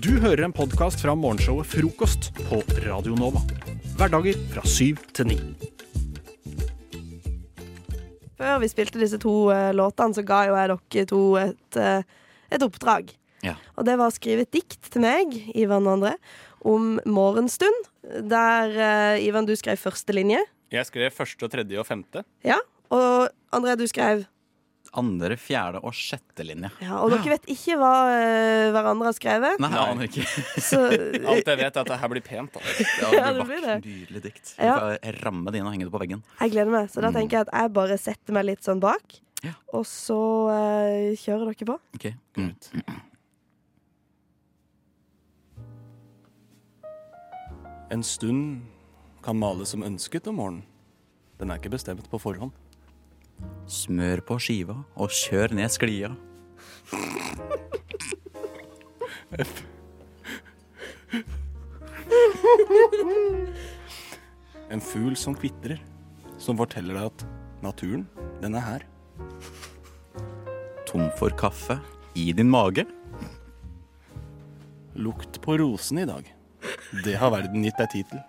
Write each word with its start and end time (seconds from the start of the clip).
Du 0.00 0.14
hører 0.22 0.46
en 0.46 0.54
podkast 0.56 1.02
fra 1.04 1.12
morgenshowet 1.12 1.68
Frokost 1.68 2.30
på 2.48 2.62
Radio 2.86 3.12
Nova. 3.18 3.42
Hverdager 3.98 4.38
fra 4.54 4.62
syv 4.64 5.02
til 5.12 5.28
ni. 5.28 5.36
Før 8.40 8.62
vi 8.62 8.70
spilte 8.72 9.02
disse 9.02 9.20
to 9.20 9.50
eh, 9.52 9.68
låtene, 9.76 10.16
så 10.16 10.24
ga 10.24 10.38
jo 10.48 10.56
jeg 10.56 10.70
dere 10.72 11.04
to 11.10 11.20
et, 11.42 11.76
eh, 11.76 12.08
et 12.56 12.64
oppdrag. 12.64 13.12
Ja. 13.44 13.58
Og 13.76 13.84
det 13.84 13.98
var 14.00 14.08
å 14.08 14.16
skrive 14.16 14.46
et 14.46 14.54
dikt 14.56 14.88
til 14.88 15.04
meg, 15.04 15.36
Ivan 15.52 15.84
og 15.84 15.98
André, 15.98 16.14
om 16.64 16.96
morgenstund. 17.04 17.92
Der 18.32 18.72
eh, 18.72 19.26
Ivan, 19.26 19.44
du 19.44 19.52
skrev 19.60 19.76
første 19.76 20.16
linje. 20.16 20.40
Jeg 20.72 20.88
skrev 20.88 21.12
første, 21.12 21.52
tredje 21.52 21.84
og 21.84 21.90
femte. 21.90 22.24
Ja. 22.48 22.56
Og 22.88 23.28
André, 23.52 23.76
du 23.76 23.84
skrev 23.92 24.24
Andre, 25.00 25.38
fjerde 25.40 25.80
og 25.80 25.94
sjette 25.96 26.44
linje. 26.44 26.68
Ja, 26.84 26.98
Og 27.00 27.08
dere 27.14 27.30
vet 27.32 27.46
ikke 27.48 27.78
hva 27.80 27.92
eh, 28.12 28.66
hverandre 28.74 29.06
har 29.08 29.14
skrevet. 29.16 29.60
Nei, 29.64 29.70
jeg 29.72 29.92
aner 29.94 30.08
ikke. 30.10 30.24
Så 30.68 30.80
Alt 31.32 31.48
jeg 31.48 31.60
vet, 31.62 31.70
er 31.70 31.80
at 31.80 31.88
det 31.88 31.96
her 32.02 32.10
blir 32.12 32.24
pent. 32.26 32.52
Da. 32.58 32.74
Ja, 33.00 33.12
Ja, 33.22 33.30
det 33.38 33.46
blir 33.48 33.64
det. 33.64 33.76
nydelig 33.86 34.22
dikt. 34.26 34.52
Ja. 34.58 34.74
Du 34.76 34.82
får 34.82 35.16
ramme 35.24 35.54
det 35.54 35.62
inn 35.62 35.70
og 35.70 35.72
henge 35.72 35.88
det 35.88 35.94
på 35.94 36.02
veggen. 36.04 36.20
jeg 36.42 36.52
gleder 36.52 36.74
meg. 36.74 36.90
Så 36.92 37.00
da 37.04 37.12
tenker 37.16 37.38
jeg 37.40 37.48
at 37.48 37.54
jeg 37.62 37.72
bare 37.80 37.96
setter 38.04 38.36
meg 38.36 38.44
litt 38.50 38.68
sånn 38.68 38.82
bak. 38.84 39.16
Ja. 39.42 39.54
Og 39.74 39.86
så 39.88 40.18
eh, 40.52 41.16
kjører 41.18 41.54
dere 41.54 41.70
på. 41.72 41.78
Ok. 41.96 42.10
Mm. 42.36 42.52
En 47.92 48.04
stund 48.06 48.62
kan 49.24 49.36
males 49.40 49.72
som 49.72 49.82
ønsket 49.84 50.28
om 50.30 50.38
morgenen. 50.40 50.62
Den 51.40 51.50
er 51.50 51.58
ikke 51.60 51.72
bestemt 51.74 52.06
på 52.12 52.20
forhånd. 52.22 52.52
Smør 53.70 54.20
på 54.26 54.36
skiva 54.42 54.76
og 55.00 55.12
kjør 55.14 55.54
ned 55.56 55.72
sklia. 55.72 56.10
En 64.72 64.80
fugl 64.80 65.16
som 65.16 65.36
kvitrer, 65.36 65.80
som 66.40 66.58
forteller 66.60 66.98
deg 66.98 67.08
at 67.08 67.24
naturen, 67.64 68.06
den 68.42 68.56
er 68.58 68.66
her. 68.66 68.86
Tom 70.88 71.08
for 71.16 71.32
kaffe 71.38 71.78
i 72.18 72.32
din 72.36 72.50
mage. 72.52 72.84
Lukt 74.94 75.40
på 75.44 75.56
rosene 75.60 76.04
i 76.04 76.10
dag. 76.10 76.28
Det 77.04 77.16
har 77.16 77.32
verden 77.32 77.64
gitt 77.64 77.80
deg 77.80 77.92
tid 77.94 78.12
til. 78.12 78.20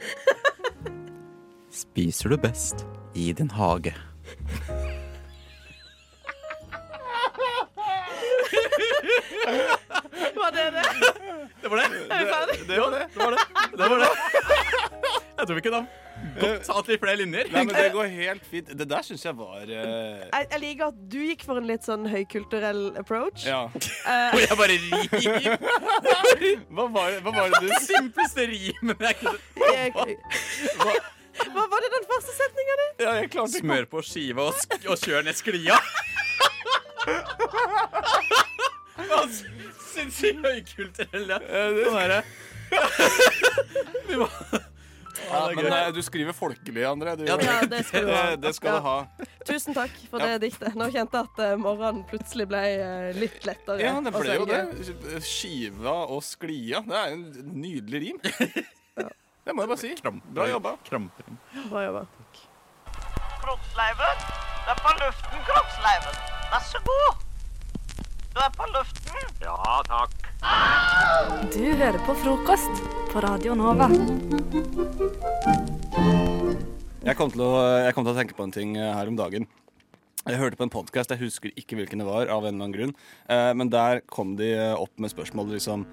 Spiser 1.73 2.31
du 2.31 2.37
best 2.39 2.85
i 3.19 3.33
din 3.35 3.51
hage. 3.51 3.91
Var 9.43 10.51
det 10.55 10.71
det? 10.71 10.83
Det 11.61 11.69
var 11.69 11.77
det. 11.77 11.85
Er 12.09 12.19
vi 12.19 12.25
ferdig? 12.31 12.67
Det 12.67 12.79
var 12.79 12.91
det. 12.91 13.07
Det 13.13 13.19
var 13.19 13.31
det. 13.31 13.37
det, 13.77 13.89
var 13.89 13.99
det. 13.99 14.07
Jeg 15.37 15.47
tror 15.47 15.55
vi 15.55 15.61
kunne 15.61 15.87
godt 16.39 16.65
tatt 16.67 16.87
litt 16.91 17.01
flere 17.01 17.17
linjer. 17.19 17.45
Nei, 17.53 17.63
men 17.67 17.75
Det 17.75 17.91
går 17.93 18.05
helt 18.13 18.45
fint. 18.49 18.67
Det 18.79 18.87
der 18.89 19.01
syns 19.05 19.25
jeg 19.25 19.35
var 19.37 19.61
uh... 19.63 19.69
Jeg, 19.73 20.47
jeg 20.51 20.59
liker 20.63 20.85
at 20.91 20.97
du 21.13 21.19
gikk 21.23 21.41
for 21.47 21.55
en 21.61 21.67
litt 21.69 21.83
sånn 21.87 22.03
høykulturell 22.09 22.83
approach. 22.99 23.39
Ja. 23.47 23.61
Og 23.73 24.39
jeg 24.41 24.57
bare 24.59 24.73
rim. 26.43 26.61
Hva 26.73 26.85
var 26.93 27.05
det, 27.13 27.19
hva 27.25 27.31
var 27.35 27.45
det 27.53 27.59
du 27.65 27.69
Simpleste 27.89 28.41
rimen 28.49 28.97
jeg 28.99 29.15
kunne 29.21 29.39
hva? 30.83 30.93
Hva 31.33 31.63
var 31.65 31.79
det 31.81 31.89
den 31.95 32.05
første 32.07 32.31
setninga 32.37 32.73
di? 32.79 32.87
Ja, 33.03 33.11
jeg 33.17 33.27
klarte 33.33 33.57
ikke 33.57 33.65
Smør 33.65 33.85
på 33.89 33.99
skiva 34.05 34.41
og, 34.51 34.55
sk 34.59 34.69
og 34.85 34.97
kjør 35.01 35.21
ned 35.25 35.35
sklia. 35.39 35.77
Sinnssykt 39.93 40.45
høykulturell. 40.45 41.27
ja. 41.29 41.39
Sånn 41.39 41.99
er 42.03 42.13
det. 42.17 42.21
Vi 44.09 44.15
må 44.17 44.27
ja, 45.23 45.39
Men 45.55 45.67
eh, 45.71 45.87
du 45.93 46.01
skriver 46.03 46.33
folkelig, 46.35 46.81
André. 46.89 47.13
Du, 47.17 47.23
Ja, 47.25 47.35
det- 47.37 47.45
Ja, 47.47 47.59
det 47.69 47.83
skal 47.85 48.05
du 48.05 48.11
ha. 48.11 48.23
det, 48.43 48.51
skal 48.57 48.73
Ja. 48.73 48.79
du 48.79 48.81
ha. 48.87 49.27
Tusen 49.47 49.73
takk 49.77 49.93
for 50.09 50.19
det 50.19 50.41
diktet. 50.41 50.75
Nå 50.75 50.87
kjente 50.91 51.15
jeg 51.21 51.29
at 51.29 51.39
eh, 51.45 51.53
morgenen 51.61 52.01
plutselig 52.09 52.47
ble 52.49 52.61
eh, 52.73 53.11
litt 53.17 53.45
lettere. 53.47 53.77
Ja, 53.81 53.93
det 54.03 54.11
ble 54.15 54.35
jo 54.39 54.45
det. 54.49 55.21
Skiva 55.23 55.95
og 56.09 56.23
sklia. 56.25 56.81
Det 56.85 56.97
er 56.99 57.13
en 57.15 57.25
nydelig 57.61 58.01
rim. 58.07 58.19
Det 59.43 59.51
må 59.51 59.65
jeg 59.65 59.69
bare 59.73 59.81
si. 59.81 59.89
Bra 60.33 60.45
jobba. 60.47 60.75
Kramper. 60.87 61.25
Bra 61.69 61.81
jobba. 61.83 62.03
Kroppsleiven. 63.43 64.21
Det 64.63 64.71
er 64.71 64.79
på 64.85 64.93
luften, 65.01 65.41
Kroppsleiven. 65.49 66.19
Vær 66.53 66.63
så 66.69 66.79
god. 66.87 67.22
Du 68.33 68.39
er 68.41 68.53
på 68.55 68.65
luften. 68.73 69.27
Ja, 69.43 69.55
takk. 69.85 70.13
Du 71.53 71.65
hører 71.77 71.99
på 72.01 72.15
frokost 72.17 72.79
på 73.11 73.21
Radio 73.21 73.53
Nova. 73.53 73.85
Jeg 77.03 77.13
kom, 77.19 77.29
til 77.29 77.43
å, 77.45 77.51
jeg 77.83 77.93
kom 77.93 78.07
til 78.07 78.09
å 78.09 78.15
tenke 78.17 78.33
på 78.33 78.47
en 78.47 78.53
ting 78.55 78.71
eh, 78.79 78.89
her 78.97 79.11
om 79.11 79.19
dagen. 79.19 79.45
Jeg 80.23 80.39
hørte 80.39 80.57
på 80.57 80.65
en 80.65 80.73
podkast, 80.73 81.13
jeg 81.13 81.21
husker 81.21 81.53
ikke 81.59 81.77
hvilken 81.77 82.01
det 82.01 82.07
var, 82.07 82.25
av 82.33 82.47
en 82.47 82.55
eller 82.55 82.63
annen 82.63 82.73
grunn. 82.73 82.95
Eh, 83.29 83.51
men 83.59 83.69
der 83.69 84.01
kom 84.09 84.33
de 84.39 84.49
eh, 84.55 84.73
opp 84.81 84.97
med 84.97 85.13
spørsmål 85.13 85.51
liksom 85.53 85.83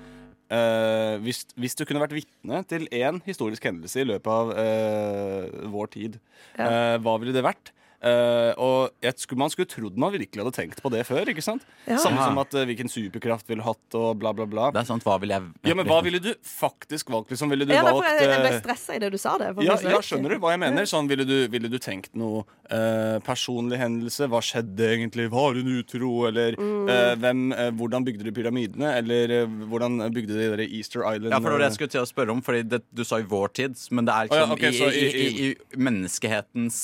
eh, 0.49 1.19
hvis, 1.27 1.43
hvis 1.61 1.77
du 1.77 1.85
kunne 1.85 2.01
vært 2.01 2.17
vitne 2.17 2.63
til 2.71 2.89
én 2.89 3.21
historisk 3.29 3.69
hendelse 3.69 4.01
i 4.01 4.09
løpet 4.15 4.33
av 4.33 4.55
eh, 4.65 5.61
vår 5.77 5.93
tid, 5.93 6.17
eh, 6.57 6.97
hva 7.05 7.19
ville 7.21 7.37
det 7.37 7.45
vært? 7.45 7.75
Eh, 8.01 8.53
og 8.57 8.95
jeg 9.05 9.13
skulle, 9.21 9.39
Man 9.43 9.51
skulle 9.53 9.69
trodd 9.69 9.99
man 10.01 10.15
virkelig 10.15 10.41
hadde 10.41 10.55
tenkt 10.57 10.81
på 10.81 10.89
det 10.93 11.03
før. 11.09 11.29
ikke 11.29 11.45
sant? 11.45 11.67
Ja. 11.85 11.99
Samme 12.01 12.23
som 12.25 12.39
at 12.41 12.55
uh, 12.57 12.65
hvilken 12.69 12.89
superkraft 12.89 13.49
ville 13.51 13.65
hatt, 13.65 13.83
og 13.99 14.17
bla, 14.23 14.33
bla, 14.37 14.47
bla. 14.49 14.71
Det 14.73 14.81
er 14.83 14.89
sant, 14.89 15.05
hva 15.05 15.19
ville 15.21 15.37
jeg 15.37 15.69
Ja, 15.69 15.77
Men 15.77 15.89
hva 15.89 16.01
ville 16.05 16.21
du 16.23 16.31
faktisk 16.47 17.13
valgt? 17.13 17.35
liksom? 17.35 17.53
Ville 17.53 17.69
du 17.69 17.75
Ja, 17.75 17.85
valgt 17.85 18.09
jeg, 18.09 18.25
jeg 18.25 18.41
ble 18.41 18.55
eh, 18.55 18.61
stressa 18.63 18.97
i 18.97 19.03
det 19.03 19.13
du 19.13 19.19
sa. 19.21 19.37
det 19.41 19.53
ja, 19.67 19.77
ja, 19.77 20.01
skjønner 20.01 20.33
du 20.33 20.41
hva 20.41 20.55
jeg 20.55 20.63
mener? 20.65 20.89
Sånn, 20.89 21.11
ville, 21.11 21.29
du, 21.29 21.37
ville 21.53 21.69
du 21.69 21.79
tenkt 21.83 22.17
noe 22.17 22.47
eh, 22.71 23.19
personlig 23.27 23.79
hendelse? 23.81 24.29
Hva 24.31 24.41
skjedde 24.41 24.87
egentlig? 24.95 25.29
Var 25.31 25.55
hun 25.59 25.71
utro? 25.81 26.27
Eller 26.29 26.55
Mm. 26.57 26.89
eh, 26.89 27.15
hvem, 27.17 27.53
eh, 27.53 27.71
hvordan 27.73 28.05
bygde 28.07 28.25
de 28.25 28.33
pyramidene? 28.33 28.93
Eller 28.99 29.31
eh, 29.43 29.47
hvordan 29.47 29.99
bygde 30.15 30.35
de 30.39 30.49
der 30.57 30.63
Easter 30.69 31.01
Island? 31.03 31.31
Ja, 31.33 31.39
for 31.41 31.51
det 31.51 31.53
var 31.53 31.59
det 31.59 31.69
jeg 31.71 31.77
skulle 31.79 31.95
til 31.97 32.01
å 32.03 32.09
spørre 32.13 32.31
om, 32.31 32.41
Fordi 32.43 32.63
det, 32.69 32.83
du 32.95 33.03
sa 33.05 33.17
i 33.19 33.23
vår 33.23 33.49
tid, 33.53 33.77
men 33.91 34.05
det 34.05 34.15
er 34.15 34.29
Å 34.29 34.37
ja, 34.37 34.47
liksom 34.47 34.59
sånn 34.59 34.71
i, 34.71 34.79
så 34.79 34.89
i, 34.91 35.07
i- 35.11 35.51
i, 35.51 35.51
i 35.51 35.77
menneskehetens 35.77 36.79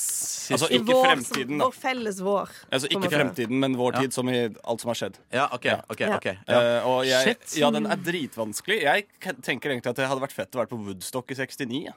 Altså, 0.53 0.69
ikke 0.71 0.93
vår, 0.93 1.05
fremtiden. 1.07 1.59
Vår 1.63 1.73
felles 1.75 2.21
vår. 2.21 2.49
Altså 2.73 2.89
Ikke 2.91 3.11
fremtiden, 3.13 3.59
men 3.61 3.77
vår 3.77 3.93
Ja. 3.95 4.01
tid, 4.01 4.13
som 4.13 4.29
i 4.29 4.49
alt 4.65 4.81
som 4.81 4.89
har 4.89 4.95
skjedd. 4.95 5.15
Ja, 5.33 5.47
OK. 5.53 5.67
ok, 5.91 6.01
Ja. 6.01 6.17
ok 6.17 6.25
ja. 6.49 6.61
Eh, 6.61 6.87
og 6.87 7.05
jeg, 7.05 7.25
Shit. 7.37 7.59
ja, 7.61 7.71
den 7.71 7.87
er 7.87 7.97
dritvanskelig. 7.97 8.83
Jeg 8.83 9.07
tenker 9.43 9.71
egentlig 9.71 9.87
at 9.91 9.97
det 9.97 10.07
hadde 10.09 10.21
vært 10.21 10.33
fett 10.33 10.51
å 10.53 10.59
være 10.65 10.69
på 10.69 10.79
Woodstock 10.85 11.31
i 11.31 11.35
69. 11.35 11.85
Ja. 11.87 11.93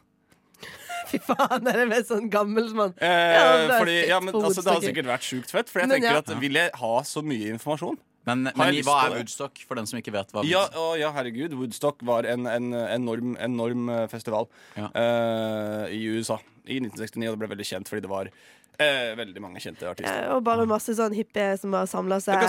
Fy 1.10 1.18
faen, 1.26 1.66
er 1.72 1.80
det 1.82 1.88
med 1.90 2.06
sånn 2.06 2.28
gammelsmann? 2.30 2.94
Eh, 3.02 3.32
Ja, 3.34 3.48
det 3.66 3.80
fordi, 3.80 3.96
ja, 4.12 4.20
men, 4.22 4.36
altså, 4.36 4.62
det 4.62 4.76
hadde 4.76 4.92
sikkert 4.92 5.10
vært 5.10 5.26
sjukt 5.26 5.54
fett. 5.54 5.72
For 5.72 5.82
jeg 5.82 5.90
Men 5.90 5.98
tenker 5.98 6.20
ja. 6.20 6.22
at 6.22 6.34
Vil 6.44 6.60
jeg 6.60 6.74
ha 6.82 6.94
så 7.08 7.24
mye 7.26 7.50
informasjon? 7.56 7.98
Men, 8.30 8.44
men 8.52 8.78
hva 8.86 8.98
er? 9.08 9.16
Woodstock, 9.18 9.58
for 9.66 9.80
den 9.80 9.88
som 9.90 9.98
ikke 9.98 10.14
vet 10.14 10.30
hva 10.36 10.44
Ja, 10.46 10.66
å, 10.78 10.92
ja, 11.00 11.10
herregud. 11.16 11.56
Woodstock 11.58 12.04
var 12.06 12.28
en, 12.30 12.46
en 12.52 12.70
enorm, 12.76 13.34
enorm 13.42 13.90
eh, 13.96 14.06
festival 14.12 14.50
Ja. 14.78 14.92
uh, 14.94 15.86
i 15.90 16.04
USA 16.14 16.38
i 16.70 16.78
1969, 16.84 17.26
og 17.32 17.34
det 17.34 17.42
ble 17.42 17.50
veldig 17.56 17.66
kjent 17.66 17.90
fordi 17.90 18.04
det 18.06 18.12
var 18.12 18.30
eh, 18.80 19.12
veldig 19.20 19.42
mange 19.44 19.60
kjente 19.64 19.86
artister. 19.90 20.24
Ja, 20.26 20.36
og 20.38 20.44
bare 20.48 20.66
masse 20.70 20.96
sånn 20.98 21.14
hippie 21.16 21.52
som 21.60 21.76
har 21.78 21.86
samla 21.92 22.18
seg 22.24 22.40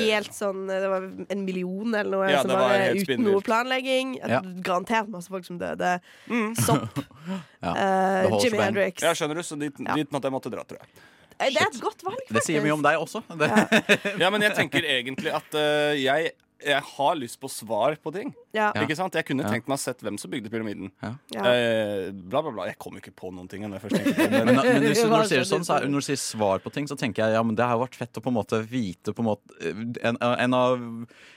helt 0.00 0.34
sånn 0.34 0.66
Det 0.68 0.88
var 0.90 1.06
en 1.30 1.44
million 1.46 1.94
eller 1.94 2.10
noe, 2.10 2.28
Ja, 2.32 2.42
som 2.42 2.52
var 2.54 2.64
bare 2.68 2.90
uten 2.92 3.04
spindelt. 3.06 3.30
noe 3.32 3.44
planlegging. 3.46 4.14
Ja. 4.20 4.40
Garantert 4.66 5.08
masse 5.12 5.32
folk 5.32 5.46
som 5.46 5.58
døde. 5.62 5.96
Mm. 6.28 6.54
Sopp. 6.60 7.00
Ja, 7.64 7.72
Eh, 7.72 8.26
Jimmy. 8.42 8.58
Hendrix. 8.60 9.00
Ja, 9.02 9.14
skjønner 9.16 9.38
du, 9.40 9.42
så 9.46 9.56
dit, 9.56 9.72
dit 9.72 10.10
måtte 10.12 10.28
jeg 10.28 10.34
måtte 10.34 10.50
dra, 10.52 10.60
tror 10.68 10.82
jeg. 10.82 10.90
Shit. 11.34 11.54
Det 11.56 11.62
er 11.62 11.68
et 11.70 11.80
godt 11.82 12.02
valg, 12.04 12.18
faktisk. 12.20 12.34
Det 12.36 12.42
sier 12.46 12.62
mye 12.62 12.74
om 12.76 12.82
deg 12.84 12.98
også. 13.00 13.22
Det, 13.40 13.48
Ja, 14.22 14.28
men 14.30 14.44
jeg 14.44 14.52
tenker 14.58 14.84
egentlig 14.86 15.32
at 15.34 15.56
uh, 15.56 15.94
jeg, 15.96 16.34
jeg 16.62 16.82
har 16.90 17.16
lyst 17.18 17.40
på 17.40 17.48
svar 17.50 17.96
på 18.04 18.12
ting. 18.14 18.34
Ja. 18.54 18.70
Ikke 18.84 18.96
sant? 18.96 19.14
Jeg 19.18 19.26
kunne 19.26 19.42
Ja. 19.44 19.50
tenkt 19.50 19.68
meg 19.68 19.76
å 19.78 19.82
sett 19.82 20.00
hvem 20.04 20.18
som 20.20 20.30
bygde 20.30 20.50
pyramiden. 20.52 20.92
Ja. 21.02 21.12
Eh, 21.34 22.10
bla, 22.12 22.40
bla, 22.42 22.50
bla. 22.54 22.66
Jeg 22.70 22.78
kom 22.78 22.96
ikke 23.00 23.12
på 23.14 23.32
noen 23.34 23.48
ting. 23.50 23.62
Når 23.66 23.80
jeg 23.80 23.84
først 23.88 23.98
tenkte 23.98 24.30
men, 24.30 24.46
men, 24.46 24.62
men 24.62 24.88
hvis, 24.88 25.02
når, 25.10 25.26
du 25.26 25.32
sier 25.34 25.44
sånn, 25.48 25.66
så 25.66 25.78
er, 25.80 25.88
når 25.90 26.04
du 26.04 26.08
sier 26.08 26.20
svar 26.22 26.62
på 26.64 26.72
ting, 26.74 26.86
så 26.90 26.96
tenker 26.98 27.24
jeg 27.26 27.34
ja, 27.38 27.42
men 27.42 27.58
det 27.58 27.66
har 27.66 27.80
vært 27.82 27.98
fett 27.98 28.20
å 28.20 28.24
på 28.24 28.30
en 28.32 28.38
måte 28.38 28.62
vite 28.62 29.12
på 29.14 29.24
en 29.24 29.30
måte 29.32 29.72
En, 30.04 30.18
en 30.22 30.54
av 30.54 30.78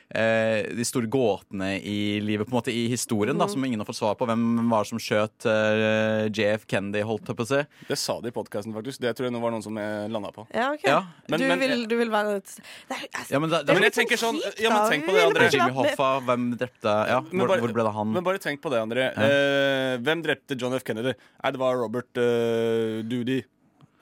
eh, 0.10 0.68
de 0.78 0.86
store 0.88 1.10
gåtene 1.12 1.74
i 1.82 2.20
livet, 2.24 2.48
på 2.48 2.54
en 2.54 2.60
måte 2.60 2.72
i 2.74 2.86
historien, 2.92 3.38
da, 3.38 3.48
som 3.52 3.64
ingen 3.66 3.80
har 3.82 3.88
fått 3.90 4.00
svar 4.00 4.16
på. 4.20 4.28
Hvem 4.30 4.70
var 4.72 4.86
det 4.86 4.92
som 4.94 5.02
skjøt 5.02 5.48
eh, 5.52 6.28
JF 6.32 6.68
Kennedy, 6.70 7.04
holdt 7.08 7.28
jeg 7.32 7.40
på 7.40 7.46
å 7.48 7.50
si? 7.50 7.62
det 7.90 7.98
sa 8.00 8.18
de 8.22 8.32
i 8.32 8.36
podkasten, 8.36 8.74
faktisk. 8.76 9.02
Det 9.04 9.14
tror 9.18 9.28
jeg 9.28 9.36
nå 9.36 9.42
var 9.44 9.54
noen 9.56 9.66
som 9.66 9.78
jeg 9.80 10.12
landa 10.14 10.32
på. 10.36 10.48
Ja, 10.54 10.70
ok. 10.76 10.86
Ja, 10.88 11.02
men- 11.28 11.40
du, 11.42 11.48
men- 11.48 11.60
vil, 11.66 11.86
du 11.90 11.96
vil 12.00 12.12
være 12.14 12.38
et 12.42 12.54
Nei, 12.90 13.02
altså, 13.12 13.32
Ja, 13.34 13.40
men 13.40 13.50
men 13.50 13.84
jeg 13.88 13.94
tenker 13.94 14.20
sånn- 14.20 14.40
ja, 14.60 14.70
men 14.72 14.92
tenk 14.92 15.06
på 15.08 15.16
det, 15.16 15.26
André. 15.28 15.50
Jimmy 15.54 15.72
Hoffa, 15.76 16.10
hvem 16.28 16.48
drepte 16.58 16.94
Ja, 17.08 17.20
Men 17.22 17.40
hvor, 17.42 17.48
bare- 17.54 17.64
hvor 17.64 17.74
ble 17.78 17.84
det 17.88 17.94
han? 17.98 18.14
Men 18.14 18.24
bare 18.28 18.40
tenk 18.44 18.62
på 18.64 18.70
det, 18.74 18.80
André. 18.84 19.06
Eh, 19.16 19.98
hvem 20.04 20.24
drepte 20.26 20.58
John 20.60 20.74
F. 20.78 20.84
Kennedy? 20.88 21.14
Nei, 21.44 21.52
det 21.56 21.60
var 21.62 21.78
Robert 21.80 22.20
uh, 22.20 23.02
Doody. 23.08 23.42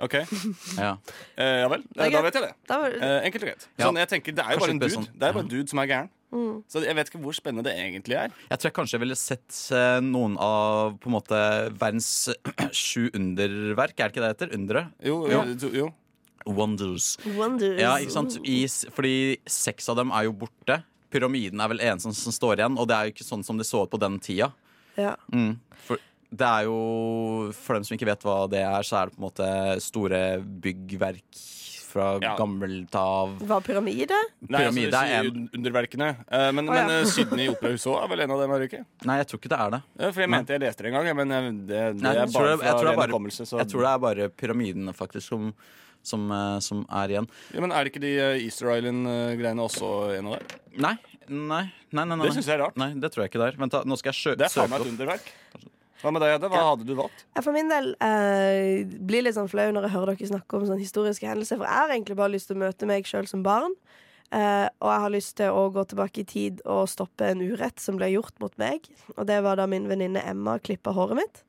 OK? 0.04 0.16
Eh, 0.26 0.28
Ja. 0.82 0.98
ja 1.40 1.68
vel. 1.72 1.86
Eh, 1.96 2.10
da 2.12 2.22
vet 2.26 2.36
jeg 2.36 2.44
det. 2.50 2.54
Da 2.68 2.78
var, 2.82 2.92
Eh, 3.00 3.18
enkelt 3.30 3.46
og 3.46 3.50
greit. 3.54 3.68
Ja. 3.80 3.86
Sånn, 3.88 4.00
jeg 4.02 4.10
tenker, 4.12 4.36
Det 4.36 4.44
er 4.44 4.58
jo 4.58 4.60
bare 4.66 4.74
en 4.76 4.80
dude 4.84 4.92
sånn. 4.98 5.08
Det 5.14 5.24
er 5.30 5.34
bare 5.38 5.46
en 5.46 5.52
dude 5.54 5.70
som 5.72 5.80
er 5.80 5.88
gæren. 5.94 6.10
Så 6.68 6.82
jeg 6.84 6.96
vet 6.98 7.08
ikke 7.08 7.20
hvor 7.24 7.32
spennende 7.38 7.64
det 7.64 7.76
egentlig 7.80 8.18
er. 8.20 8.32
Jeg 8.52 8.60
tror 8.60 8.68
jeg 8.68 8.76
kanskje 8.76 9.00
ville 9.00 9.16
sett 9.16 9.60
eh, 9.72 10.02
noen 10.04 10.34
av 10.44 10.98
på 11.00 11.08
en 11.08 11.14
måte 11.16 11.38
verdens 11.80 12.10
sju 12.76 13.06
underverk. 13.16 13.96
Er 14.04 14.10
det 14.10 14.18
ikke 14.18 14.26
det 14.26 14.28
det 14.28 14.34
heter? 14.36 14.58
Undre? 14.58 14.82
Jo, 15.00 15.22
Jo. 15.32 15.46
jo. 15.54 15.70
jo. 15.80 15.88
Wonders. 16.46 17.16
Wonders. 17.38 17.80
Ja, 17.82 17.96
ikke 18.04 18.14
sant? 18.14 18.36
I, 18.46 18.66
fordi 18.94 19.14
seks 19.50 19.88
av 19.90 19.96
dem 19.98 20.12
er 20.14 20.28
jo 20.28 20.34
borte. 20.44 20.82
Pyramiden 21.14 21.62
er 21.62 21.72
vel 21.72 21.80
eneste 21.86 22.10
som, 22.10 22.14
som 22.18 22.32
står 22.36 22.60
igjen, 22.60 22.78
og 22.82 22.88
det 22.90 22.96
er 22.98 23.10
jo 23.10 23.16
ikke 23.16 23.28
sånn 23.28 23.44
som 23.46 23.58
det 23.58 23.68
så 23.70 23.84
ut 23.86 23.92
på 23.94 24.00
den 24.02 24.20
tida. 24.24 24.52
Ja. 24.98 25.16
Mm. 25.34 25.58
For 25.88 26.00
det 26.36 26.48
er 26.48 26.64
jo 26.68 27.52
For 27.56 27.76
dem 27.78 27.84
som 27.88 27.96
ikke 27.96 28.08
vet 28.10 28.24
hva 28.26 28.38
det 28.52 28.64
er, 28.66 28.84
så 28.88 28.98
er 29.04 29.10
det 29.12 29.16
på 29.16 29.22
en 29.22 29.28
måte 29.30 29.50
store 29.84 30.22
byggverk 30.64 31.44
fra 31.96 32.18
Ja. 32.20 32.34
gammelt 32.36 32.92
av. 33.00 33.38
Hva, 33.48 33.62
pyramide? 33.64 34.18
Nei, 34.50 34.66
altså, 34.66 34.82
Pyramide 34.82 35.04
er 35.08 35.30
en. 35.30 35.46
underverkene. 35.56 36.10
Uh, 36.28 36.50
men, 36.52 36.68
oh, 36.68 36.76
ja. 36.76 36.82
men 36.90 37.06
uh, 37.06 37.08
Sydney 37.08 37.48
Operahus 37.54 37.86
òg 37.88 38.02
er 38.04 38.10
vel 38.12 38.24
en 38.26 38.34
av 38.36 38.42
dem, 38.44 38.52
er 38.52 38.60
det 38.60 38.68
ikke? 38.72 38.82
Nei, 39.08 39.16
jeg 39.22 39.30
tror 39.32 39.40
ikke 39.40 39.52
det 39.54 39.60
er 39.64 39.72
det. 39.78 39.80
Ja, 40.02 40.10
for 40.12 40.26
jeg 40.26 40.32
mente 40.34 40.58
jeg 40.58 40.64
leste 40.66 40.84
det 40.84 40.92
en 40.92 40.98
gang, 41.00 41.16
men 41.22 41.32
eh, 41.32 41.48
det, 41.70 41.80
det 41.96 42.04
Nei, 42.04 42.12
er 42.20 42.34
bare 42.36 42.52
det, 42.52 42.60
fra 42.66 42.76
det 42.82 42.92
ren 42.98 43.00
hukommelse. 43.06 43.48
så- 43.48 43.62
jeg 43.64 43.72
tror 43.72 43.86
det 43.88 43.92
er 43.94 44.04
bare 44.10 44.28
pyramidene 44.44 44.94
faktisk 44.98 45.28
som, 45.32 45.54
som, 46.08 46.26
eh, 46.32 46.60
som 46.66 46.86
er 47.02 47.16
igjen. 47.16 47.30
Ja, 47.54 47.64
men 47.64 47.74
er 47.76 47.86
det 47.86 47.94
ikke 47.94 48.04
de 48.06 48.14
eh, 48.18 48.44
Easter 48.46 48.72
Island-greiene 48.76 49.66
også 49.66 49.92
en 50.16 50.32
av 50.32 50.38
dem? 50.40 50.60
Nei, 50.86 50.96
nei, 51.30 51.64
nei, 51.92 52.04
nei, 52.04 52.16
nei. 52.16 52.26
Det 52.28 52.36
syns 52.38 52.52
jeg 52.52 52.58
er 52.58 52.66
rart. 52.66 52.78
Nei, 52.80 52.92
det 53.00 53.12
tror 53.14 53.26
jeg 53.26 53.34
ikke 53.34 53.44
det 53.44 53.50
er. 53.54 53.60
Vent, 53.64 53.74
da, 53.76 53.84
nå 53.88 53.98
skal 54.02 54.14
jeg 54.14 54.22
sjø 54.22 54.36
Det 54.38 54.48
er 54.50 54.54
faen 54.54 54.68
søke 54.68 54.76
meg 54.76 54.86
et 54.86 54.94
underverk. 54.94 55.34
Hva 56.04 56.12
med 56.14 56.22
deg, 56.22 56.36
Edde? 56.36 56.50
Hva 56.52 56.64
hadde 56.68 56.86
du 56.86 56.94
valgt? 56.98 57.24
Jeg 57.34 57.46
for 57.46 57.56
min 57.56 57.72
del 57.72 57.94
eh, 58.04 58.84
blir 59.10 59.24
litt 59.26 59.38
sånn 59.38 59.50
flau 59.50 59.70
når 59.74 59.88
jeg 59.88 59.96
hører 59.96 60.12
dere 60.14 60.30
snakke 60.30 60.58
om 60.58 60.66
sånne 60.68 60.84
historiske 60.84 61.30
hendelser. 61.30 61.58
For 61.58 61.66
jeg 61.66 61.82
har 61.82 61.94
egentlig 61.96 62.18
bare 62.20 62.34
lyst 62.36 62.52
til 62.52 62.60
å 62.60 62.62
møte 62.62 62.90
meg 62.90 63.08
sjøl 63.10 63.30
som 63.32 63.46
barn. 63.46 63.74
Eh, 64.36 64.68
og 64.84 64.90
jeg 64.92 65.04
har 65.06 65.14
lyst 65.14 65.36
til 65.40 65.56
å 65.56 65.66
gå 65.74 65.86
tilbake 65.90 66.22
i 66.22 66.28
tid 66.30 66.62
og 66.68 66.90
stoppe 66.92 67.32
en 67.32 67.44
urett 67.46 67.82
som 67.82 67.98
ble 68.00 68.12
gjort 68.14 68.38
mot 68.44 68.54
meg. 68.62 68.86
Og 69.16 69.26
det 69.30 69.40
var 69.46 69.58
da 69.58 69.68
min 69.72 69.88
venninne 69.90 70.24
Emma 70.28 70.58
klippa 70.60 70.94
håret 70.94 71.22
mitt. 71.22 71.42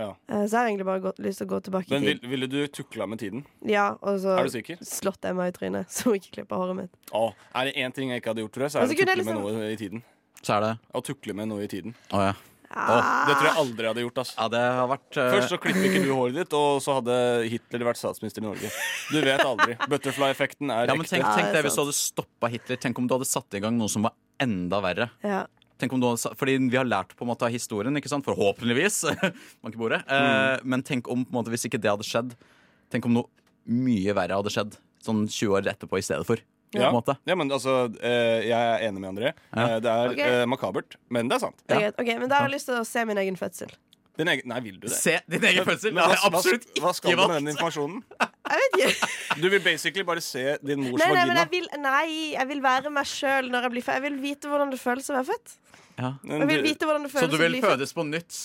Ja. 0.00 0.10
Eh, 0.32 0.44
så 0.46 0.54
jeg 0.54 0.58
har 0.60 0.68
egentlig 0.70 0.86
bare 0.88 1.02
gått, 1.04 1.18
lyst 1.22 1.42
til 1.42 1.46
å 1.48 1.50
gå 1.52 1.60
tilbake 1.68 1.90
Men 1.92 2.02
i 2.02 2.06
vil, 2.12 2.18
tid. 2.22 2.30
ville 2.32 2.48
du 2.50 2.58
tukla 2.80 3.06
med 3.10 3.20
tiden? 3.22 3.44
Ja, 3.68 3.90
og 4.00 4.20
så 4.22 4.36
Er 4.40 4.48
du 4.48 4.54
sikker? 4.54 4.80
slått 4.86 5.24
Emma 5.28 5.46
i 5.50 5.52
trynet, 5.56 5.90
så 5.94 6.08
hun 6.10 6.18
ikke 6.20 6.32
klipper 6.40 6.56
håret 6.62 6.76
mitt. 6.84 6.94
Å, 7.12 7.26
er 7.54 7.70
det 7.70 7.74
én 7.84 7.92
ting 7.96 8.10
jeg 8.14 8.22
ikke 8.24 8.32
hadde 8.34 8.46
gjort, 8.46 8.54
tror 8.56 8.66
jeg, 8.68 8.72
så 8.74 8.78
er 8.80 8.86
Altså, 8.86 8.96
det 8.96 8.98
å 8.98 9.04
kunne 9.04 9.14
jeg 9.14 9.20
tukle 9.20 9.34
med 9.34 9.42
liksom- 9.44 9.58
noe 9.60 9.74
i 9.74 9.80
tiden. 9.84 10.02
Så 10.40 10.54
er 10.56 10.60
det 10.64 10.72
Å 10.96 11.02
tukle 11.04 11.34
med 11.36 11.48
noe 11.52 11.66
i 11.66 11.68
tiden. 11.68 11.94
Å 12.16 12.22
ja. 12.30 12.32
Det 12.70 13.34
tror 13.34 13.46
jeg 13.48 13.58
aldri 13.58 13.82
jeg 13.82 13.90
hadde 13.90 14.02
gjort. 14.04 14.18
ass 14.22 14.28
Ja, 14.38 14.44
det 14.48 14.60
har 14.62 14.86
vært 14.86 15.16
eh, 15.18 15.30
Først 15.34 15.50
så 15.50 15.56
klipper 15.58 15.86
ikke 15.90 16.02
du 16.06 16.12
håret 16.14 16.36
ditt, 16.38 16.52
og 16.54 16.78
så 16.84 16.94
hadde 17.00 17.16
Hitler 17.50 17.82
vært 17.88 17.98
statsminister 17.98 18.44
i 18.44 18.46
Norge. 18.46 18.70
Du 19.10 19.18
vet 19.26 19.42
aldri. 19.42 19.74
Butterfly-effekten 19.90 20.70
er 20.70 20.86
Ja, 20.86 20.94
men 20.94 21.02
ekte. 21.02 21.16
tenk, 21.16 21.24
Ja, 21.26 21.34
tenk 21.34 21.50
det 21.50 21.58
er 21.58 21.62
det 21.62 21.64
hvis 21.66 21.74
du 21.74 21.82
hadde 21.82 21.96
stoppa 21.98 22.48
Hitler. 22.52 22.76
Tenk 22.78 22.98
om 23.02 23.08
du 23.10 23.14
hadde 23.18 23.26
satt 23.26 23.58
i 23.58 23.60
gang 23.64 23.74
noe 23.76 23.90
som 23.90 24.06
var 24.06 24.14
enda 24.38 24.78
verre. 24.86 25.10
ja. 25.26 25.46
Tenk 25.80 25.92
om 25.96 26.00
du 26.02 26.06
hadde, 26.10 26.34
fordi 26.36 26.58
vi 26.68 26.76
har 26.76 26.84
lært 26.88 27.14
på 27.16 27.24
en 27.24 27.30
måte 27.32 27.46
av 27.48 27.52
historien, 27.54 27.96
ikke 27.96 28.10
sant? 28.12 28.24
forhåpentligvis. 28.28 29.00
Bordet. 29.80 30.02
mm. 30.06 30.64
men 30.68 30.82
tenk 30.86 31.08
om 31.08 31.24
på 31.24 31.32
en 31.32 31.38
måte, 31.40 31.50
hvis 31.54 31.64
ikke 31.68 31.80
det 31.80 31.90
hadde 31.90 32.04
skjedd, 32.06 32.34
tenk 32.92 33.06
om 33.08 33.14
noe 33.16 33.28
mye 33.70 34.12
verre 34.16 34.36
hadde 34.40 34.52
skjedd. 34.52 34.76
Sånn 35.00 35.24
20 35.26 35.54
år 35.56 35.68
etterpå 35.72 35.96
i 35.98 36.04
stedet 36.04 36.26
for. 36.28 36.36
På 36.70 36.78
Ja. 36.78 36.88
en 36.90 36.94
måte. 36.94 37.16
Ja, 37.26 37.34
men 37.34 37.48
altså, 37.50 37.88
eh, 37.98 38.46
Jeg 38.46 38.52
er 38.52 38.84
enig 38.88 39.00
med 39.00 39.10
André. 39.10 39.32
Ja. 39.56 39.64
Eh, 39.76 39.80
Det 39.80 39.90
er 39.90 40.08
Ok. 40.12 40.18
eh, 40.20 40.44
makabert, 40.46 40.96
men 41.10 41.26
det 41.28 41.36
er 41.36 41.40
sant. 41.48 41.56
Ja. 41.68 41.78
er. 41.80 41.94
Ok, 41.98 42.06
men 42.20 42.28
da 42.28 42.36
har 42.36 42.48
jeg 42.48 42.60
lyst 42.60 42.66
til 42.70 42.76
å 42.78 42.84
se 42.86 43.04
min 43.04 43.16
egen 43.18 43.36
fødsel. 43.36 43.72
Din 44.18 44.28
egen, 44.28 44.46
nei, 44.46 44.60
vil 44.60 44.74
du 44.78 44.86
det? 44.86 44.90
Se 44.96 45.18
din 45.28 45.40
egen 45.40 45.64
fødsel! 45.64 45.94
Men 45.94 46.08
Det 46.10 46.18
hva, 46.18 46.26
er 46.28 46.30
absolutt 46.36 46.66
hva, 46.76 46.82
hva 46.84 46.94
skal 46.94 47.10
du 47.10 47.16
med 47.16 47.42
den 47.42 47.56
informasjonen? 47.56 48.02
Jeg 48.50 48.60
vet 48.64 48.78
ikke. 48.90 49.08
Du 49.40 49.48
vil 49.52 49.60
basically 49.62 50.02
bare 50.04 50.20
se 50.24 50.44
din 50.66 50.80
mors 50.82 50.98
Nei, 50.98 51.08
nei, 51.14 51.16
vagina. 51.24 51.34
jeg 51.44 51.50
vil, 51.54 51.68
nei, 51.78 52.06
jeg 52.34 52.48
vil 52.50 52.62
være 52.64 52.90
meg 52.90 53.06
sjøl 53.06 53.50
når 53.52 53.62
jeg 53.68 53.70
blir 53.76 53.84
født. 53.86 53.94
Jeg 54.00 54.02
vil 54.08 54.16
vite 54.24 54.50
hvordan 54.50 54.70
det 54.74 54.80
føles 54.82 55.10
å 55.12 55.16
være 55.20 55.28
født. 55.30 55.56
Ja. 56.00 56.10
Jeg 56.24 56.46
vil 56.48 56.62
du- 56.62 56.68
vite 56.68 56.86
hvordan 56.88 57.02
det 57.06 57.10
Så 57.12 57.26
du 57.30 57.36
vil 57.36 57.60
fødes 57.62 57.92
på 57.94 58.04
nytt, 58.08 58.38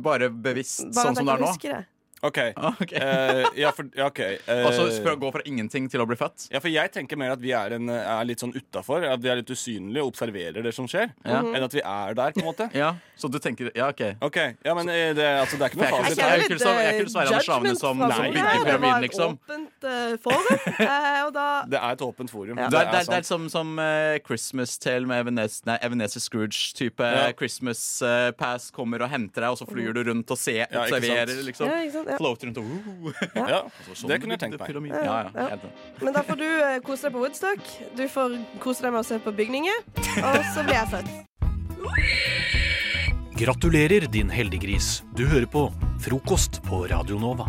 bare 0.00 0.28
bevisst 0.30 0.84
Bare 0.94 1.06
sånn 1.10 1.16
som 1.16 1.26
det 1.26 1.34
er 1.34 1.42
nå? 1.42 1.52
det. 1.60 1.86
OK. 2.22 2.38
okay. 2.38 2.52
ok. 2.82 2.92
Eh, 2.92 3.44
ja, 3.58 3.70
for, 3.74 3.88
ja, 3.96 4.06
ok. 4.06 4.20
Eh, 4.22 4.66
Altså 4.66 5.16
gå 5.18 5.30
fra 5.34 5.42
ingenting 5.48 5.88
til 5.90 6.02
å 6.02 6.06
bli 6.06 6.16
født? 6.18 6.46
ja, 6.52 6.60
for 6.62 6.70
jeg 6.70 6.92
tenker 6.94 7.18
mer 7.18 7.34
at 7.34 7.40
vi 7.42 7.50
er, 7.56 7.74
en, 7.74 7.88
er 7.90 8.26
litt 8.28 8.42
sånn 8.42 8.52
utafor. 8.54 9.02
At 9.10 9.22
vi 9.22 9.30
er 9.32 9.40
litt 9.40 9.50
usynlige 9.50 10.04
og 10.04 10.12
observerer 10.12 10.62
det 10.62 10.72
som 10.76 10.86
skjer. 10.90 11.10
Ja. 11.26 11.40
Enn 11.42 11.66
at 11.66 11.74
vi 11.74 11.82
er 11.82 12.14
der, 12.18 12.34
på 12.36 12.42
en 12.44 12.48
måte. 12.52 12.68
Ja, 12.82 12.94
Så 13.18 13.28
du 13.30 13.36
tenker 13.42 13.68
Ja, 13.76 13.90
OK. 13.92 14.00
okay. 14.22 14.54
Ja, 14.64 14.74
men 14.78 14.88
eh, 14.90 15.10
det, 15.18 15.26
altså, 15.42 15.58
det 15.58 15.66
er 15.66 15.72
ikke 15.74 15.80
noe 15.82 15.88
jeg 15.88 15.96
fasit. 15.98 16.22
jeg 16.22 16.22
svare 16.22 16.58
så- 16.62 16.76
jeg 16.82 17.02
er 17.02 17.10
Sverre 17.12 17.26
Anders 17.26 17.48
Ravne 17.48 17.74
som- 17.76 17.98
fra 17.98 18.08
som 18.12 18.16
Soria. 18.16 18.32
bygger 18.32 18.52
Det 18.52 18.58
var 18.58 18.70
pyramiden, 18.70 18.96
et 18.96 19.06
liksom. 19.08 19.36
åpent 19.42 19.86
uh, 19.86 20.16
forum. 20.22 20.46
og 21.26 21.32
da 21.34 21.46
Det 21.74 21.80
er 21.82 21.90
et 21.98 22.04
åpent 22.06 22.30
forum. 22.30 22.58
Ja. 22.58 22.68
Det 22.72 22.78
er, 22.78 22.90
det, 22.92 23.00
er, 23.02 23.10
det 23.10 23.18
er 23.18 23.26
som, 23.28 23.48
som 23.52 23.74
Christmas 24.26 24.76
Tale 24.78 25.06
med 25.10 25.32
nei, 25.34 25.78
Ebenezer 25.82 26.22
Scrooge-type. 26.22 27.02
Ja. 27.02 27.28
Christmas 27.36 27.82
Pass 28.38 28.70
kommer 28.74 29.02
og 29.02 29.10
henter 29.12 29.42
deg, 29.44 29.50
og 29.50 29.58
så 29.60 29.66
flyr 29.68 29.92
du 29.96 30.02
rundt 30.10 30.30
og 30.30 30.38
ser, 30.38 30.66
observerer, 30.70 31.34
liksom. 31.46 31.68
Ja, 31.70 31.82
ikke 31.82 31.98
sant? 31.98 32.11
Ja. 32.12 32.18
Floater 32.20 32.50
rundt 32.50 32.60
og 32.60 32.64
uh, 32.68 33.12
Ja, 33.36 33.60
sånn 33.98 34.12
det 34.12 34.20
kunne 34.22 34.36
jeg 34.36 34.42
tenkt 34.44 34.60
meg. 34.60 34.92
Ja, 34.92 35.02
Ja, 35.02 35.18
ja, 35.32 35.48
ja. 35.56 35.72
Men 36.02 36.16
da 36.16 36.22
får 36.26 36.40
du 36.40 36.46
eh, 36.48 36.78
kose 36.84 37.08
deg 37.08 37.16
på 37.16 37.24
Woodstock. 37.24 37.74
Du 37.98 38.04
får 38.12 38.38
kose 38.62 38.84
deg 38.84 38.94
med 38.94 39.02
å 39.02 39.06
se 39.06 39.20
på 39.22 39.34
bygninger. 39.42 39.84
Og 40.22 40.40
så 40.52 40.64
blir 40.66 40.76
jeg 40.78 40.88
født. 40.92 41.10
Gratulerer, 43.42 44.06
din 44.12 44.30
heldiggris. 44.30 45.00
Du 45.16 45.24
hører 45.26 45.48
på 45.50 45.66
Frokost 46.04 46.60
på 46.68 46.84
Radio 46.92 47.18
Nova. 47.18 47.48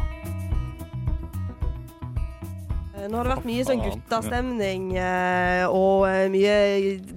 Eh, 3.04 3.10
Nå 3.12 3.20
har 3.20 3.28
det 3.28 3.36
vært 3.36 3.48
mye 3.48 3.64
sånn 3.68 3.82
guttastemning 3.84 4.86
eh, 5.00 5.64
og 5.68 6.06
eh, 6.08 6.28
mye 6.32 6.54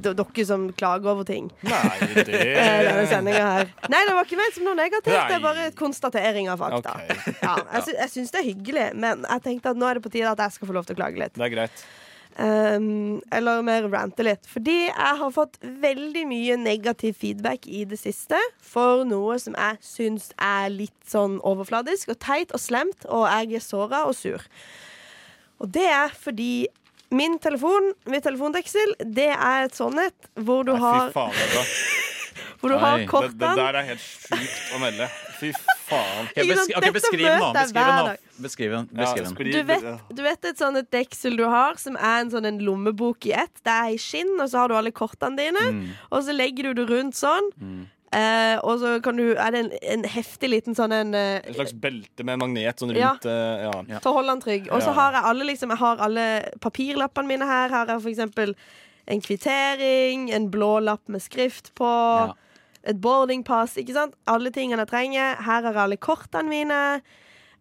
dere 0.02 0.46
som 0.48 0.68
klager 0.76 1.12
over 1.14 1.26
ting. 1.28 1.50
Nei, 1.66 1.82
det 2.16 2.26
Denne 2.86 3.04
sendinga 3.10 3.44
her. 3.58 3.70
Nei, 3.92 4.02
det 4.08 4.16
var 4.16 4.28
ikke 4.28 4.40
ment 4.40 4.56
som 4.56 4.66
noe 4.66 4.78
negativt. 4.78 5.14
Det 5.14 5.36
er 5.38 5.44
bare 5.44 5.68
et 5.70 5.78
konstatering 5.78 6.50
av 6.52 6.62
fakta. 6.62 6.96
Okay. 7.04 7.34
Ja, 7.46 7.54
jeg, 7.76 7.84
sy 7.86 7.94
jeg 7.94 8.10
syns 8.10 8.32
det 8.34 8.40
er 8.40 8.46
hyggelig, 8.48 8.86
men 8.98 9.22
jeg 9.28 9.42
tenkte 9.44 9.70
at 9.70 9.78
nå 9.78 9.86
er 9.86 9.98
det 9.98 10.02
på 10.06 10.10
tide 10.10 10.32
at 10.32 10.40
jeg 10.42 10.56
skal 10.56 10.68
få 10.70 10.74
lov 10.74 10.86
til 10.88 10.96
å 10.96 10.98
klage 10.98 11.20
litt. 11.20 11.34
Det 11.36 11.46
er 11.46 11.52
greit. 11.52 11.84
Um, 12.36 13.22
eller 13.32 13.62
mer 13.64 13.86
rante 13.92 14.24
litt. 14.26 14.48
Fordi 14.50 14.88
jeg 14.88 15.12
har 15.20 15.30
fått 15.32 15.56
veldig 15.62 16.24
mye 16.28 16.56
negativ 16.60 17.16
feedback 17.22 17.68
i 17.68 17.84
det 17.88 18.00
siste 18.00 18.40
for 18.60 19.06
noe 19.08 19.38
som 19.40 19.56
jeg 19.56 19.78
syns 19.86 20.32
er 20.42 20.72
litt 20.74 20.98
sånn 21.08 21.38
overfladisk 21.46 22.12
og 22.12 22.20
teit 22.24 22.52
og 22.56 22.60
slemt, 22.60 23.06
og 23.06 23.28
jeg 23.30 23.60
er 23.60 23.64
såra 23.64 24.04
og 24.10 24.18
sur. 24.18 24.42
Og 25.62 25.70
det 25.72 25.86
er 25.88 26.12
fordi 26.16 26.66
min 27.14 27.38
telefon, 27.38 27.92
mitt 28.10 28.24
telefondeksel, 28.26 28.96
det 29.00 29.30
er 29.30 29.68
et 29.68 29.76
sånn 29.78 29.98
et 30.02 30.28
hvor 30.34 30.66
du 30.66 30.74
Nei, 30.74 30.82
har, 30.82 31.08
fy 31.08 31.14
faen. 31.14 31.38
Vet 31.38 32.02
hvor 32.60 32.72
du 32.72 32.76
har 32.82 32.96
Nei, 32.96 33.04
det- 33.04 33.08
kortene. 33.12 33.38
Det, 33.38 33.48
det 33.54 33.62
der 33.62 33.78
er 33.80 33.88
helt 33.92 34.02
sjukt 34.02 34.74
å 34.74 34.82
melde. 34.82 35.08
Fy 35.38 35.52
faen. 35.54 35.72
Okay, 35.86 36.48
besk 36.50 36.72
okay, 36.74 36.90
beskriv 36.90 37.20
den, 37.22 37.38
da. 37.38 37.50
Beskriv 37.54 37.84
den, 37.86 38.06
da. 38.08 38.14
Beskriv 38.42 38.72
den. 38.74 38.86
Beskriv 38.90 39.28
den. 39.28 39.52
Du 39.54 39.60
vet, 39.68 39.84
du 40.18 40.22
vet 40.26 40.48
et 40.50 40.58
sånn 40.58 40.80
et 40.80 40.88
deksel 40.90 41.36
du 41.38 41.44
har, 41.46 41.78
som 41.78 41.94
er 41.94 42.24
en 42.24 42.32
sånn 42.32 42.48
en 42.50 42.58
lommebok 42.66 43.28
i 43.30 43.36
ett. 43.38 43.52
Det 43.62 43.70
er 43.70 43.94
i 43.94 44.00
skinn, 44.02 44.32
og 44.42 44.50
så 44.50 44.64
har 44.64 44.72
du 44.72 44.74
alle 44.80 44.90
kortene 44.90 45.38
dine. 45.38 45.62
Mm. 45.76 45.84
Og 46.10 46.24
så 46.26 46.34
legger 46.34 46.72
du 46.72 46.80
det 46.82 46.88
rundt 46.90 47.14
sånn. 47.20 47.52
Eh, 48.14 48.56
og 48.62 48.78
så 48.78 48.92
kan 49.02 49.16
du, 49.18 49.32
er 49.34 49.50
det 49.50 49.60
en, 49.64 49.70
en 49.82 50.04
heftig 50.08 50.48
liten 50.52 50.76
sånn 50.78 50.92
en 50.94 51.10
eh, 51.18 51.40
En 51.42 51.56
slags 51.58 51.72
belte 51.82 52.22
med 52.24 52.38
magnet 52.38 52.78
sånn 52.78 52.94
Ja. 52.94 53.10
rundt 53.16 53.26
eh, 53.26 53.64
ja. 53.66 53.72
Ja. 53.90 53.98
til 53.98 54.10
å 54.12 54.14
holde 54.14 54.30
den 54.36 54.42
trygg. 54.44 54.68
Og 54.70 54.80
så 54.84 54.92
Ja. 54.92 54.96
har 55.00 55.12
jeg 55.18 55.24
alle 55.32 55.44
liksom 55.50 55.70
Jeg 55.74 55.78
har 55.82 55.96
alle 56.06 56.26
papirlappene 56.62 57.26
mine 57.26 57.46
her. 57.50 57.68
Her 57.74 57.90
er 57.90 57.98
for 58.00 58.08
eksempel 58.12 58.54
en 59.08 59.20
kvittering, 59.20 60.30
en 60.34 60.48
blå 60.50 60.78
lapp 60.82 61.02
med 61.08 61.20
skrift 61.22 61.72
på. 61.74 61.86
Ja. 61.90 62.32
Et 62.86 63.00
boardingpass, 63.02 63.74
ikke 63.82 63.92
sant? 63.94 64.14
Alle 64.30 64.50
tingene 64.54 64.84
jeg 64.86 64.88
trenger. 64.92 65.36
Her 65.42 65.66
er 65.66 65.76
alle 65.82 65.96
kortene 65.98 66.48
mine. 66.48 66.80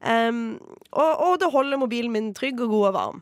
Um, 0.05 0.59
og, 0.93 1.21
og 1.25 1.39
det 1.41 1.49
holder 1.51 1.77
mobilen 1.81 2.11
min 2.13 2.33
trygg 2.37 2.61
og 2.61 2.69
god 2.69 2.87
og 2.87 2.93
varm. 2.93 3.21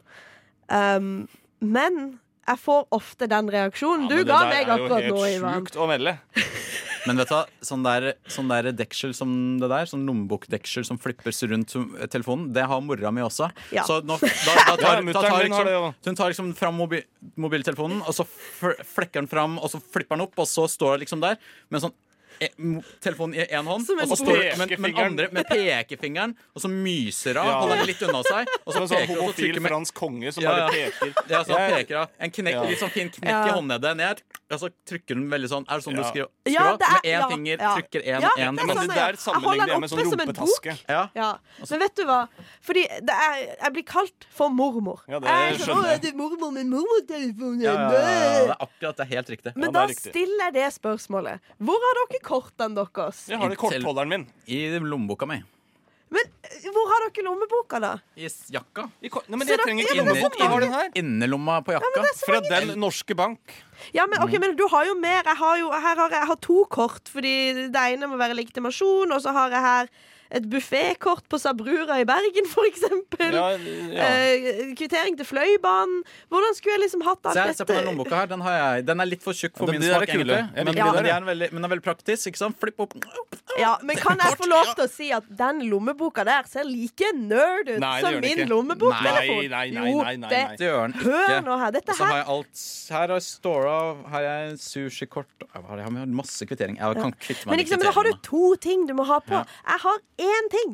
Um, 0.68 1.28
men 1.62 2.20
jeg 2.48 2.60
får 2.60 2.88
ofte 2.92 3.28
den 3.32 3.48
reaksjonen. 3.54 4.10
Ja, 4.10 4.10
du 4.10 4.16
men 4.16 4.26
det 4.26 4.34
ga 4.34 4.40
der 4.42 4.50
meg 4.52 4.58
er 4.58 4.68
jo 4.68 4.74
akkurat 4.84 5.08
nå, 5.08 5.22
helt 5.24 5.38
Ivan. 5.40 5.54
sjukt 5.62 5.78
å 5.80 5.88
melde. 5.88 6.18
Men 7.08 7.20
vet 7.20 7.32
du 7.32 7.36
hva, 7.36 7.44
sånn 7.66 7.84
der, 7.86 8.14
sånn 8.32 8.52
der 8.52 8.70
deksel 8.76 9.14
som 9.18 9.32
det 9.62 9.70
der, 9.72 9.90
sånn 9.90 10.06
lommebokdeksel 10.08 10.86
som 10.88 11.00
flippes 11.02 11.44
rundt 11.52 11.76
telefonen, 12.14 12.50
det 12.56 12.66
har 12.70 12.84
mora 12.86 13.12
mi 13.12 13.24
også. 13.26 13.50
Ja. 13.76 13.84
Så 13.88 14.00
nå, 14.08 14.18
da, 14.22 14.56
da 14.72 14.78
tar, 14.80 15.02
Ja, 15.04 15.16
da 15.16 15.26
tar 15.26 15.44
liksom, 15.44 15.98
hun 16.08 16.20
tar 16.20 16.34
liksom 16.34 16.54
fram 16.58 16.80
mobi 16.80 17.04
mobiltelefonen, 17.40 18.02
og 18.08 18.16
så 18.16 18.26
flekker 18.28 19.22
den 19.22 19.30
fram, 19.32 19.58
og 19.60 19.72
så 19.74 19.82
flipper 19.82 20.16
den 20.18 20.28
opp, 20.28 20.38
og 20.40 20.48
så 20.50 20.68
står 20.72 20.98
den 20.98 21.06
liksom 21.06 21.24
der 21.24 21.40
med 21.70 21.80
en 21.80 21.88
sånn 21.88 21.98
telefonen 23.04 23.36
i 23.36 23.46
én 23.46 23.66
hånd, 23.66 23.86
Som 23.86 24.00
og 24.00 24.08
så 24.10 24.18
står 24.20 24.58
men, 24.58 24.70
med, 24.70 24.80
med 24.80 25.00
andre 25.00 25.28
med 25.32 25.46
pekefingeren, 25.50 26.36
og 26.56 26.62
så 26.62 26.70
myser 26.72 27.38
av, 27.38 27.46
Ja. 27.48 27.60
holder 27.62 27.78
den 27.78 27.88
litt 27.88 28.02
unna 28.02 28.24
seg, 28.24 28.48
og 28.66 28.74
så 28.74 28.80
peker 28.80 28.88
sånn 28.88 28.98
peker 29.04 29.18
og 29.18 29.24
homofil 29.24 29.60
med 29.62 29.72
fransk 29.72 29.94
konge 29.94 30.34
som 30.34 30.44
Ja, 30.44 30.50
bare 30.50 30.70
peker. 30.72 31.14
ja, 31.30 31.44
så 31.44 31.58
han 31.58 31.72
peker 31.72 31.96
av. 32.04 32.10
En 32.20 32.32
knekk, 32.32 32.54
Ja. 32.54 32.64
litt 32.64 32.80
sånn 32.80 32.92
fin 32.92 33.10
knekk 33.10 33.48
i 33.48 33.52
håndleddet 33.58 33.98
ned, 33.98 34.22
og 34.54 34.60
så 34.60 34.70
trykker 34.86 35.16
den 35.18 35.30
veldig 35.30 35.50
sånn 35.50 35.66
Er 35.68 35.78
det 35.80 35.84
sånn 35.86 35.96
du 35.98 36.04
skriver? 36.04 36.30
Ja, 36.46 36.62
skriver? 36.62 36.78
det 36.78 36.88
er- 36.88 36.94
med 36.94 37.04
én 37.04 37.20
ja, 37.20 37.30
finger 37.30 37.58
trykker 37.58 38.02
én, 38.04 38.22
Ja, 38.22 38.30
én, 38.30 38.36
det 38.36 38.44
er 38.44 38.52
Men 38.52 38.68
det 38.68 38.76
sånn, 38.78 38.88
der 38.88 38.94
jeg 38.94 39.04
holder 39.04 39.18
sammenligner 39.18 39.68
jeg 39.68 39.80
med 39.80 39.90
den 39.90 39.90
sånn 39.90 40.00
oppe 40.00 40.10
som 40.10 40.20
en 40.20 40.28
rumpetaske. 40.28 40.80
Ja. 40.90 41.10
Ja, 41.16 41.38
Men 41.70 41.80
vet 41.80 41.96
du 41.96 42.04
hva? 42.06 42.28
Fordi 42.62 42.84
det 43.02 43.10
er, 43.10 43.58
jeg 43.64 43.74
blir 43.74 43.84
kalt 43.86 44.26
for 44.30 44.50
mormor. 44.50 45.00
Ja, 45.08 45.20
det 45.20 45.28
jeg 45.28 45.54
er 45.54 45.58
sånn, 45.58 45.68
skjønner 45.74 45.90
jeg. 45.90 45.98
«Å, 45.98 46.02
det 46.04 46.10
er 46.14 46.18
mormor 46.18 46.52
med 46.54 46.66
mormortelefonen. 46.68 47.62
Ja, 47.64 47.74
ja, 47.74 47.90
ja, 47.90 47.98
ja, 47.98 48.46
det 48.46 48.50
er 48.50 48.56
akkurat, 48.68 48.96
det 48.98 49.04
er 49.04 49.16
helt 49.16 49.30
riktig. 49.30 49.56
Men 49.56 49.64
Ja, 49.66 49.72
da 49.72 49.84
er 49.84 49.88
riktig. 49.88 50.12
stiller 50.14 50.44
jeg 50.46 50.54
det 50.54 50.68
spørsmålet. 50.74 51.40
Hvor 51.60 51.78
har 51.84 51.94
dere 52.08 52.20
kortene 52.24 52.76
deres? 52.80 53.26
Jeg 53.30 53.40
har 53.42 53.50
det 53.54 53.58
kortholderen 53.62 54.10
min. 54.10 54.28
I 54.48 54.66
lommeboka 54.80 55.28
mi. 55.30 55.42
Men 56.14 56.28
eh, 56.46 56.66
hvor 56.70 56.86
har 56.92 57.08
dere 57.10 57.24
lommeboka, 57.26 57.80
da? 57.82 57.94
I 58.16 58.28
s- 58.30 58.52
jakka. 58.54 58.84
I 59.02 59.10
ko- 59.10 59.24
nei, 59.28 59.38
men 59.40 59.48
Så 59.48 59.56
jeg 59.56 59.64
trenger 59.64 59.82
ja, 59.82 59.88
ikke 59.90 59.96
men 59.96 60.04
Inne, 60.04 60.14
lommebok. 60.14 60.38
Jeg 60.40 60.50
har 60.52 60.60
den 60.62 60.74
her. 60.78 60.90
Innerlomma 61.02 61.56
på 61.66 61.74
jakka. 61.74 62.04
Fra 62.22 62.40
Den 62.46 62.74
norske 62.80 63.16
bank. 63.18 63.56
Ja, 63.98 64.06
men, 64.06 64.22
ok, 64.22 64.36
men 64.40 64.54
du 64.56 64.68
har 64.70 64.86
jo 64.86 64.94
mer. 65.00 65.24
Jeg 65.26 65.38
har 65.42 65.58
jo 65.58 65.72
her 65.74 65.96
har 66.04 66.10
jeg 66.14 66.28
har 66.30 66.36
to 66.38 66.66
kort, 66.70 67.10
fordi 67.10 67.34
det 67.74 67.86
ene 67.96 68.06
må 68.12 68.20
være 68.22 68.38
legitimasjon, 68.38 69.12
og 69.12 69.22
så 69.26 69.34
har 69.34 69.50
jeg 69.58 69.62
her 69.66 69.90
et 70.34 70.46
buffékort 70.50 71.28
på 71.30 71.38
Sabrura 71.42 72.00
i 72.02 72.06
Bergen, 72.10 72.48
eksempel. 72.68 73.36
Ja, 73.38 73.50
ja. 73.94 74.08
Eh, 74.08 74.74
kvittering 74.78 75.18
til 75.20 75.28
Fløibanen. 75.30 76.02
Hvordan 76.34 76.58
skulle 76.58 76.78
jeg 76.78 76.84
liksom 76.88 77.04
hatt 77.06 77.30
alt 77.30 77.38
Se, 77.38 77.60
se 77.60 77.68
på 77.70 77.76
den 77.78 77.90
lommeboka 77.92 78.24
her. 78.24 78.32
Den, 78.32 78.42
har 78.46 78.58
jeg. 78.58 78.86
den 78.90 79.04
er 79.04 79.10
litt 79.12 79.24
for 79.26 79.38
tjukk 79.38 79.56
for 79.58 79.70
Ja, 79.70 79.78
min 79.78 79.86
er 79.86 79.94
smak, 80.00 80.10
kule. 80.10 80.24
egentlig. 80.24 80.40
Men, 80.56 80.66
men, 80.66 80.74
de 80.74 81.04
de 81.04 81.14
er 81.14 81.28
veldig, 81.30 81.50
men 81.54 81.62
den 81.62 81.70
er 81.70 81.74
veldig 81.76 81.86
praktisk. 81.86 82.32
Ikke 82.32 82.42
sant? 82.42 82.60
Flipp 82.64 82.82
opp. 82.88 82.98
Ja, 83.60 83.76
men 83.86 84.00
Kan 84.02 84.18
jeg 84.18 84.38
få 84.40 84.48
lov 84.50 84.72
til 84.74 84.86
å 84.86 84.90
si 84.90 85.12
at 85.14 85.28
den 85.30 85.62
lommeboka 85.70 86.24
der 86.26 86.48
ser 86.50 86.66
like 86.66 87.12
nerd 87.14 87.70
ut 87.70 87.82
Nei, 87.84 88.00
som 88.02 88.18
min 88.24 88.42
lommeboktelefon? 88.50 89.44
Nei, 89.44 89.48
nei, 89.52 89.66
nei, 89.78 89.92
Jo, 89.92 90.02
nei, 90.02 90.16
nei, 90.24 90.30
det- 90.32 90.66
gjør 90.66 90.82
den 90.88 90.94
Hør 91.04 91.28
ikke. 91.28 91.44
nå 91.46 91.60
her. 91.60 91.72
Dette 91.78 91.90
Og 91.94 91.96
så 91.98 92.04
har 92.04 92.14
her 92.14 92.18
jeg 92.24 92.28
alt 92.34 92.64
Her 92.90 93.08
har 93.08 93.14
jeg 93.14 93.24
Stora, 93.24 93.78
her 94.10 94.24
er 94.24 94.50
jeg 94.50 94.58
sushikort 94.64 95.46
Jeg 95.54 95.64
har 95.70 96.08
masse 96.08 96.46
kvittering. 96.50 96.78
Jeg 96.80 96.96
kan 96.98 97.14
kvitte 97.14 97.46
meg 97.46 97.58
med 97.58 97.70
med 97.70 97.78
men 97.78 97.88
da 97.88 97.92
har 97.92 98.04
du 98.04 98.14
to 98.24 98.56
ting 98.56 98.86
du 98.88 98.94
må 98.94 99.06
ha 99.06 99.20
på. 99.20 99.34
Jeg 99.44 99.80
har 99.86 100.00
én 100.24 100.50
ting. 100.54 100.74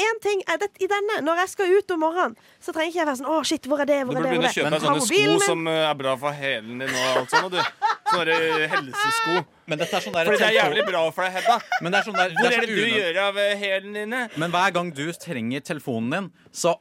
Én 0.00 0.20
ting 0.22 0.42
er 0.46 0.58
det 0.62 0.68
i 0.78 0.86
denne. 0.88 1.16
Når 1.26 1.40
jeg 1.42 1.50
skal 1.50 1.72
ut 1.76 1.90
om 1.90 2.00
morgenen, 2.04 2.36
så 2.62 2.72
trenger 2.72 2.92
ikke 2.92 3.00
jeg 3.00 3.08
være 3.08 3.18
sånn 3.20 3.30
Å, 3.30 3.38
shit, 3.48 3.66
hvor 3.66 3.82
er 3.82 3.88
det? 3.90 3.96
Hvor 4.06 4.14
er 4.16 4.22
det? 4.22 4.22
det? 4.22 4.30
Hvor 4.30 4.36
begynne 4.36 4.50
å 4.50 4.54
kjøpe 4.54 4.70
deg 4.70 4.84
sånne 4.84 5.06
sko 5.08 5.18
min. 5.32 5.42
som 5.44 5.66
eh, 5.72 5.80
er 5.88 5.96
bra 5.98 6.12
for 6.22 6.38
hælen 6.40 6.84
din 6.84 6.94
og 6.94 7.18
alt 7.20 7.34
sånt. 7.34 7.56
du. 7.56 7.88
Sånne 8.12 8.36
eh, 8.36 8.66
helsesko. 8.70 9.34
Men 9.70 9.82
dette 9.82 9.98
er 9.98 10.04
sånn 10.06 10.16
der 10.16 10.30
Fordi 10.30 10.40
det 10.44 10.48
er 10.48 10.56
jævlig 10.60 10.86
bra 10.86 11.02
for 11.16 11.26
deg, 11.26 11.34
Hedda. 11.40 11.56
Men 11.82 11.92
det 11.92 12.00
er 12.00 12.06
sånn 12.06 12.18
der, 12.20 12.36
Hvor 12.38 12.46
det 12.46 12.56
er 12.56 12.60
det 12.60 12.70
du 12.70 12.74
unødvendig. 12.76 13.00
gjør 13.02 13.20
av 13.24 13.40
hælen 13.42 13.64
hælene 13.64 14.04
dine? 14.04 14.22
Men 14.44 14.54
hver 14.54 14.76
gang 14.78 14.92
du 15.00 15.04
trenger 15.26 15.66
telefonen 15.72 16.14
din, 16.16 16.30
så, 16.62 16.76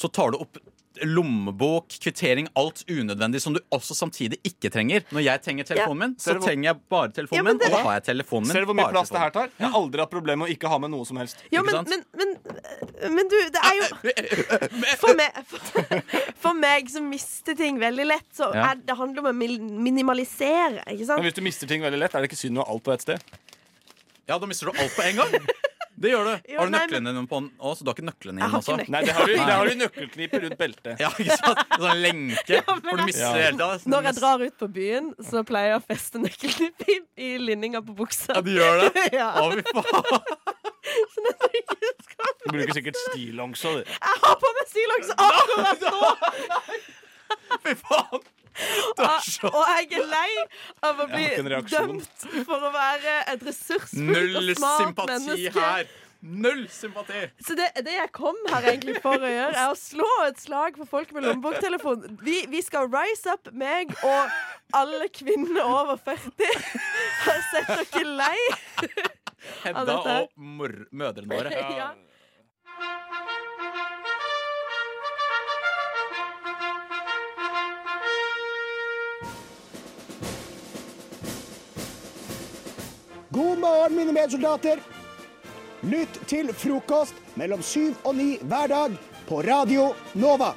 så 0.00 0.10
tar 0.16 0.32
du 0.34 0.40
opp 0.40 0.58
lommebok, 1.02 1.96
kvittering, 2.02 2.48
alt 2.58 2.84
unødvendig 2.90 3.40
som 3.42 3.54
du 3.56 3.60
også 3.74 3.96
samtidig 3.98 4.38
ikke 4.46 4.70
trenger. 4.74 5.04
Når 5.14 5.24
jeg 5.26 5.42
trenger 5.44 5.68
telefonen 5.68 6.02
min, 6.04 6.14
så 6.20 6.36
trenger 6.38 6.68
jeg 6.70 6.80
bare 6.92 7.10
telefonen 7.16 7.48
min. 7.48 7.60
Og 7.60 7.74
da 7.74 7.82
har 7.86 7.98
jeg 7.98 8.06
telefonen 8.10 8.48
min. 8.48 8.54
Ser 8.54 8.64
du 8.64 8.70
hvor 8.70 8.78
mye 8.78 8.90
plass 8.94 9.12
det 9.14 9.22
her 9.22 9.34
tar? 9.34 9.50
Jeg 9.58 9.66
har 9.66 9.78
aldri 9.80 10.04
hatt 10.04 10.12
problemer 10.14 10.42
med 10.44 10.52
å 10.52 10.54
ikke 10.54 10.70
ha 10.70 10.78
med 10.84 10.92
noe 10.94 11.08
som 11.08 11.18
helst. 11.20 11.42
Ja, 11.54 11.64
men, 11.66 11.80
men, 11.90 12.04
men, 12.20 12.36
men 13.16 13.32
du, 13.32 13.36
det 13.54 13.64
er 13.64 13.80
jo 13.80 13.88
For 15.00 15.18
meg, 15.18 15.40
for, 15.50 15.98
for 16.46 16.58
meg 16.58 16.90
som 16.92 17.08
mister 17.10 17.58
ting 17.58 17.80
veldig 17.82 18.08
lett, 18.08 18.28
så 18.36 18.50
er, 18.54 18.78
det 18.84 18.98
handler 18.98 19.24
om 19.24 19.32
å 19.32 19.34
minimalisere. 19.34 20.84
Ikke 20.94 21.18
Men 21.18 21.28
hvis 21.28 21.38
du 21.38 21.44
mister 21.44 21.70
ting 21.70 21.84
veldig 21.84 22.00
lett, 22.04 22.14
er 22.14 22.24
det 22.24 22.30
ikke 22.32 22.40
synd 22.44 22.60
å 22.60 22.66
ha 22.66 22.74
alt 22.74 22.86
på 22.86 22.94
ett 22.94 23.06
sted? 23.06 23.34
Ja, 24.28 24.38
da 24.38 24.48
mister 24.48 24.70
du 24.70 24.78
alt 24.78 24.94
på 24.96 25.04
en 25.04 25.20
gang. 25.20 25.34
Det 26.04 26.10
gjør 26.12 26.26
det. 26.28 26.34
Jo, 26.52 26.58
Har 26.60 26.68
du 26.68 26.72
nei, 26.74 26.80
nøklene 26.84 27.12
dine 27.14 27.22
på 27.30 27.38
den? 27.40 27.46
Å, 27.56 27.70
så 27.78 27.84
du 27.86 27.88
har 27.90 27.96
ikke 27.96 28.06
nøklene 28.10 28.42
dine 28.42 28.58
også? 28.60 28.74
Nei, 28.92 29.00
det 29.06 29.14
har 29.16 29.30
du, 29.30 29.32
det 29.34 29.54
har 29.56 29.70
du 29.70 29.78
nøkkelknipe 29.80 30.40
rundt 30.44 30.58
beltet. 30.60 31.00
Ja, 31.00 31.08
ikke 31.16 31.38
sant? 31.40 31.62
Sånn 31.80 32.02
lenke. 32.04 32.60
For 32.68 33.00
du 33.00 33.04
mister 33.08 33.24
Ja. 33.24 33.30
hele 33.38 33.54
tida. 33.56 33.78
Når 33.94 34.08
jeg 34.10 34.18
drar 34.20 34.44
ut 34.44 34.58
på 34.60 34.68
byen, 34.76 35.08
så 35.30 35.42
pleier 35.48 35.72
jeg 35.72 35.80
å 35.80 35.84
feste 35.88 36.20
nøkkelknipp 36.20 36.84
i, 36.92 36.98
i 37.16 37.30
linninga 37.40 37.80
på 37.86 37.96
buksa. 38.02 38.36
Ja, 38.36 38.44
du 38.44 38.52
gjør 38.54 38.84
det? 38.84 39.06
Ja. 39.20 39.30
Å, 39.40 39.48
fy 39.54 39.64
faen. 39.72 40.28
Sånn 41.14 41.30
at 41.30 41.44
jeg 41.48 41.62
ikke 41.64 41.90
skal 42.04 42.32
Du 42.44 42.46
bruker 42.52 42.76
sikkert 42.76 42.98
stillongs 43.08 43.62
òg, 43.70 43.80
du. 43.80 43.92
Jeg 43.94 44.20
har 44.26 44.36
på 44.42 44.50
meg 44.58 44.70
stillongs 44.74 45.14
akkurat 45.16 45.86
nå! 45.88 46.12
Fy 47.64 47.74
faen. 47.80 48.26
Og 49.50 49.64
jeg 49.74 49.98
er 49.98 50.06
lei 50.10 50.30
av 50.86 51.02
å 51.04 51.06
bli 51.10 51.26
dømt 51.70 52.24
for 52.46 52.64
å 52.68 52.70
være 52.74 53.18
et 53.34 53.44
ressursfullt 53.46 54.40
og 54.40 54.48
smart 54.56 54.82
sympati 54.86 55.12
menneske. 55.12 55.52
her. 55.60 55.92
Null 56.24 56.62
sympati. 56.72 57.26
Så 57.44 57.52
det, 57.58 57.66
det 57.84 57.98
jeg 57.98 58.08
kom 58.16 58.38
her 58.48 58.64
egentlig 58.70 58.94
for 59.04 59.20
å 59.20 59.28
gjøre, 59.28 59.58
er 59.60 59.68
å 59.68 59.76
slå 59.76 60.06
et 60.24 60.38
slag 60.40 60.78
for 60.80 60.88
folk 60.88 61.10
med 61.12 61.26
lommeboktelefon. 61.26 62.06
Vi, 62.24 62.38
vi 62.48 62.62
skal 62.64 62.88
rise 62.88 63.34
up, 63.34 63.50
meg 63.52 63.92
og 64.00 64.32
alle 64.72 65.10
kvinner 65.12 65.60
over 65.68 66.00
40. 66.00 66.48
Har 67.26 67.44
sett 67.50 67.92
dere 67.92 68.16
lei? 68.22 68.40
Hedda 69.66 69.84
dette. 69.84 70.16
og 70.24 70.48
mor 70.56 70.72
mødrene 70.96 71.28
våre. 71.36 71.52
Ja. 71.76 71.92
God 83.34 83.58
morgen, 83.58 83.96
mine 83.96 84.12
medsoldater. 84.14 84.78
Lytt 85.82 86.20
til 86.30 86.52
frokost 86.54 87.16
mellom 87.34 87.64
syv 87.66 87.96
og 88.06 88.14
ni 88.14 88.36
hver 88.46 88.68
dag 88.70 88.92
på 89.26 89.40
Radio 89.42 89.88
Nova. 90.14 90.52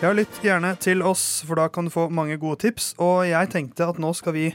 Ja, 0.00 0.14
lytt 0.16 0.40
gjerne 0.40 0.72
til 0.80 1.04
oss, 1.04 1.42
for 1.44 1.60
da 1.60 1.68
kan 1.68 1.84
du 1.84 1.92
få 1.92 2.06
mange 2.08 2.40
gode 2.40 2.62
tips. 2.64 2.94
Og 2.96 3.28
jeg 3.28 3.52
tenkte 3.52 3.90
at 3.92 4.00
nå 4.00 4.14
skal 4.16 4.32
vi, 4.38 4.46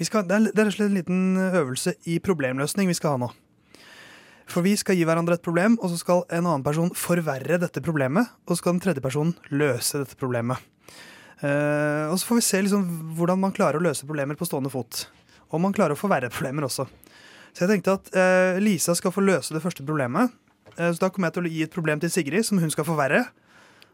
vi 0.00 0.08
skal, 0.08 0.24
det, 0.24 0.40
er, 0.40 0.48
rett 0.56 0.72
og 0.72 0.78
slett 0.78 0.88
en 0.88 0.98
liten 1.02 1.52
øvelse 1.52 1.98
i 2.08 2.16
problemløsning 2.24 2.88
vi 2.88 2.96
skal 2.96 3.18
ha 3.18 3.26
nå. 3.26 3.30
For 4.48 4.64
vi 4.64 4.72
skal 4.80 4.96
gi 4.96 5.04
hverandre 5.04 5.36
et 5.36 5.44
problem, 5.44 5.76
og 5.82 5.92
så 5.92 5.98
skal 6.00 6.24
en 6.32 6.46
annen 6.46 6.64
person 6.64 6.88
forverre 6.96 7.60
dette 7.60 7.82
problemet. 7.84 8.30
Og 8.46 8.54
så 8.54 8.62
skal 8.62 8.76
den 8.76 8.82
tredje 8.84 9.04
personen 9.04 9.34
løse 9.52 10.00
dette 10.00 10.16
problemet. 10.18 10.62
Uh, 11.38 12.08
og 12.10 12.16
så 12.18 12.26
får 12.26 12.40
vi 12.40 12.46
se 12.48 12.62
liksom 12.64 12.86
hvordan 13.14 13.38
man 13.38 13.54
klarer 13.54 13.78
å 13.78 13.84
løse 13.84 14.08
problemer 14.08 14.38
på 14.38 14.48
stående 14.48 14.72
fot. 14.72 15.04
Og 15.52 15.62
man 15.62 15.76
klarer 15.76 15.94
å 15.94 16.00
forverre 16.00 16.32
problemer 16.32 16.66
også. 16.66 16.88
Så 17.52 17.64
jeg 17.64 17.70
tenkte 17.74 17.98
at 18.00 18.10
uh, 18.16 18.58
Lisa 18.62 18.96
skal 18.98 19.14
få 19.14 19.24
løse 19.24 19.54
det 19.54 19.62
første 19.62 19.86
problemet. 19.86 20.32
Uh, 20.74 20.88
så 20.88 21.04
da 21.04 21.12
kommer 21.12 21.28
jeg 21.28 21.38
til 21.38 21.46
å 21.46 21.54
gi 21.54 21.62
et 21.68 21.76
problem 21.76 22.02
til 22.02 22.12
Sigrid, 22.12 22.48
som 22.48 22.60
hun 22.62 22.72
skal 22.74 22.88
forverre. 22.88 23.26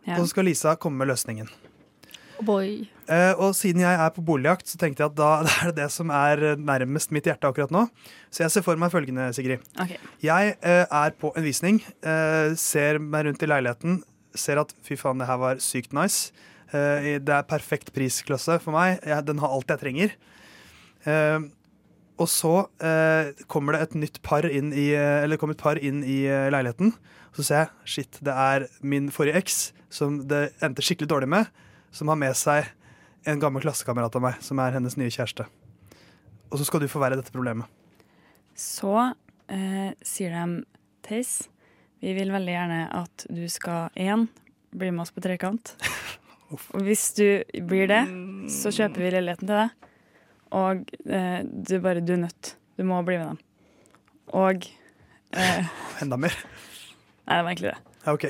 Ja. 0.05 0.17
Og 0.17 0.25
så 0.25 0.35
skal 0.37 0.49
Lisa 0.49 0.79
komme 0.79 1.03
med 1.03 1.11
løsningen. 1.11 1.51
Boy. 2.43 2.87
Eh, 3.07 3.33
og 3.39 3.53
siden 3.55 3.83
jeg 3.85 3.99
er 4.01 4.13
på 4.15 4.25
boligjakt, 4.25 4.67
så 4.71 4.79
tenkte 4.81 5.05
jeg 5.05 5.13
at 5.13 5.19
da 5.19 5.31
det 5.47 5.55
er 5.55 5.71
det 5.71 5.77
det 5.83 5.89
som 5.95 6.11
er 6.15 6.43
nærmest 6.59 7.13
mitt 7.15 7.29
hjerte 7.29 7.51
akkurat 7.51 7.75
nå. 7.75 7.87
Så 8.33 8.45
jeg 8.45 8.55
ser 8.55 8.67
for 8.67 8.81
meg 8.81 8.93
følgende, 8.95 9.29
Sigrid. 9.37 9.63
Okay. 9.79 10.01
Jeg 10.25 10.57
eh, 10.61 10.85
er 10.85 11.17
på 11.21 11.33
en 11.37 11.47
visning, 11.47 11.83
eh, 12.03 12.55
ser 12.59 12.99
meg 13.03 13.29
rundt 13.29 13.45
i 13.45 13.51
leiligheten, 13.51 14.01
ser 14.35 14.63
at 14.63 14.75
fy 14.85 14.99
faen, 14.99 15.21
det 15.23 15.29
her 15.31 15.41
var 15.43 15.63
sykt 15.63 15.95
nice. 15.95 16.33
Eh, 16.75 17.19
det 17.23 17.37
er 17.37 17.51
perfekt 17.51 17.93
prisklasse 17.95 18.59
for 18.65 18.75
meg. 18.75 18.99
Jeg, 19.05 19.27
den 19.29 19.43
har 19.43 19.53
alt 19.55 19.71
jeg 19.71 19.85
trenger. 19.85 20.17
Eh, 21.05 21.45
og 22.15 22.31
så 22.31 22.53
eh, 22.79 23.35
kommer 23.51 23.75
det 23.75 23.83
et 23.83 23.97
nytt 23.99 24.21
par 24.27 24.47
inn 24.47 24.71
i, 24.71 24.93
eh, 24.95 25.25
eller 25.25 25.39
kom 25.41 25.51
et 25.51 25.61
par 25.61 25.81
inn 25.83 26.03
i 26.07 26.23
eh, 26.31 26.47
leiligheten. 26.55 26.95
Så 27.35 27.47
ser 27.47 27.65
jeg 27.65 27.95
shit, 27.97 28.19
det 28.23 28.35
er 28.35 28.69
min 28.87 29.11
forrige 29.15 29.41
eks, 29.43 29.59
som 29.91 30.21
det 30.31 30.53
endte 30.63 30.85
skikkelig 30.85 31.11
dårlig 31.11 31.31
med, 31.35 31.51
som 31.95 32.11
har 32.11 32.19
med 32.19 32.35
seg 32.39 32.67
en 33.25 33.41
gammel 33.41 33.63
klassekamerat 33.65 34.17
av 34.19 34.25
meg, 34.25 34.41
som 34.45 34.61
er 34.61 34.75
hennes 34.77 34.97
nye 35.01 35.13
kjæreste. 35.13 35.47
Og 36.51 36.61
så 36.61 36.67
skal 36.69 36.83
du 36.83 36.91
forverre 36.91 37.17
dette 37.19 37.33
problemet. 37.35 37.71
Så 38.59 38.93
eh, 39.51 39.95
sier 40.05 40.35
de 40.35 40.65
Theis, 41.05 41.49
vi 42.01 42.15
vil 42.17 42.33
veldig 42.33 42.53
gjerne 42.55 42.81
at 43.01 43.27
du 43.33 43.45
skal 43.53 43.95
én 44.01 44.27
bli 44.75 44.91
med 44.91 45.05
oss 45.07 45.15
på 45.15 45.25
trekant. 45.25 45.75
Og 46.55 46.85
hvis 46.87 47.09
du 47.17 47.27
blir 47.67 47.89
det, 47.91 48.03
så 48.53 48.71
kjøper 48.75 49.03
vi 49.03 49.13
leiligheten 49.17 49.49
til 49.49 49.57
deg. 49.57 49.91
Og 50.55 50.93
eh, 51.09 51.41
du 51.43 51.75
bare 51.83 52.05
du 52.05 52.15
er 52.15 52.25
nødt. 52.27 52.55
Du 52.79 52.85
må 52.87 53.01
bli 53.07 53.19
med 53.19 53.33
dem. 53.33 53.41
Og 54.35 54.69
eh, 55.35 55.73
Enda 56.05 56.19
mer. 56.21 56.37
Nei, 57.25 57.39
det 57.39 57.43
var 57.43 57.51
egentlig 57.51 57.73
det. 57.73 57.79
Ja, 58.05 58.15
ok. 58.15 58.29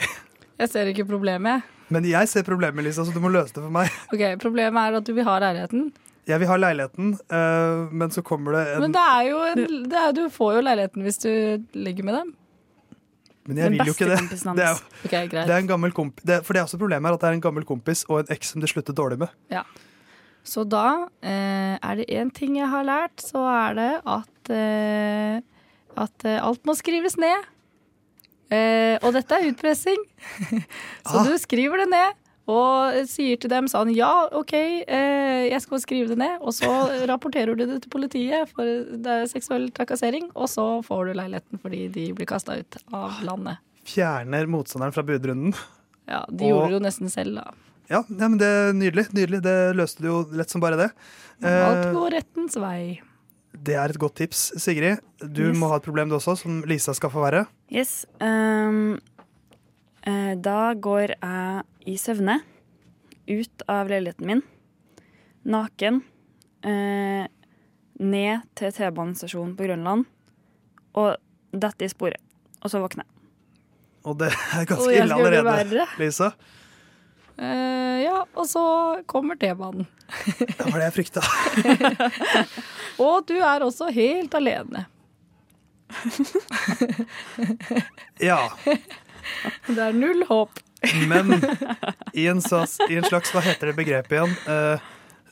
Jeg 0.63 0.71
ser 0.71 0.89
ikke 0.93 1.09
problemet. 1.11 1.74
Men 1.93 2.05
jeg 2.09 2.29
ser 2.31 2.43
problemet, 2.47 2.85
Lisa, 2.87 3.05
så 3.05 3.13
du 3.13 3.21
må 3.21 3.29
løse 3.33 3.53
det 3.55 3.63
for 3.65 3.73
meg. 3.75 3.91
Ok, 4.15 4.23
Problemet 4.43 4.81
er 4.81 4.97
at 5.01 5.05
du 5.07 5.13
vil 5.17 5.27
ha 5.29 5.37
leiligheten. 5.43 5.91
Jeg 6.27 6.41
vil 6.41 6.49
ha 6.49 6.57
leiligheten, 6.57 7.11
øh, 7.37 7.93
men 7.93 8.11
så 8.15 8.23
kommer 8.25 8.53
det 8.57 8.63
en 8.77 8.81
Men 8.87 8.95
det 8.97 9.03
er 9.13 9.27
jo 9.29 9.43
en, 9.51 9.67
det 9.93 9.99
er, 10.01 10.13
du 10.17 10.23
får 10.33 10.55
jo 10.57 10.63
leiligheten 10.65 11.05
hvis 11.05 11.19
du 11.21 11.29
ligger 11.77 12.05
med 12.09 12.15
dem. 12.21 12.31
Men 13.45 13.59
jeg 13.61 13.65
Den 13.69 13.73
vil 13.77 13.91
jo 13.91 13.93
ikke 13.93 14.09
det. 14.09 14.21
Det 14.57 14.65
er, 14.65 14.71
jo- 14.73 15.05
Ok, 15.05 15.11
greit. 15.11 15.33
det 15.47 15.51
er 15.53 15.59
en 15.61 15.69
gammel 15.69 15.93
komp 15.93 16.21
det, 16.25 16.39
for 16.47 16.57
det 16.57 16.63
er 16.63 16.65
også 16.65 16.79
problemet 16.81 17.11
her 17.11 17.15
at 17.19 17.21
det 17.21 17.29
er 17.29 17.37
en 17.37 17.45
gammel 17.45 17.65
kompis 17.69 18.07
og 18.09 18.23
en 18.23 18.33
eks 18.33 18.55
som 18.55 18.63
det 18.65 18.71
slutter 18.73 18.97
dårlig 18.97 19.19
med. 19.21 19.29
Så 20.45 20.65
da 20.69 21.09
eh, 21.25 21.77
er 21.81 21.95
det 22.01 22.05
én 22.13 22.31
ting 22.33 22.57
jeg 22.59 22.69
har 22.69 22.85
lært, 22.85 23.21
så 23.21 23.45
er 23.49 23.77
det 23.79 23.91
at, 24.05 24.51
eh, 24.53 25.41
at 25.97 26.25
eh, 26.29 26.41
alt 26.41 26.65
må 26.69 26.75
skrives 26.77 27.17
ned. 27.21 27.47
Eh, 28.53 28.99
og 29.03 29.13
dette 29.17 29.33
er 29.39 29.49
utpressing. 29.53 30.03
så 31.09 31.17
Ah. 31.21 31.25
du 31.25 31.35
skriver 31.39 31.85
det 31.85 31.89
ned. 31.91 32.21
Og 32.47 33.07
sier 33.09 33.39
til 33.41 33.49
dem 33.49 33.65
sånn 33.73 33.89
Ja, 33.97 34.27
OK, 34.37 34.53
eh, 34.53 35.47
jeg 35.49 35.61
skal 35.65 35.81
skrive 35.81 36.09
det 36.13 36.19
ned. 36.21 36.43
Og 36.45 36.53
så 36.53 36.69
rapporterer 37.11 37.57
du 37.57 37.65
det 37.65 37.79
til 37.87 37.91
politiet, 37.95 38.51
for 38.53 38.65
det 38.65 39.07
er 39.07 39.25
seksuell 39.31 39.71
trakassering. 39.73 40.29
Og 40.37 40.49
så 40.53 40.67
får 40.85 41.07
du 41.09 41.15
leiligheten 41.23 41.61
fordi 41.63 41.87
de 41.95 42.11
blir 42.13 42.27
kasta 42.29 42.59
ut 42.61 42.77
av 42.93 43.17
landet. 43.25 43.57
Fjerner 43.89 44.45
motstanderen 44.49 44.93
fra 44.93 45.03
budrunden. 45.09 45.55
Ja, 46.09 46.25
De 46.29 46.45
Og- 46.45 46.51
gjorde 46.51 46.69
det 46.69 46.77
jo 46.77 46.85
nesten 46.85 47.09
selv, 47.13 47.35
da. 47.41 47.51
Ja, 47.89 48.03
ja, 48.09 48.29
men 48.29 48.37
det 48.41 48.47
er 48.49 48.73
nydelig. 48.77 49.09
nydelig. 49.13 49.41
Det 49.45 49.57
løste 49.77 50.01
du 50.05 50.09
jo 50.09 50.21
lett 50.37 50.49
som 50.53 50.61
bare 50.61 50.77
det. 50.77 50.91
Alt 51.45 51.87
Eh, 51.87 51.93
går 51.93 52.11
rettens 52.13 52.57
vei. 52.61 53.01
Det 53.55 53.77
er 53.79 53.93
et 53.95 53.99
godt 53.99 54.17
tips, 54.19 54.53
Sigrid. 54.61 54.99
Du 55.23 55.43
Yes. 55.51 55.57
må 55.59 55.69
ha 55.71 55.77
et 55.77 55.83
problem 55.87 56.09
du 56.11 56.17
også, 56.17 56.37
som 56.37 56.63
Lisa 56.67 56.93
skal 56.93 57.11
få 57.11 57.23
være. 57.25 57.47
Yes. 57.73 58.05
ehm, 58.21 58.99
eh, 60.07 60.35
da 60.37 60.75
går 60.75 61.15
jeg 61.21 61.63
i 61.87 61.97
søvne 61.97 62.41
ut 63.29 63.63
av 63.69 63.89
leiligheten 63.89 64.27
min, 64.27 64.43
naken, 65.45 66.03
uh, 66.65 67.25
ned 68.01 68.41
til 68.57 68.73
T-banestasjonen 68.73 69.55
på 69.57 69.65
Grønland 69.65 70.05
og 70.95 71.17
detter 71.53 71.87
i 71.87 71.89
sporet. 71.93 72.21
Og 72.63 72.71
så 72.73 72.81
våkner 72.81 73.05
jeg. 73.05 73.11
Og 74.05 74.19
det 74.21 74.29
er 74.33 74.65
ganske 74.69 74.93
ille 74.93 75.15
allerede. 75.15 75.87
Lisa. 75.99 76.31
Uh, 77.39 78.01
ja, 78.05 78.23
og 78.37 78.47
så 78.47 78.65
kommer 79.07 79.37
T-banen. 79.41 79.87
Det 80.29 80.69
var 80.73 80.79
det 80.81 80.89
jeg 80.91 80.97
frykta. 80.99 81.21
Og 83.03 83.25
du 83.27 83.35
er 83.41 83.65
også 83.67 83.91
helt 83.95 84.35
alene. 84.35 84.87
Ja, 88.21 88.51
Det 89.67 89.79
er 89.81 89.93
null 89.97 90.25
håp. 90.29 90.59
men 91.09 91.33
i 92.13 92.27
en, 92.29 92.43
slags, 92.43 92.77
i 92.91 92.97
en 92.99 93.05
slags, 93.09 93.31
hva 93.33 93.41
heter 93.45 93.71
det 93.71 93.77
begrepet 93.79 94.13
igjen, 94.19 94.35
uh, 94.49 94.83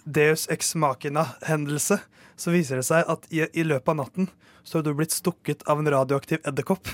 Deus 0.05 0.47
ex 0.51 0.73
machina-hendelse, 0.81 1.99
så 2.37 2.55
viser 2.55 2.81
det 2.81 2.87
seg 2.89 3.05
at 3.13 3.27
i, 3.31 3.43
i 3.53 3.65
løpet 3.67 3.93
av 3.93 3.99
natten 4.01 4.31
så 4.65 4.79
har 4.79 4.87
du 4.87 4.95
blitt 4.97 5.13
stukket 5.15 5.65
av 5.69 5.83
en 5.83 5.91
radioaktiv 5.93 6.41
edderkopp. 6.49 6.89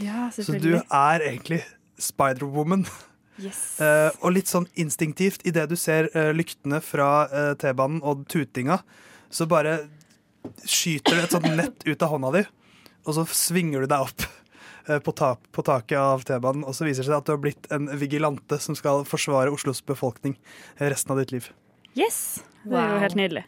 Ja, 0.00 0.30
Så 0.32 0.56
du 0.56 0.78
er 0.80 1.20
egentlig 1.26 1.60
Spider-Woman. 2.00 2.86
Yes. 3.40 3.60
Uh, 3.80 4.08
og 4.24 4.34
litt 4.38 4.48
sånn 4.50 4.68
instinktivt, 4.80 5.44
idet 5.48 5.68
du 5.70 5.76
ser 5.78 6.08
uh, 6.16 6.30
lyktene 6.36 6.80
fra 6.84 7.26
T-banen 7.60 8.00
og 8.06 8.24
tutinga, 8.32 8.80
så 9.30 9.46
bare 9.50 9.82
skyter 10.64 11.16
du 11.16 11.22
et 11.22 11.34
sånt 11.34 11.48
nett 11.56 11.86
ut 11.86 12.02
av 12.04 12.12
hånda 12.14 12.32
di, 12.38 12.44
og 13.06 13.16
så 13.16 13.24
svinger 13.34 13.84
du 13.84 13.90
deg 13.90 14.06
opp 14.06 14.24
eh, 14.88 14.98
på, 15.02 15.14
ta 15.16 15.34
på 15.52 15.64
taket 15.66 15.98
av 16.00 16.24
T-banen, 16.28 16.64
og 16.66 16.76
så 16.76 16.86
viser 16.88 17.04
det 17.04 17.10
seg 17.10 17.20
at 17.20 17.28
du 17.28 17.34
har 17.34 17.42
blitt 17.42 17.70
en 17.74 17.88
vigilante 18.00 18.60
som 18.62 18.76
skal 18.78 19.06
forsvare 19.08 19.52
Oslos 19.54 19.82
befolkning 19.86 20.36
eh, 20.78 20.88
resten 20.90 21.14
av 21.14 21.22
ditt 21.22 21.34
liv. 21.36 21.48
Yes! 21.98 22.40
Det 22.64 22.76
er 22.76 22.94
jo 22.94 23.00
helt 23.04 23.18
nydelig. 23.18 23.46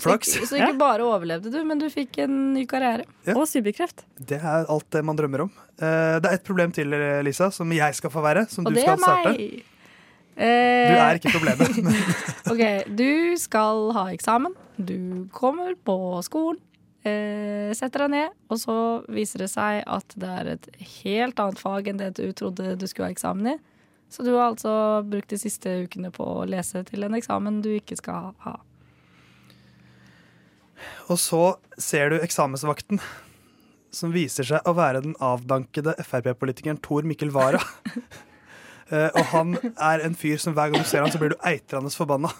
Flaks. 0.00 0.30
Så, 0.38 0.46
så 0.48 0.56
ikke 0.56 0.78
bare 0.80 1.04
overlevde 1.04 1.50
du, 1.52 1.58
men 1.68 1.80
du 1.80 1.84
fikk 1.92 2.22
en 2.24 2.54
ny 2.54 2.62
karriere. 2.68 3.04
Ja. 3.28 3.34
Og 3.36 3.44
superkreft. 3.50 4.06
Det 4.16 4.38
er 4.40 4.64
alt 4.72 4.88
det 4.94 5.02
man 5.04 5.18
drømmer 5.18 5.44
om. 5.44 5.50
Eh, 5.76 6.16
det 6.22 6.30
er 6.30 6.38
et 6.38 6.46
problem 6.46 6.72
til, 6.72 6.96
Lisa, 7.26 7.50
som 7.52 7.68
jeg 7.76 7.98
skal 7.98 8.14
få 8.14 8.24
være, 8.24 8.46
som 8.48 8.64
Og 8.64 8.72
du 8.72 8.80
det 8.80 8.88
er 8.88 9.04
meg. 9.04 9.60
Du 10.32 10.42
Eh, 10.42 10.96
er 10.96 11.18
ikke 11.18 11.32
problemet. 11.34 11.74
OK, 12.52 12.62
du 12.88 13.36
skal 13.36 13.90
ha 13.92 14.06
eksamen. 14.14 14.54
Du 14.80 15.28
kommer 15.34 15.74
på 15.84 15.96
skolen, 16.24 16.56
eh, 17.04 17.68
setter 17.76 18.06
deg 18.06 18.14
ned, 18.14 18.38
og 18.48 18.60
så 18.62 18.76
viser 19.12 19.44
det 19.44 19.50
seg 19.52 19.82
at 19.84 20.16
det 20.16 20.30
er 20.40 20.50
et 20.54 20.70
helt 21.02 21.42
annet 21.42 21.60
fag 21.60 21.92
enn 21.92 22.00
det 22.00 22.14
du 22.16 22.24
trodde 22.32 22.74
du 22.80 22.86
skulle 22.88 23.10
ha 23.10 23.16
eksamen 23.16 23.52
i. 23.52 23.58
Så 24.12 24.24
du 24.24 24.32
har 24.34 24.50
altså 24.50 24.72
brukt 25.08 25.28
de 25.32 25.38
siste 25.40 25.70
ukene 25.84 26.10
på 26.12 26.24
å 26.24 26.48
lese 26.48 26.82
til 26.88 27.04
en 27.04 27.16
eksamen 27.16 27.62
du 27.64 27.70
ikke 27.76 27.96
skal 28.00 28.32
ha. 28.44 28.56
Og 31.12 31.20
så 31.20 31.54
ser 31.80 32.10
du 32.12 32.18
eksamensvakten, 32.20 33.00
som 33.92 34.12
viser 34.12 34.48
seg 34.48 34.68
å 34.68 34.72
være 34.76 35.04
den 35.04 35.16
avdankede 35.20 35.94
Frp-politikeren 36.00 36.80
Tor 36.80 37.04
Mikkel 37.08 37.32
Wara. 37.36 37.60
Eh, 38.92 39.08
og 39.08 39.28
han 39.32 39.56
er 39.72 40.04
en 40.04 40.16
fyr 40.18 40.40
som 40.42 40.56
hver 40.56 40.72
gang 40.72 40.84
du 40.84 40.88
ser 40.88 41.04
han, 41.04 41.12
så 41.12 41.20
blir 41.20 41.32
du 41.32 41.38
eitrende 41.48 41.92
forbanna. 41.94 42.32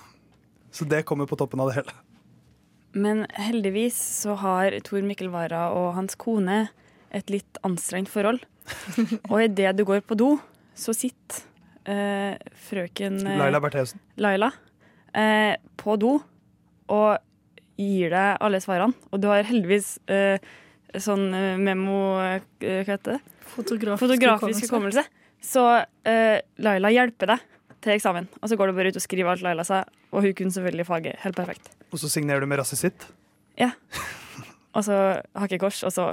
Så 0.73 0.85
det 0.89 1.05
kommer 1.09 1.29
på 1.29 1.37
toppen 1.41 1.61
av 1.61 1.71
det 1.71 1.81
hele. 1.81 1.95
Men 2.93 3.25
heldigvis 3.41 3.97
så 3.97 4.37
har 4.41 4.77
Tor 4.85 5.05
Mikkel 5.05 5.31
Wara 5.33 5.71
og 5.73 5.95
hans 5.97 6.17
kone 6.21 6.67
et 7.13 7.33
litt 7.33 7.61
anstrengt 7.65 8.11
forhold. 8.13 8.43
Og 9.31 9.39
idet 9.43 9.73
du 9.79 9.85
går 9.89 10.05
på 10.05 10.17
do, 10.19 10.35
så 10.77 10.95
sitter 10.97 11.43
eh, 11.89 12.37
frøken 12.69 13.21
eh, 13.27 13.41
Laila 13.41 13.61
Bertheussen. 13.65 14.01
Laila 14.21 14.53
eh, 15.17 15.57
på 15.81 15.97
do 16.01 16.19
og 16.93 17.11
gir 17.81 18.13
deg 18.13 18.45
alle 18.45 18.61
svarene. 18.63 18.97
Og 19.13 19.21
du 19.25 19.29
har 19.33 19.45
heldigvis 19.49 19.97
eh, 20.13 20.37
sånn 21.01 21.33
eh, 21.37 21.57
memo... 21.61 21.99
hva 22.21 22.85
heter 22.85 23.17
det? 23.17 23.21
Fotografisk, 23.53 24.05
Fotografisk 24.05 24.69
hukommelse. 24.69 25.05
Så 25.43 25.63
uh, 25.83 26.39
Laila 26.63 26.93
hjelper 26.95 27.35
deg 27.35 27.47
til 27.83 27.97
eksamen. 27.97 28.29
Og 28.41 28.51
så 28.51 28.59
går 28.59 28.71
du 28.71 28.79
bare 28.79 28.93
ut 28.93 28.99
og 28.99 29.05
skriver 29.05 29.35
alt 29.35 29.45
Laila 29.45 29.67
sa, 29.67 29.83
og 30.13 30.25
hun 30.25 30.35
kunne 30.39 30.55
selvfølgelig 30.55 30.87
faget 30.89 31.23
helt 31.25 31.39
perfekt. 31.39 31.73
Og 31.91 32.01
så 32.01 32.11
signerer 32.13 32.41
du 32.41 32.49
med 32.51 32.63
rasset 32.63 32.81
sitt? 32.81 33.09
Ja. 33.59 33.73
Og 34.73 34.87
så 34.87 34.97
hakekors, 35.37 35.83
og 35.85 35.93
så 35.93 36.13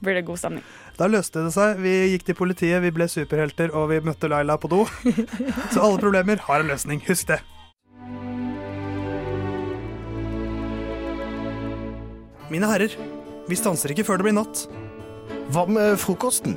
blir 0.00 0.14
det 0.14 0.24
god 0.28 0.38
stemning. 0.40 0.64
Da 0.98 1.08
løste 1.10 1.42
det 1.44 1.52
seg. 1.54 1.82
Vi 1.82 1.94
gikk 2.14 2.24
til 2.28 2.38
politiet, 2.38 2.80
vi 2.82 2.94
ble 2.94 3.08
superhelter, 3.10 3.74
og 3.74 3.90
vi 3.92 4.00
møtte 4.06 4.30
Laila 4.30 4.56
på 4.58 4.70
do. 4.70 4.84
Så 5.74 5.82
alle 5.82 5.98
problemer 5.98 6.40
har 6.46 6.62
en 6.62 6.70
løsning. 6.70 7.02
Husk 7.06 7.34
det. 7.34 7.42
Mine 12.48 12.70
herrer, 12.70 12.94
vi 13.50 13.58
stanser 13.58 13.92
ikke 13.92 14.06
før 14.08 14.22
det 14.22 14.30
blir 14.30 14.38
natt. 14.38 14.64
Hva 15.52 15.66
med 15.68 15.98
frokosten? 16.00 16.56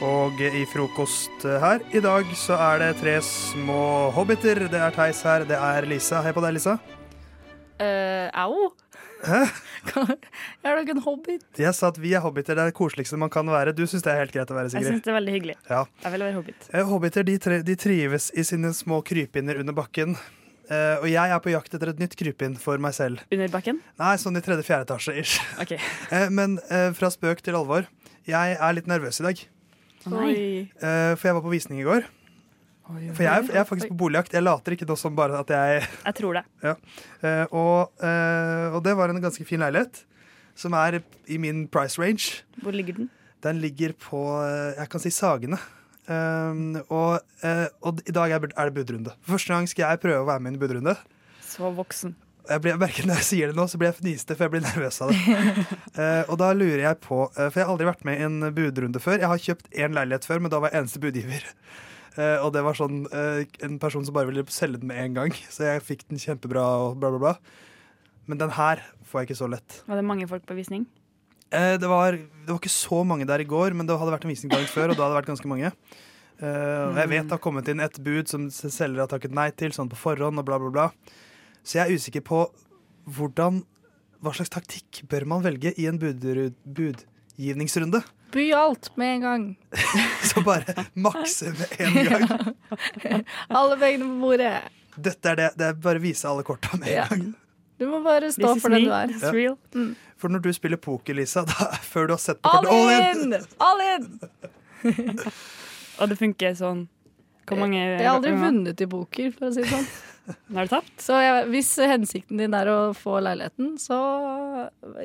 Og 0.00 0.38
i 0.40 0.62
frokost 0.64 1.42
her 1.44 1.82
i 1.92 2.00
dag 2.00 2.28
så 2.38 2.56
er 2.56 2.78
det 2.80 2.94
tre 3.02 3.18
små 3.24 4.08
hobbiter. 4.16 4.62
Det 4.72 4.80
er 4.80 4.94
Theis 4.96 5.20
her, 5.26 5.44
det 5.44 5.58
er 5.60 5.84
Lisa. 5.88 6.22
Hei 6.24 6.32
på 6.32 6.40
deg, 6.40 6.54
Lisa. 6.56 6.78
Uh, 7.80 8.28
au! 8.40 8.70
Hæ? 9.20 9.42
Er 10.64 10.72
da 10.72 10.80
ikke 10.80 10.94
en 10.96 11.02
hobbit? 11.04 11.44
Jeg 11.60 11.76
sa 11.76 11.90
at 11.92 12.00
vi 12.00 12.14
er 12.16 12.24
hobbiter. 12.24 12.56
Det 12.56 12.64
er 12.64 12.72
det 12.72 12.76
koseligste 12.78 13.20
man 13.20 13.32
kan 13.32 13.48
være. 13.52 13.74
Du 13.76 13.84
syns 13.84 14.04
det 14.06 14.14
er 14.14 14.22
helt 14.22 14.32
greit 14.32 14.48
å 14.52 14.56
være, 14.56 14.72
Sigrid? 14.72 14.88
Jeg 14.88 14.96
syns 14.96 15.04
det 15.04 15.12
er 15.12 15.18
veldig 15.18 15.36
hyggelig. 15.36 15.58
Ja. 15.68 15.82
Jeg 16.06 16.14
vil 16.16 16.24
være 16.26 16.38
hobbit. 16.38 16.68
Eh, 16.72 16.88
Hobbiter 16.94 17.28
de, 17.28 17.36
de 17.68 17.76
trives 17.84 18.30
i 18.32 18.46
sine 18.48 18.72
små 18.76 19.02
krypinner 19.04 19.60
under 19.60 19.76
bakken. 19.76 20.16
Uh, 20.70 20.96
og 21.02 21.08
jeg 21.10 21.34
er 21.34 21.40
på 21.44 21.52
jakt 21.52 21.72
etter 21.76 21.92
et 21.92 22.00
nytt 22.00 22.16
krypinn 22.16 22.56
for 22.60 22.80
meg 22.80 22.96
selv. 22.96 23.20
Under 23.34 23.52
bakken? 23.52 23.84
Nei, 24.00 24.16
sånn 24.22 24.40
i 24.40 24.44
tredje-fjerde 24.48 24.88
etasje. 24.88 25.16
ish. 25.20 25.40
OK. 25.60 25.76
Uh, 26.08 26.28
men 26.32 26.56
uh, 26.72 26.88
fra 26.96 27.12
spøk 27.12 27.44
til 27.44 27.58
alvor. 27.60 27.88
Jeg 28.28 28.56
er 28.56 28.76
litt 28.80 28.88
nervøs 28.88 29.20
i 29.20 29.28
dag. 29.28 29.48
Nei. 30.08 30.70
Eh, 30.80 31.12
for 31.16 31.28
jeg 31.28 31.36
var 31.36 31.44
på 31.44 31.52
visning 31.52 31.82
i 31.82 31.86
går. 31.86 32.06
For 32.90 33.22
jeg, 33.22 33.46
jeg 33.52 33.60
er 33.60 33.66
faktisk 33.68 33.92
på 33.92 33.98
boligjakt. 34.00 34.34
Jeg 34.34 34.42
later 34.42 34.74
ikke 34.74 34.96
som 34.98 35.14
bare 35.14 35.42
at 35.44 35.50
jeg 35.54 35.82
Jeg 36.08 36.14
tror 36.18 36.40
det. 36.40 36.44
Ja. 36.64 36.74
Eh, 37.22 37.44
og, 37.52 37.92
eh, 38.02 38.74
og 38.74 38.82
det 38.84 38.96
var 38.98 39.12
en 39.12 39.22
ganske 39.22 39.44
fin 39.46 39.62
leilighet. 39.62 40.04
Som 40.58 40.74
er 40.74 41.00
i 41.30 41.36
min 41.38 41.68
price 41.68 42.00
range. 42.00 42.42
Hvor 42.62 42.74
ligger 42.74 42.98
den? 42.98 43.10
Den 43.40 43.60
ligger 43.62 43.94
på 43.96 44.18
jeg 44.76 44.88
kan 44.90 45.00
si 45.00 45.12
Sagene. 45.14 45.60
Um, 46.10 46.74
og, 46.90 47.20
eh, 47.46 47.68
og 47.86 48.00
i 48.08 48.12
dag 48.12 48.32
er 48.34 48.42
det 48.42 48.74
budrunde. 48.74 49.12
For 49.22 49.36
første 49.36 49.54
gang 49.54 49.68
skal 49.70 49.86
jeg 49.86 50.02
prøve 50.02 50.24
å 50.24 50.26
være 50.26 50.42
med 50.42 50.50
i 50.50 50.54
en 50.56 50.60
budrunde. 50.62 50.96
Så 51.46 51.70
voksen. 51.76 52.16
Jeg 52.50 52.62
blir, 52.64 52.72
jeg 52.74 52.80
merker 52.82 53.06
Når 53.06 53.20
jeg 53.20 53.28
sier 53.28 53.50
det 53.50 53.58
nå, 53.58 53.66
så 53.70 53.78
blir 53.78 53.90
jeg 53.90 53.98
fniste, 54.00 54.36
for 54.36 54.46
jeg 54.46 54.54
blir 54.54 54.64
nervøs 54.64 54.98
av 55.04 55.12
det. 55.12 55.38
uh, 55.94 56.24
og 56.30 56.34
da 56.40 56.50
lurer 56.56 56.82
jeg 56.82 56.98
på 57.04 57.22
uh, 57.28 57.46
For 57.46 57.60
jeg 57.60 57.66
har 57.66 57.72
aldri 57.74 57.88
vært 57.90 58.06
med 58.08 58.18
i 58.18 58.26
en 58.26 58.50
budrunde 58.56 59.02
før. 59.02 59.20
Jeg 59.22 59.30
har 59.30 59.44
kjøpt 59.46 59.70
én 59.78 59.96
leilighet 59.96 60.26
før, 60.26 60.42
men 60.42 60.52
da 60.52 60.60
var 60.62 60.74
jeg 60.74 60.82
eneste 60.82 61.02
budgiver. 61.02 61.46
Uh, 62.16 62.38
og 62.42 62.50
det 62.56 62.64
var 62.66 62.78
sånn 62.78 63.04
en 63.10 63.76
person 63.82 64.06
som 64.06 64.16
bare 64.16 64.28
ville 64.28 64.44
selge 64.50 64.82
den 64.82 64.90
med 64.90 64.98
en 65.04 65.18
gang. 65.20 65.36
Så 65.52 65.68
jeg 65.68 65.84
fikk 65.86 66.08
den 66.10 66.22
kjempebra 66.22 66.64
og 66.86 66.98
bla, 67.02 67.12
bla, 67.14 67.22
bla. 67.22 67.36
Men 68.30 68.42
den 68.42 68.52
her 68.58 68.82
får 69.06 69.22
jeg 69.22 69.30
ikke 69.30 69.40
så 69.42 69.50
lett. 69.50 69.80
Var 69.86 70.00
det 70.00 70.06
mange 70.06 70.26
folk 70.30 70.42
på 70.46 70.58
visning? 70.58 70.88
Det, 71.50 71.86
var, 71.90 72.14
det 72.14 72.46
var 72.46 72.60
ikke 72.60 72.70
så 72.70 73.00
mange 73.02 73.26
der 73.26 73.42
i 73.42 73.48
går, 73.48 73.74
men 73.74 73.86
det 73.86 73.96
hadde 73.98 74.12
vært 74.14 74.26
en 74.26 74.30
visning 74.30 74.52
dagen 74.52 74.68
før, 74.70 74.92
og 74.92 74.98
da 74.98 75.02
hadde 75.02 75.16
det 75.16 75.20
vært 75.22 75.30
ganske 75.32 75.50
mange. 75.50 75.72
Uh, 76.40 76.96
jeg 76.96 77.10
vet 77.10 77.26
det 77.26 77.34
har 77.34 77.42
kommet 77.42 77.66
inn 77.68 77.82
et 77.84 77.98
bud 78.00 78.30
som 78.30 78.46
selger 78.50 79.02
har 79.02 79.10
takket 79.10 79.34
nei 79.34 79.50
til, 79.52 79.74
sånn 79.76 79.90
på 79.90 79.98
forhånd, 79.98 80.40
og 80.40 80.46
bla, 80.46 80.60
bla, 80.62 80.70
bla. 80.72 80.86
Så 81.64 81.78
jeg 81.78 81.86
er 81.90 81.94
usikker 81.98 82.24
på 82.26 82.44
hvordan 83.10 83.62
Hva 84.20 84.32
slags 84.36 84.50
taktikk 84.52 85.02
bør 85.08 85.24
man 85.26 85.42
velge 85.44 85.70
i 85.80 85.86
en 85.88 85.98
budrud, 85.98 86.52
budgivningsrunde? 86.64 88.02
By 88.34 88.44
alt 88.54 88.90
med 89.00 89.14
en 89.14 89.22
gang. 89.24 89.44
Så 90.28 90.42
bare 90.46 90.84
makse 90.94 91.50
med 91.56 91.72
en 91.80 91.94
gang. 92.10 92.54
Alle 93.48 93.78
pengene 93.80 94.04
på 94.12 94.18
bordet. 94.26 94.52
Dette 95.00 95.32
er 95.32 95.40
det. 95.40 95.48
Det 95.56 95.66
er 95.70 95.78
bare 95.80 95.98
å 95.98 96.04
vise 96.04 96.28
alle 96.28 96.44
korta 96.44 96.76
med 96.76 96.88
en 96.90 96.94
Ja. 96.98 97.06
gang. 97.08 97.24
Du 97.80 97.86
må 97.88 98.02
bare 98.04 98.28
stå 98.28 98.52
This 98.52 98.62
for 98.62 98.68
den 98.76 98.84
du 98.84 98.92
er. 98.92 99.08
Ja. 99.22 99.30
real. 99.32 99.56
Mm. 99.72 99.94
For 100.20 100.28
når 100.28 100.42
du 100.44 100.50
spiller 100.52 100.76
poker, 100.76 101.16
Lisa, 101.16 101.46
da, 101.48 101.70
før 101.80 102.10
du 102.10 102.12
har 102.12 102.20
sett 102.20 102.42
på 102.44 102.50
kortet 102.52 102.70
All 102.76 102.90
in! 103.00 103.34
All 103.56 103.80
in! 103.88 105.18
Og 106.00 106.08
det 106.12 106.16
funker 106.20 106.54
sånn 106.58 106.84
Hvor 107.48 107.58
mange 107.60 107.80
Jeg 107.80 108.04
har 108.04 108.18
aldri 108.18 108.34
vunnet 108.36 108.84
i 108.84 108.86
poker, 108.90 109.32
for 109.32 109.48
å 109.48 109.54
si 109.56 109.64
det 109.64 109.72
sånn. 109.72 109.88
Har 110.28 110.66
det 110.66 110.70
tapt? 110.70 110.92
Så 111.02 111.16
jeg, 111.20 111.46
hvis 111.50 111.70
hensikten 111.90 112.40
din 112.40 112.54
er 112.56 112.68
å 112.70 112.78
få 112.96 113.18
leiligheten, 113.24 113.72
så 113.80 113.98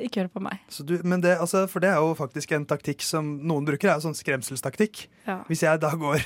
ikke 0.02 0.24
hør 0.24 0.30
på 0.36 0.42
meg. 0.44 0.60
Så 0.72 0.86
du, 0.86 0.96
men 1.06 1.24
det, 1.24 1.36
altså, 1.42 1.64
for 1.70 1.82
det 1.82 1.90
er 1.92 1.98
jo 2.02 2.14
faktisk 2.18 2.54
en 2.56 2.66
taktikk 2.68 3.04
som 3.06 3.36
noen 3.46 3.66
bruker, 3.68 3.90
er 3.90 4.04
sånn 4.04 4.16
skremselstaktikk. 4.16 5.06
Ja. 5.26 5.40
Hvis 5.50 5.64
jeg 5.66 5.82
da 5.82 5.92
går 5.98 6.22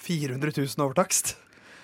400 0.00 0.54
000 0.56 0.84
over 0.84 0.96
takst 0.96 1.34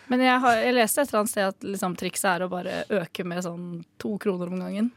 Men 0.09 0.23
jeg, 0.25 0.39
har, 0.41 0.61
jeg 0.63 0.77
leste 0.77 1.03
et 1.03 1.11
eller 1.11 1.23
annet 1.25 1.33
sted 1.35 1.51
at 1.51 1.67
liksom, 1.67 1.97
trikset 2.01 2.29
er 2.31 2.47
å 2.47 2.53
bare 2.53 2.85
øke 3.03 3.27
med 3.27 3.45
sånn 3.45 3.67
to 4.01 4.15
kroner 4.23 4.53
om 4.53 4.63
gangen. 4.63 4.93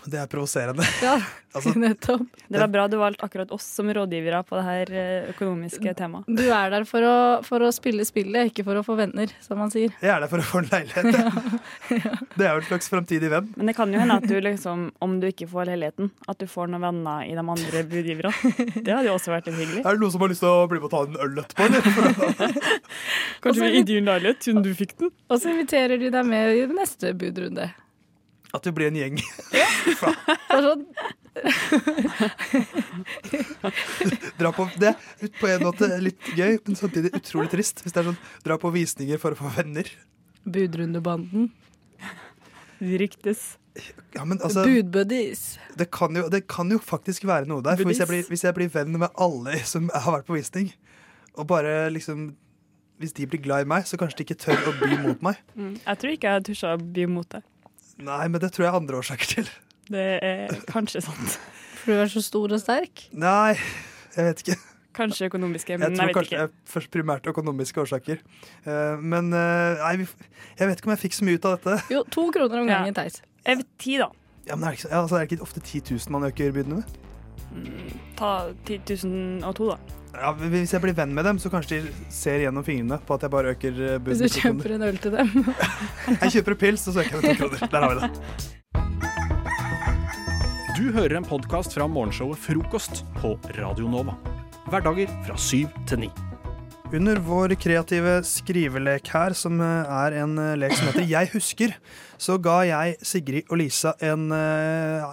Det 0.12 0.20
er 0.20 0.30
provoserende. 0.30 0.86
Ja, 1.02 1.18
Altså, 1.54 1.70
nettopp. 1.78 2.22
Det 2.50 2.58
var 2.58 2.66
bra 2.66 2.84
du 2.90 2.96
valgte 2.98 3.22
akkurat 3.28 3.52
oss 3.54 3.62
som 3.76 3.86
rådgivere 3.94 4.40
på 4.42 4.56
det 4.58 4.62
her 4.66 4.90
eh, 4.90 5.28
økonomiske 5.30 5.92
temaet. 5.94 6.26
Du 6.26 6.42
er 6.50 6.72
der 6.72 6.86
for 6.88 7.06
å, 7.06 7.12
for 7.46 7.62
å 7.62 7.68
spille 7.74 8.02
spillet, 8.06 8.50
ikke 8.50 8.64
for 8.66 8.80
å 8.80 8.82
få 8.82 8.96
venner, 8.98 9.30
som 9.44 9.60
man 9.62 9.70
sier. 9.70 9.92
Jeg 10.02 10.10
er 10.10 10.24
der 10.24 10.32
for 10.32 10.42
å 10.42 10.46
få 10.48 10.64
en 10.64 10.70
leilighet. 10.72 11.14
ja. 11.14 12.14
Det 12.34 12.48
er 12.48 12.56
jo 12.56 12.64
en 12.64 12.66
slags 12.72 12.90
fremtidig 12.90 13.30
venn. 13.30 13.52
Men 13.54 13.70
det 13.70 13.76
kan 13.78 13.94
jo 13.94 14.00
hende 14.02 14.16
at 14.18 14.26
du 14.26 14.34
liksom, 14.42 14.88
om 15.04 15.14
du 15.22 15.28
ikke 15.30 15.46
får 15.52 15.70
leiligheten, 15.70 16.10
at 16.26 16.42
du 16.42 16.50
får 16.50 16.72
noen 16.74 16.88
venner 16.88 17.22
i 17.28 17.38
de 17.38 17.46
andre 17.54 17.84
budgiverne. 17.94 18.34
Det 18.74 18.90
hadde 18.90 19.06
jo 19.12 19.14
også 19.14 19.36
vært 19.36 19.52
litt 19.52 19.60
hyggelig. 19.62 19.84
Er 19.84 19.94
det 19.94 20.02
noen 20.02 20.16
som 20.16 20.26
har 20.26 20.34
lyst 20.34 20.42
til 20.42 20.50
å 20.50 20.66
bli 20.74 20.82
med 20.82 20.90
og 20.90 20.94
ta 20.96 21.04
en 21.06 21.22
øl 21.28 21.40
etterpå, 21.44 21.70
eller? 21.70 22.58
Kanskje 23.46 23.62
vi 23.62 23.72
gir 23.78 23.88
din 23.94 24.10
leilighet 24.10 24.42
siden 24.50 24.66
du 24.66 24.72
fikk 24.74 24.98
den? 25.04 25.14
Og 25.30 25.38
så 25.38 25.54
inviterer 25.54 26.02
de 26.02 26.10
deg 26.18 26.30
med 26.34 26.58
i 26.58 26.66
neste 26.74 27.14
budrunde. 27.14 27.70
At 28.54 28.66
vi 28.68 28.72
blir 28.76 28.92
en 28.92 28.98
gjeng. 29.00 29.20
Det 29.84 30.60
sånn, 30.62 30.84
Dra 34.38 34.52
på, 34.54 34.66
det 34.78 34.92
er 34.92 35.32
på 35.40 35.48
en 35.50 35.64
måte 35.66 35.88
litt 36.02 36.30
gøy, 36.38 36.60
men 36.62 36.78
samtidig 36.78 37.10
utrolig 37.18 37.50
trist. 37.52 37.82
Hvis 37.84 37.94
det 37.96 38.04
er 38.04 38.08
sånn 38.12 38.20
dra 38.46 38.58
på 38.62 38.70
visninger 38.74 39.18
for 39.22 39.34
å 39.34 39.40
få 39.42 39.50
venner. 39.56 39.90
budrundebanden. 40.44 41.50
De 42.78 42.98
ryktes. 43.00 43.56
Ja, 44.14 44.22
altså, 44.22 44.62
Budbuddies. 44.62 45.58
det, 45.74 45.88
det 46.30 46.46
kan 46.46 46.70
jo 46.70 46.78
faktisk 46.78 47.24
være 47.26 47.48
noe 47.50 47.64
der. 47.66 47.76
For 47.80 47.90
hvis 47.90 47.98
jeg, 48.04 48.10
blir, 48.10 48.22
hvis 48.30 48.44
jeg 48.46 48.54
blir 48.54 48.70
venn 48.70 48.94
med 48.94 49.10
alle 49.18 49.58
som 49.66 49.90
har 49.90 50.20
vært 50.20 50.28
på 50.30 50.38
visning, 50.38 50.70
og 51.34 51.48
bare 51.50 51.90
liksom 51.90 52.34
Hvis 53.02 53.10
de 53.12 53.24
blir 53.26 53.40
glad 53.42 53.64
i 53.64 53.66
meg, 53.66 53.88
så 53.90 53.98
kanskje 53.98 54.20
de 54.20 54.22
ikke 54.22 54.36
tør 54.38 54.68
å 54.70 54.72
by 54.78 54.96
mot 55.02 55.22
meg. 55.26 55.40
Mm. 55.58 55.72
Jeg 55.82 55.98
tror 55.98 56.12
ikke 56.12 56.28
jeg 56.28 56.36
hadde 56.36 56.46
tusja 56.46 56.68
å 56.76 56.78
by 56.78 57.06
mot 57.10 57.26
deg. 57.26 57.42
Nei, 57.98 58.28
men 58.28 58.40
det 58.42 58.52
tror 58.52 58.64
jeg 58.66 58.72
er 58.72 58.78
andre 58.80 58.96
årsaker 58.98 59.26
til. 59.36 59.48
Det 59.90 60.04
er 60.24 60.54
kanskje 60.70 61.02
sant. 61.04 61.38
For 61.84 61.92
du 61.92 62.00
er 62.00 62.08
så 62.10 62.22
stor 62.24 62.52
og 62.56 62.60
sterk. 62.62 63.04
Nei, 63.12 63.54
jeg 64.16 64.24
vet 64.30 64.40
ikke. 64.44 64.56
Kanskje 64.94 65.26
økonomiske, 65.26 65.72
Jeg 65.74 65.80
men 65.82 65.94
tror 65.96 66.06
jeg 66.06 66.08
vet 66.08 66.16
kanskje 66.16 66.36
ikke. 66.38 66.42
er 66.48 66.70
først 66.70 66.90
primært 66.94 67.26
økonomiske 67.26 67.80
årsaker. 67.82 68.20
Uh, 68.66 68.94
men 69.02 69.32
uh, 69.34 69.80
nei, 69.82 70.06
jeg 70.58 70.68
vet 70.70 70.78
ikke 70.78 70.86
om 70.86 70.94
jeg 70.94 71.02
fikk 71.02 71.16
så 71.18 71.24
mye 71.26 71.38
ut 71.40 71.48
av 71.50 71.56
dette. 71.58 71.78
Jo, 71.90 72.04
to 72.14 72.28
kroner 72.30 72.60
om 72.62 72.68
Ja. 72.70 72.78
gangen, 72.78 72.94
Theis. 72.94 73.20
Jeg 73.44 73.58
vet 73.58 73.72
ti, 73.82 73.96
da. 73.98 74.08
Ja, 74.46 74.54
men 74.56 74.68
er 74.68 74.70
det, 74.76 74.78
ikke, 74.84 74.90
ja, 74.94 75.00
altså, 75.02 75.16
er 75.18 75.26
det 75.26 75.32
ikke 75.32 75.42
ofte 75.48 75.60
10 75.60 75.82
000 75.98 76.12
man 76.14 76.28
øker 76.30 76.52
byrdene 76.54 76.80
med? 76.82 76.84
Ta 78.16 78.30
10 78.66 78.78
002, 79.42 79.70
da. 79.70 79.76
Ja, 80.14 80.30
hvis 80.38 80.72
jeg 80.72 80.80
blir 80.84 80.94
venn 80.96 81.14
med 81.16 81.26
dem, 81.26 81.38
så 81.42 81.50
kanskje 81.50 81.80
de 81.82 81.92
ser 82.12 82.38
gjennom 82.44 82.64
fingrene 82.66 83.00
på 83.02 83.16
at 83.16 83.24
jeg 83.26 83.32
bare 83.34 83.54
øker 83.54 83.80
eh, 83.82 83.96
Hvis 84.06 84.22
du 84.22 84.28
kjøper 84.40 84.76
en 84.76 84.84
øl 84.86 84.98
til 85.02 85.12
dem. 85.16 85.32
Jeg 86.22 86.36
kjøper 86.36 86.54
en 86.54 86.60
pils, 86.60 86.84
og 86.88 86.94
så 86.94 87.02
øker 87.02 87.12
jeg 87.14 87.22
med 87.22 87.28
to 87.30 87.48
kroner. 87.48 87.58
Der 87.72 87.80
har 87.82 87.88
vi 87.90 87.96
det. 88.04 88.10
Du 90.74 90.84
hører 90.94 91.16
en 91.18 91.26
podkast 91.26 91.74
fra 91.74 91.86
morgenshowet 91.90 92.38
Frokost 92.46 93.04
på 93.18 93.34
Radio 93.58 93.90
Nova. 93.90 94.14
Hverdager 94.70 95.10
fra 95.26 95.36
syv 95.40 95.68
til 95.88 95.98
ni. 96.06 96.10
Under 96.94 97.18
vår 97.18 97.56
kreative 97.58 98.20
skrivelek 98.22 99.08
her, 99.10 99.34
som 99.34 99.58
eh, 99.58 99.88
er 99.90 100.14
en 100.20 100.36
eh, 100.38 100.52
lek 100.60 100.76
som 100.76 100.86
heter 100.86 101.06
Jeg 101.10 101.30
husker, 101.32 101.72
så 102.22 102.36
ga 102.38 102.60
jeg 102.68 102.92
Sigrid 103.02 103.48
og 103.50 103.58
Lisa 103.58 103.96
en 104.04 104.28
uh, 104.30 105.08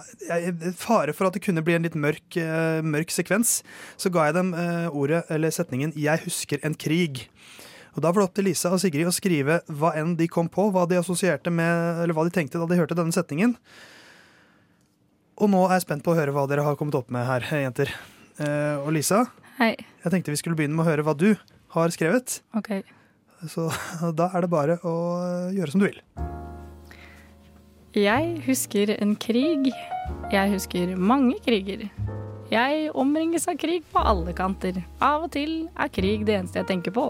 fare 0.78 1.10
for 1.16 1.26
at 1.26 1.34
det 1.34 1.42
kunne 1.42 1.64
bli 1.66 1.74
en 1.74 1.82
litt 1.82 1.96
mørk, 1.98 2.36
uh, 2.38 2.78
mørk 2.86 3.10
sekvens. 3.10 3.56
Så 3.98 4.12
ga 4.14 4.28
jeg 4.28 4.36
dem 4.36 4.52
uh, 4.54 4.94
ordet, 4.94 5.24
eller 5.26 5.50
setningen 5.50 5.90
'Jeg 5.96 6.22
husker 6.28 6.62
en 6.62 6.76
krig'. 6.78 7.24
Og 7.96 8.02
Da 8.02 8.12
var 8.12 8.22
det 8.22 8.28
opp 8.28 8.36
til 8.38 8.46
Lisa 8.46 8.70
og 8.70 8.78
Sigrid 8.78 9.10
å 9.10 9.14
skrive 9.16 9.58
hva 9.66 9.90
enn 9.98 10.14
de 10.14 10.28
kom 10.30 10.46
på, 10.46 10.70
hva 10.70 10.86
de 10.86 11.00
assosierte 11.02 11.50
med, 11.50 12.04
eller 12.04 12.14
hva 12.14 12.22
de 12.28 12.30
tenkte 12.30 12.62
da 12.62 12.66
de 12.70 12.78
hørte 12.78 12.94
denne 12.94 13.12
setningen. 13.12 13.56
Og 15.34 15.50
nå 15.50 15.66
er 15.66 15.80
jeg 15.80 15.88
spent 15.88 16.06
på 16.06 16.14
å 16.14 16.20
høre 16.20 16.30
hva 16.30 16.46
dere 16.46 16.62
har 16.62 16.78
kommet 16.78 16.94
opp 16.94 17.10
med 17.10 17.26
her, 17.26 17.42
jenter. 17.50 17.90
Og 18.86 18.92
Lisa, 18.94 19.26
Hei. 19.58 19.74
jeg 19.76 20.14
tenkte 20.14 20.32
vi 20.32 20.38
skulle 20.40 20.56
begynne 20.56 20.78
med 20.78 20.86
å 20.86 20.88
høre 20.88 21.04
hva 21.04 21.12
du 21.18 21.34
har 21.74 21.94
skrevet. 21.94 22.40
Okay. 22.58 22.82
Så 23.48 23.68
da 24.18 24.30
er 24.32 24.44
det 24.44 24.52
bare 24.52 24.78
å 24.86 24.94
gjøre 25.54 25.74
som 25.74 25.82
du 25.82 25.88
vil. 25.88 26.00
Jeg 27.92 28.38
husker 28.46 28.94
en 28.96 29.16
krig. 29.20 29.68
Jeg 30.32 30.52
husker 30.54 30.94
mange 30.96 31.36
kriger. 31.44 31.88
Jeg 32.52 32.88
omringes 32.96 33.48
av 33.48 33.58
krig 33.60 33.84
på 33.92 34.00
alle 34.00 34.32
kanter. 34.36 34.80
Av 35.00 35.26
og 35.26 35.32
til 35.34 35.66
er 35.76 35.92
krig 35.92 36.24
det 36.28 36.38
eneste 36.38 36.60
jeg 36.62 36.70
tenker 36.70 36.94
på. 36.96 37.06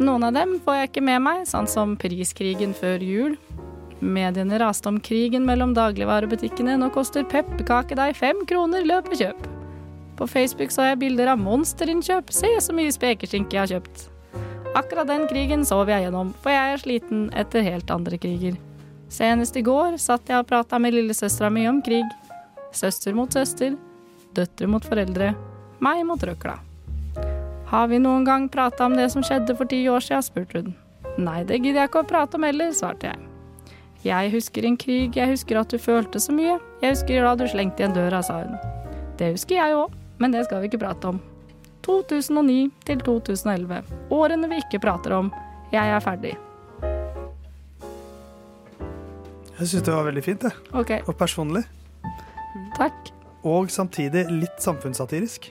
Noen 0.00 0.24
av 0.24 0.32
dem 0.36 0.56
får 0.64 0.78
jeg 0.78 0.90
ikke 0.90 1.04
med 1.04 1.20
meg, 1.24 1.44
sånn 1.48 1.68
som 1.68 1.96
priskrigen 2.00 2.72
før 2.76 3.04
jul. 3.04 3.36
Mediene 4.02 4.58
raste 4.58 4.88
om 4.90 4.98
krigen 5.04 5.44
mellom 5.46 5.76
dagligvarebutikkene. 5.76 6.78
Nå 6.80 6.88
koster 6.96 7.28
pepperkakedeig 7.28 8.16
fem 8.18 8.46
kroner, 8.48 8.88
løp 8.88 9.12
og 9.12 9.20
kjøp. 9.20 9.51
På 10.22 10.28
Facebook 10.30 10.70
så 10.70 10.84
jeg 10.86 11.00
bilder 11.00 11.32
av 11.32 11.40
monsterinnkjøp. 11.42 12.28
Se 12.30 12.46
så 12.62 12.70
mye 12.76 12.92
spekeskinke 12.94 13.56
jeg 13.56 13.58
har 13.64 13.70
kjøpt. 13.72 14.04
Akkurat 14.78 15.08
den 15.08 15.24
krigen 15.26 15.64
sov 15.66 15.88
jeg 15.90 16.04
gjennom, 16.04 16.28
for 16.44 16.54
jeg 16.54 16.74
er 16.76 16.78
sliten 16.78 17.24
etter 17.34 17.64
helt 17.66 17.88
andre 17.90 18.20
kriger. 18.22 18.54
Senest 19.10 19.56
i 19.58 19.64
går 19.66 19.96
satt 19.98 20.30
jeg 20.30 20.38
og 20.38 20.46
prata 20.46 20.78
med 20.78 20.94
lillesøstera 20.94 21.48
mi 21.50 21.64
om 21.66 21.80
krig. 21.82 22.06
Søster 22.70 23.16
mot 23.18 23.34
søster, 23.34 23.74
døtre 24.38 24.68
mot 24.70 24.86
foreldre, 24.86 25.32
meg 25.82 26.04
mot 26.06 26.22
røkla. 26.22 26.54
Har 27.72 27.90
vi 27.90 27.98
noen 27.98 28.22
gang 28.28 28.46
prata 28.52 28.86
om 28.86 28.94
det 28.94 29.08
som 29.10 29.24
skjedde 29.26 29.56
for 29.58 29.66
ti 29.72 29.80
år 29.90 30.06
sia, 30.06 30.20
spurte 30.22 30.62
hun. 30.62 30.76
Nei, 31.18 31.40
det 31.48 31.58
gidder 31.64 31.80
jeg 31.82 31.90
ikke 31.90 32.04
å 32.04 32.10
prate 32.12 32.38
om 32.38 32.46
heller, 32.46 32.70
svarte 32.78 33.10
jeg. 33.10 33.26
Jeg 34.06 34.30
husker 34.36 34.70
en 34.70 34.78
krig, 34.78 35.18
jeg 35.18 35.34
husker 35.34 35.58
at 35.58 35.74
du 35.74 35.82
følte 35.82 36.22
så 36.22 36.36
mye, 36.38 36.60
jeg 36.78 36.94
husker 36.94 37.26
da 37.26 37.34
du 37.42 37.44
slengte 37.50 37.82
igjen 37.82 37.98
døra, 37.98 38.22
sa 38.22 38.38
hun. 38.44 38.54
Det 39.18 39.34
husker 39.34 39.58
jeg 39.58 39.76
òg, 39.80 39.98
men 40.22 40.30
det 40.34 40.44
skal 40.46 40.62
vi 40.62 40.70
ikke 40.70 40.80
prate 40.84 41.10
om. 41.10 41.18
2009 41.82 42.70
til 42.86 43.00
2011, 43.02 43.82
årene 44.14 44.48
vi 44.52 44.60
ikke 44.62 44.78
prater 44.84 45.16
om. 45.18 45.32
Jeg 45.74 45.90
er 45.96 46.02
ferdig. 46.04 46.36
Jeg 49.58 49.68
syns 49.70 49.84
det 49.86 49.94
var 49.94 50.06
veldig 50.06 50.22
fint, 50.24 50.44
det. 50.46 50.52
Okay. 50.78 51.02
Og 51.10 51.16
personlig. 51.18 51.64
takk. 52.78 53.10
Og 53.42 53.70
samtidig 53.74 54.24
litt 54.30 54.62
samfunnssatirisk. 54.62 55.50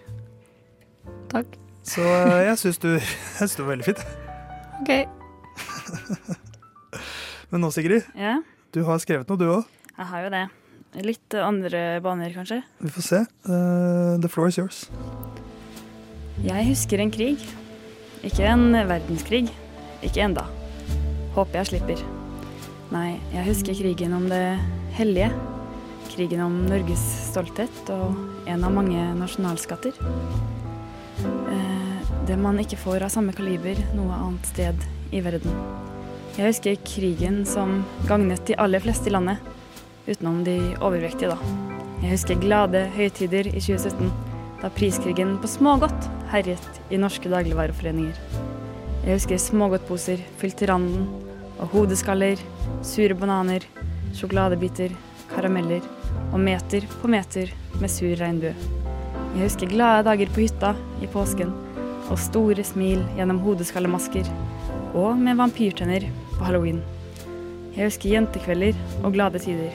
Takk. 1.32 1.58
Så 1.88 2.04
eh, 2.06 2.46
jeg 2.48 2.58
syns 2.62 2.80
du 2.80 2.90
jeg 2.96 3.04
synes 3.42 3.56
det 3.58 3.66
var 3.66 3.72
veldig 3.74 3.88
fint. 3.92 4.02
Ok. 4.82 4.92
Men 7.52 7.66
nå, 7.66 7.72
Sigrid, 7.76 8.08
Ja, 8.16 8.38
du 8.72 8.84
har 8.88 9.00
skrevet 9.04 9.28
noe, 9.28 9.40
du 9.40 9.48
òg. 9.52 9.64
jeg 9.98 10.08
har 10.08 10.24
jo 10.26 10.30
det. 10.32 10.46
Litt 11.00 11.34
andre 11.40 12.02
baner, 12.04 12.34
kanskje. 12.36 12.62
Vi 12.84 12.90
får 12.92 13.02
se. 13.06 13.20
Uh, 13.48 14.20
the 14.20 14.28
floor 14.28 14.50
is 14.52 14.58
yours. 14.60 14.90
Jeg 16.44 16.66
husker 16.68 17.00
en 17.00 17.12
krig. 17.14 17.40
Ikke 18.28 18.44
en 18.50 18.76
verdenskrig. 18.76 19.46
Ikke 20.04 20.26
enda. 20.26 20.44
Håper 21.38 21.62
jeg 21.62 21.70
slipper. 21.70 22.04
Nei, 22.92 23.22
jeg 23.32 23.48
husker 23.48 23.78
krigen 23.78 24.18
om 24.18 24.28
det 24.28 24.60
hellige. 24.98 25.32
Krigen 26.12 26.44
om 26.44 26.58
Norges 26.68 27.06
stolthet 27.30 27.94
og 27.96 28.18
en 28.52 28.68
av 28.68 28.76
mange 28.76 29.06
nasjonalskatter. 29.16 29.96
Uh, 31.24 32.04
det 32.28 32.36
man 32.36 32.60
ikke 32.60 32.82
får 32.82 33.08
av 33.08 33.16
samme 33.16 33.32
kaliber 33.38 33.80
noe 33.96 34.20
annet 34.20 34.52
sted 34.52 34.84
i 35.16 35.24
verden. 35.24 35.56
Jeg 36.36 36.52
husker 36.52 36.84
krigen 36.88 37.42
som 37.48 37.82
gagnet 38.12 38.44
de 38.48 38.60
aller 38.60 38.84
fleste 38.84 39.08
i 39.08 39.16
landet, 39.16 39.40
utenom 40.08 40.44
de 40.46 40.58
overvektige, 40.82 41.34
da. 41.34 41.38
Jeg 42.02 42.16
husker 42.16 42.40
glade 42.42 42.86
høytider 42.96 43.50
i 43.52 43.60
2017, 43.62 44.12
da 44.62 44.70
priskrigen 44.74 45.36
på 45.42 45.50
smågodt 45.50 46.08
herjet 46.32 46.82
i 46.90 47.00
norske 47.02 47.30
dagligvareforeninger. 47.30 48.18
Jeg 49.06 49.18
husker 49.18 49.42
smågodtposer 49.42 50.22
fylt 50.42 50.60
til 50.62 50.72
randen, 50.72 51.08
og 51.62 51.74
hodeskaller, 51.76 52.42
sure 52.86 53.16
bananer, 53.18 53.66
sjokoladebiter, 54.18 54.94
karameller 55.32 55.86
og 56.32 56.40
meter 56.42 56.86
på 57.02 57.10
meter 57.12 57.52
med 57.80 57.92
sur 57.92 58.16
regnbue. 58.18 58.54
Jeg 59.36 59.46
husker 59.46 59.70
glade 59.72 60.08
dager 60.10 60.32
på 60.34 60.44
hytta 60.44 60.74
i 61.02 61.10
påsken 61.12 61.54
og 62.12 62.18
store 62.20 62.66
smil 62.68 63.04
gjennom 63.16 63.40
hodeskallemasker 63.46 64.28
og 64.98 65.16
med 65.20 65.38
vampyrtenner 65.40 66.10
på 66.34 66.44
halloween. 66.44 66.82
Jeg 67.72 67.88
husker 67.88 68.12
jentekvelder 68.12 68.76
og 69.04 69.14
glade 69.16 69.40
tider. 69.40 69.72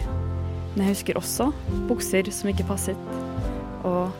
Men 0.74 0.84
jeg 0.84 0.92
husker 0.92 1.16
også 1.16 1.48
bukser 1.88 2.28
som 2.30 2.50
ikke 2.52 2.66
passet, 2.68 2.98
og 3.88 4.12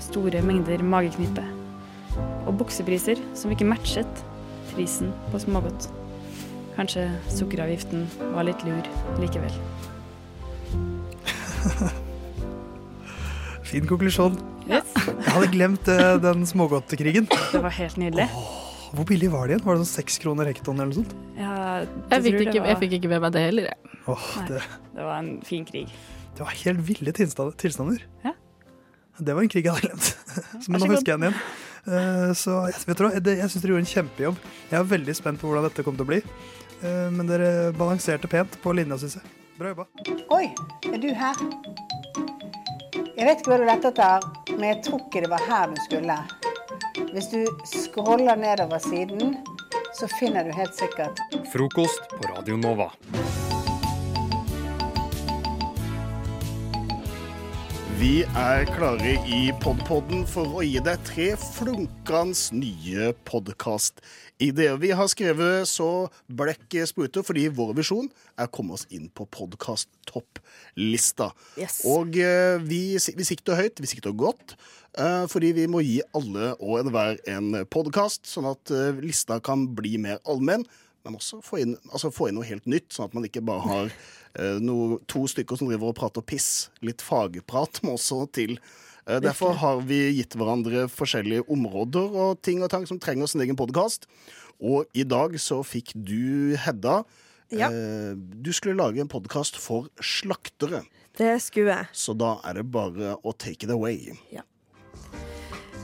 store 0.00 0.40
mengder 0.42 0.80
mageknippe. 0.80 1.44
Og 2.48 2.56
buksepriser 2.58 3.20
som 3.36 3.52
ikke 3.52 3.68
matchet 3.68 4.24
prisen 4.72 5.12
på 5.32 5.38
smågodt. 5.42 5.90
Kanskje 6.78 7.10
sukkeravgiften 7.28 8.06
var 8.32 8.48
litt 8.48 8.64
lur 8.64 8.88
likevel. 9.20 9.52
Fin 13.70 13.84
konklusjon. 13.86 14.40
Yes. 14.64 14.88
Jeg 14.96 15.34
hadde 15.34 15.52
glemt 15.52 15.92
eh, 15.92 16.16
den 16.24 16.48
smågodtkrigen. 16.48 17.28
Det 17.52 17.60
var 17.60 17.76
helt 17.76 18.00
nydelig. 18.00 18.30
Hvor 18.90 19.06
billig 19.06 19.28
var 19.30 19.46
det 19.46 19.54
igjen? 19.56 19.64
Var 19.66 19.76
det 19.78 19.84
sånn 19.84 19.92
seks 20.02 20.18
kroner 20.22 20.48
hekton 20.50 20.74
eller 20.80 20.90
noe 20.90 20.98
sånt? 20.98 21.12
Ja, 21.38 21.52
Jeg 22.10 22.22
fikk, 22.24 22.40
ikke, 22.46 22.60
var- 22.60 22.68
jeg 22.72 22.78
fikk 22.82 22.94
ikke 22.98 23.08
med 23.12 23.20
meg 23.22 23.32
det 23.36 23.42
heller, 23.46 23.68
jeg. 23.70 23.98
Åh, 24.10 24.24
Nei, 24.40 24.46
det, 24.48 24.62
det 24.96 25.04
var 25.06 25.18
en 25.20 25.40
fin 25.46 25.64
krig. 25.68 25.88
det 26.34 26.40
var 26.42 26.54
helt 26.64 26.80
ville 26.88 27.12
tilstander. 27.12 28.02
Ja. 28.24 28.32
Det 29.20 29.34
var 29.36 29.42
en 29.42 29.48
krig 29.52 29.64
jeg 29.64 29.74
hadde 29.74 29.86
glemt. 29.90 30.16
Men 30.68 30.80
nå 30.80 30.86
husker 30.90 31.12
jeg 31.12 31.20
den 31.20 31.28
igjen. 31.28 31.42
Uh, 31.86 32.32
Så 32.34 32.56
jeg- 32.70 32.82
vet 32.88 32.96
du 32.98 33.04
hva, 33.04 33.20
det- 33.20 33.38
jeg 33.38 33.48
syns 33.52 33.62
dere 33.62 33.72
gjorde 33.76 33.84
en 33.86 33.94
kjempejobb. 33.94 34.36
Jeg 34.70 34.80
er 34.80 34.84
veldig 34.96 35.14
spent 35.16 35.38
på 35.40 35.46
hvordan 35.50 35.68
dette 35.68 35.84
kommer 35.86 35.98
til 36.02 36.06
å 36.08 36.10
bli. 36.10 36.20
Eh, 36.82 37.10
Men 37.12 37.26
dere 37.28 37.72
balanserte 37.76 38.26
pent 38.28 38.56
på 38.62 38.72
linja, 38.74 38.96
syns 38.98 39.18
jeg. 39.20 39.22
Bra 39.58 39.68
jobba. 39.74 39.86
Oi, 40.32 40.46
er 40.88 40.98
du 40.98 41.10
her? 41.14 41.36
Jeg 43.20 43.26
vet 43.28 43.42
ikke 43.42 43.50
hva 43.52 43.58
du 43.60 43.66
lette 43.68 43.90
etter, 43.92 44.28
men 44.56 44.64
jeg 44.70 44.78
tror 44.86 45.02
ikke 45.04 45.20
det 45.26 45.28
var 45.30 45.42
her 45.46 45.66
du 45.68 45.80
skulle. 45.84 46.16
Hvis 47.12 47.30
du 47.32 47.44
scroller 47.66 48.36
nedover 48.36 48.78
siden, 48.78 49.36
så 49.98 50.08
finner 50.20 50.44
du 50.44 50.54
helt 50.54 50.74
sikkert 50.74 51.18
Frokost 51.52 52.12
på 52.16 52.34
Radio 52.34 52.56
Nova. 52.56 52.90
Vi 58.00 58.22
er 58.24 58.62
klare 58.64 59.10
i 59.28 59.50
Podpodden 59.60 60.22
for 60.24 60.56
å 60.56 60.62
gi 60.64 60.78
deg 60.80 61.02
tre 61.04 61.26
flunkende 61.36 62.56
nye 62.56 63.10
podkastideer. 63.28 64.78
Vi 64.80 64.94
har 64.96 65.10
skrevet 65.12 65.68
så 65.68 66.08
blekket 66.32 66.88
spruter 66.88 67.26
fordi 67.26 67.44
vår 67.52 67.74
visjon 67.76 68.08
er 68.40 68.48
å 68.48 68.52
komme 68.56 68.78
oss 68.78 68.86
inn 68.88 69.10
på 69.12 69.28
podkast-topplista. 69.36 71.28
Yes. 71.60 71.82
Og 71.84 72.16
eh, 72.16 72.56
vi, 72.64 72.96
vi 72.96 73.28
sikter 73.28 73.60
høyt, 73.60 73.84
vi 73.84 73.92
sikter 73.92 74.16
godt, 74.16 74.56
eh, 74.96 75.28
fordi 75.28 75.52
vi 75.60 75.68
må 75.68 75.84
gi 75.84 75.98
alle 76.16 76.54
og 76.56 76.80
enhver 76.80 77.20
en 77.28 77.66
podkast, 77.68 78.24
sånn 78.32 78.48
at 78.54 78.72
eh, 78.72 78.96
lista 79.04 79.42
kan 79.44 79.68
bli 79.76 80.00
mer 80.00 80.24
allmenn. 80.24 80.64
Men 81.04 81.16
også 81.16 81.38
få 81.44 81.62
inn, 81.62 81.76
altså 81.88 82.10
få 82.12 82.28
inn 82.28 82.36
noe 82.36 82.44
helt 82.48 82.66
nytt, 82.68 82.90
sånn 82.92 83.08
at 83.08 83.14
man 83.16 83.24
ikke 83.24 83.40
bare 83.46 83.62
har 83.64 83.86
uh, 84.36 84.58
noe, 84.60 84.98
to 85.08 85.22
stykker 85.30 85.56
som 85.56 85.70
driver 85.70 85.92
og 85.92 85.96
prater 85.96 86.24
piss. 86.24 86.68
Litt 86.84 87.00
fagprat 87.04 87.80
må 87.86 87.94
også 87.96 88.26
til. 88.36 88.58
Uh, 89.08 89.16
derfor 89.24 89.56
har 89.62 89.80
vi 89.88 90.02
gitt 90.18 90.36
hverandre 90.36 90.84
forskjellige 90.92 91.46
områder 91.48 92.20
og 92.26 92.42
ting 92.44 92.60
og 92.62 92.68
tang 92.74 92.84
som 92.90 93.00
trenger 93.00 93.32
sin 93.32 93.40
egen 93.46 93.56
podkast. 93.56 94.04
Og 94.60 94.84
i 94.92 95.06
dag 95.08 95.32
så 95.40 95.62
fikk 95.64 95.94
du, 95.96 96.52
Hedda 96.60 97.00
Ja. 97.50 97.72
uh, 97.72 98.12
Du 98.14 98.52
skulle 98.52 98.76
lage 98.76 99.00
en 99.00 99.08
podkast 99.08 99.56
for 99.56 99.88
slaktere. 100.04 100.84
Det 101.16 101.32
skulle 101.42 101.72
jeg. 101.80 101.88
Så 101.96 102.12
da 102.14 102.36
er 102.44 102.60
det 102.60 102.68
bare 102.70 103.16
å 103.24 103.32
take 103.32 103.64
it 103.66 103.72
away. 103.72 104.12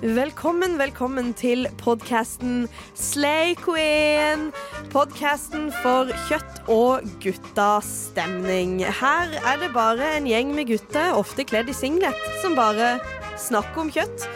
Velkommen, 0.03 0.75
velkommen 0.77 1.31
til 1.33 1.65
podkasten 1.81 2.67
Slay 3.01 3.55
Queen. 3.57 4.51
Podkasten 4.93 5.71
for 5.81 6.11
kjøtt 6.29 6.67
og 6.69 7.07
guttastemning. 7.25 8.83
Her 8.85 9.33
er 9.41 9.63
det 9.63 9.71
bare 9.73 10.11
en 10.19 10.29
gjeng 10.29 10.51
med 10.53 10.69
gutter, 10.69 11.15
ofte 11.17 11.47
kledd 11.49 11.73
i 11.73 11.77
singlet, 11.79 12.27
som 12.43 12.53
bare 12.59 12.99
snakker 13.41 13.87
om 13.87 13.93
kjøtt. 13.95 14.27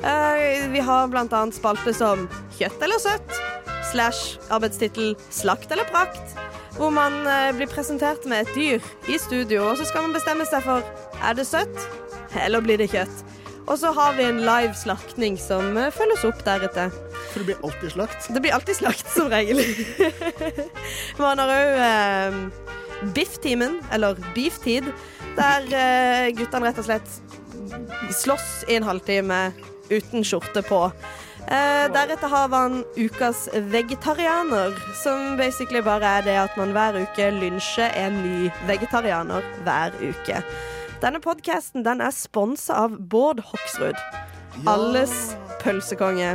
Eh, 0.00 0.64
vi 0.72 0.80
har 0.88 1.12
blant 1.12 1.36
annet 1.36 1.58
spalte 1.58 1.92
som 1.92 2.24
Kjøtt 2.56 2.80
eller 2.80 3.02
søtt, 3.04 3.36
slash 3.90 4.38
arbeidstittel 4.48 5.18
Slakt 5.28 5.68
eller 5.68 5.84
prakt. 5.92 6.32
Hvor 6.78 6.96
man 6.96 7.26
eh, 7.28 7.50
blir 7.58 7.68
presentert 7.68 8.24
med 8.24 8.48
et 8.48 8.56
dyr 8.56 9.12
i 9.12 9.20
studio, 9.20 9.66
og 9.68 9.76
så 9.76 9.90
skal 9.90 10.08
man 10.08 10.16
bestemme 10.16 10.48
seg 10.48 10.64
for 10.64 10.80
er 11.20 11.36
det 11.36 11.44
søtt 11.44 11.76
eller 12.40 12.64
blir 12.64 12.80
det 12.80 12.88
kjøtt. 12.94 13.26
Og 13.66 13.78
så 13.78 13.92
har 13.94 14.16
vi 14.16 14.26
en 14.26 14.40
live 14.44 14.74
slaktning 14.74 15.36
som 15.40 15.76
eh, 15.78 15.92
følges 15.94 16.24
opp 16.28 16.42
deretter. 16.46 16.92
For 17.30 17.40
det 17.40 17.50
blir 17.50 17.64
alltid 17.66 17.94
slakt? 17.94 18.28
Det 18.34 18.42
blir 18.42 18.56
alltid 18.56 18.80
slakt, 18.80 19.06
som 19.14 19.30
regel. 19.30 19.62
Man 21.22 21.42
har 21.42 21.54
òg 21.54 21.80
eh, 21.86 22.38
Biff-timen, 23.16 23.78
eller 23.92 24.18
Beef-tid, 24.34 24.90
der 25.38 25.68
eh, 25.72 26.30
guttene 26.36 26.68
rett 26.68 26.80
og 26.82 26.88
slett 26.88 27.18
slåss 28.12 28.64
i 28.68 28.76
en 28.76 28.88
halvtime 28.88 29.50
uten 29.90 30.24
skjorte 30.26 30.62
på. 30.66 30.84
Eh, 31.50 31.86
deretter 31.92 32.28
har 32.28 32.48
man 32.52 32.84
ukas 32.96 33.48
vegetarianer, 33.72 34.76
som 35.02 35.36
basically 35.36 35.80
bare 35.82 36.18
er 36.18 36.26
det 36.26 36.36
at 36.38 36.58
man 36.60 36.74
hver 36.76 37.00
uke 37.00 37.30
lynsjer 37.40 37.96
en 37.98 38.20
ny 38.22 38.50
vegetarianer 38.68 39.46
hver 39.64 39.96
uke. 40.02 40.42
Denne 41.00 41.16
podkasten 41.24 41.80
den 41.84 42.02
er 42.04 42.12
sponsa 42.12 42.74
av 42.84 42.98
Bård 43.08 43.38
Hoksrud. 43.40 43.96
Alles 44.68 45.12
pølsekonge. 45.62 46.34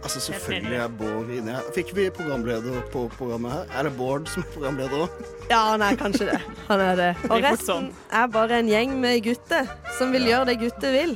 Altså 0.00 0.20
Selvfølgelig 0.24 0.78
er 0.80 0.92
Bård 0.96 1.28
inne 1.28 1.58
her. 1.58 1.66
Fikk 1.76 1.90
vi 1.96 2.06
programleder 2.16 2.78
på 2.92 3.02
programmet 3.18 3.52
her? 3.52 3.66
Er 3.76 3.88
det 3.88 3.92
Bård 3.98 4.30
som 4.32 4.46
er 4.46 4.48
programleder 4.54 5.02
òg? 5.04 5.18
Ja, 5.50 5.60
nei, 5.80 5.90
kanskje 6.00 6.30
det. 6.30 6.38
Han 6.70 6.80
er 6.80 6.96
det. 6.96 7.10
Og 7.28 7.44
resten 7.44 7.90
er 8.08 8.30
bare 8.32 8.62
en 8.62 8.70
gjeng 8.72 8.94
med 9.02 9.20
gutter 9.26 9.68
som 9.98 10.14
vil 10.16 10.24
gjøre 10.30 10.48
det 10.48 10.56
gutter 10.62 10.96
vil. 10.96 11.12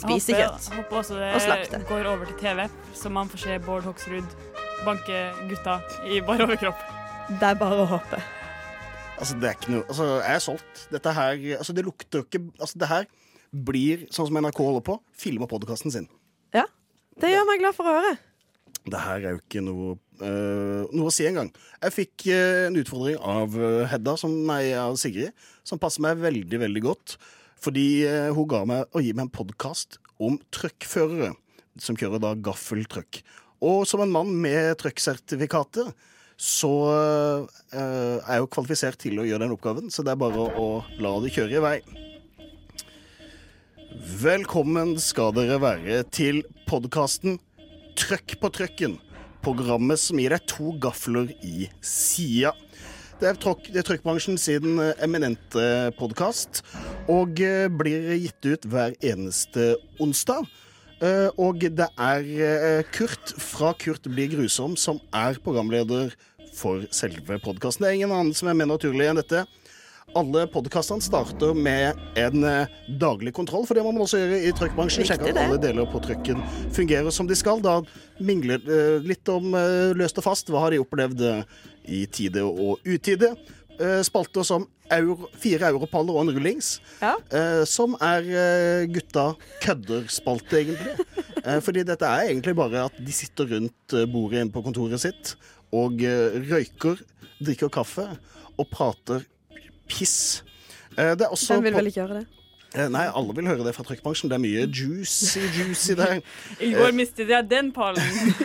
Spise 0.00 0.36
kjøtt. 0.36 0.68
håper, 0.68 0.82
håper 0.82 1.00
også 1.00 1.16
det 1.16 1.80
Og 1.80 1.86
går 1.88 2.10
over 2.12 2.28
til 2.28 2.36
TV, 2.42 2.66
så 2.96 3.12
man 3.12 3.32
får 3.32 3.44
se 3.46 3.56
Bård 3.64 3.88
Hoksrud 3.88 4.36
banke 4.84 5.24
gutta 5.48 5.80
i 6.04 6.20
bare 6.24 6.44
overkropp. 6.44 6.84
Det 7.40 7.54
er 7.54 7.56
bare 7.60 7.86
å 7.86 7.88
håpe. 7.96 8.20
Altså, 9.20 9.36
det 9.36 9.50
er 9.50 9.58
ikke 9.58 9.74
noe 9.74 9.84
Altså, 9.84 10.06
jeg 10.22 10.34
er 10.34 10.44
solgt. 10.44 10.82
Dette 10.94 11.12
her 11.16 11.44
Altså, 11.58 11.76
det 11.76 11.84
lukter 11.84 12.22
jo 12.22 12.26
ikke 12.26 12.42
Altså, 12.56 12.80
det 12.80 12.88
her 12.90 13.10
blir 13.50 14.06
sånn 14.14 14.28
som 14.28 14.36
NRK 14.38 14.60
holder 14.62 14.82
på. 14.86 14.94
Filmer 15.18 15.48
podkasten 15.50 15.90
sin. 15.90 16.04
Ja, 16.54 16.68
det 17.18 17.32
gjør 17.32 17.48
meg 17.48 17.58
glad 17.64 17.74
for 17.74 17.90
å 17.90 17.94
høre. 17.96 18.12
Det 18.86 19.00
her 19.02 19.24
er 19.24 19.34
jo 19.34 19.40
ikke 19.40 19.62
noe, 19.66 19.96
uh, 20.22 20.86
noe 20.94 21.10
å 21.10 21.12
si 21.12 21.26
engang. 21.26 21.50
Jeg 21.82 21.96
fikk 21.96 22.28
uh, 22.30 22.68
en 22.68 22.78
utfordring 22.78 23.18
av 23.18 23.56
eh, 23.58 23.88
Hedda, 23.90 24.14
som, 24.22 24.36
nei, 24.46 24.70
av 24.78 24.94
Sigrid, 25.02 25.34
som 25.66 25.82
passer 25.82 26.04
meg 26.06 26.22
veldig, 26.22 26.60
veldig 26.62 26.84
godt. 26.86 27.16
Fordi 27.60 27.88
uh, 28.06 28.30
hun 28.38 28.48
ga 28.54 28.62
meg 28.70 28.94
å 28.94 29.02
gi 29.02 29.10
meg 29.16 29.26
en 29.26 29.34
podkast 29.34 29.98
om 30.22 30.38
truckførere 30.54 31.34
som 31.82 31.98
kjører 31.98 32.22
da 32.22 32.36
gaffeltruck. 32.38 33.20
Og 33.66 33.82
som 33.88 34.00
en 34.04 34.14
mann 34.14 34.30
med 34.40 34.78
trucksertifikater 34.80 35.90
så 36.40 36.72
eh, 36.88 37.76
er 37.76 38.38
jeg 38.38 38.40
jo 38.40 38.48
kvalifisert 38.54 39.00
til 39.02 39.20
å 39.20 39.26
gjøre 39.28 39.44
den 39.44 39.52
oppgaven, 39.52 39.90
så 39.92 40.00
det 40.06 40.14
er 40.14 40.22
bare 40.22 40.46
å 40.56 40.68
la 41.02 41.12
det 41.20 41.34
kjøre 41.34 41.58
i 41.58 41.60
vei. 41.60 41.76
Velkommen 44.22 44.94
skal 45.02 45.34
dere 45.36 45.58
være 45.60 46.00
til 46.08 46.40
podkasten 46.70 47.36
Trøkk 48.00 48.38
på 48.40 48.50
trøkken. 48.56 48.96
Programmet 49.44 50.00
som 50.00 50.20
gir 50.20 50.32
deg 50.32 50.46
to 50.48 50.72
gafler 50.80 51.28
i 51.44 51.68
sida. 51.84 52.54
Det 53.20 53.28
er, 53.28 53.36
tråk, 53.36 53.68
det 53.68 53.84
Trøkkbransjen 53.84 54.40
sin 54.40 54.80
eh, 54.80 54.96
eminente 55.04 55.92
podkast, 56.00 56.62
og 57.12 57.44
eh, 57.44 57.68
blir 57.68 58.14
gitt 58.16 58.48
ut 58.48 58.64
hver 58.72 58.96
eneste 59.04 59.74
onsdag. 60.00 60.48
Og 61.40 61.62
det 61.72 61.86
er 61.96 62.82
Kurt 62.92 63.30
fra 63.40 63.70
Kurt 63.80 64.04
blir 64.12 64.28
grusom 64.34 64.74
som 64.76 64.98
er 65.16 65.38
programleder 65.40 66.10
for 66.56 66.86
selve 66.94 67.38
podkasten. 67.42 67.84
Det 67.84 67.90
er 67.90 67.98
ingen 68.00 68.14
annen 68.14 68.36
som 68.36 68.50
er 68.50 68.58
mer 68.58 68.70
naturlig 68.70 69.08
enn 69.08 69.20
dette. 69.20 69.46
alle 70.18 70.40
podkastene 70.50 71.04
starter 71.04 71.54
med 71.54 71.98
en 72.18 72.42
eh, 72.46 72.72
daglig 72.98 73.30
kontroll, 73.36 73.62
for 73.66 73.78
det 73.78 73.84
må 73.86 73.92
man 73.94 74.02
også 74.02 74.18
gjøre 74.18 74.40
i 74.42 74.50
trykkbransjen. 74.58 75.06
Sjekke 75.06 75.30
at 75.30 75.38
alle 75.38 75.60
deler 75.62 75.86
på 75.86 76.00
trykken 76.02 76.42
fungerer 76.74 77.14
som 77.14 77.28
de 77.30 77.36
skal. 77.38 77.62
Da 77.62 77.76
mingler 78.18 78.58
eh, 78.66 78.98
litt 79.06 79.28
om 79.30 79.54
eh, 79.54 79.92
løst 79.94 80.18
og 80.18 80.26
fast. 80.26 80.50
Hva 80.50 80.64
har 80.64 80.74
de 80.74 80.82
opplevd 80.82 81.22
i 81.86 82.04
tide 82.10 82.42
og 82.46 82.82
utide? 82.86 83.34
Spalter 84.04 84.44
som 84.44 84.66
euro, 84.92 85.30
fire 85.40 85.70
europaller 85.70 86.12
og 86.12 86.26
en 86.26 86.32
rullings, 86.34 86.74
ja. 87.00 87.14
som 87.64 87.94
er 88.04 88.26
gutta 88.92 89.30
kødder-spalte, 89.62 90.58
egentlig. 90.58 91.06
Fordi 91.64 91.86
dette 91.88 92.04
er 92.04 92.26
egentlig 92.26 92.52
bare 92.58 92.82
at 92.90 92.98
de 93.00 93.14
sitter 93.16 93.48
rundt 93.54 93.96
bordet 94.12 94.42
inne 94.42 94.52
på 94.52 94.60
kontoret 94.66 95.00
sitt 95.00 95.32
og 95.76 96.02
eh, 96.02 96.36
røyker, 96.50 97.00
drikker 97.40 97.70
kaffe 97.72 98.06
og 98.58 98.68
prater 98.72 99.24
piss. 99.90 100.42
Eh, 100.96 101.14
det 101.16 101.26
er 101.26 101.32
også 101.32 101.56
Hvem 101.56 101.68
vil 101.68 101.78
vel 101.78 101.90
ikke 101.90 102.02
gjøre 102.02 102.20
det? 102.20 102.26
Eh, 102.74 102.86
Nei, 102.92 103.06
alle 103.08 103.34
vil 103.34 103.48
høre 103.50 103.66
det 103.66 103.74
fra 103.74 103.84
trykkbransjen. 103.86 104.30
Det 104.30 104.38
er 104.38 104.42
mye 104.42 104.66
juicy, 104.66 105.42
juicy 105.56 105.96
der. 105.98 106.20
I 106.66 106.72
går 106.76 106.94
mistet 106.96 107.30
jeg 107.30 107.48
den 107.50 107.72
pallen. 107.74 108.02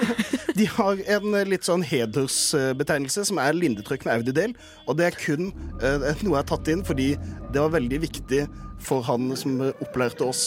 De 0.59 0.69
har 0.71 1.01
en 1.17 1.33
litt 1.49 1.67
sånn 1.67 1.83
hedersbetegnelse 1.83 3.25
som 3.27 3.41
er 3.43 3.57
lindetrykk 3.57 4.05
med 4.07 4.21
Audi-del. 4.21 4.53
Og 4.87 4.95
det 4.95 5.09
er 5.09 5.17
kun 5.19 5.49
noe 5.51 6.13
jeg 6.15 6.31
har 6.31 6.47
tatt 6.47 6.71
inn 6.71 6.85
fordi 6.87 7.09
det 7.51 7.59
var 7.59 7.73
veldig 7.73 7.99
viktig 8.05 8.45
for 8.85 9.03
han 9.03 9.33
som 9.35 9.57
opplærte 9.73 10.23
oss 10.23 10.45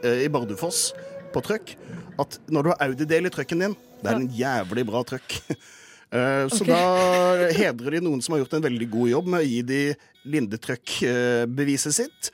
i 0.00 0.30
Bardufoss 0.32 0.94
på 1.34 1.42
trøkk, 1.44 1.74
at 2.20 2.38
når 2.48 2.62
du 2.62 2.70
har 2.72 2.82
Audi-del 2.88 3.28
i 3.28 3.32
trøkken 3.34 3.66
din, 3.66 3.76
det 4.00 4.08
er 4.08 4.16
en 4.16 4.30
jævlig 4.32 4.86
bra 4.88 5.04
trøkk. 5.06 5.36
Eh, 6.12 6.48
Så 6.50 6.64
Ok. 6.64 6.66
da 6.66 7.50
hedrer 7.54 7.90
de 7.90 8.00
noen 8.00 8.20
som 8.22 8.32
har 8.34 8.40
gjort 8.44 8.54
en 8.58 8.62
veldig 8.66 8.90
god 8.90 9.08
jobb 9.10 9.26
med 9.26 9.40
å 9.44 9.46
gi 9.48 9.62
de 9.62 9.94
lindetrøkkbeviset 10.26 11.94
sitt. 11.94 12.30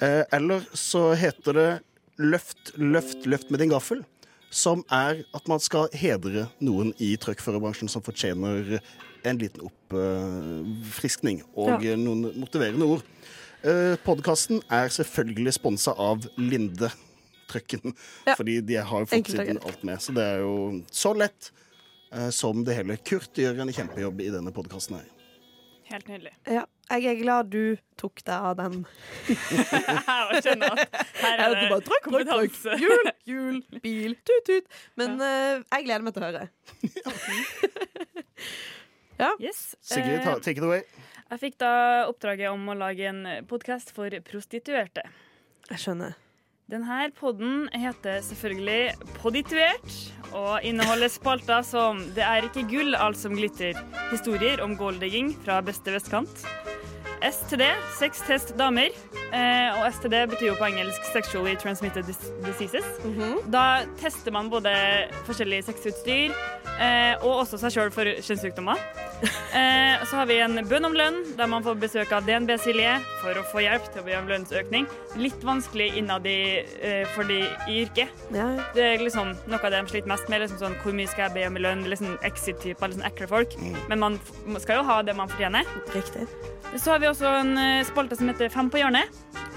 Eh, 0.00 0.24
Eller 0.32 0.60
så 0.74 1.14
heter 1.16 1.52
det 1.52 1.80
løft, 2.18 2.72
løft, 2.76 3.26
løft 3.26 3.50
med 3.50 3.60
din 3.60 3.70
gaffel. 3.70 4.04
Som 4.50 4.82
er 4.90 5.24
at 5.34 5.46
man 5.48 5.60
skal 5.60 5.88
hedre 5.92 6.48
noen 6.60 6.94
i 6.98 7.16
truckførerbransjen 7.20 7.88
som 7.90 8.00
fortjener 8.02 8.80
en 9.24 9.38
liten 9.38 9.60
oppfriskning 9.60 11.42
og 11.54 11.82
Ja. 11.84 11.96
noen 11.96 12.32
motiverende 12.38 12.82
ord. 12.86 13.02
Podkasten 14.04 14.62
er 14.70 14.88
selvfølgelig 14.88 15.52
sponsa 15.54 15.92
av 15.98 16.24
Linde. 16.38 16.90
Trucken. 17.48 17.94
Fordi 18.36 18.60
de 18.64 18.74
har 18.76 19.06
fått 19.06 19.26
siden 19.26 19.58
alt 19.64 19.82
med. 19.82 19.98
Så 20.00 20.12
det 20.14 20.22
er 20.22 20.38
jo 20.40 20.82
så 20.92 21.14
lett 21.16 21.50
eh, 21.50 21.67
som 22.32 22.64
det 22.64 22.78
hele. 22.78 22.96
Kurt 23.04 23.36
gjør 23.36 23.62
en 23.64 23.72
kjempejobb 23.74 24.22
i 24.24 24.30
denne 24.32 24.52
podkasten 24.54 24.96
her. 25.00 25.08
Helt 25.88 26.08
nydelig. 26.08 26.34
Ja, 26.44 26.66
jeg 26.92 27.06
er 27.08 27.16
glad 27.22 27.48
du 27.48 27.78
tok 28.00 28.20
deg 28.20 28.34
av 28.50 28.58
den. 28.58 28.82
Jeg 29.28 30.42
skjønner 30.44 30.74
at 30.74 30.98
her 31.22 31.40
er 31.40 31.54
vet 31.54 31.62
bare, 31.62 31.78
det 31.78 31.86
trykk, 31.86 32.08
trykk, 32.10 32.28
trykk. 32.28 32.58
kompetanse. 32.58 32.76
Jul, 32.84 33.10
jul, 33.28 33.58
bil, 33.84 34.16
tut, 34.20 34.44
tut. 34.50 34.78
Men 35.00 35.16
eh, 35.24 35.62
jeg 35.64 35.86
gleder 35.88 36.04
meg 36.04 36.16
til 36.16 36.26
å 36.26 36.28
høre. 36.28 36.44
ja. 39.22 39.32
Yes. 39.40 39.62
Sigrid, 39.80 40.20
ta, 40.26 40.36
Eh, 40.36 40.44
take 40.44 40.60
it 40.60 40.68
away. 40.68 40.84
Jeg 41.28 41.42
fikk 41.46 41.58
da 41.64 41.72
oppdraget 42.08 42.52
om 42.52 42.68
å 42.68 42.76
lage 42.76 43.08
en 43.08 43.24
podkast 43.48 43.92
for 43.96 44.12
prostituerte. 44.28 45.04
Jeg 45.72 45.84
skjønner. 45.86 46.16
Denne 46.68 47.06
podden 47.16 47.62
heter 47.72 48.18
selvfølgelig 48.20 48.90
Podituert 49.22 49.94
og 50.36 50.60
inneholder 50.60 51.08
spalter 51.08 51.62
som 51.64 52.02
Det 52.12 52.20
er 52.20 52.44
ikke 52.44 52.66
gull, 52.68 52.92
alt 52.92 53.16
som 53.16 53.32
glitter. 53.32 53.72
Historier 54.10 54.60
om 54.60 54.74
golddigging 54.76 55.30
fra 55.46 55.62
beste 55.64 55.94
vestkant. 55.94 56.42
STD, 57.24 57.64
sex 57.96 58.20
test 58.28 58.52
damer. 58.60 58.92
Eh, 59.32 59.78
og 59.80 59.88
STD 59.96 60.18
betyr 60.28 60.50
jo 60.50 60.58
på 60.60 60.68
engelsk 60.68 61.08
Sexually 61.08 61.56
Transmitted 61.56 62.04
Dis 62.04 62.20
Diseases. 62.44 62.84
Da 63.48 63.86
tester 64.04 64.36
man 64.36 64.52
både 64.52 64.76
forskjellig 65.24 65.64
sexutstyr 65.70 66.36
og 67.24 67.42
også 67.42 67.58
seg 67.58 67.74
sjøl 67.74 67.94
for 67.94 68.06
kjønnssykdommer. 68.22 68.78
Eh, 69.22 70.04
så 70.06 70.16
har 70.16 70.26
vi 70.28 70.36
en 70.44 70.60
bønn 70.68 70.86
om 70.86 70.94
lønn, 70.94 71.16
der 71.38 71.48
man 71.50 71.64
får 71.64 71.78
besøk 71.82 72.12
av 72.14 72.26
DNB 72.26 72.52
Silje 72.62 72.98
for 73.22 73.38
å 73.38 73.44
få 73.50 73.64
hjelp 73.64 73.88
til 73.90 74.02
å 74.02 74.06
be 74.06 74.14
om 74.18 74.28
lønnsøkning. 74.30 74.86
Litt 75.18 75.42
vanskelig 75.46 75.88
innad 75.98 76.26
i, 76.28 76.62
eh, 76.82 77.04
for 77.14 77.24
de 77.24 77.40
i 77.66 77.80
yrket. 77.82 78.12
Det 78.76 78.84
er 78.84 79.02
liksom 79.02 79.34
noe 79.48 79.58
av 79.58 79.70
det 79.72 79.80
de 79.80 79.90
sliter 79.90 80.12
mest 80.12 80.28
med. 80.28 80.42
Liksom 80.42 80.60
sånn, 80.62 80.78
hvor 80.82 80.94
mye 80.94 81.08
skal 81.08 81.28
jeg 81.28 81.34
be 81.34 81.46
om 81.48 81.56
i 81.56 81.64
lønn? 81.64 81.84
Sånn 81.98 82.18
exit-typer, 82.22 82.94
sånn 82.94 83.06
ekle 83.08 83.26
folk. 83.26 83.58
Men 83.88 83.98
man 83.98 84.20
skal 84.60 84.76
jo 84.76 84.82
ha 84.84 85.02
det 85.02 85.16
man 85.16 85.28
fortjener. 85.28 85.66
Riktig. 85.94 86.28
Så 86.76 86.92
har 86.92 86.98
vi 87.00 87.06
også 87.06 87.40
en 87.40 87.56
eh, 87.58 87.84
spalte 87.84 88.16
som 88.16 88.28
heter 88.28 88.50
Fem 88.50 88.70
på 88.70 88.78
hjørnet. 88.78 89.08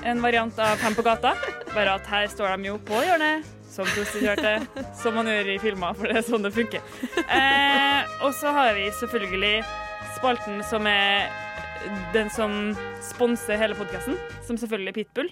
En 0.03 0.21
variant 0.21 0.57
av 0.57 0.77
Fem 0.77 0.95
på 0.95 1.03
gata. 1.03 1.35
Bare 1.75 1.99
at 1.99 2.07
her 2.07 2.27
står 2.27 2.57
de 2.57 2.71
jo 2.71 2.79
på 2.79 3.03
hjørnet 3.05 3.60
som 3.71 3.87
prostituerte, 3.87 4.57
som 5.01 5.15
man 5.15 5.29
gjør 5.31 5.53
i 5.53 5.59
filmer, 5.63 5.95
for 5.97 6.09
det 6.11 6.19
er 6.19 6.27
sånn 6.27 6.43
det 6.45 6.53
funker. 6.55 6.83
Eh, 7.23 8.11
og 8.25 8.33
så 8.37 8.51
har 8.55 8.75
vi 8.77 8.89
selvfølgelig 8.99 9.55
spalten 10.17 10.59
som 10.67 10.87
er 10.89 11.31
den 12.13 12.29
som 12.29 12.75
sponser 13.03 13.59
hele 13.59 13.77
podkasten, 13.77 14.19
som 14.45 14.59
selvfølgelig 14.59 14.91
er 14.91 14.97
Pitbull. 14.99 15.31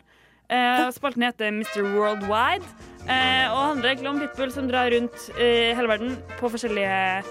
Eh, 0.50 0.88
spalten 0.96 1.28
heter 1.28 1.52
Mr. 1.54 1.84
Worldwide 1.94 2.66
eh, 3.06 3.46
og 3.52 3.76
handler 3.76 3.92
egentlig 3.92 4.10
om 4.10 4.22
Pitbull 4.24 4.54
som 4.54 4.70
drar 4.70 4.90
rundt 4.90 5.28
i 5.38 5.76
hele 5.78 5.92
verden 5.92 6.16
på 6.40 6.50
forskjellige 6.50 7.22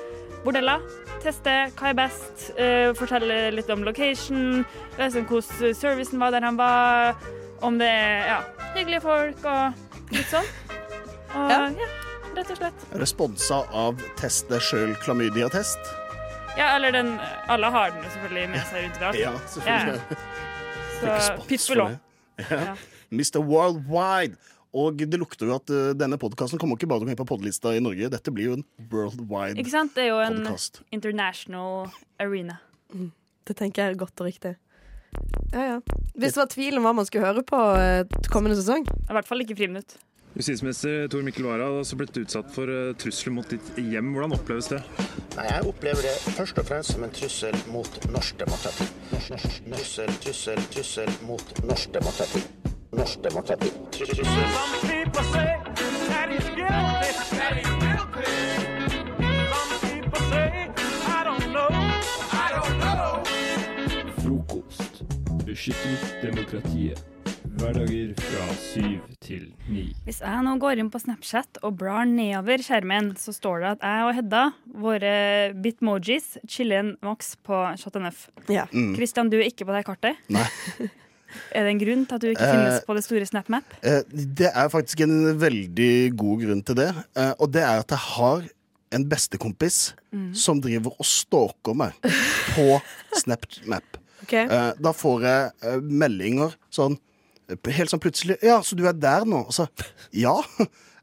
bordeller. 0.44 0.84
Teste 1.24 1.56
hva 1.80 1.90
er 1.90 1.98
best, 1.98 2.52
eh, 2.60 2.92
fortelle 2.98 3.48
litt 3.56 3.70
om 3.74 3.82
location, 3.86 4.62
liksom 5.00 5.26
hvordan 5.26 5.74
servicen 5.74 6.22
var 6.22 6.36
der 6.36 6.46
han 6.46 6.60
var, 6.60 7.18
om 7.66 7.80
det 7.80 7.90
er 7.90 8.32
ja, 8.36 8.40
hyggelige 8.76 9.02
folk 9.02 9.50
og 9.50 10.14
litt 10.14 10.30
sånn. 10.30 10.46
Og 11.36 11.52
ja, 11.52 11.62
rett 12.36 12.52
og 12.54 12.60
slett. 12.60 12.84
Responsa 13.00 13.62
av 13.76 14.02
Test 14.20 14.48
deg 14.52 14.62
sjøl 14.64 14.94
klamydia-test? 15.04 15.90
Ja, 16.58 16.72
eller 16.74 16.94
den 16.94 17.14
Alle 17.52 17.70
har 17.74 17.92
den 17.94 18.04
jo 18.06 18.12
selvfølgelig 18.16 18.52
med 18.54 18.68
seg 18.70 18.86
rundt 18.86 19.00
overalt. 19.00 19.20
Ja, 19.20 19.34
selvfølgelig. 19.54 20.20
Ja. 21.02 21.18
Så 21.28 21.34
pippelå. 21.46 21.90
Ja. 22.50 22.72
Mr. 23.14 23.38
Worldwide. 23.38 24.38
Og 24.78 24.98
det 25.00 25.16
lukter 25.18 25.48
jo 25.48 25.54
at 25.56 25.70
uh, 25.72 25.92
denne 25.96 26.18
podkasten 26.20 26.60
kommer 26.60 26.76
ikke 26.76 26.88
bare 26.90 27.00
til 27.00 27.08
å 27.08 27.10
komme 27.12 27.20
på 27.22 27.28
podlista 27.30 27.72
i 27.76 27.80
Norge. 27.80 28.10
Dette 28.12 28.32
blir 28.34 28.50
jo 28.50 28.56
en 28.58 28.64
worldwide 28.92 29.56
Ikke 29.62 29.72
sant? 29.72 29.94
Det 29.96 30.04
er 30.04 30.10
jo 30.10 30.18
en 30.20 30.42
podcast. 30.42 30.82
international 30.92 31.88
arena. 32.20 32.58
Det 33.48 33.56
tenker 33.56 33.84
jeg 33.84 33.94
er 33.94 34.00
godt 34.02 34.20
og 34.20 34.28
riktig. 34.28 34.56
Ja, 35.54 35.62
ja. 35.62 35.78
Hvis 36.18 36.36
det 36.36 36.42
var 36.42 36.50
tvil 36.52 36.76
om 36.76 36.84
hva 36.84 36.92
man 36.98 37.06
skulle 37.08 37.24
høre 37.24 37.42
på 37.46 37.58
eh, 37.80 38.02
kommende 38.28 38.58
sesong 38.58 38.84
I 38.84 39.14
hvert 39.16 39.28
fall 39.28 39.40
ikke 39.40 39.56
friminutt. 39.56 39.96
Justisminister 40.38 41.08
Tor 41.08 41.22
Mikkel 41.22 41.44
Wara 41.44 41.64
har 41.66 41.80
også 41.80 41.96
blitt 41.98 42.14
utsatt 42.20 42.52
for 42.54 42.70
eh, 42.70 42.92
trusler 42.94 43.32
mot 43.34 43.48
ditt 43.50 43.72
hjem. 43.74 44.12
Hvordan 44.14 44.36
oppleves 44.36 44.68
det? 44.70 44.78
Nei, 45.34 45.46
Jeg 45.48 45.64
opplever 45.66 46.06
det 46.06 46.12
først 46.36 46.60
og 46.62 46.68
fremst 46.68 46.94
som 46.94 47.02
en 47.02 47.10
trussel 47.10 47.58
mot 47.74 47.98
norsk 48.14 48.38
demokrati. 48.38 48.86
Trussel, 49.26 50.14
trussel, 50.22 50.62
trussel 50.70 51.10
mot 51.26 51.42
norsk 51.66 51.90
demokrati. 51.98 52.44
Norsk 52.94 53.26
demokrati. 53.26 53.74
Trussel. 53.98 54.24
Frokost. 64.22 65.02
Beskytter 65.42 66.20
demokratiet. 66.22 67.17
Hverdager 67.58 68.12
fra 68.20 68.44
syv 68.60 69.00
til 69.24 69.48
ni. 69.70 69.88
Hvis 70.06 70.20
jeg 70.22 70.42
nå 70.46 70.52
går 70.62 70.78
inn 70.82 70.90
på 70.92 71.00
Snapchat 71.02 71.58
og 71.66 71.74
blar 71.80 72.04
nedover 72.06 72.62
skjermen, 72.62 73.10
så 73.18 73.34
står 73.34 73.64
det 73.64 73.70
at 73.76 73.86
jeg 73.88 74.04
og 74.06 74.12
Hedda, 74.18 74.42
våre 74.84 75.12
bitmojis, 75.64 76.36
chiller 76.50 76.84
en 76.84 76.92
maks 77.04 77.32
på 77.46 77.58
Chateau 77.80 78.02
Neuf. 78.04 78.28
Ja. 78.52 78.68
Mm. 78.70 78.92
Christian, 78.98 79.30
du 79.32 79.38
er 79.40 79.48
ikke 79.50 79.66
på 79.68 79.74
det 79.74 79.84
kartet. 79.88 80.20
Nei. 80.32 80.46
Er 81.52 81.66
det 81.66 81.74
en 81.74 81.80
grunn 81.82 82.06
til 82.08 82.16
at 82.16 82.22
du 82.24 82.28
ikke 82.30 82.40
Eh, 82.46 82.52
finnes 82.54 82.84
på 82.88 82.94
det 82.96 83.02
store 83.04 83.26
SnapMap? 83.28 83.74
Eh, 83.84 83.98
Det 84.38 84.48
er 84.48 84.70
faktisk 84.72 85.02
en 85.04 85.18
veldig 85.36 86.16
god 86.16 86.40
grunn 86.40 86.62
til 86.64 86.78
det. 86.78 86.86
eh, 87.20 87.34
Og 87.38 87.50
det 87.52 87.60
er 87.66 87.82
at 87.82 87.90
jeg 87.92 88.00
har 88.14 88.46
en 88.96 89.04
bestekompis 89.10 89.92
Mm. 90.08 90.30
som 90.34 90.56
driver 90.64 90.94
og 90.96 91.04
stalker 91.04 91.74
meg 91.76 91.92
på 92.56 92.80
SnapMap. 93.12 93.98
Ok. 94.22 94.32
Eh, 94.32 94.72
Da 94.80 94.92
får 94.96 95.20
jeg 95.28 95.52
eh, 95.68 95.76
meldinger 95.84 96.54
sånn 96.72 96.96
eh, 96.96 97.04
helt 97.48 97.92
sånn 97.92 98.02
plutselig 98.02 98.38
Ja, 98.44 98.60
så 98.64 98.76
du 98.78 98.84
er 98.88 98.96
der 98.96 99.26
nå? 99.28 99.44
Og 99.48 99.54
så 99.56 99.68
ja, 100.12 100.36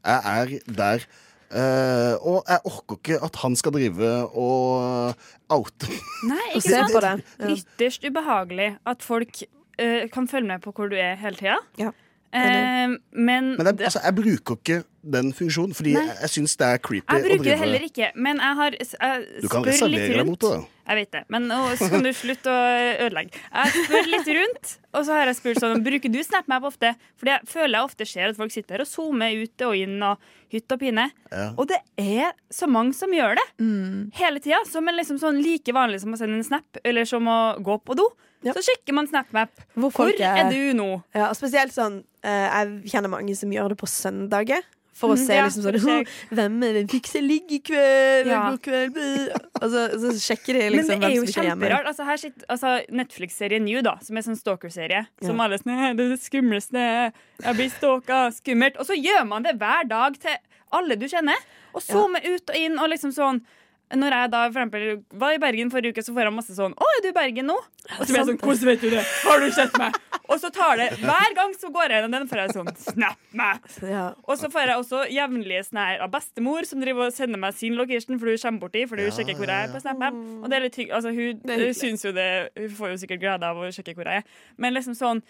jeg 0.05 0.59
er 0.61 0.75
der. 0.77 1.05
Uh, 1.45 2.15
og 2.25 2.49
jeg 2.49 2.59
orker 2.65 2.97
ikke 2.97 3.17
at 3.23 3.35
han 3.43 3.53
skal 3.55 3.75
drive 3.75 4.07
og 4.33 5.13
oute 5.53 5.91
Nei, 6.25 6.47
ikke 6.57 6.81
sant? 6.97 7.27
Ytterst 7.37 8.07
ubehagelig 8.07 8.71
at 8.89 9.05
folk 9.05 9.43
uh, 9.45 10.07
kan 10.11 10.27
følge 10.27 10.49
med 10.49 10.65
på 10.65 10.73
hvor 10.75 10.89
du 10.91 10.97
er 10.97 11.13
hele 11.21 11.37
tida. 11.37 11.59
Ja. 11.79 11.93
Eh, 12.35 12.95
men 13.15 13.55
Men 13.55 13.65
jeg, 13.69 13.85
altså, 13.87 14.01
jeg 14.03 14.15
bruker 14.17 14.57
ikke 14.59 14.77
den 15.05 15.27
funksjonen, 15.37 15.75
fordi 15.77 15.93
Nei. 15.93 16.01
jeg, 16.09 16.15
jeg 16.25 16.31
syns 16.33 16.55
det 16.59 16.67
er 16.67 16.79
creepy 16.81 17.13
Jeg 17.13 17.21
å 17.21 17.27
bruker 17.29 17.45
det 17.45 17.57
heller 17.61 17.83
ikke, 17.85 18.07
men 18.17 18.39
jeg 18.41 18.57
har 18.59 18.75
jeg 18.79 19.43
Du 19.43 19.47
kan 19.53 19.63
reservere 19.67 20.17
deg 20.17 20.25
mot 20.27 20.41
det. 20.41 20.49
da. 20.55 20.63
Jeg 20.85 20.97
vet 20.99 21.11
det, 21.15 21.21
men 21.33 21.45
nå 21.49 21.59
skal 21.79 22.03
du 22.05 22.09
slutte 22.13 22.51
å 22.51 22.65
ødelegge. 23.05 23.39
Jeg 23.53 23.85
spør 23.85 24.09
litt 24.11 24.27
rundt, 24.37 24.73
og 24.93 25.05
så 25.07 25.15
har 25.17 25.29
jeg 25.31 25.37
spurt 25.39 25.61
sånn 25.63 25.81
Bruker 25.85 26.13
du 26.13 26.19
SnapMap 26.25 26.67
ofte? 26.69 26.91
For 27.17 27.29
det 27.29 27.37
føler 27.49 27.79
jeg 27.79 27.87
ofte 27.87 28.09
skjer 28.09 28.33
at 28.33 28.37
folk 28.41 28.53
sitter 28.53 28.83
og 28.83 28.89
zoomer 28.89 29.33
ute 29.45 29.69
og 29.69 29.77
inn 29.79 29.95
og 30.05 30.21
hytt 30.53 30.75
og 30.75 30.81
pine. 30.83 31.07
Ja. 31.31 31.47
Og 31.57 31.69
det 31.71 31.79
er 32.01 32.33
så 32.53 32.67
mange 32.69 32.93
som 32.97 33.13
gjør 33.13 33.37
det 33.39 33.47
hele 34.19 34.41
tida. 34.43 34.61
Som 34.69 34.89
er 34.91 34.99
liksom 34.99 35.17
sånn 35.21 35.41
like 35.41 35.73
vanlig 35.73 36.01
som 36.03 36.13
å 36.13 36.19
sende 36.19 36.37
en 36.41 36.45
snap 36.45 36.81
eller 36.83 37.05
som 37.09 37.25
å 37.29 37.39
gå 37.65 37.79
på 37.85 37.97
do. 37.97 38.09
Så 38.53 38.61
sjekker 38.67 38.93
man 38.93 39.07
SnapMap. 39.09 39.49
Hvor, 39.73 39.89
Hvor 39.89 40.11
er 40.21 40.49
du 40.51 40.73
nå? 40.77 40.89
Ja, 41.15 41.31
spesielt 41.33 41.73
sånn 41.73 42.03
eh, 42.21 42.45
Jeg 42.51 42.91
kjenner 42.93 43.09
mange 43.09 43.35
som 43.35 43.49
gjør 43.51 43.69
det 43.73 43.77
på 43.81 43.87
søndager. 43.89 44.61
For 44.95 45.11
å 45.11 45.15
Mm, 45.17 45.25
se 45.27 45.35
ja, 45.35 45.43
liksom 45.49 45.63
sånn 45.83 46.05
Hvem 46.31 46.53
den 46.61 46.87
fikse 46.87 47.19
ligg 47.19 47.49
i 47.51 47.57
kveld? 47.59 48.29
Ja. 48.31 48.45
God 48.53 48.61
kveld 48.63 48.93
bø?» 48.95 49.07
Og 49.59 49.65
så, 49.73 49.81
så 49.99 50.11
sjekker 50.23 50.53
de 50.55 50.61
Men 50.69 50.71
liksom 50.77 51.01
det 51.01 51.09
er 51.09 51.15
jo 51.17 51.23
hvem 51.25 51.27
som 51.27 51.33
ikke 51.33 51.41
er 51.41 51.49
hjemme. 51.49 51.65
kjemperart. 51.67 51.89
Altså, 51.91 52.31
altså, 52.47 52.71
Netflix-serien 53.01 53.65
New, 53.67 53.81
da, 53.83 53.97
som 54.05 54.15
er 54.15 54.21
sånn 54.29 54.39
stalker-serie, 54.39 55.01
som 55.25 55.41
alle 55.43 55.59
sånn 55.59 55.75
Det 55.99 56.05
er 56.05 56.13
det 56.13 56.21
skumleste 56.23 56.85
Jeg 57.43 57.55
blir 57.59 57.69
stalka. 57.75 58.21
Skummelt. 58.37 58.79
Og 58.79 58.87
så 58.87 58.95
gjør 58.95 59.27
man 59.27 59.43
det 59.43 59.57
hver 59.59 59.83
dag 59.91 60.15
til 60.23 60.37
alle 60.71 60.95
du 60.95 61.05
kjenner. 61.11 61.43
Og 61.75 61.83
zoomer 61.83 62.23
ut 62.23 62.49
og 62.49 62.55
inn 62.55 62.79
og 62.79 62.87
liksom 62.95 63.11
sånn 63.11 63.43
når 63.93 64.15
jeg 64.17 64.31
da 64.33 64.39
for 64.49 64.59
eksempel 64.59 65.03
var 65.21 65.35
i 65.35 65.39
Bergen 65.41 65.69
forrige 65.69 65.93
uke, 65.93 66.03
så 66.03 66.13
får 66.15 66.25
jeg 66.25 66.33
masse 66.33 66.55
sånn 66.57 66.73
'Å, 66.73 66.85
er 66.97 67.01
du 67.03 67.07
i 67.09 67.13
Bergen 67.13 67.45
nå?' 67.45 67.57
Og 67.99 68.01
så 68.01 68.09
blir 68.09 68.17
jeg 68.17 68.27
sånn 68.31 68.39
'Hvordan 68.41 68.65
vet 68.65 68.81
du 68.81 68.89
det? 68.89 69.03
Har 69.23 69.39
du 69.39 69.51
sett 69.51 69.77
meg?' 69.77 69.95
Og 70.29 70.39
så 70.41 70.49
tar 70.49 70.77
det 70.77 70.89
Hver 70.97 71.35
gang 71.37 71.53
så 71.53 71.69
går 71.69 71.89
jeg 71.89 72.01
gjennom 72.01 72.11
den, 72.11 72.27
får 72.27 72.37
jeg 72.41 72.49
sånn 72.57 72.71
'Snap 72.73 73.17
meg'. 73.33 74.15
Og 74.25 74.37
så 74.37 74.49
får 74.49 74.65
jeg 74.65 74.77
også 74.81 74.99
jevnlige 75.13 75.63
snær 75.69 76.01
av 76.01 76.09
bestemor 76.11 76.65
som 76.65 76.81
driver 76.81 77.05
og 77.05 77.13
sender 77.13 77.37
meg 77.37 77.53
sin 77.53 77.75
location, 77.75 78.17
for 78.19 78.25
hun 78.25 78.37
kommer 78.37 78.59
borti, 78.59 78.87
for 78.89 78.97
hun 78.97 79.11
sjekker 79.11 79.35
hvor 79.37 79.45
jeg 79.45 79.69
er 79.69 79.73
på 79.73 79.81
Snap 79.81 79.97
Map. 79.99 80.13
Og 80.13 80.49
det 80.49 80.57
er 80.57 80.61
litt 80.65 80.75
hygg- 80.75 80.91
altså, 80.91 81.13
hun, 81.13 81.41
Det 81.45 81.59
er 81.61 81.73
syns 81.73 82.01
jo 82.03 82.11
det 82.11 82.49
Hun 82.57 82.69
får 82.69 82.87
jo 82.89 82.97
sikkert 83.05 83.21
glede 83.21 83.43
av 83.43 83.55
å 83.57 83.69
sjekke 83.69 83.93
hvor 83.93 84.05
jeg 84.09 84.17
er. 84.17 84.23
Men 84.57 84.73
liksom 84.73 84.95
sånn 84.97 85.21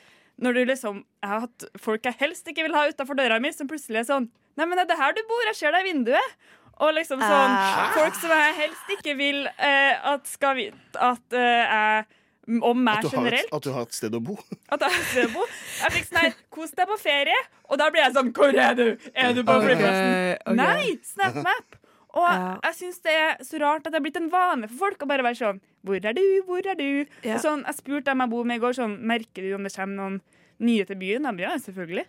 når 0.41 0.53
du 0.53 0.65
liksom 0.65 1.03
Jeg 1.23 1.29
har 1.29 1.39
hatt 1.41 1.63
folk 1.79 2.03
jeg 2.03 2.15
helst 2.19 2.47
ikke 2.47 2.63
vil 2.63 2.73
ha 2.75 2.87
utafor 2.87 3.15
døra 3.15 3.39
mi, 3.39 3.51
som 3.51 3.67
plutselig 3.67 4.03
er 4.03 4.09
sånn 4.13 4.29
Nei, 4.57 4.65
men 4.65 4.79
er 4.79 4.85
det 4.87 4.95
her 4.97 5.11
du 5.11 5.21
bor? 5.27 5.43
Jeg 5.47 5.55
ser 5.55 5.71
deg 5.75 5.83
i 5.83 5.91
vinduet. 5.91 6.35
Og 6.83 6.93
liksom 6.97 7.21
sånn 7.23 7.53
Ah. 7.55 7.91
Folk 7.95 8.15
som 8.19 8.29
jeg 8.35 8.55
helst 8.57 8.89
ikke 8.97 9.13
vil 9.17 9.45
eh, 9.47 9.93
at 10.11 10.27
skal 10.27 10.55
vite 10.57 10.99
at 10.99 11.33
eh, 11.33 11.63
jeg 11.65 12.05
Om 12.61 12.77
meg 12.83 12.99
At 12.99 13.01
du, 13.01 13.07
har 13.17 13.25
et, 13.25 13.31
generelt. 13.31 13.53
at 13.57 13.63
du 13.63 13.71
har 13.73 13.81
et 13.87 13.93
sted 13.95 14.13
å 14.13 14.19
bo. 14.21 14.35
At 14.69 14.81
jeg, 14.83 14.89
har 14.91 14.99
et 14.99 15.07
sted 15.13 15.29
å 15.29 15.33
bo. 15.33 15.45
jeg 15.81 15.91
fikk 15.95 16.09
sånn 16.11 16.19
her 16.21 16.35
Kos 16.53 16.75
deg 16.77 16.87
på 16.91 16.97
ferie. 17.01 17.37
Og 17.71 17.79
da 17.81 17.87
blir 17.89 18.03
jeg 18.03 18.13
sånn 18.13 18.29
Hvor 18.35 18.53
er 18.67 18.75
du? 18.77 18.83
Er 19.15 19.33
du 19.33 19.41
på 19.47 19.55
Ok, 19.55 19.63
flyplassen? 19.65 20.37
ok. 20.45 20.59
Nei! 20.59 20.91
SnapMap. 21.13 21.79
Og 22.15 22.27
jeg 22.63 22.75
syns 22.77 22.99
det 23.03 23.15
er 23.19 23.41
så 23.43 23.57
rart 23.59 23.87
at 23.87 23.91
det 23.91 23.97
har 23.97 24.03
blitt 24.05 24.19
en 24.21 24.29
vane 24.31 24.69
for 24.69 24.77
folk 24.85 25.01
å 25.03 25.07
bare 25.09 25.23
være 25.25 25.39
sånn 25.39 25.57
Hvor 25.83 25.97
er 25.97 26.13
du? 26.15 26.21
Hvor 26.47 26.69
er 26.69 26.77
du? 26.79 27.05
Ja. 27.25 27.35
Og 27.35 27.41
sånn, 27.43 27.65
jeg 27.65 27.75
spurte 27.79 28.11
dem 28.11 28.21
jeg 28.23 28.31
bor 28.35 28.45
med 28.47 28.59
i 28.61 28.63
går, 28.63 28.77
sånn 28.77 28.93
Merker 29.09 29.43
du 29.47 29.55
om 29.57 29.63
det 29.67 29.73
kommer 29.75 29.95
noen 30.03 30.21
nye 30.59 30.85
til 30.87 30.95
byen? 31.01 31.25
De, 31.35 31.43
ja, 31.43 31.55
selvfølgelig. 31.59 32.05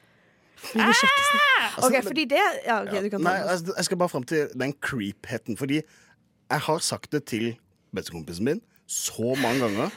Ah! 0.77 1.77
OK, 1.85 1.99
fordi 2.07 2.25
det 2.31 2.41
Ja, 2.67 2.81
OK, 2.83 2.95
du 3.05 3.11
kan 3.13 3.21
ta 3.21 3.29
Nei, 3.29 3.37
det. 3.43 3.51
altså, 3.53 3.75
jeg 3.77 3.85
skal 3.89 4.01
bare 4.01 4.13
fram 4.13 4.25
til 4.25 4.49
den 4.55 4.73
creep-heten. 4.83 5.57
Fordi 5.61 5.81
jeg 5.83 6.61
har 6.69 6.79
sagt 6.85 7.13
det 7.13 7.25
til 7.27 7.57
bestekompisen 7.95 8.45
min 8.45 8.61
så 8.87 9.35
mange 9.43 9.65
ganger. 9.67 9.95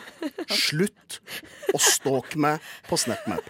Slutt 0.50 1.20
å 1.76 1.82
stalke 1.84 2.40
meg 2.42 2.64
på 2.90 2.98
SnapMap. 2.98 3.46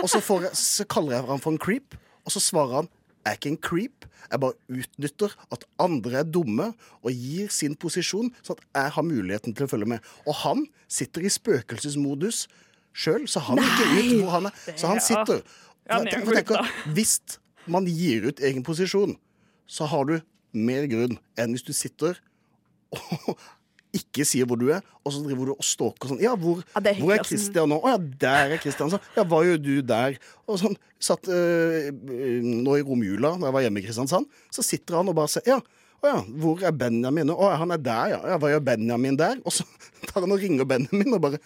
Og 0.00 0.08
så, 0.08 0.22
får 0.24 0.46
jeg, 0.48 0.56
så 0.56 0.86
kaller 0.88 1.18
jeg 1.18 1.26
ham 1.28 1.42
for 1.42 1.52
en 1.52 1.60
creep, 1.60 1.96
og 2.24 2.32
så 2.32 2.40
svarer 2.40 2.80
han 2.80 2.88
jeg 3.20 3.34
er 3.34 3.36
ikke 3.36 3.50
en 3.52 3.58
creep. 3.60 4.06
Jeg 4.30 4.40
bare 4.40 4.56
utnytter 4.72 5.34
at 5.52 5.64
andre 5.82 6.22
er 6.22 6.28
dumme 6.32 6.70
og 7.02 7.10
gir 7.12 7.50
sin 7.52 7.74
posisjon, 7.76 8.30
sånn 8.40 8.56
at 8.56 8.64
jeg 8.78 8.94
har 8.96 9.04
muligheten 9.04 9.52
til 9.56 9.66
å 9.66 9.68
følge 9.68 9.88
med. 9.92 10.06
Og 10.24 10.38
han 10.40 10.62
sitter 10.88 11.26
i 11.28 11.32
spøkelsesmodus 11.34 12.46
sjøl, 12.96 13.26
så 13.28 13.42
han 13.44 13.60
ikke 13.60 13.88
Nei! 13.90 14.06
ut 14.06 14.14
hvor 14.22 14.32
han 14.38 14.48
er. 14.48 14.56
Så 14.72 14.88
han 14.88 15.02
sitter. 15.04 15.44
Ja, 15.90 16.00
tenk, 16.06 16.28
sjukt, 16.30 16.74
hvis 16.94 17.14
man 17.70 17.86
gir 17.90 18.30
ut 18.30 18.42
egen 18.46 18.64
posisjon, 18.66 19.16
så 19.70 19.88
har 19.90 20.06
du 20.08 20.18
mer 20.56 20.86
grunn 20.90 21.18
enn 21.38 21.54
hvis 21.54 21.66
du 21.66 21.72
sitter 21.76 22.18
og 22.94 23.34
ikke 23.98 24.22
sier 24.26 24.46
hvor 24.46 24.58
du 24.58 24.68
er, 24.70 24.84
og 25.02 25.14
så 25.14 25.22
driver 25.24 25.50
du 25.50 25.52
og 25.56 25.66
stalker 25.66 26.12
sånn. 26.12 26.20
Ja, 26.22 26.36
hvor, 26.38 26.60
ja, 26.62 26.78
er 26.78 26.98
hvor 27.00 27.10
er 27.14 27.22
altså. 27.24 27.34
Christian 27.34 27.72
nå? 27.72 27.80
Å 27.82 27.94
ja, 27.94 27.98
der 28.22 28.54
er 28.54 28.62
Christian. 28.62 28.92
Så, 28.92 29.00
ja, 29.16 29.24
hva 29.26 29.40
gjør 29.46 29.58
du 29.62 29.72
der? 29.86 30.18
Og 30.46 30.60
sånn, 30.62 30.76
satt 31.02 31.26
øh, 31.30 31.90
nå 31.90 32.76
i 32.78 32.84
romjula, 32.86 33.34
da 33.40 33.48
jeg 33.50 33.56
var 33.56 33.66
hjemme 33.66 33.82
i 33.82 33.86
Kristiansand, 33.88 34.30
så 34.54 34.64
sitter 34.66 35.00
han 35.00 35.10
og 35.10 35.18
bare 35.18 35.32
sier 35.32 35.56
ja. 35.56 35.58
Å 36.00 36.08
ja, 36.14 36.20
hvor 36.40 36.62
er 36.64 36.72
Benjamin? 36.72 37.28
nå? 37.28 37.34
Å, 37.36 37.50
han 37.60 37.74
er 37.74 37.82
der, 37.84 38.14
ja. 38.14 38.20
ja. 38.32 38.38
Hva 38.40 38.54
gjør 38.54 38.62
Benjamin 38.70 39.18
der? 39.20 39.42
Og 39.44 39.52
så 39.52 39.66
tar 40.08 40.24
han 40.24 40.32
og 40.32 40.40
ringer 40.40 40.68
Benjamin 40.68 41.12
og 41.16 41.20
bare 41.26 41.40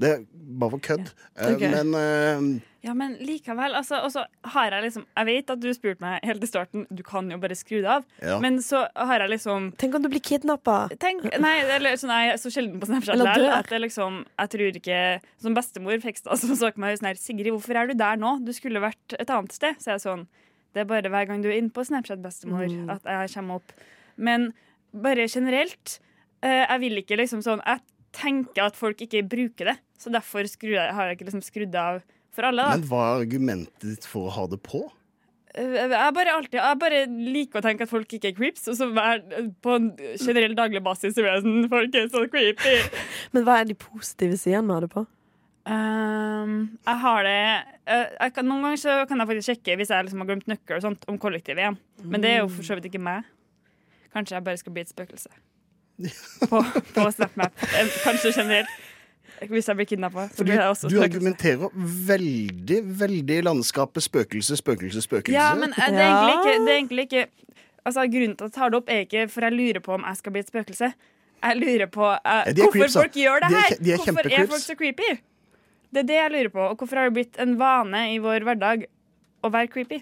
Det 0.00 0.10
er 0.10 0.24
bare 0.32 0.72
for 0.74 0.82
kødd. 0.82 1.12
Ja. 1.38 1.52
Okay. 1.52 1.70
Men 1.70 1.94
uh, 1.94 2.66
Ja, 2.82 2.94
men 2.96 3.14
likevel. 3.22 3.76
Altså, 3.78 4.00
og 4.02 4.10
så 4.10 4.24
har 4.54 4.74
jeg 4.74 4.88
liksom 4.88 5.04
Jeg 5.06 5.28
vet 5.28 5.52
at 5.54 5.62
du 5.62 5.68
spurte 5.76 6.02
meg 6.02 6.26
helt 6.26 6.42
i 6.42 6.50
starten 6.50 6.88
Du 6.90 7.04
kan 7.06 7.30
jo 7.30 7.38
bare 7.38 7.58
skru 7.58 7.78
det 7.78 7.94
av. 8.00 8.08
Ja. 8.18 8.40
Men 8.42 8.58
så 8.64 8.82
har 8.96 9.22
jeg 9.22 9.34
liksom 9.36 9.70
Tenk 9.78 9.94
om 10.00 10.02
du 10.02 10.10
blir 10.10 10.24
kidnappa. 10.24 10.80
Nei, 11.44 11.54
eller 11.76 12.00
sånn, 12.00 12.14
jeg 12.16 12.34
er 12.34 12.42
så 12.42 12.50
sjelden 12.50 12.82
på 12.82 12.90
Snapchat 12.90 13.14
Eller 13.14 13.38
dør. 13.38 13.54
at 13.60 13.70
det 13.70 13.82
liksom 13.86 14.22
Jeg 14.26 14.54
tror 14.56 14.82
ikke 14.82 15.00
Som 15.46 15.58
bestemor 15.58 16.02
fikk 16.02 16.24
det 16.24 16.42
som 16.42 16.56
så 16.58 16.74
på 16.74 16.82
meg 16.82 16.98
sånn 16.98 17.12
her 17.12 17.22
Sigrid, 17.22 17.52
hvorfor 17.54 17.78
er 17.78 17.92
du 17.92 17.94
der 18.00 18.18
nå? 18.18 18.40
Du 18.42 18.50
skulle 18.56 18.82
vært 18.82 19.14
et 19.14 19.30
annet 19.30 19.54
sted. 19.54 19.78
Så 19.78 19.92
jeg 19.92 20.00
er 20.00 20.06
sånn 20.08 20.26
Det 20.74 20.84
er 20.84 20.88
bare 20.90 21.10
hver 21.10 21.26
gang 21.26 21.42
du 21.42 21.48
er 21.50 21.58
inne 21.58 21.72
på 21.74 21.82
Snapchat, 21.86 22.20
bestemor, 22.22 22.66
Mm. 22.68 22.90
at 22.90 23.02
jeg 23.04 23.34
kommer 23.34 23.54
opp. 23.60 23.72
Men 24.16 24.52
bare 24.94 25.26
generelt 25.28 25.98
eh, 26.42 26.66
Jeg 26.68 26.80
vil 26.80 26.96
ikke 27.02 27.16
liksom 27.18 27.42
sånn 27.42 27.60
Jeg 27.66 27.80
tenker 28.12 28.64
at 28.66 28.76
folk 28.76 28.98
ikke 29.00 29.22
bruker 29.28 29.64
det. 29.72 29.76
Så 29.98 30.10
derfor 30.10 30.40
jeg, 30.42 30.94
har 30.94 31.06
jeg 31.08 31.18
ikke 31.18 31.26
liksom 31.30 31.42
skrudd 31.44 31.74
av 31.74 32.00
for 32.32 32.42
alle. 32.48 32.62
da 32.62 32.76
Men 32.78 32.88
hva 32.88 33.02
er 33.16 33.24
argumentet 33.26 33.80
ditt 33.96 34.06
for 34.06 34.28
å 34.28 34.34
ha 34.34 34.46
det 34.46 34.62
på? 34.62 34.90
Eh, 35.54 35.88
Jeg 35.90 36.14
bare, 36.14 36.30
alltid, 36.32 36.58
jeg 36.60 36.78
bare 36.78 37.06
liker 37.10 37.58
å 37.58 37.62
tenke 37.62 37.82
at 37.82 37.90
folk 37.90 38.08
ikke 38.08 38.28
er 38.30 38.36
creeps, 38.38 38.68
og 38.70 38.76
så 38.78 38.86
på 39.62 39.74
en 39.76 39.88
generell 40.16 40.54
daglig 40.54 40.82
basis 40.82 41.14
så 41.14 41.22
blir 41.24 41.34
jeg 41.34 41.42
sånn 41.42 41.68
Folk 41.68 41.94
er 41.98 42.08
så 42.08 42.22
creepy. 42.30 42.76
Men 43.34 43.44
hva 43.44 43.60
er 43.60 43.64
de 43.64 43.74
positive 43.74 44.38
sidene 44.38 44.66
med 44.66 44.82
det 44.86 44.90
på? 44.94 45.06
Um, 45.70 46.54
jeg 46.82 46.98
har 46.98 47.22
det 47.22 47.34
eh, 47.86 48.06
jeg 48.16 48.32
kan, 48.34 48.46
Noen 48.48 48.64
ganger 48.64 48.80
så 48.82 48.94
kan 49.06 49.22
jeg 49.22 49.28
faktisk 49.30 49.50
sjekke 49.52 49.76
hvis 49.78 49.92
jeg 49.94 50.06
liksom 50.06 50.24
har 50.24 50.28
glemt 50.32 50.48
nøkkel 50.50 50.80
og 50.80 50.82
sånt, 50.82 51.04
om 51.06 51.18
kollektivet 51.22 51.62
igjen. 51.62 51.76
Men 52.02 52.24
det 52.24 52.32
er 52.32 52.40
jo 52.40 52.48
for 52.50 52.66
så 52.66 52.74
vidt 52.78 52.88
ikke 52.90 53.02
meg. 53.02 53.28
Kanskje 54.10 54.34
jeg 54.34 54.46
bare 54.48 54.58
skal 54.58 54.74
bli 54.74 54.82
et 54.82 54.90
spøkelse. 54.90 55.30
På, 56.50 56.62
på 56.94 57.04
SnapMap. 57.12 57.52
Eh, 57.76 57.92
Kanskje 58.02 58.32
generelt. 58.34 58.72
Hvis 59.48 59.68
jeg 59.70 59.76
blir 59.78 59.86
kidnappa. 59.88 60.26
Også 60.68 60.88
du 60.90 60.98
argumenterer 61.00 61.70
veldig, 62.08 62.80
veldig 63.00 63.38
i 63.38 63.44
landskapet 63.46 64.04
spøkelse, 64.04 64.56
spøkelse, 64.60 65.00
spøkelse. 65.06 65.36
Ja, 65.36 65.54
men 65.56 65.72
eh, 65.76 65.86
det 65.94 66.02
er 66.02 66.10
egentlig 66.10 66.34
ikke, 66.34 66.56
det 66.66 66.72
er 66.74 66.80
egentlig 66.80 67.06
ikke 67.08 67.26
Altså, 67.80 68.02
Grunnen 68.12 68.34
til 68.36 68.44
at 68.44 68.50
jeg 68.50 68.52
tar 68.58 68.68
det 68.68 68.76
opp, 68.76 68.90
er 68.92 69.06
ikke 69.06 69.22
for 69.32 69.46
jeg 69.46 69.54
lurer 69.56 69.80
på 69.80 69.94
om 69.94 70.02
jeg 70.04 70.16
skal 70.18 70.34
bli 70.34 70.42
et 70.44 70.50
spøkelse. 70.50 70.90
Jeg 71.40 71.56
lurer 71.56 71.86
på 71.88 72.04
uh, 72.04 72.18
Ja, 72.28 72.52
hvorfor 72.52 72.74
creeps, 72.74 72.96
folk 72.98 73.14
gjør 73.16 73.40
det 73.40 73.48
De 73.48 73.56
er 73.56 73.62
her. 73.62 73.76
de 73.80 73.92
er 73.94 74.02
hvorfor 74.02 74.28
er 74.28 74.50
folk 74.50 74.64
så 74.66 74.76
creepy? 74.76 75.08
Det 75.90 76.04
er 76.04 76.08
det 76.08 76.18
jeg 76.20 76.32
lurer 76.34 76.52
på. 76.54 76.68
Og 76.70 76.78
hvorfor 76.78 77.00
har 77.00 77.10
det 77.10 77.16
blitt 77.18 77.40
en 77.42 77.56
vane 77.60 78.06
i 78.14 78.20
vår 78.22 78.46
hverdag 78.46 78.86
å 79.42 79.50
være 79.52 79.70
creepy? 79.72 80.00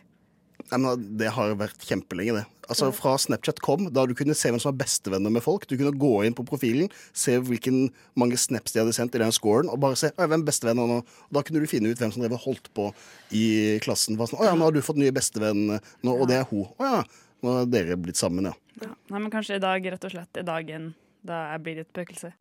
Nei, 0.68 0.78
men 0.82 1.04
Det 1.16 1.30
har 1.32 1.54
vært 1.56 1.84
kjempelenge, 1.88 2.34
det. 2.36 2.44
Altså 2.68 2.90
Fra 2.92 3.14
Snapchat 3.16 3.62
kom, 3.64 3.86
da 3.96 4.04
du 4.04 4.12
kunne 4.16 4.34
se 4.36 4.50
hvem 4.50 4.60
som 4.60 4.74
var 4.74 4.82
bestevenner 4.82 5.32
med 5.32 5.40
folk. 5.40 5.64
Du 5.64 5.78
kunne 5.78 5.94
gå 5.96 6.10
inn 6.26 6.36
på 6.36 6.44
profilen, 6.44 6.90
se 7.16 7.38
hvilken 7.40 7.86
mange 8.20 8.36
snaps 8.36 8.74
de 8.74 8.82
hadde 8.82 8.92
sendt 8.92 9.16
i 9.16 9.22
den 9.22 9.32
scoren, 9.32 9.70
og 9.72 9.80
bare 9.80 9.96
se 9.96 10.10
hvem 10.18 10.36
er 10.36 10.44
bestevenner 10.50 10.90
nå. 10.90 10.98
Og 11.00 11.38
da 11.38 11.44
kunne 11.46 11.64
du 11.64 11.70
finne 11.70 11.88
ut 11.88 12.02
hvem 12.02 12.12
som 12.12 12.24
drev 12.24 12.36
og 12.36 12.44
holdt 12.44 12.68
på 12.76 12.90
i 13.32 13.46
klassen. 13.84 14.20
Bare 14.20 14.28
Sånn, 14.28 14.42
å 14.42 14.50
ja, 14.50 14.52
nå 14.58 14.68
har 14.68 14.76
du 14.76 14.84
fått 14.84 15.00
nye 15.00 15.14
bestevenn, 15.16 15.78
nå, 15.78 16.12
og 16.12 16.28
det 16.28 16.42
er 16.42 16.48
hun. 16.52 16.68
Å 16.76 16.92
ja, 16.92 17.02
nå 17.40 17.56
har 17.56 17.72
dere 17.72 17.96
blitt 17.96 18.20
sammen, 18.20 18.50
ja. 18.50 18.56
Nei, 18.84 19.16
men 19.16 19.32
Kanskje 19.32 19.56
i 19.56 19.64
dag 19.64 19.88
rett 19.88 20.04
og 20.04 20.12
slett 20.12 20.36
er 20.42 20.44
dagen 20.46 20.92
da 21.24 21.46
jeg 21.54 21.64
blir 21.64 21.80
et 21.80 21.88
spøkelse. 21.88 22.34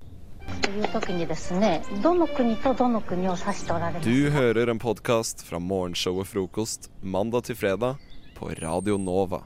Du 4.03 4.29
hører 4.33 4.69
en 4.71 4.79
podkast 4.79 5.43
fra 5.45 5.59
morgenshow 5.59 6.21
og 6.21 6.27
Frokost 6.29 6.89
mandag 7.01 7.47
til 7.49 7.57
fredag 7.59 8.01
på 8.37 8.49
Radio 8.61 8.97
Nova. 8.97 9.43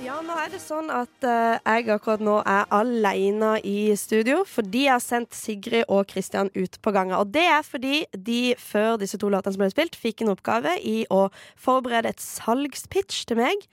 Ja, 0.00 0.16
nå 0.24 0.34
er 0.40 0.48
det 0.50 0.58
sånn 0.62 0.88
at 0.90 1.26
eh, 1.28 1.58
jeg 1.60 1.90
akkurat 1.92 2.22
nå 2.24 2.38
er 2.48 2.64
aleine 2.72 3.52
i 3.66 3.92
studio 4.00 4.40
fordi 4.48 4.86
jeg 4.86 4.94
har 4.96 5.04
sendt 5.04 5.36
Sigrid 5.36 5.84
og 5.92 6.08
Kristian 6.10 6.48
ut 6.56 6.80
på 6.80 6.94
gangen. 6.96 7.18
Og 7.20 7.30
det 7.34 7.44
er 7.44 7.62
fordi 7.66 8.06
de 8.16 8.56
før 8.58 8.96
disse 9.02 9.20
to 9.20 9.28
låtene 9.30 9.54
som 9.54 9.62
ble 9.62 9.70
spilt, 9.74 9.98
fikk 10.00 10.24
en 10.24 10.32
oppgave 10.32 10.78
i 10.80 11.04
å 11.12 11.26
forberede 11.60 12.14
et 12.14 12.24
salgspitch 12.24 13.26
til 13.28 13.42
meg 13.42 13.68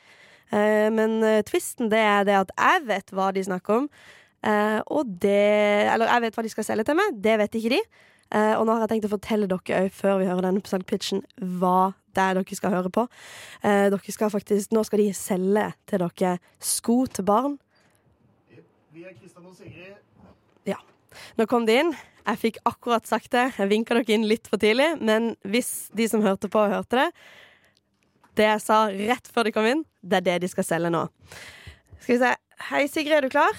Eh, 0.51 0.87
men 0.93 1.17
eh, 1.25 1.41
twisten 1.47 1.91
det 1.91 1.99
er 1.99 2.27
det 2.27 2.37
at 2.39 2.53
jeg 2.55 2.85
vet 2.87 3.13
hva 3.15 3.31
de 3.35 3.43
snakker 3.47 3.81
om. 3.81 3.89
Eh, 4.45 4.79
og 4.93 5.09
det 5.21 5.89
Eller 5.91 6.11
jeg 6.11 6.23
vet 6.27 6.37
hva 6.37 6.45
de 6.45 6.53
skal 6.53 6.67
selge 6.67 6.87
til 6.87 6.99
meg. 6.99 7.17
Det 7.23 7.37
vet 7.41 7.59
ikke 7.59 7.73
de. 7.75 7.81
Eh, 8.27 8.53
og 8.57 8.65
nå 8.67 8.75
har 8.75 8.85
jeg 8.85 8.95
tenkt 8.95 9.07
å 9.07 9.13
fortelle 9.15 9.47
dere 9.47 9.85
òg, 9.85 9.93
før 9.95 10.19
vi 10.21 10.27
hører 10.27 10.49
denne 10.49 10.63
salgpitchen, 10.67 11.23
hva 11.59 11.93
det 12.17 12.23
er 12.23 12.35
dere 12.39 12.57
skal 12.59 12.75
høre 12.75 12.91
på. 12.91 13.05
Eh, 13.63 13.87
dere 13.93 14.13
skal 14.13 14.33
faktisk, 14.33 14.73
nå 14.75 14.83
skal 14.87 15.03
de 15.03 15.07
selge 15.15 15.69
til 15.87 16.03
dere 16.03 16.35
sko 16.59 17.05
til 17.07 17.27
barn. 17.27 17.57
Vi 18.91 19.05
er 19.05 19.15
Kristian 19.15 19.47
og 19.47 19.55
Sigrid. 19.55 19.97
Ja. 20.67 20.79
Nå 21.37 21.47
kom 21.47 21.67
de 21.69 21.79
inn. 21.83 21.91
Jeg 22.27 22.41
fikk 22.41 22.57
akkurat 22.67 23.07
sagt 23.07 23.31
det. 23.31 23.45
Jeg 23.55 23.71
vinka 23.71 23.95
dere 23.95 24.15
inn 24.17 24.27
litt 24.27 24.49
for 24.51 24.59
tidlig, 24.59 24.97
men 24.99 25.35
hvis 25.47 25.87
de 25.95 26.09
som 26.11 26.25
hørte 26.25 26.49
på, 26.51 26.65
hørte 26.67 27.05
det 27.05 27.11
Det 28.37 28.45
jeg 28.45 28.61
sa 28.61 28.83
rett 28.93 29.31
før 29.33 29.47
de 29.49 29.55
kom 29.55 29.65
inn, 29.65 29.85
det 30.05 30.21
er 30.21 30.27
det 30.31 30.41
de 30.45 30.51
skal 30.51 30.67
selge 30.67 30.93
nå. 30.93 31.07
Skal 32.03 32.13
vi 32.15 32.21
se. 32.21 32.35
Hei, 32.69 32.85
Sigrid, 32.89 33.17
er 33.17 33.25
du 33.27 33.33
klar? 33.33 33.57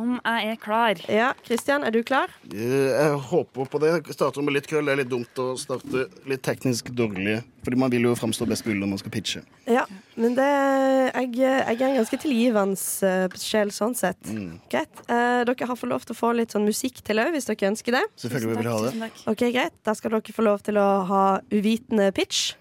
Om 0.00 0.14
jeg 0.24 0.46
er 0.48 0.56
klar. 0.62 1.00
Ja. 1.12 1.26
Kristian, 1.44 1.82
er 1.84 1.92
du 1.92 1.98
klar? 2.06 2.30
Eh, 2.48 2.94
Jeg 2.94 3.18
håper 3.28 3.66
på 3.68 3.80
det. 3.82 3.90
Jeg 4.06 4.14
starter 4.16 4.40
med 4.46 4.54
litt 4.56 4.68
krøll. 4.70 4.86
Det 4.88 4.94
er 4.94 5.00
litt 5.02 5.10
dumt 5.10 5.40
å 5.42 5.50
starte 5.60 6.06
litt 6.30 6.40
teknisk 6.46 6.88
dårlig. 6.96 7.42
Fordi 7.66 7.76
man 7.82 7.92
vil 7.92 8.06
jo 8.08 8.14
framstå 8.16 8.46
best 8.48 8.64
mulig 8.64 8.80
når 8.80 8.90
man 8.94 9.02
skal 9.02 9.12
pitche. 9.12 9.42
Ja, 9.68 9.84
men 10.16 10.38
det 10.38 10.46
Jeg, 10.48 11.34
jeg 11.36 11.76
er 11.76 11.84
en 11.90 11.98
ganske 12.00 12.20
tilgivende 12.22 13.36
sjel 13.36 13.74
sånn 13.76 13.92
sett. 13.98 14.22
Mm. 14.24 14.54
Greit. 14.72 15.04
Eh, 15.04 15.42
dere 15.50 15.68
har 15.68 15.76
fått 15.76 15.90
lov 15.92 16.06
til 16.08 16.16
å 16.16 16.20
få 16.22 16.32
litt 16.38 16.54
sånn 16.56 16.64
musikk 16.64 17.02
til 17.04 17.20
òg, 17.20 17.34
hvis 17.36 17.50
dere 17.50 17.68
ønsker 17.74 17.98
det. 17.98 18.04
Selvfølgelig 18.24 18.54
vil 18.54 18.62
vi 18.64 18.72
ha 18.72 18.80
det. 18.88 19.10
Ok, 19.34 19.44
Greit. 19.58 19.76
Da 19.84 19.92
skal 19.98 20.16
dere 20.16 20.38
få 20.38 20.46
lov 20.48 20.64
til 20.64 20.80
å 20.80 20.88
ha 21.12 21.24
uvitende 21.52 22.08
pitch. 22.16 22.54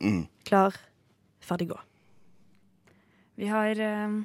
Mm. 0.00 0.24
Klar, 0.48 0.72
ferdig, 1.52 1.70
gå. 1.72 1.78
Vi 3.40 3.48
har 3.48 3.78
eh, 3.80 4.18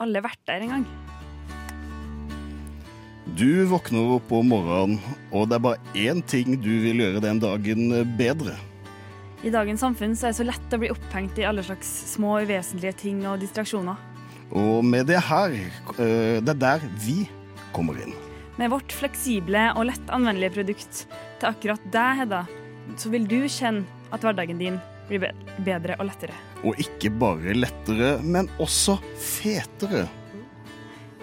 alle 0.00 0.24
vært 0.24 0.42
der 0.48 0.64
en 0.64 0.74
gang. 0.76 0.88
Du 3.36 3.66
våkner 3.68 4.14
opp 4.16 4.30
om 4.32 4.48
morgenen, 4.48 5.00
og 5.34 5.48
det 5.50 5.58
er 5.58 5.64
bare 5.64 5.96
én 5.98 6.22
ting 6.24 6.54
du 6.62 6.70
vil 6.84 7.02
gjøre 7.02 7.20
den 7.24 7.42
dagen 7.42 7.90
bedre. 8.16 8.54
I 9.44 9.52
dagens 9.52 9.82
samfunn 9.84 10.14
så 10.16 10.28
er 10.28 10.32
det 10.32 10.38
så 10.38 10.46
lett 10.46 10.72
å 10.74 10.78
bli 10.80 10.92
opphengt 10.94 11.36
i 11.38 11.44
alle 11.44 11.64
slags 11.66 11.90
små 12.14 12.38
uvesentlige 12.46 12.94
ting 13.02 13.24
og 13.28 13.42
distraksjoner. 13.42 13.98
Og 14.56 14.80
med 14.86 15.10
det 15.10 15.18
her, 15.26 15.52
eh, 15.98 16.38
det 16.40 16.54
er 16.54 16.62
der 16.62 16.86
vi 17.02 17.26
kommer 17.76 17.98
inn. 18.00 18.14
Med 18.56 18.72
vårt 18.72 18.94
fleksible 18.94 19.66
og 19.76 19.90
lett 19.90 20.14
anvendelige 20.14 20.54
produkt 20.56 21.02
til 21.40 21.50
akkurat 21.50 21.90
deg, 21.92 22.22
Hedda, 22.22 22.42
så 22.96 23.12
vil 23.12 23.26
du 23.28 23.42
kjenne 23.44 23.84
at 24.14 24.22
hverdagen 24.24 24.62
din 24.62 24.78
blir 25.08 25.26
bedre 25.66 25.96
og 26.00 26.08
lettere. 26.10 26.36
Og 26.66 26.78
ikke 26.82 27.10
bare 27.14 27.56
lettere, 27.56 28.16
men 28.22 28.50
også 28.62 28.98
fetere. 29.20 30.06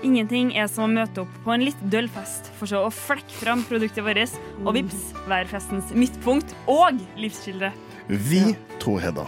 Ingenting 0.03 0.51
er 0.59 0.67
som 0.67 0.84
å 0.84 0.91
møte 0.91 1.23
opp 1.23 1.36
på 1.45 1.53
en 1.53 1.63
litt 1.63 1.79
døll 1.91 2.09
fest, 2.11 2.49
for 2.57 2.67
så 2.67 2.81
å 2.84 2.91
flekke 2.91 3.38
fram 3.39 3.63
produktet 3.67 4.03
vårt, 4.03 4.36
og 4.65 4.73
vips, 4.75 5.13
være 5.31 5.47
festens 5.51 5.93
midtpunkt 5.95 6.51
og 6.67 6.99
livskilde. 7.15 7.71
Vi 8.11 8.41
tror, 8.84 8.99
Hedda, 8.99 9.27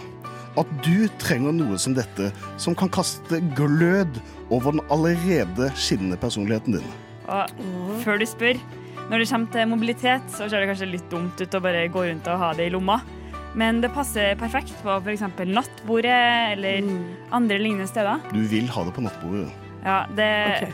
at 0.60 0.72
du 0.84 1.06
trenger 1.20 1.56
noe 1.56 1.80
som 1.80 1.96
dette, 1.96 2.28
som 2.60 2.76
kan 2.76 2.92
kaste 2.92 3.40
glød 3.56 4.20
over 4.50 4.76
den 4.76 4.84
allerede 4.92 5.70
skinnende 5.80 6.20
personligheten 6.20 6.76
din. 6.76 6.90
Og 7.26 8.02
før 8.04 8.20
du 8.20 8.26
spør, 8.28 8.60
når 9.06 9.22
det 9.22 9.30
kommer 9.30 9.52
til 9.54 9.68
mobilitet, 9.70 10.28
så 10.34 10.48
ser 10.50 10.60
det 10.60 10.68
kanskje 10.70 10.92
litt 10.92 11.08
dumt 11.12 11.40
ut 11.40 11.56
å 11.56 11.62
bare 11.62 11.86
gå 11.92 12.04
rundt 12.08 12.28
og 12.30 12.40
ha 12.42 12.52
det 12.58 12.68
i 12.68 12.72
lomma. 12.74 13.00
Men 13.56 13.80
det 13.80 13.88
passer 13.94 14.34
perfekt 14.36 14.74
på 14.84 14.98
f.eks. 15.00 15.22
nattbordet 15.48 16.16
eller 16.52 16.84
andre 17.34 17.56
lignende 17.58 17.88
steder. 17.88 18.20
Du 18.32 18.42
vil 18.50 18.68
ha 18.68 18.84
det 18.84 18.92
på 18.96 19.04
nattbordet. 19.06 19.48
Ja, 19.86 20.02
det 20.16 20.72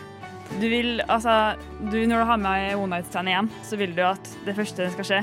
Du 0.61 0.67
vil 0.69 1.01
Altså, 1.09 1.55
du, 1.81 2.03
når 2.07 2.25
du 2.25 2.27
har 2.29 2.37
med 2.43 2.75
one 2.77 2.97
night 2.97 3.07
stand 3.09 3.31
igjen, 3.31 3.49
så 3.65 3.79
vil 3.81 3.95
du 3.97 4.03
at 4.05 4.33
det 4.45 4.57
første 4.59 4.85
som 4.89 4.97
skal 4.99 5.09
skje, 5.09 5.21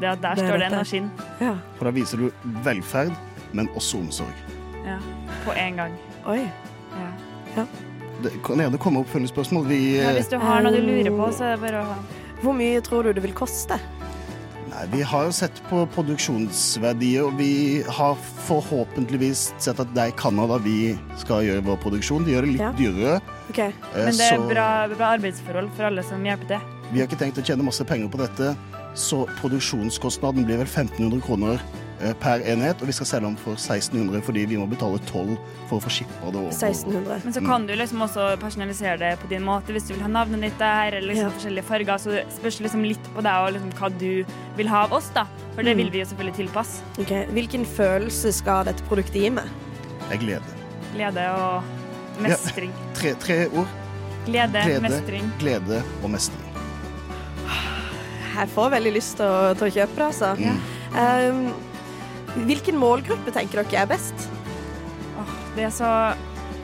det 0.00 0.08
er 0.08 0.12
at 0.16 0.22
der 0.24 0.34
Det 0.34 0.44
er 0.44 0.48
står 0.48 0.58
det 0.58 0.66
en 0.70 0.78
maskin. 0.80 1.10
Ja. 1.40 1.52
For 1.76 1.84
da 1.90 1.92
viser 1.94 2.18
du 2.24 2.30
velferd, 2.64 3.12
men 3.52 3.68
også 3.76 4.00
omsorg. 4.00 4.40
Ja, 4.86 4.96
på 5.44 5.54
en 5.54 5.76
gang. 5.82 5.94
Oi. 6.26 6.40
Ja. 6.96 7.66
Det 8.24 8.32
kan 8.44 8.58
gjerne 8.64 8.80
komme 8.80 9.04
oppfølgingsspørsmål. 9.04 9.68
Vi, 9.68 9.80
Ja, 10.00 10.12
hvis 10.16 10.32
du 10.32 10.38
har 10.40 10.64
noe 10.64 10.72
du 10.72 10.80
lurer 10.80 11.12
på, 11.12 11.28
så 11.36 11.44
er 11.50 11.56
det 11.56 11.62
bare 11.68 11.84
å 11.84 11.90
ha. 11.92 11.98
Hvor 12.42 12.56
mye 12.56 12.80
tror 12.84 13.04
du 13.06 13.12
det 13.16 13.22
vil 13.24 13.36
koste? 13.36 13.78
Nei, 14.76 14.84
vi 14.92 14.98
har 15.08 15.24
jo 15.24 15.32
sett 15.32 15.56
på 15.70 15.86
produksjonsverdier, 15.94 17.24
og 17.24 17.38
vi 17.38 17.80
har 17.96 18.18
forhåpentligvis 18.44 19.46
sett 19.62 19.78
at 19.80 19.94
det 19.96 20.02
er 20.02 20.10
i 20.12 20.16
Canada 20.20 20.58
vi 20.60 20.90
skal 21.16 21.46
gjøre 21.46 21.64
vår 21.64 21.78
produksjon. 21.80 22.26
De 22.26 22.34
gjør 22.34 22.44
det 22.44 22.50
litt 22.52 22.60
Ja. 22.60 22.72
dyrere. 22.76 23.14
Ok. 23.48 23.58
Eh, 23.58 23.72
Men 23.94 24.12
det 24.18 24.26
er 24.26 24.36
så 24.36 24.48
bra, 24.50 24.66
bra 24.92 25.06
arbeidsforhold 25.16 25.70
for 25.76 25.84
alle 25.88 26.02
som 26.04 26.22
hjelper 26.22 26.46
til. 26.48 26.60
Vi 26.92 27.00
har 27.00 27.08
ikke 27.08 27.18
tenkt 27.18 27.38
å 27.40 27.44
tjene 27.46 27.64
masse 27.64 27.84
penger 27.88 28.08
på 28.12 28.18
dette, 28.18 28.54
så 28.94 29.24
produksjonskostnaden 29.40 30.44
blir 30.44 30.58
vel 30.58 30.66
1500 30.68 31.22
kroner 31.24 31.58
per 32.20 32.42
enhet, 32.44 32.80
og 32.82 32.88
vi 32.90 32.92
skal 32.92 33.06
selge 33.08 33.24
dem 33.26 33.36
for 33.40 33.56
1600 33.56 34.20
fordi 34.26 34.42
vi 34.50 34.56
må 34.60 34.66
betale 34.68 34.98
toll 35.08 35.30
for 35.68 35.78
å 35.78 35.82
få 35.86 35.92
shippa 35.94 36.30
det 36.32 36.40
over. 36.42 36.52
1600. 36.52 37.20
Men 37.24 37.32
så 37.36 37.42
kan 37.46 37.64
du 37.66 37.72
liksom 37.78 38.02
også 38.04 38.26
personalisere 38.42 38.98
det 39.00 39.12
på 39.22 39.30
din 39.30 39.42
måte 39.46 39.72
hvis 39.72 39.88
du 39.88 39.94
vil 39.94 40.02
ha 40.04 40.10
navnet 40.12 40.44
ditt 40.48 40.58
der, 40.60 40.92
eller 40.98 41.08
liksom 41.14 41.32
forskjellige 41.38 41.64
farger. 41.70 41.98
Så 42.02 42.10
det 42.12 42.24
spørs 42.36 42.60
liksom 42.66 42.84
litt 42.84 43.08
på 43.16 43.24
deg 43.24 43.46
og 43.46 43.54
liksom 43.56 43.72
hva 43.80 43.90
du 43.98 44.10
vil 44.58 44.68
ha 44.72 44.82
av 44.84 44.92
oss, 44.98 45.08
da. 45.16 45.24
For 45.54 45.62
det 45.64 45.72
Mm. 45.76 45.78
vil 45.84 45.90
vi 45.90 45.98
jo 46.04 46.04
selvfølgelig 46.12 46.36
tilpasse. 46.42 46.82
Ok, 47.00 47.12
Hvilken 47.32 47.64
følelse 47.64 48.32
skal 48.32 48.64
dette 48.68 48.84
produktet 48.90 49.22
gi 49.22 49.30
meg? 49.30 49.48
Jeg 50.10 50.20
gleder. 50.20 50.54
Glede 50.94 51.24
og 51.32 51.62
mestring. 52.20 52.72
Tre, 52.94 53.14
tre 53.14 53.46
ord. 53.48 53.66
Glede, 54.26 54.62
Glede, 54.64 54.80
mestring. 54.82 55.32
glede 55.38 55.82
og 56.02 56.10
mestring. 56.10 56.42
Jeg 58.36 58.48
får 58.52 58.70
veldig 58.74 58.92
lyst 58.92 59.16
til 59.16 59.24
å, 59.32 59.54
til 59.56 59.68
å 59.70 59.72
kjøpe 59.72 59.96
det, 59.96 60.06
altså. 60.10 60.34
Um, 60.96 61.38
hvilken 62.44 62.76
målgruppe 62.80 63.32
tenker 63.32 63.62
dere 63.64 63.82
er 63.86 63.92
best? 63.96 64.28
Det 65.56 65.64
er 65.64 65.70
så 65.72 65.90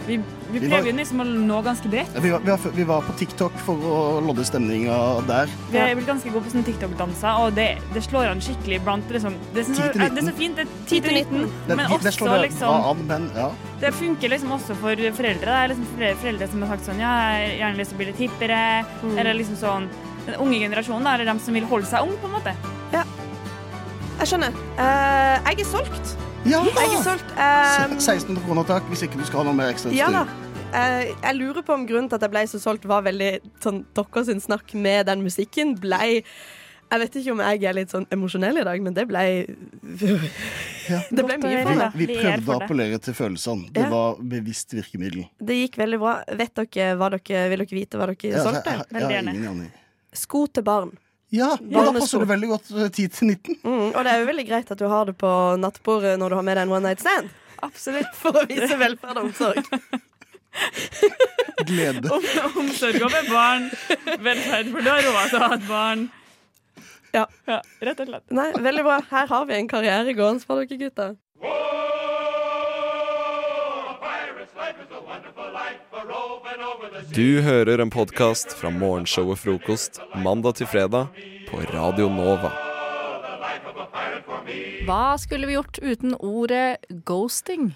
Vi, 0.02 0.16
vi 0.50 0.58
prøver 0.66 0.88
jo 0.90 0.92
liksom 0.98 1.20
å 1.22 1.24
nå 1.24 1.60
ganske 1.62 1.86
bredt. 1.86 2.10
Ja, 2.16 2.20
Vi 2.24 2.30
var, 2.32 2.40
vi, 2.42 2.50
var, 2.50 2.72
vi 2.74 2.84
var 2.88 3.04
på 3.06 3.12
TikTok 3.20 3.54
for 3.62 3.78
å 3.86 3.98
lodde 4.26 4.42
stemninga 4.44 4.96
der. 5.28 5.52
Vi 5.70 5.78
er 5.78 5.94
blitt 5.94 6.08
ganske 6.10 6.32
gode 6.34 6.42
på 6.48 6.50
sånne 6.50 6.66
TikTok-danser, 6.66 7.38
og 7.38 7.54
det, 7.54 7.68
det 7.94 8.02
slår 8.02 8.32
an 8.32 8.42
skikkelig 8.42 8.80
blant 8.82 9.14
liksom, 9.14 9.36
det, 9.54 9.62
som, 9.68 9.78
10 9.78 10.02
er- 10.02 10.10
det 10.16 10.24
er 10.24 10.26
så 10.26 10.34
fint. 10.40 10.58
Det 10.58 10.66
er 10.66 10.74
10 10.90 11.00
til 11.06 11.16
19, 11.20 11.46
Det, 11.70 11.76
men 11.78 11.84
det 11.86 11.94
også 12.00 12.14
slår 12.18 12.32
det 12.32 12.34
bra 12.34 12.42
liksom 12.48 12.90
an, 12.90 13.06
men 13.12 13.30
ja. 13.38 13.48
Det 13.84 13.94
funker 14.02 14.34
liksom 14.34 14.56
også 14.58 14.74
for 14.82 15.06
foreldre. 15.22 15.46
Det 15.46 15.58
er 15.62 15.70
liksom 15.76 15.88
flere 15.94 16.18
foreldre 16.26 16.50
som 16.50 16.66
har 16.66 16.74
sagt 16.74 16.90
sånn 16.90 17.00
Ja, 17.06 17.14
jeg 17.38 17.46
har 17.46 17.58
gjerne 17.62 17.78
lyst 17.84 17.94
til 17.94 18.00
å 18.00 18.02
bli 18.02 18.10
litt 18.10 18.22
hippere. 18.26 18.60
Mm. 19.06 19.16
Eller 19.22 19.38
liksom 19.38 19.56
sånn 19.62 19.88
Den 20.26 20.34
unge 20.42 20.58
generasjonen, 20.66 21.06
da, 21.06 21.14
eller 21.14 21.30
dem 21.30 21.38
som 21.46 21.54
vil 21.54 21.64
holde 21.70 21.86
seg 21.86 22.02
ung, 22.10 22.18
på 22.18 22.26
en 22.26 22.36
måte. 22.40 22.58
Jeg 24.22 24.28
skjønner. 24.30 24.54
Uh, 24.78 25.48
jeg 25.50 25.64
er 25.64 25.66
solgt. 25.66 26.10
Ja! 26.46 26.60
Jeg 26.62 26.90
er 26.94 27.00
solgt. 27.02 27.30
Um, 27.34 27.96
1600 27.96 28.44
kroner 28.46 28.66
takk, 28.68 28.84
hvis 28.92 29.02
ikke 29.02 29.18
du 29.18 29.24
skal 29.26 29.40
ha 29.42 29.48
noe 29.48 29.58
mer 29.58 29.72
ekstra 29.74 29.90
ja 29.90 30.12
da. 30.14 30.20
Eh, 30.78 31.10
jeg 31.10 31.38
lurer 31.40 31.64
på 31.66 31.74
om 31.74 31.82
grunnen 31.88 32.06
til 32.06 32.20
at 32.20 32.22
jeg 32.28 32.30
ble 32.30 32.44
så 32.46 32.60
solgt, 32.62 32.86
var 32.86 33.02
veldig 33.02 33.32
sånn 33.60 33.82
Deres 33.98 34.46
snakk 34.46 34.72
med 34.78 35.10
den 35.10 35.26
musikken 35.26 35.74
ble 35.82 35.98
Jeg 36.22 37.02
vet 37.02 37.18
ikke 37.18 37.34
om 37.34 37.42
jeg 37.42 37.66
er 37.66 37.76
litt 37.76 37.92
sånn 37.92 38.06
emosjonell 38.14 38.62
i 38.62 38.64
dag, 38.70 38.86
men 38.86 38.94
det 38.94 39.08
ble 39.10 39.26
Det 41.18 41.26
ble 41.26 41.42
mye 41.42 41.66
for 41.66 41.74
vi, 41.74 41.76
meg. 41.82 41.98
vi 41.98 42.10
prøvde 42.14 42.54
å 42.54 42.62
appellere 42.62 43.02
til 43.02 43.18
følelsene. 43.18 43.74
Det 43.74 43.88
Ja. 43.88 43.90
var 43.90 44.22
bevisst 44.22 44.78
virkemiddel. 44.78 45.26
Det 45.42 45.58
gikk 45.64 45.82
veldig 45.82 45.98
bra. 46.06 46.18
Vet 46.30 46.62
dere 46.62 46.94
hva 46.94 47.10
dere 47.18 47.48
Vil 47.50 47.66
dere 47.66 47.80
vite 47.82 47.98
hva 47.98 48.12
dere 48.14 48.30
Ja, 48.30 48.38
altså, 48.38 48.52
solgte? 48.54 48.78
jeg, 48.78 48.86
jeg, 48.92 49.02
har 49.02 49.32
ingen 49.34 49.48
aning. 49.56 49.72
Sko 50.14 50.46
til 50.46 50.70
barn. 50.70 50.94
Ja, 51.32 51.54
men 51.60 51.86
da 51.88 51.92
passer 51.96 52.20
det 52.20 52.28
veldig 52.28 52.48
godt 52.50 52.70
eh, 52.76 52.88
10 52.90 53.06
til 53.16 53.30
19. 53.32 53.54
Mm, 53.64 53.86
og 53.90 54.00
det 54.04 54.12
er 54.12 54.20
jo 54.20 54.28
veldig 54.28 54.44
greit 54.50 54.72
at 54.74 54.80
du 54.80 54.84
har 54.90 55.08
det 55.08 55.14
på 55.20 55.30
nattbordet 55.62 56.18
når 56.20 56.34
du 56.34 56.36
har 56.36 56.44
med 56.44 56.58
deg 56.58 56.66
en 56.66 56.74
one 56.76 56.90
night 56.90 57.00
stand. 57.00 57.30
Absolutt. 57.64 58.10
For 58.18 58.36
å 58.36 58.42
vise 58.50 58.76
velferd 58.76 59.20
og 59.20 59.30
omsorg. 59.30 59.68
Glede. 61.70 62.10
Om, 62.12 62.26
omsorg 62.64 63.00
over 63.06 63.30
barn. 63.30 63.70
Velferd, 64.20 64.72
for 64.74 64.84
du 64.84 64.90
har 64.92 65.06
råd 65.08 65.32
til 65.32 65.38
å 65.38 65.46
ha 65.46 65.56
et 65.56 65.68
barn. 65.70 66.04
Ja. 67.12 67.26
Rett 67.80 68.00
og 68.02 68.08
slett. 68.08 68.24
Nei, 68.32 68.50
veldig 68.68 68.84
bra. 68.86 68.98
Her 69.12 69.32
har 69.32 69.48
vi 69.48 69.56
en 69.56 69.70
karriere 69.70 70.14
gående 70.16 70.44
for 70.44 70.60
dere 70.60 70.80
gutter. 70.84 71.16
Du 76.02 77.38
hører 77.44 77.78
en 77.82 77.90
podkast 77.92 78.56
fra 78.58 78.72
morgenshow 78.74 79.28
og 79.30 79.38
frokost 79.38 80.00
mandag 80.18 80.56
til 80.58 80.66
fredag 80.66 81.12
på 81.46 81.60
Radio 81.70 82.08
Nova. 82.10 82.50
Hva 84.88 85.14
skulle 85.22 85.46
vi 85.46 85.54
gjort 85.54 85.78
uten 85.78 86.16
ordet 86.18 86.82
ghosting? 87.06 87.70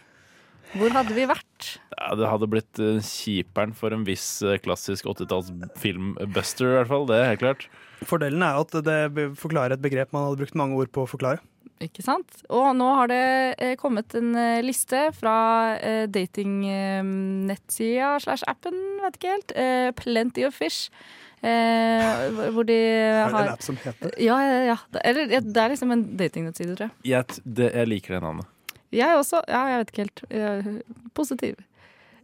Hvor 0.74 0.90
hadde 0.96 1.14
vi 1.14 1.28
vært? 1.30 1.76
Ja, 1.94 2.16
det 2.18 2.26
hadde 2.26 2.50
blitt 2.50 2.80
eh, 2.82 2.98
kjiperen 2.98 3.76
for 3.78 3.94
en 3.94 4.02
viss 4.08 4.26
eh, 4.42 4.58
klassisk 4.58 5.06
80-talls-filmbuster, 5.12 6.66
i 6.66 6.78
hvert 6.80 6.90
fall. 6.90 7.06
Det 7.06 7.20
er 7.20 7.30
helt 7.30 7.44
klart. 7.44 7.68
Fordelen 8.02 8.42
er 8.42 8.58
at 8.58 8.74
det 8.88 9.28
forklarer 9.38 9.76
et 9.76 9.84
begrep 9.84 10.10
man 10.16 10.26
hadde 10.26 10.42
brukt 10.42 10.58
mange 10.58 10.82
ord 10.82 10.90
på 10.90 11.06
å 11.06 11.12
forklare. 11.14 11.44
Ikke 11.84 12.00
sant? 12.02 12.38
Og 12.48 12.70
nå 12.78 12.86
har 12.96 13.06
det 13.10 13.16
eh, 13.60 13.74
kommet 13.76 14.14
en 14.16 14.30
eh, 14.40 14.62
liste 14.64 15.10
fra 15.12 15.34
eh, 15.76 16.06
datingnettsida 16.08 18.14
slash 18.24 18.44
appen, 18.48 18.72
vet 19.02 19.16
ikke 19.18 19.28
helt, 19.34 19.52
eh, 19.56 19.90
Plenty 19.98 20.44
of 20.48 20.54
Fish, 20.56 20.88
Eh, 21.46 22.30
hvor 22.50 22.64
de 22.64 22.72
Er 22.80 23.28
det 23.28 23.34
har 23.34 23.42
en 23.44 23.48
app 23.52 23.62
som 23.62 23.76
heter? 23.76 24.10
Ja, 24.18 24.38
ja, 24.40 24.64
ja. 24.72 24.76
Det- 24.90 25.02
Eller 25.04 25.26
ja, 25.30 25.40
det 25.44 25.56
er 25.62 25.68
liksom 25.68 25.90
en 25.92 26.16
datingnettside, 26.16 26.74
tror 26.78 26.88
jeg. 26.88 26.96
Jeg, 27.04 27.24
det, 27.44 27.68
jeg 27.76 27.86
liker 27.92 28.14
det 28.16 28.22
navnet. 28.24 28.46
Jeg 28.90 29.16
også. 29.20 29.42
Ja, 29.46 29.66
jeg 29.68 29.78
vet 29.82 29.90
ikke 29.92 30.02
helt. 30.06 30.22
Jeg 30.32 30.80
positiv. 31.14 31.54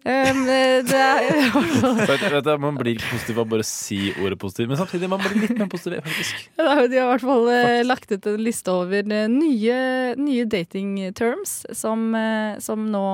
Um, 0.03 0.41
det 0.89 0.99
er 0.99 2.57
man 2.65 2.79
blir 2.79 2.99
positiv 3.07 3.39
av 3.39 3.51
bare 3.53 3.63
å 3.63 3.67
si 3.67 4.11
ordet 4.19 4.39
positiv, 4.41 4.71
men 4.73 4.81
samtidig 4.81 5.11
man 5.11 5.23
blir 5.23 5.45
litt 5.45 5.55
mer 5.61 5.69
positiv, 5.71 6.01
faktisk. 6.03 6.49
De 6.59 6.67
har 6.67 6.89
i 6.89 7.05
hvert 7.13 7.23
fall 7.23 7.47
eh, 7.55 7.83
lagt 7.87 8.11
ut 8.11 8.27
en 8.27 8.43
liste 8.43 8.75
over 8.75 9.07
eh, 9.07 9.29
nye, 9.31 9.77
nye 10.19 10.49
dating 10.51 10.97
terms 11.15 11.61
som, 11.71 12.11
som 12.59 12.89
nå 12.91 13.05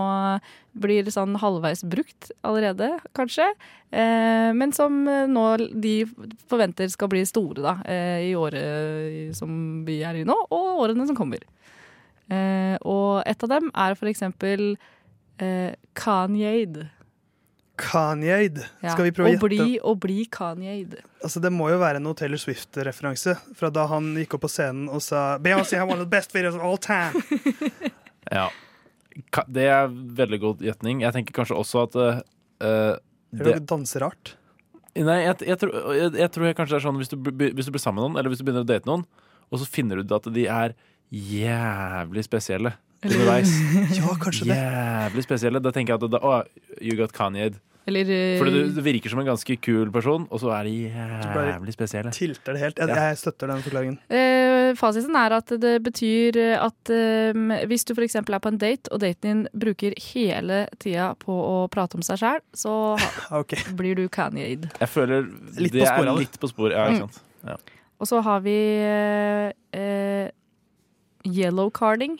blir 0.79 1.11
sånn 1.13 1.37
halvveis 1.43 1.85
brukt 1.85 2.31
allerede, 2.47 2.95
kanskje. 3.19 3.51
Eh, 3.91 4.49
men 4.57 4.73
som 4.73 5.03
nå 5.05 5.47
de 5.69 5.95
forventer 6.49 6.89
skal 6.93 7.13
bli 7.13 7.27
store 7.29 7.65
da, 7.65 7.77
i 8.25 8.33
året 8.39 9.37
som 9.37 9.85
vi 9.85 10.01
er 10.07 10.23
i 10.23 10.27
nå, 10.29 10.41
og 10.49 10.85
årene 10.87 11.09
som 11.11 11.19
kommer. 11.19 11.45
Eh, 12.29 12.77
og 12.85 13.25
et 13.25 13.45
av 13.45 13.53
dem 13.55 13.71
er 13.73 13.95
for 13.97 14.11
eksempel 14.11 14.75
eh, 15.43 15.75
Kanye. 15.99 16.89
Kanye. 17.79 18.39
Ja, 18.83 18.93
Skal 18.93 19.07
vi 19.07 19.13
prøve 19.15 19.29
å 19.29 19.31
å 19.31 19.35
gjette? 19.37 19.49
bli, 19.49 19.77
og 19.87 20.01
bli 20.03 20.25
Kanye. 20.35 20.79
Altså, 21.23 21.41
det 21.43 21.53
må 21.55 21.69
jo 21.71 21.79
være 21.81 22.01
noe 22.03 22.17
Taylor 22.19 22.41
Swift-referanse 22.43 23.37
fra 23.59 23.71
da 23.71 23.87
han 23.91 24.11
gikk 24.19 24.35
opp 24.39 24.47
på 24.49 24.51
scenen 24.51 24.89
og 24.91 25.03
sa 25.05 25.39
Beyoncé 25.43 25.79
har 25.79 25.87
one 25.87 26.03
of 26.03 26.09
the 26.09 26.11
best 26.11 26.35
videos 26.35 26.59
of 26.59 26.65
all 26.65 26.79
time. 26.79 27.15
Ja. 28.29 28.51
Det 29.49 29.63
er 29.73 29.87
veldig 29.89 30.39
god 30.43 30.59
gjetning. 30.61 30.99
Jeg 31.01 31.15
tenker 31.15 31.33
kanskje 31.39 31.57
også 31.57 31.87
at 31.87 31.95
eh, 31.97 32.19
Eller 32.61 32.99
det, 33.33 33.55
noe 33.63 33.65
danserart. 33.71 34.35
Nei, 34.99 35.17
jeg, 35.23 35.39
jeg, 35.49 35.57
tror, 35.63 35.73
jeg, 35.97 36.11
jeg 36.21 36.33
tror 36.35 36.53
kanskje 36.59 36.75
det 36.75 36.79
er 36.81 36.85
sånn 36.85 36.99
hvis 37.01 37.11
du, 37.15 37.17
hvis 37.57 37.71
du 37.71 37.73
blir 37.73 37.81
sammen 37.81 38.03
med 38.03 38.05
noen, 38.05 38.19
eller 38.21 38.29
hvis 38.35 38.43
du 38.43 38.45
begynner 38.45 38.67
å 38.67 38.69
date 38.69 38.85
noen, 38.91 39.07
og 39.49 39.63
så 39.63 39.69
finner 39.71 39.97
du 39.97 40.05
ut 40.05 40.13
at 40.19 40.29
de 40.35 40.45
er 40.53 40.75
jævlig 41.09 42.27
spesielle 42.27 42.75
underveis. 43.05 43.53
Ja, 43.99 44.15
kanskje 44.21 44.49
det. 44.51 44.59
Jævlig 44.59 45.25
spesielle. 45.27 45.63
Da 45.63 45.73
tenker 45.75 45.95
jeg 45.97 46.03
at 46.05 46.13
da, 46.17 46.21
å, 46.25 46.39
you 46.83 46.97
got 46.99 47.13
Kanye. 47.17 47.53
Eller 47.89 48.11
eh, 48.13 48.35
Fordi 48.37 48.53
du, 48.53 48.75
du 48.77 48.81
virker 48.85 49.09
som 49.09 49.23
en 49.23 49.29
ganske 49.31 49.55
kul 49.65 49.89
person, 49.95 50.27
og 50.29 50.41
så 50.43 50.51
er 50.59 50.67
de 50.69 50.73
jævlig 50.91 51.73
spesielle. 51.73 52.11
Tilter 52.13 52.53
det 52.59 52.61
helt. 52.61 52.81
Jeg, 52.83 52.91
Ja. 52.93 53.07
jeg 53.09 53.17
støtter 53.23 53.49
den 53.49 53.63
forklaringen. 53.65 53.95
Eh, 54.13 54.75
fasiten 54.77 55.17
er 55.17 55.33
at 55.39 55.55
det 55.63 55.73
betyr 55.87 56.37
at 56.59 56.93
eh, 56.93 57.65
hvis 57.71 57.87
du 57.89 57.95
f.eks. 57.97 58.19
er 58.21 58.29
på 58.45 58.53
en 58.53 58.61
date, 58.61 58.93
og 58.93 59.01
daten 59.01 59.25
din 59.25 59.41
bruker 59.57 59.97
hele 60.11 60.67
tida 60.83 61.15
på 61.23 61.33
å 61.33 61.57
prate 61.73 61.97
om 61.97 62.05
seg 62.05 62.21
sjæl, 62.21 62.45
så 62.53 62.75
okay. 63.41 63.65
blir 63.79 63.97
du 63.97 64.05
Kanye-ed. 64.13 64.69
Jeg 64.83 64.93
føler 64.93 65.25
Litt 65.57 65.73
det 65.79 65.87
på 65.87 65.89
sporet 65.89 66.13
er 66.13 66.21
litt 66.21 66.39
på 66.45 66.53
sporet. 66.53 66.77
Ja, 66.77 66.91
ikke 66.93 67.09
Mm. 67.09 67.25
Ja. 67.49 67.55
Og 68.03 68.07
så 68.11 68.19
har 68.27 68.41
vi 68.43 68.53
eh, 68.83 69.53
eh, 69.73 70.29
yellow 71.25 71.71
carding. 71.71 72.19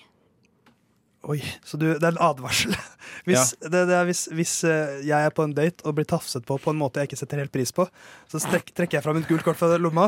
Oi, 1.29 1.43
så 1.67 1.77
du, 1.77 1.91
det 1.93 2.05
er 2.05 2.15
en 2.15 2.23
advarsel. 2.25 2.73
Hvis, 3.29 3.53
det, 3.61 3.83
det 3.91 3.93
er 3.93 4.07
hvis, 4.09 4.23
hvis 4.33 4.53
eh, 4.65 5.01
jeg 5.05 5.27
er 5.27 5.33
på 5.35 5.45
en 5.45 5.53
date 5.53 5.85
og 5.85 5.99
blir 5.99 6.07
tafset 6.09 6.45
på 6.49 6.57
på 6.57 6.73
en 6.73 6.79
måte 6.81 7.03
jeg 7.03 7.11
ikke 7.11 7.19
setter 7.21 7.43
helt 7.43 7.53
pris 7.53 7.75
på, 7.77 7.85
så 8.31 8.41
strekk, 8.41 8.71
trekker 8.73 8.97
jeg 8.97 9.05
fram 9.05 9.19
et 9.21 9.29
gult 9.29 9.45
kort 9.45 9.59
fra 9.61 9.77
lomma, 9.77 10.07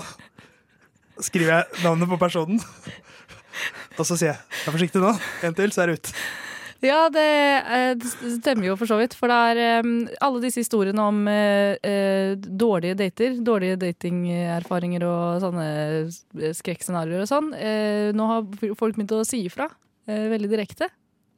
skriver 1.21 1.53
jeg 1.53 1.83
navnet 1.85 2.09
på 2.09 2.17
personen, 2.21 2.63
og 3.99 4.07
så 4.09 4.17
sier 4.17 4.31
jeg 4.31 4.39
'vær 4.63 4.77
forsiktig 4.79 5.03
nå', 5.05 5.13
en 5.45 5.59
til, 5.59 5.75
så 5.75 5.83
er 5.85 5.93
det 5.93 5.99
ut. 6.01 6.13
Ja, 6.81 7.11
det, 7.13 7.27
eh, 7.69 7.91
det 8.01 8.09
stemmer 8.39 8.71
jo 8.71 8.77
for 8.81 8.89
så 8.89 8.97
vidt. 8.97 9.13
For 9.13 9.29
det 9.29 9.37
er 9.53 9.85
um, 9.85 10.07
alle 10.25 10.41
disse 10.41 10.63
historiene 10.63 11.05
om 11.05 11.27
uh, 11.29 11.77
eh, 11.77 12.33
dårlige 12.41 12.97
dater, 12.97 13.37
dårlige 13.45 13.77
datingerfaringer 13.83 15.05
og 15.05 15.43
sånne 15.45 15.67
skrekkscenarioer 16.57 17.27
og 17.27 17.29
sånn. 17.29 17.53
Uh, 17.53 18.09
nå 18.17 18.31
har 18.33 18.49
folk 18.81 18.97
begynt 18.97 19.13
å 19.13 19.27
si 19.29 19.43
ifra 19.45 19.69
uh, 19.69 20.27
veldig 20.33 20.49
direkte, 20.55 20.89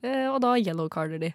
og 0.02 0.40
da 0.42 0.56
yellowcarder 0.58 1.20
de. 1.20 1.32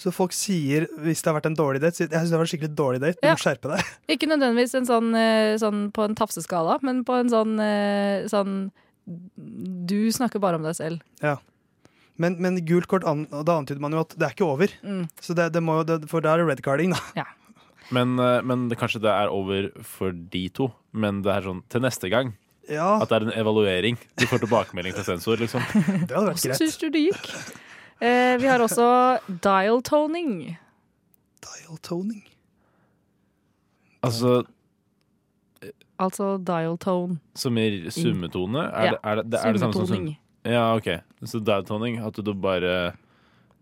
Så 0.00 0.10
folk 0.12 0.32
sier 0.32 0.86
hvis 1.04 1.20
det 1.22 1.28
har 1.30 1.36
vært 1.36 1.50
en 1.50 1.56
dårlig 1.58 1.80
date, 1.82 1.94
sier, 1.98 2.08
'jeg 2.08 2.18
syns 2.22 2.30
det 2.32 2.38
var 2.40 2.46
en 2.46 2.52
skikkelig 2.52 2.74
dårlig 2.74 3.00
date', 3.02 3.20
du 3.20 3.26
Ja. 3.28 3.34
må 3.34 3.42
skjerpe 3.42 3.68
deg. 3.76 3.84
Ikke 4.16 4.26
nødvendigvis 4.30 4.74
en 4.74 4.86
sånn, 4.88 5.14
eh, 5.14 5.56
sånn 5.60 5.92
på 5.92 6.04
en 6.04 6.14
tafseskala, 6.14 6.78
men 6.82 7.04
på 7.04 7.12
en 7.20 7.28
sånn, 7.28 7.60
eh, 7.60 8.26
sånn 8.28 8.70
Du 9.04 10.06
snakker 10.14 10.38
bare 10.40 10.54
om 10.54 10.62
deg 10.62 10.76
selv. 10.76 11.00
Ja. 11.20 11.36
Men, 12.16 12.36
men 12.40 12.56
gult 12.64 12.86
kort, 12.86 13.02
an, 13.04 13.26
og 13.32 13.44
da 13.44 13.58
antyder 13.58 13.80
man 13.80 13.90
jo 13.92 14.00
at 14.04 14.10
det 14.16 14.22
er 14.28 14.34
ikke 14.36 14.46
over. 14.46 14.68
Mm. 14.84 15.08
Så 15.20 15.34
det, 15.34 15.52
det 15.52 15.60
må 15.60 15.80
jo, 15.80 15.84
det, 15.88 16.08
for 16.08 16.20
da 16.20 16.34
er 16.34 16.38
det 16.38 16.46
red 16.46 16.62
carding, 16.62 16.92
da. 16.94 17.24
Men, 17.90 18.14
eh, 18.20 18.40
men 18.46 18.68
det, 18.70 18.78
kanskje 18.78 19.00
det 19.02 19.10
er 19.10 19.28
over 19.28 19.70
for 19.82 20.12
de 20.12 20.48
to. 20.54 20.70
Men 20.94 21.20
det 21.22 21.32
er 21.34 21.42
sånn 21.42 21.62
til 21.68 21.80
neste 21.82 22.08
gang. 22.08 22.34
Ja. 22.70 23.00
At 23.02 23.08
det 23.10 23.18
er 23.18 23.26
en 23.26 23.34
evaluering. 23.42 23.98
Du 24.16 24.24
får 24.30 24.44
tilbakemelding 24.46 24.94
fra 24.94 25.02
sensor, 25.02 25.36
liksom. 25.42 25.60
Det 26.06 26.14
hadde 26.14 26.30
vært 26.30 26.38
Hvordan 26.38 26.54
greit. 26.54 26.62
syns 26.62 26.78
du 26.78 26.88
det 26.94 27.02
gikk? 27.10 27.26
Eh, 28.02 28.34
vi 28.42 28.48
har 28.50 28.62
også 28.64 28.86
dial 29.44 29.78
toning. 29.86 30.56
Dial 31.44 31.78
toning? 31.86 32.24
Altså 34.02 34.42
Altså 36.02 36.32
dial 36.42 36.74
tone. 36.82 37.20
som 37.38 37.58
i 37.58 37.90
summetone? 37.94 38.64
Er, 38.66 38.84
Ja, 38.84 38.90
det, 38.90 38.98
er, 39.04 39.14
det, 39.20 39.30
det, 39.30 39.38
er 39.38 39.52
det 39.52 39.60
samme 39.62 39.76
som 39.76 39.86
sum... 39.86 40.08
Ja, 40.42 40.74
OK. 40.74 40.88
Så 41.30 41.38
dial 41.38 41.62
toning, 41.64 42.00
at 42.02 42.18
du 42.18 42.32
bare 42.34 42.96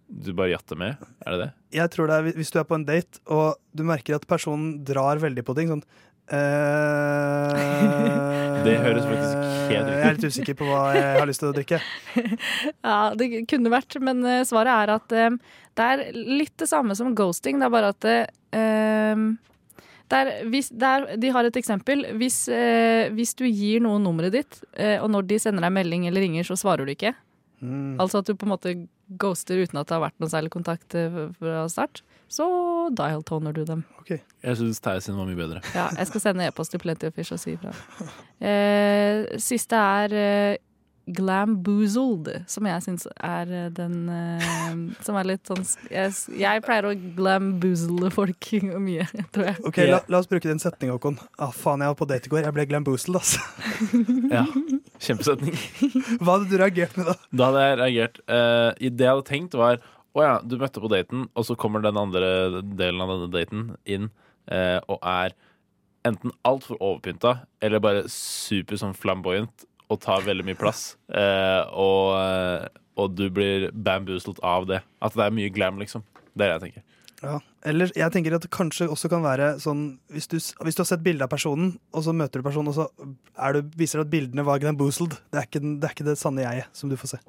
Du 0.09 0.33
bare 0.33 0.55
jatter 0.55 0.77
med? 0.77 0.97
Er 1.27 1.31
det 1.37 1.41
det? 1.43 1.51
Jeg 1.77 1.91
tror 1.91 2.09
det 2.09 2.15
er 2.17 2.33
hvis 2.35 2.51
du 2.51 2.59
er 2.59 2.65
på 2.65 2.75
en 2.75 2.87
date, 2.89 3.21
og 3.29 3.61
du 3.77 3.85
merker 3.85 4.17
at 4.17 4.27
personen 4.27 4.81
drar 4.83 5.21
veldig 5.23 5.45
på 5.45 5.55
ting, 5.55 5.69
sånn 5.69 5.85
eh, 6.37 7.51
Det 8.65 8.77
høres 8.85 9.07
faktisk 9.07 9.37
helt 9.71 9.87
ut. 9.87 9.93
Jeg 9.95 10.05
er 10.05 10.17
litt 10.17 10.29
usikker 10.31 10.57
på 10.59 10.69
hva 10.69 10.81
jeg 10.97 11.19
har 11.19 11.29
lyst 11.31 11.43
til 11.43 11.51
å 11.51 11.57
drikke. 11.57 11.79
Ja, 12.91 13.01
det 13.17 13.27
kunne 13.51 13.73
vært, 13.73 13.97
men 14.05 14.25
eh, 14.27 14.47
svaret 14.49 14.73
er 14.75 14.89
at 14.97 15.15
um, 15.31 15.39
det 15.79 15.87
er 15.95 16.03
litt 16.15 16.57
det 16.61 16.69
samme 16.71 16.97
som 16.99 17.15
ghosting. 17.17 17.61
Det 17.61 17.69
er 17.69 17.75
bare 17.75 17.93
at 17.95 18.09
eh, 18.11 19.17
det 20.11 20.21
er, 20.21 20.31
hvis, 20.51 20.73
det 20.75 20.89
er, 20.91 21.09
De 21.23 21.33
har 21.35 21.47
et 21.47 21.59
eksempel. 21.61 22.05
Hvis, 22.21 22.43
uh, 22.51 23.07
hvis 23.15 23.37
du 23.39 23.47
gir 23.47 23.83
noen 23.85 24.03
nummeret 24.07 24.35
ditt, 24.35 24.63
uh, 24.75 24.99
og 25.05 25.11
når 25.15 25.29
de 25.31 25.43
sender 25.43 25.67
deg 25.67 25.77
melding 25.77 26.09
eller 26.11 26.27
ringer, 26.27 26.49
så 26.49 26.59
svarer 26.59 26.87
du 26.87 26.95
ikke. 26.97 27.15
Mm. 27.61 28.01
Altså 28.01 28.23
at 28.23 28.31
du 28.31 28.35
på 28.35 28.49
en 28.49 28.55
måte 28.57 28.75
ghoster 29.21 29.61
uten 29.61 29.79
at 29.81 29.89
det 29.91 29.97
har 29.99 30.07
vært 30.09 30.21
noe 30.23 30.33
særlig 30.33 30.53
kontakt 30.55 30.95
fra 30.95 31.65
start. 31.69 32.01
Så 32.31 32.47
dial-toner 32.95 33.55
du 33.57 33.65
dem. 33.67 33.85
Jeg 34.07 34.57
syns 34.57 34.79
Theis 34.83 35.07
sin 35.09 35.19
var 35.19 35.27
mye 35.27 35.39
bedre. 35.39 35.61
Ja, 35.75 35.89
jeg 35.99 36.07
skal 36.11 36.23
sende 36.23 36.47
e-post 36.47 36.71
til 36.71 36.83
Plenty 36.83 37.09
of 37.11 37.17
Fish 37.19 37.35
og 37.35 37.41
si 37.43 37.57
ifra. 37.57 37.75
Eh, 38.39 39.27
siste 39.43 39.77
er 39.77 40.15
eh, 40.17 40.59
Glamboozled, 41.11 42.29
som 42.51 42.67
jeg 42.69 42.85
syns 42.85 43.07
er 43.17 43.51
eh, 43.51 43.69
den 43.75 43.95
eh, 44.15 44.75
Som 45.05 45.17
er 45.19 45.27
litt 45.33 45.49
sånn 45.49 45.63
Jeg, 45.91 46.13
jeg 46.39 46.63
pleier 46.63 46.87
å 46.87 46.93
glamboozle 47.17 48.11
folk 48.15 48.51
mye, 48.87 49.07
tror 49.35 49.49
jeg. 49.51 49.57
Ok, 49.67 49.81
la, 49.91 50.03
la 50.07 50.21
oss 50.23 50.31
bruke 50.31 50.49
den 50.51 50.63
setningen, 50.63 50.95
Håkon. 50.97 51.19
Ah, 51.41 51.51
faen, 51.55 51.83
jeg 51.83 51.93
var 51.93 51.99
på 51.99 52.09
date 52.11 52.31
i 52.31 52.35
går. 52.35 52.45
Jeg 52.47 52.57
ble 52.57 52.69
glamboozled, 52.71 53.21
altså. 53.21 53.43
Ja, 54.37 54.45
Kjempesetning. 55.01 55.57
Hva 56.21 56.37
hadde 56.37 56.51
du 56.51 56.59
reagert 56.61 56.95
med 57.01 57.09
da? 57.11 57.17
Da 57.33 57.49
hadde 57.49 57.65
jeg 57.65 57.79
reagert. 57.81 58.21
Eh, 58.31 58.91
det 58.91 59.07
jeg 59.09 59.15
hadde 59.17 59.27
tenkt, 59.31 59.57
var 59.59 59.81
å 60.17 60.25
ja, 60.25 60.35
du 60.43 60.57
møtte 60.59 60.83
på 60.83 60.91
daten, 60.91 61.29
og 61.39 61.47
så 61.47 61.57
kommer 61.59 61.85
den 61.85 61.99
andre 62.01 62.63
delen 62.65 63.03
av 63.05 63.13
denne 63.15 63.31
daten 63.35 63.65
inn 63.87 64.11
eh, 64.51 64.79
og 64.91 64.99
er 65.07 65.37
enten 66.09 66.33
altfor 66.49 66.81
overpynta 66.81 67.41
eller 67.63 67.83
bare 67.83 68.07
super 68.11 68.81
sånn 68.81 68.97
flamboyant 68.97 69.67
og 69.91 69.99
tar 70.03 70.25
veldig 70.27 70.47
mye 70.51 70.59
plass. 70.59 70.93
Eh, 71.21 71.63
og, 71.75 72.13
eh, 72.15 72.69
og 73.01 73.17
du 73.19 73.25
blir 73.35 73.67
bamboozled 73.75 74.39
av 74.47 74.69
det. 74.71 74.79
At 75.03 75.17
det 75.19 75.25
er 75.25 75.35
mye 75.35 75.51
glam, 75.51 75.81
liksom. 75.83 76.05
Det 76.39 76.47
er 76.47 76.53
det 76.53 76.55
jeg 76.55 76.63
tenker. 76.63 76.85
Ja. 77.21 77.35
Eller 77.67 77.91
jeg 77.99 78.15
tenker 78.15 78.37
at 78.37 78.45
det 78.47 78.53
kanskje 78.55 78.87
også 78.89 79.11
kan 79.13 79.21
være 79.21 79.51
sånn 79.61 79.83
Hvis 80.09 80.31
du, 80.31 80.39
hvis 80.39 80.79
du 80.79 80.81
har 80.81 80.89
sett 80.89 81.03
bilde 81.05 81.27
av 81.27 81.33
personen, 81.33 81.75
og 81.93 82.07
så 82.07 82.15
møter 82.17 82.41
du 82.41 82.47
personen, 82.47 82.71
og 82.71 82.79
så 82.79 82.87
er 83.35 83.59
du, 83.59 83.75
viser 83.77 84.01
det 84.01 84.07
at 84.07 84.15
bildene 84.15 84.47
var 84.47 84.63
glamboozled. 84.63 85.19
Det 85.35 85.43
er 85.43 85.51
ikke, 85.51 85.65
det 85.67 85.91
er 85.91 85.99
ikke 85.99 86.09
det 86.13 86.17
sanne 86.23 86.47
jeget 86.47 86.81
som 86.81 86.93
du 86.93 86.97
får 87.01 87.17
se. 87.17 87.21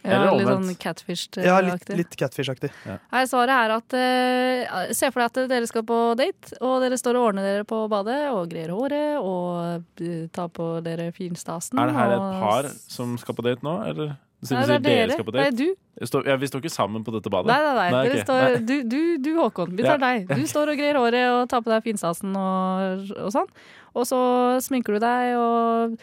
Ja, 0.00 0.20
litt 0.32 0.48
sånn 0.48 0.70
catfish-aktig. 0.80 1.44
Ja, 1.44 1.58
litt, 1.64 1.90
litt 1.92 2.16
catfish-aktig. 2.16 2.70
Nei, 2.88 3.24
Svaret 3.28 3.52
er 3.52 3.74
at 3.74 3.96
uh, 3.98 4.94
Se 4.96 5.10
for 5.12 5.20
deg 5.20 5.28
at 5.28 5.52
dere 5.52 5.68
skal 5.68 5.84
på 5.88 5.98
date, 6.20 6.56
og 6.64 6.78
dere 6.84 6.96
står 7.00 7.18
og 7.20 7.28
ordner 7.30 7.44
dere 7.44 7.68
på 7.68 7.82
badet 7.92 8.22
og 8.32 8.48
greier 8.52 8.72
håret 8.72 9.20
og 9.20 9.84
uh, 10.00 10.24
tar 10.32 10.48
på 10.56 10.72
dere 10.86 11.10
finstasen. 11.16 11.78
Er 11.80 11.92
det 11.92 11.98
her 11.98 12.16
et 12.16 12.40
par 12.40 12.72
som 12.88 13.14
skal 13.20 13.36
på 13.36 13.44
date 13.46 13.66
nå, 13.66 13.76
eller? 13.92 14.16
Så 14.40 14.56
Nei, 14.56 14.62
det 14.64 14.72
er 14.72 14.80
dere 14.80 15.00
dere. 15.04 15.16
skal 15.18 15.26
på 15.28 15.32
Nei, 15.36 15.50
du. 15.52 15.66
Står, 16.08 16.24
ja, 16.30 16.34
vi 16.40 16.48
står 16.48 16.62
ikke 16.62 16.72
sammen 16.72 17.02
på 17.04 17.12
dette 17.12 17.28
badet? 17.32 17.50
Nei, 17.52 17.58
nei, 17.60 17.72
nei. 17.76 17.88
Dere 17.92 18.14
okay. 18.14 18.22
står, 18.24 18.38
Nei. 18.40 18.60
du, 18.64 18.76
du, 18.88 19.00
du, 19.20 19.30
Håkon. 19.36 19.74
Vi 19.76 19.84
tar 19.84 19.98
Ja. 20.00 20.14
deg. 20.14 20.30
Du 20.32 20.46
står 20.48 20.72
og 20.72 20.80
greier 20.80 20.96
håret 20.96 21.26
og 21.34 21.42
tar 21.52 21.60
på 21.60 21.68
deg 21.68 21.84
finstasen 21.84 22.32
og, 22.40 23.10
og 23.20 23.34
sånn. 23.34 23.50
Og 23.94 24.06
så 24.06 24.18
sminker 24.62 24.92
du 24.96 25.00
deg, 25.02 25.36
og 25.38 25.96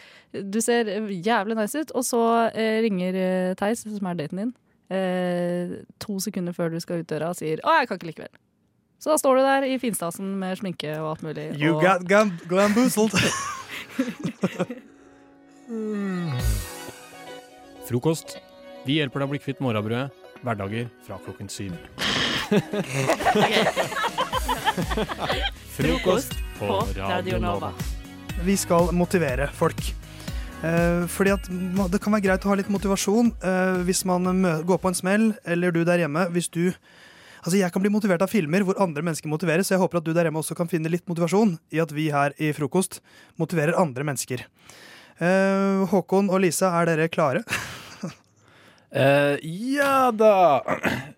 du 0.52 0.60
ser 0.64 0.84
jævlig 1.08 1.56
nice 1.58 1.78
ut. 1.78 1.90
Og 1.96 2.04
så 2.06 2.22
eh, 2.52 2.80
ringer 2.84 3.12
eh, 3.16 3.54
Theis, 3.58 3.80
som 3.86 4.06
er 4.10 4.14
daten 4.18 4.38
din, 4.42 4.52
eh, 4.92 5.64
to 6.02 6.12
sekunder 6.24 6.52
før 6.56 6.68
du 6.74 6.78
skal 6.84 6.98
ut 7.02 7.10
døra, 7.10 7.26
og 7.32 7.36
sier 7.38 7.58
'Å, 7.62 7.64
jeg 7.80 7.86
kan 7.88 7.96
ikke 7.98 8.10
likevel'. 8.12 8.36
Så 8.98 9.06
da 9.12 9.16
står 9.16 9.34
du 9.36 9.42
der 9.46 9.62
i 9.62 9.78
finstasen 9.78 10.38
med 10.40 10.58
sminke 10.58 10.98
og 10.98 11.10
alt 11.12 11.22
mulig. 11.22 11.54
You 11.54 11.76
og 11.76 11.82
got 11.82 12.08
glam 12.08 12.32
glamboozled. 12.48 13.12
Frokost. 17.88 18.38
Vi 18.86 18.92
hjelper 18.98 19.18
deg 19.20 19.28
å 19.28 19.30
bli 19.30 19.38
kvitt 19.38 19.60
morrabrødet. 19.62 20.10
Hverdager 20.42 20.86
fra 21.06 21.18
klokken 21.22 21.48
syv. 21.50 21.72
Frokost 25.78 26.47
på 26.58 26.82
Radio 26.96 27.38
Nova. 27.38 27.72
Vi 28.42 28.56
skal 28.58 28.90
motivere 28.96 29.48
folk. 29.54 29.80
Eh, 30.58 31.04
fordi 31.06 31.30
at 31.30 31.46
Det 31.92 32.00
kan 32.02 32.12
være 32.12 32.24
greit 32.24 32.44
å 32.46 32.50
ha 32.50 32.56
litt 32.58 32.70
motivasjon 32.70 33.30
eh, 33.46 33.82
hvis 33.86 34.02
man 34.08 34.42
går 34.66 34.80
på 34.82 34.90
en 34.90 34.98
smell, 34.98 35.28
eller 35.46 35.70
du 35.70 35.84
der 35.84 36.02
hjemme. 36.02 36.28
Hvis 36.34 36.50
du 36.50 36.72
Altså 37.38 37.56
Jeg 37.60 37.70
kan 37.72 37.80
bli 37.80 37.90
motivert 37.90 38.20
av 38.20 38.28
filmer 38.28 38.64
hvor 38.66 38.76
andre 38.82 39.00
mennesker 39.00 39.30
motiveres, 39.30 39.68
så 39.68 39.76
jeg 39.76 39.80
håper 39.80 40.00
at 40.00 40.04
du 40.04 40.10
der 40.12 40.26
hjemme 40.26 40.40
også 40.42 40.56
kan 40.58 40.68
finne 40.68 40.90
litt 40.90 41.06
motivasjon 41.06 41.54
i 41.70 41.78
at 41.78 41.92
vi 41.94 42.10
her 42.10 42.34
i 42.36 42.50
Frokost 42.52 42.98
motiverer 43.38 43.78
andre 43.78 44.02
mennesker. 44.04 44.42
Eh, 45.22 45.86
Håkon 45.88 46.28
og 46.28 46.42
Lisa, 46.42 46.72
er 46.80 46.90
dere 46.90 47.06
klare? 47.08 47.44
Uh, 48.90 49.38
ja 49.78 50.10
da! 50.10 50.66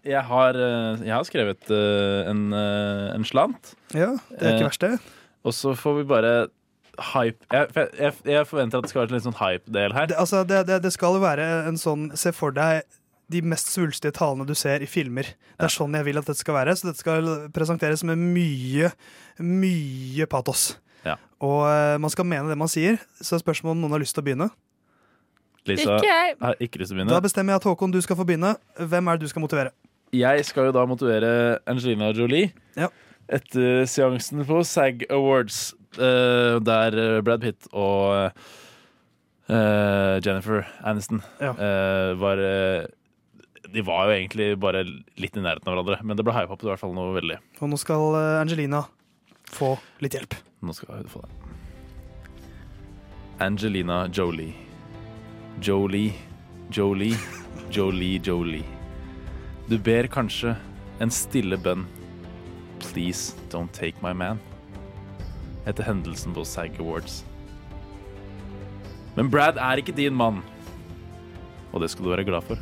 Jeg 0.04 0.22
har, 0.28 0.60
jeg 1.00 1.14
har 1.16 1.24
skrevet 1.24 1.72
en, 1.72 2.52
en 2.52 3.24
slant. 3.24 3.72
Ja, 3.96 4.12
det 4.28 4.44
er 4.44 4.60
ikke 4.60 4.68
verst, 4.68 4.84
det. 4.84 5.19
Og 5.46 5.56
så 5.56 5.74
får 5.78 6.00
vi 6.00 6.08
bare 6.10 6.32
hype 7.14 7.46
Jeg, 7.48 7.68
jeg, 7.96 8.14
jeg 8.28 8.46
forventer 8.48 8.80
at 8.80 8.84
det 8.84 8.90
skal 8.92 9.00
være 9.00 9.10
en 9.12 9.16
litt 9.16 9.26
sånn 9.28 9.38
hype-del 9.40 9.94
her. 9.96 10.08
Det, 10.10 10.16
altså, 10.20 10.42
det, 10.44 10.64
det, 10.68 10.80
det 10.84 10.92
skal 10.92 11.16
jo 11.16 11.22
være 11.22 11.46
en 11.70 11.78
sånn 11.80 12.10
Se 12.18 12.32
for 12.36 12.56
deg 12.56 12.82
de 13.30 13.40
mest 13.46 13.68
svulstige 13.70 14.10
talene 14.10 14.42
du 14.42 14.56
ser 14.58 14.82
i 14.82 14.88
filmer. 14.90 15.28
Det 15.54 15.68
er 15.68 15.70
sånn 15.70 15.94
jeg 15.94 16.02
vil 16.08 16.18
at 16.18 16.26
dette 16.26 16.42
skal 16.42 16.56
være. 16.56 16.72
Så 16.74 16.88
dette 16.88 16.98
skal 16.98 17.28
presenteres 17.54 18.02
med 18.02 18.18
mye, 18.18 18.88
mye 19.38 20.26
patos. 20.26 20.72
Ja. 21.06 21.14
Og 21.38 21.60
uh, 21.62 21.94
man 22.02 22.10
skal 22.10 22.26
mene 22.26 22.50
det 22.50 22.56
man 22.58 22.70
sier. 22.72 22.98
Så 23.22 23.38
spørsmålet 23.38 23.76
om 23.76 23.84
noen 23.84 23.94
har 23.94 24.02
lyst 24.02 24.16
til 24.18 24.24
å 24.24 24.26
begynne. 24.26 24.50
Lisa 25.68 26.00
Ikke 26.00 26.08
jeg. 26.08 26.34
har 26.40 26.58
ikke 26.58 26.80
lyst 26.80 26.90
til 26.90 27.04
å 27.04 27.06
Da 27.06 27.20
bestemmer 27.22 27.54
jeg 27.54 27.62
at 27.62 27.68
Håkon, 27.68 27.92
du 27.94 28.00
skal 28.02 28.18
få 28.18 28.26
begynne. 28.26 28.54
Hvem 28.80 29.12
er 29.12 29.20
det 29.20 29.28
du 29.28 29.32
skal 29.32 29.44
motivere? 29.44 29.74
Jeg 30.16 30.44
skal 30.48 30.70
jo 30.70 30.74
da 30.74 30.82
motivere 30.90 31.32
Angelina 31.70 32.10
Jolie 32.10 32.50
Ja. 32.74 32.88
Etter 33.30 33.84
seansen 33.86 34.42
på 34.48 34.60
SAG 34.66 35.04
Awards, 35.14 35.72
eh, 35.96 36.56
der 36.66 36.96
eh, 36.98 37.20
Brad 37.26 37.44
Pitt 37.44 37.68
og 37.72 38.32
eh, 39.50 40.16
Jennifer 40.24 40.66
Aniston 40.86 41.22
Ja. 41.40 41.52
var 42.18 42.42
De 43.70 43.82
var 43.86 44.06
jo 44.08 44.14
egentlig 44.16 44.48
bare 44.58 44.82
litt 44.84 45.36
i 45.36 45.42
nærheten 45.42 45.68
av 45.70 45.74
hverandre, 45.76 46.00
men 46.02 46.16
det 46.18 46.24
ble 46.26 46.34
hypa 46.34 46.54
opp 46.56 46.64
i 46.64 46.70
hvert 46.72 46.82
fall 46.82 46.94
noe 46.96 47.14
veldig. 47.14 47.38
Og 47.62 47.70
nå 47.70 47.78
skal 47.78 48.16
Angelina 48.40 48.84
få 49.50 49.76
litt 50.02 50.14
hjelp. 50.18 50.34
Nå 50.66 50.74
skal 50.74 51.00
hun 51.02 51.10
få 51.10 51.22
det. 51.22 51.36
Angelina 53.40 54.08
Jolie. 54.12 54.52
Jolie, 55.62 56.12
Jolie, 56.70 57.16
Jolie, 57.70 58.18
Jolie. 58.24 58.64
Du 59.68 59.78
ber 59.78 60.08
kanskje 60.10 60.56
en 61.00 61.10
stille 61.14 61.56
bønn. 61.62 61.86
Please 62.80 63.36
don't 63.52 63.72
take 63.72 64.00
my 64.02 64.12
man. 64.12 64.40
Etter 65.68 65.86
hendelsen 65.86 66.34
på 66.34 66.44
SAG 66.44 66.80
Awards. 66.80 67.22
Men 69.14 69.30
Brad 69.30 69.60
er 69.60 69.80
ikke 69.82 69.94
din 69.96 70.16
mann. 70.16 70.42
Og 71.70 71.82
det 71.82 71.90
skal 71.92 72.06
du 72.06 72.12
være 72.14 72.26
glad 72.26 72.46
for. 72.48 72.60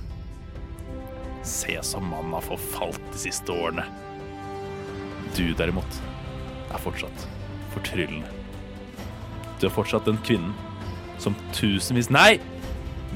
Se 1.47 1.79
som 1.87 2.09
mannen 2.11 2.35
har 2.37 2.45
forfalt 2.45 3.03
de 3.13 3.21
siste 3.23 3.55
årene. 3.55 3.87
Du 5.37 5.55
derimot 5.57 6.01
er 6.69 6.83
fortsatt 6.83 7.29
fortryllende. 7.73 8.29
Du 9.59 9.69
er 9.69 9.75
fortsatt 9.75 10.07
den 10.09 10.19
kvinnen 10.27 10.55
som 11.19 11.35
tusenvis, 11.57 12.11
nei, 12.15 12.39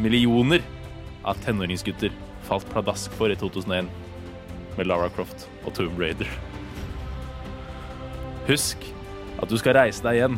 millioner 0.02 0.62
av 1.28 1.38
tenåringsgutter 1.44 2.14
falt 2.48 2.66
pladask 2.72 3.12
for 3.18 3.30
i 3.30 3.36
2001 3.38 3.90
med 4.78 4.88
Lara 4.88 5.10
Croft 5.14 5.46
og 5.62 5.74
Tomb 5.76 6.00
Raider. 6.00 6.30
Husk 8.52 8.84
at 9.40 9.48
du 9.48 9.56
skal 9.56 9.78
reise 9.78 10.04
deg 10.04 10.18
igjen, 10.18 10.34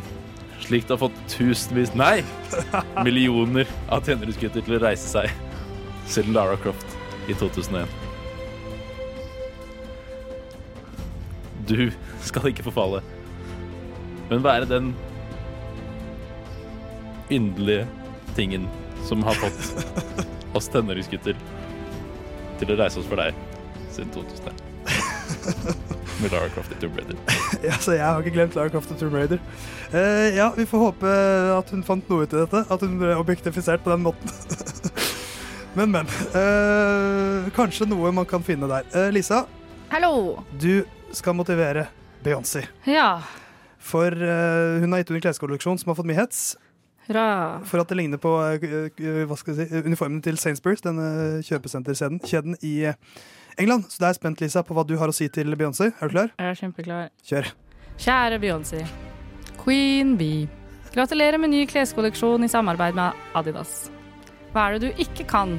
slik 0.63 0.85
du 0.87 0.93
har 0.95 1.01
fått 1.01 1.17
tusenvis, 1.33 1.91
nei, 1.99 2.23
millioner 3.05 3.67
av 3.91 4.05
tenåringsgutter 4.07 4.63
til 4.63 4.77
å 4.77 4.83
reise 4.85 5.09
seg 5.09 5.33
siden 6.07 6.35
Lara 6.37 6.55
Croft 6.63 6.95
i 7.27 7.35
2001. 7.35 7.91
Du 11.67 11.89
skal 12.23 12.51
ikke 12.53 12.65
forfalle, 12.69 13.01
men 14.29 14.45
være 14.45 14.69
den 14.69 14.93
yndelige 17.33 17.89
tingen 18.37 18.69
som 19.09 19.25
har 19.27 19.35
fått 19.41 19.59
oss 20.57 20.71
tenåringsgutter 20.71 21.35
til 22.61 22.71
å 22.71 22.79
reise 22.79 23.01
oss 23.01 23.11
for 23.11 23.19
deg 23.19 23.35
siden 23.91 24.15
2001. 24.15 25.91
Med 26.21 26.31
Lara 26.31 26.49
Croft 26.49 26.71
i 26.71 26.75
Tomb 26.79 26.95
Raider. 26.97 27.17
Ja, 27.67 27.77
så 27.79 27.95
jeg 27.95 28.05
har 28.05 28.21
ikke 28.21 28.35
glemt 28.37 28.55
Lara 28.55 28.71
Croft 28.71 28.91
og 28.93 28.99
Tomb 28.99 29.15
Raider. 29.17 29.39
Uh, 29.91 30.29
ja, 30.35 30.47
vi 30.55 30.65
får 30.69 30.81
håpe 30.81 31.11
at 31.57 31.71
hun 31.75 31.83
fant 31.83 32.11
noe 32.11 32.23
ut 32.23 32.35
i 32.35 32.39
dette. 32.39 32.61
At 32.71 32.85
hun 32.85 32.95
ble 33.01 33.15
objektifisert 33.19 33.83
på 33.83 33.91
den 33.91 34.05
måten. 34.05 34.31
men, 35.77 35.91
men. 35.91 36.11
Uh, 36.31 37.51
kanskje 37.55 37.87
noe 37.91 38.13
man 38.15 38.27
kan 38.29 38.45
finne 38.45 38.69
der. 38.71 38.87
Uh, 38.95 39.09
Lisa, 39.15 39.43
Hallo! 39.91 40.43
du 40.59 40.85
skal 41.15 41.35
motivere 41.35 41.89
Beyoncé. 42.23 42.63
Ja. 42.89 43.19
For 43.85 44.09
hun 44.09 44.95
har 44.95 45.03
gitt 45.03 45.11
ut 45.11 45.17
en 45.19 45.25
kleskolleksjon 45.27 45.77
som 45.77 45.91
har 45.91 45.99
fått 45.99 46.07
mye 46.09 46.17
hets. 46.17 46.55
Hurra. 47.05 47.27
For 47.69 47.83
at 47.83 47.91
det 47.91 47.99
ligner 47.99 48.17
på 48.17 48.31
hva 48.33 49.37
skal 49.37 49.53
jeg 49.59 49.67
si, 49.69 49.81
uniformen 49.85 50.23
til 50.25 50.39
Sainsbury's, 50.41 50.81
denne 50.81 51.43
kjøpesenterkjeden 51.45 52.17
kjeden 52.25 52.57
i 52.65 52.79
England. 53.57 53.89
Så 53.89 54.01
da 54.01 54.09
er 54.09 54.15
jeg 54.15 54.19
spent, 54.19 54.41
Lisa, 54.43 54.63
på 54.65 54.75
hva 54.77 54.85
du 54.87 54.95
har 54.99 55.11
å 55.11 55.15
si 55.15 55.27
til 55.31 55.55
Beyoncé. 55.55 55.91
Er 55.99 56.09
du 56.09 56.15
klar? 56.15 56.31
Jeg 56.39 56.51
er 56.51 56.59
kjempeklar. 56.59 57.09
Kjør. 57.25 57.51
Kjære 58.01 58.39
Beyoncé. 58.43 58.81
Queen 59.61 60.15
Bee. 60.19 60.49
Gratulerer 60.95 61.39
med 61.41 61.51
ny 61.51 61.65
kleskolleksjon 61.67 62.45
i 62.45 62.51
samarbeid 62.51 62.95
med 62.95 63.15
Adidas. 63.35 63.89
Hva 64.53 64.69
er 64.69 64.77
det 64.77 64.87
du 64.87 65.01
ikke 65.03 65.25
kan? 65.27 65.57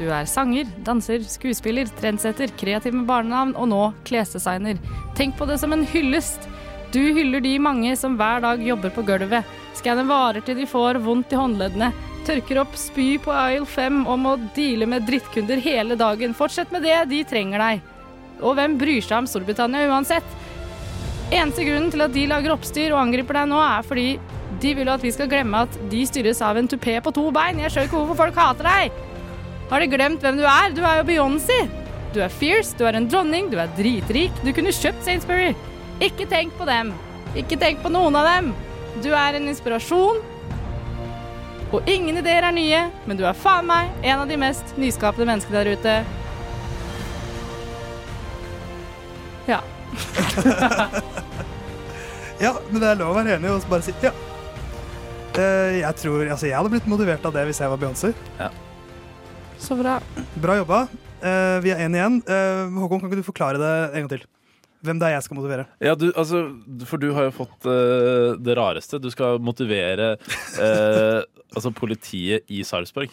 Du 0.00 0.06
er 0.08 0.24
sanger, 0.24 0.68
danser, 0.86 1.20
skuespiller, 1.28 1.88
trendsetter, 1.98 2.48
kreativ 2.56 2.94
med 2.96 3.04
barnenavn 3.10 3.52
og 3.60 3.68
nå 3.68 3.80
klesdesigner. 4.08 4.80
Tenk 5.18 5.36
på 5.36 5.48
det 5.50 5.58
som 5.60 5.74
en 5.76 5.84
hyllest. 5.84 6.48
Du 6.94 7.02
hyller 7.14 7.44
de 7.44 7.58
mange 7.60 7.92
som 8.00 8.16
hver 8.16 8.40
dag 8.40 8.62
jobber 8.64 8.94
på 8.94 9.04
gulvet. 9.06 9.44
Skanner 9.76 10.08
varer 10.08 10.40
til 10.46 10.56
de 10.56 10.64
får 10.68 11.02
vondt 11.04 11.34
i 11.34 11.38
håndleddene. 11.38 11.92
Tørker 12.26 12.60
opp 12.60 12.74
spy 12.78 13.14
på 13.22 13.32
Isle 13.32 13.66
5 13.66 14.02
og 14.04 14.18
må 14.20 14.34
deale 14.56 14.86
med 14.90 15.06
drittkunder 15.08 15.60
hele 15.64 15.96
dagen. 15.98 16.36
Fortsett 16.36 16.72
med 16.74 16.84
det, 16.84 16.98
de 17.10 17.22
trenger 17.28 17.62
deg. 17.62 17.86
Og 18.40 18.56
hvem 18.56 18.76
bryr 18.80 19.00
seg 19.04 19.22
om 19.22 19.28
Storbritannia 19.28 19.88
uansett? 19.88 20.36
Eneste 21.30 21.64
grunnen 21.64 21.92
til 21.92 22.04
at 22.04 22.14
de 22.14 22.26
lager 22.28 22.52
oppstyr 22.54 22.90
og 22.92 23.00
angriper 23.04 23.40
deg 23.40 23.50
nå, 23.52 23.60
er 23.62 23.86
fordi 23.86 24.08
de 24.60 24.72
vil 24.76 24.90
at 24.92 25.04
vi 25.04 25.12
skal 25.14 25.30
glemme 25.30 25.64
at 25.64 25.76
de 25.92 26.00
styres 26.08 26.40
av 26.44 26.58
en 26.58 26.68
tupé 26.68 26.96
på 27.00 27.12
to 27.16 27.28
bein. 27.34 27.60
Jeg 27.62 27.72
skjønner 27.72 27.88
ikke 27.88 28.00
hvorfor 28.00 28.20
folk 28.24 28.40
hater 28.40 28.68
deg. 28.68 29.04
Har 29.70 29.82
de 29.82 29.92
glemt 29.92 30.24
hvem 30.24 30.40
du 30.40 30.44
er? 30.44 30.74
Du 30.74 30.82
er 30.82 31.00
jo 31.00 31.06
Beyoncé. 31.08 31.60
Du 32.10 32.18
er 32.24 32.32
fierce, 32.34 32.74
du 32.76 32.82
er 32.88 32.98
en 32.98 33.06
dronning, 33.08 33.52
du 33.52 33.60
er 33.62 33.70
dritrik. 33.78 34.34
Du 34.42 34.50
kunne 34.56 34.74
kjøpt 34.74 35.06
Sainsbury. 35.06 35.52
Ikke 36.02 36.26
tenk 36.28 36.56
på 36.58 36.66
dem. 36.66 36.90
Ikke 37.38 37.58
tenk 37.60 37.80
på 37.84 37.92
noen 37.94 38.18
av 38.18 38.26
dem. 38.26 38.50
Du 39.04 39.12
er 39.14 39.38
en 39.38 39.46
inspirasjon. 39.52 40.18
Og 41.70 41.86
ingen 41.86 42.18
ideer 42.18 42.42
er 42.48 42.54
nye, 42.54 42.80
men 43.06 43.18
du 43.18 43.22
er 43.28 43.36
faen 43.36 43.68
meg 43.68 43.92
en 44.02 44.24
av 44.24 44.30
de 44.30 44.38
mest 44.40 44.74
nyskapende 44.80 45.28
menneskene 45.28 45.60
der 45.60 45.72
ute. 45.76 45.94
Ja. 49.50 49.60
Ja, 52.40 52.54
men 52.70 52.80
det 52.80 52.88
er 52.88 52.96
lov 52.96 53.10
å 53.12 53.16
være 53.18 53.34
enig 53.36 53.50
og 53.52 53.66
bare 53.68 53.84
si 53.84 53.92
ja. 54.00 54.14
Eh, 55.36 55.74
jeg 55.82 55.96
tror, 56.00 56.22
altså 56.24 56.46
jeg 56.48 56.56
hadde 56.56 56.70
blitt 56.72 56.86
motivert 56.88 57.26
av 57.28 57.34
det 57.36 57.42
hvis 57.50 57.60
jeg 57.60 57.68
var 57.68 57.80
Beyoncé. 57.82 58.14
Så 59.60 59.76
bra. 59.76 59.98
Bra 60.40 60.56
jobba. 60.56 60.78
Eh, 61.20 61.56
vi 61.60 61.74
er 61.74 61.82
én 61.84 61.96
igjen. 61.98 62.16
Eh, 62.24 62.78
Håkon, 62.80 63.02
kan 63.02 63.10
ikke 63.10 63.20
du 63.20 63.28
forklare 63.28 63.60
det 63.60 63.74
en 63.90 64.06
gang 64.06 64.08
til? 64.14 64.24
Hvem 64.80 65.02
det 65.02 65.10
er 65.10 65.14
jeg 65.18 65.26
skal 65.26 65.36
motivere? 65.36 65.66
Ja, 65.84 65.92
du, 66.00 66.06
altså, 66.16 66.40
for 66.88 67.02
du 67.02 67.10
har 67.12 67.26
jo 67.28 67.34
fått 67.42 67.68
uh, 67.68 68.40
det 68.40 68.56
rareste. 68.56 68.96
Du 69.04 69.10
skal 69.12 69.36
motivere 69.44 70.14
eh, 70.56 71.20
altså 71.54 71.74
politiet 71.74 72.48
i 72.50 72.62
Sarpsborg. 72.66 73.12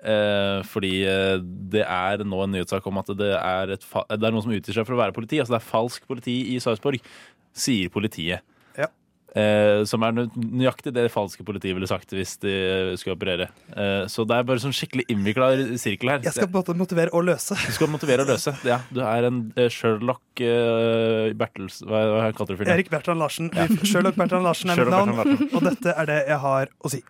Eh, 0.00 0.60
fordi 0.64 1.02
eh, 1.04 1.40
det 1.72 1.82
er 1.84 2.22
nå 2.24 2.38
en 2.40 2.54
nyhetssak 2.54 2.86
om 2.88 3.00
at 3.02 3.10
det 3.20 3.34
er, 3.36 3.74
et 3.76 3.84
det 3.84 4.24
er 4.24 4.32
noen 4.32 4.46
som 4.46 4.54
utgir 4.54 4.76
seg 4.76 4.86
for 4.88 4.96
å 4.96 5.02
være 5.02 5.16
politi. 5.16 5.40
Altså 5.42 5.56
det 5.56 5.60
er 5.60 5.68
falsk 5.68 6.08
politi 6.08 6.38
i 6.54 6.56
Sarpsborg, 6.62 7.04
sier 7.52 7.92
politiet. 7.92 8.46
Ja. 8.78 8.88
Eh, 9.36 9.82
som 9.86 10.02
er 10.06 10.16
nøyaktig 10.16 10.94
det 10.96 11.04
falske 11.12 11.44
politiet 11.46 11.76
ville 11.76 11.86
sagt 11.90 12.14
hvis 12.16 12.32
de 12.40 12.54
skulle 12.98 13.18
operere. 13.18 13.50
Eh, 13.76 14.08
så 14.10 14.24
det 14.24 14.40
er 14.40 14.48
bare 14.48 14.64
sånn 14.64 14.74
skikkelig 14.74 15.04
innvikla 15.12 15.52
sirkel 15.78 16.14
her. 16.14 16.24
Jeg 16.24 16.38
skal 16.38 16.50
måte 16.56 16.74
motivere 16.78 17.12
og 17.12 17.28
løse. 17.28 17.60
Du 17.60 17.76
skal 17.76 17.92
motivere 17.92 18.24
og 18.24 18.32
løse. 18.32 18.56
Ja, 18.66 18.80
du 18.88 19.04
er 19.04 19.28
en 19.28 19.44
eh, 19.52 19.68
Sherlock 19.68 20.40
eh, 20.40 21.36
Bertels... 21.36 21.82
Hva, 21.84 22.06
hva 22.08 22.26
kaller 22.32 22.56
du 22.56 22.64
fyren? 22.64 22.72
Erik 22.78 22.88
Bertrand 22.94 23.20
Larsen. 23.20 23.52
Sherlock 23.84 24.16
Bertrand 24.16 24.48
Larsen 24.48 24.72
er 24.72 24.80
mitt 24.80 24.96
navn, 24.96 25.48
og 25.52 25.64
dette 25.68 25.92
er 25.92 26.14
det 26.14 26.22
jeg 26.24 26.44
har 26.48 26.78
å 26.80 26.96
si. 26.96 27.04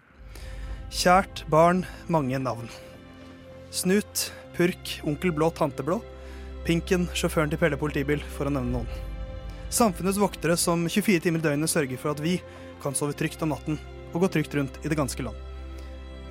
Kjært 0.90 1.44
barn, 1.46 1.84
mange 2.10 2.34
navn. 2.42 2.66
Snut, 3.70 4.24
Purk, 4.56 4.96
Onkel 5.06 5.30
Blå, 5.30 5.46
Tante 5.54 5.84
Blå. 5.86 6.00
Pinken, 6.66 7.04
sjåføren 7.14 7.52
til 7.52 7.60
Pelle 7.60 7.76
politibil, 7.78 8.18
for 8.34 8.50
å 8.50 8.50
nevne 8.50 8.74
noen. 8.74 8.88
Samfunnets 9.70 10.18
voktere 10.18 10.56
som 10.58 10.82
24 10.90 11.22
timer 11.22 11.38
i 11.38 11.44
døgnet 11.44 11.70
sørger 11.70 12.00
for 12.00 12.10
at 12.10 12.22
vi 12.24 12.40
kan 12.82 12.96
sove 12.98 13.14
trygt 13.14 13.38
om 13.46 13.52
natten 13.54 13.78
og 14.10 14.24
gå 14.24 14.32
trygt 14.34 14.56
rundt 14.58 14.80
i 14.82 14.90
det 14.90 14.98
ganske 14.98 15.22
land. 15.22 15.38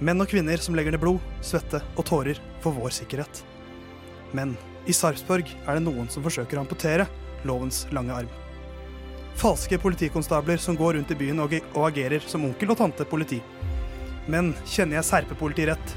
Menn 0.03 0.19
og 0.19 0.27
kvinner 0.27 0.59
som 0.59 0.75
legger 0.75 0.91
ned 0.91 1.05
blod, 1.05 1.23
svette 1.39 1.79
og 1.95 2.03
tårer 2.09 2.41
for 2.59 2.75
vår 2.75 2.91
sikkerhet. 2.97 3.41
Men 4.35 4.57
i 4.83 4.95
Sarpsborg 4.95 5.47
er 5.63 5.79
det 5.79 5.85
noen 5.85 6.11
som 6.11 6.25
forsøker 6.25 6.59
å 6.59 6.65
amputere 6.65 7.07
lovens 7.47 7.85
lange 7.95 8.11
arm. 8.11 8.35
Falske 9.39 9.79
politikonstabler 9.79 10.59
som 10.59 10.75
går 10.75 10.97
rundt 10.99 11.15
i 11.15 11.19
byen 11.23 11.39
og, 11.39 11.55
agerer 11.87 12.27
som 12.27 12.43
onkel 12.43 12.75
og 12.75 12.81
tante 12.83 13.07
politi. 13.07 13.39
Men 14.27 14.53
kjenner 14.65 14.99
jeg 14.99 15.07
serpepoliti 15.07 15.67
rett, 15.69 15.93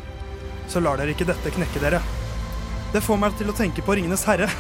så 0.69 0.81
lar 0.81 1.01
dere 1.01 1.15
ikke 1.15 1.27
dette 1.29 1.55
knekke 1.55 1.83
dere. 1.83 2.03
Det 2.93 3.01
får 3.01 3.19
meg 3.21 3.35
til 3.39 3.49
å 3.49 3.57
tenke 3.57 3.85
på 3.85 3.97
Ringenes 3.97 4.27
herre. 4.29 4.51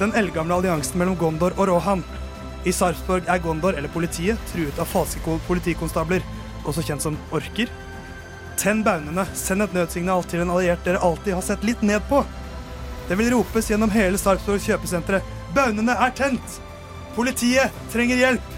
Den 0.00 0.12
eldgamle 0.16 0.58
alliansen 0.58 1.00
mellom 1.00 1.16
Gondor 1.16 1.56
og 1.56 1.70
Rohan. 1.70 2.04
I 2.68 2.72
Sarpsborg 2.74 3.28
er 3.30 3.40
Gondor, 3.40 3.76
eller 3.78 3.92
politiet, 3.92 4.40
truet 4.52 4.78
av 4.82 4.88
falske 4.90 5.38
politikonstabler, 5.46 6.24
også 6.66 6.84
kjent 6.84 7.04
som 7.04 7.16
orker. 7.36 7.70
Tenn 8.60 8.82
baunene, 8.84 9.24
send 9.36 9.64
et 9.64 9.76
nødsignal 9.76 10.24
til 10.28 10.42
en 10.42 10.52
alliert 10.52 10.84
dere 10.84 11.00
alltid 11.04 11.36
har 11.36 11.44
sett 11.46 11.64
litt 11.64 11.84
ned 11.84 12.04
på. 12.10 12.22
Det 13.08 13.16
vil 13.20 13.30
ropes 13.32 13.70
gjennom 13.70 13.92
hele 13.94 14.18
Sarpsborg 14.20 14.64
kjøpesentre. 14.64 15.22
Baunene 15.54 15.94
er 15.94 16.14
tent! 16.16 16.60
Politiet 17.16 17.72
trenger 17.92 18.20
hjelp! 18.20 18.54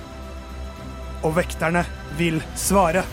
Og 1.26 1.34
vekterne 1.36 1.84
vil 2.18 2.40
svare. 2.58 3.04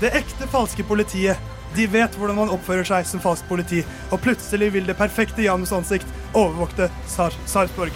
Det 0.00 0.12
ekte 0.16 0.46
falske 0.46 0.84
politiet. 0.84 1.38
De 1.74 1.86
vet 1.86 2.14
hvordan 2.16 2.36
man 2.36 2.50
oppfører 2.52 2.84
seg 2.84 3.06
som 3.08 3.20
falsk 3.20 3.48
politi, 3.48 3.82
og 4.12 4.20
plutselig 4.24 4.70
vil 4.74 4.86
det 4.88 4.96
perfekte 4.96 5.44
Janus 5.44 5.72
ansikt 5.76 6.08
overvokte 6.36 6.88
Sar 7.08 7.34
Sarpsborg. 7.48 7.92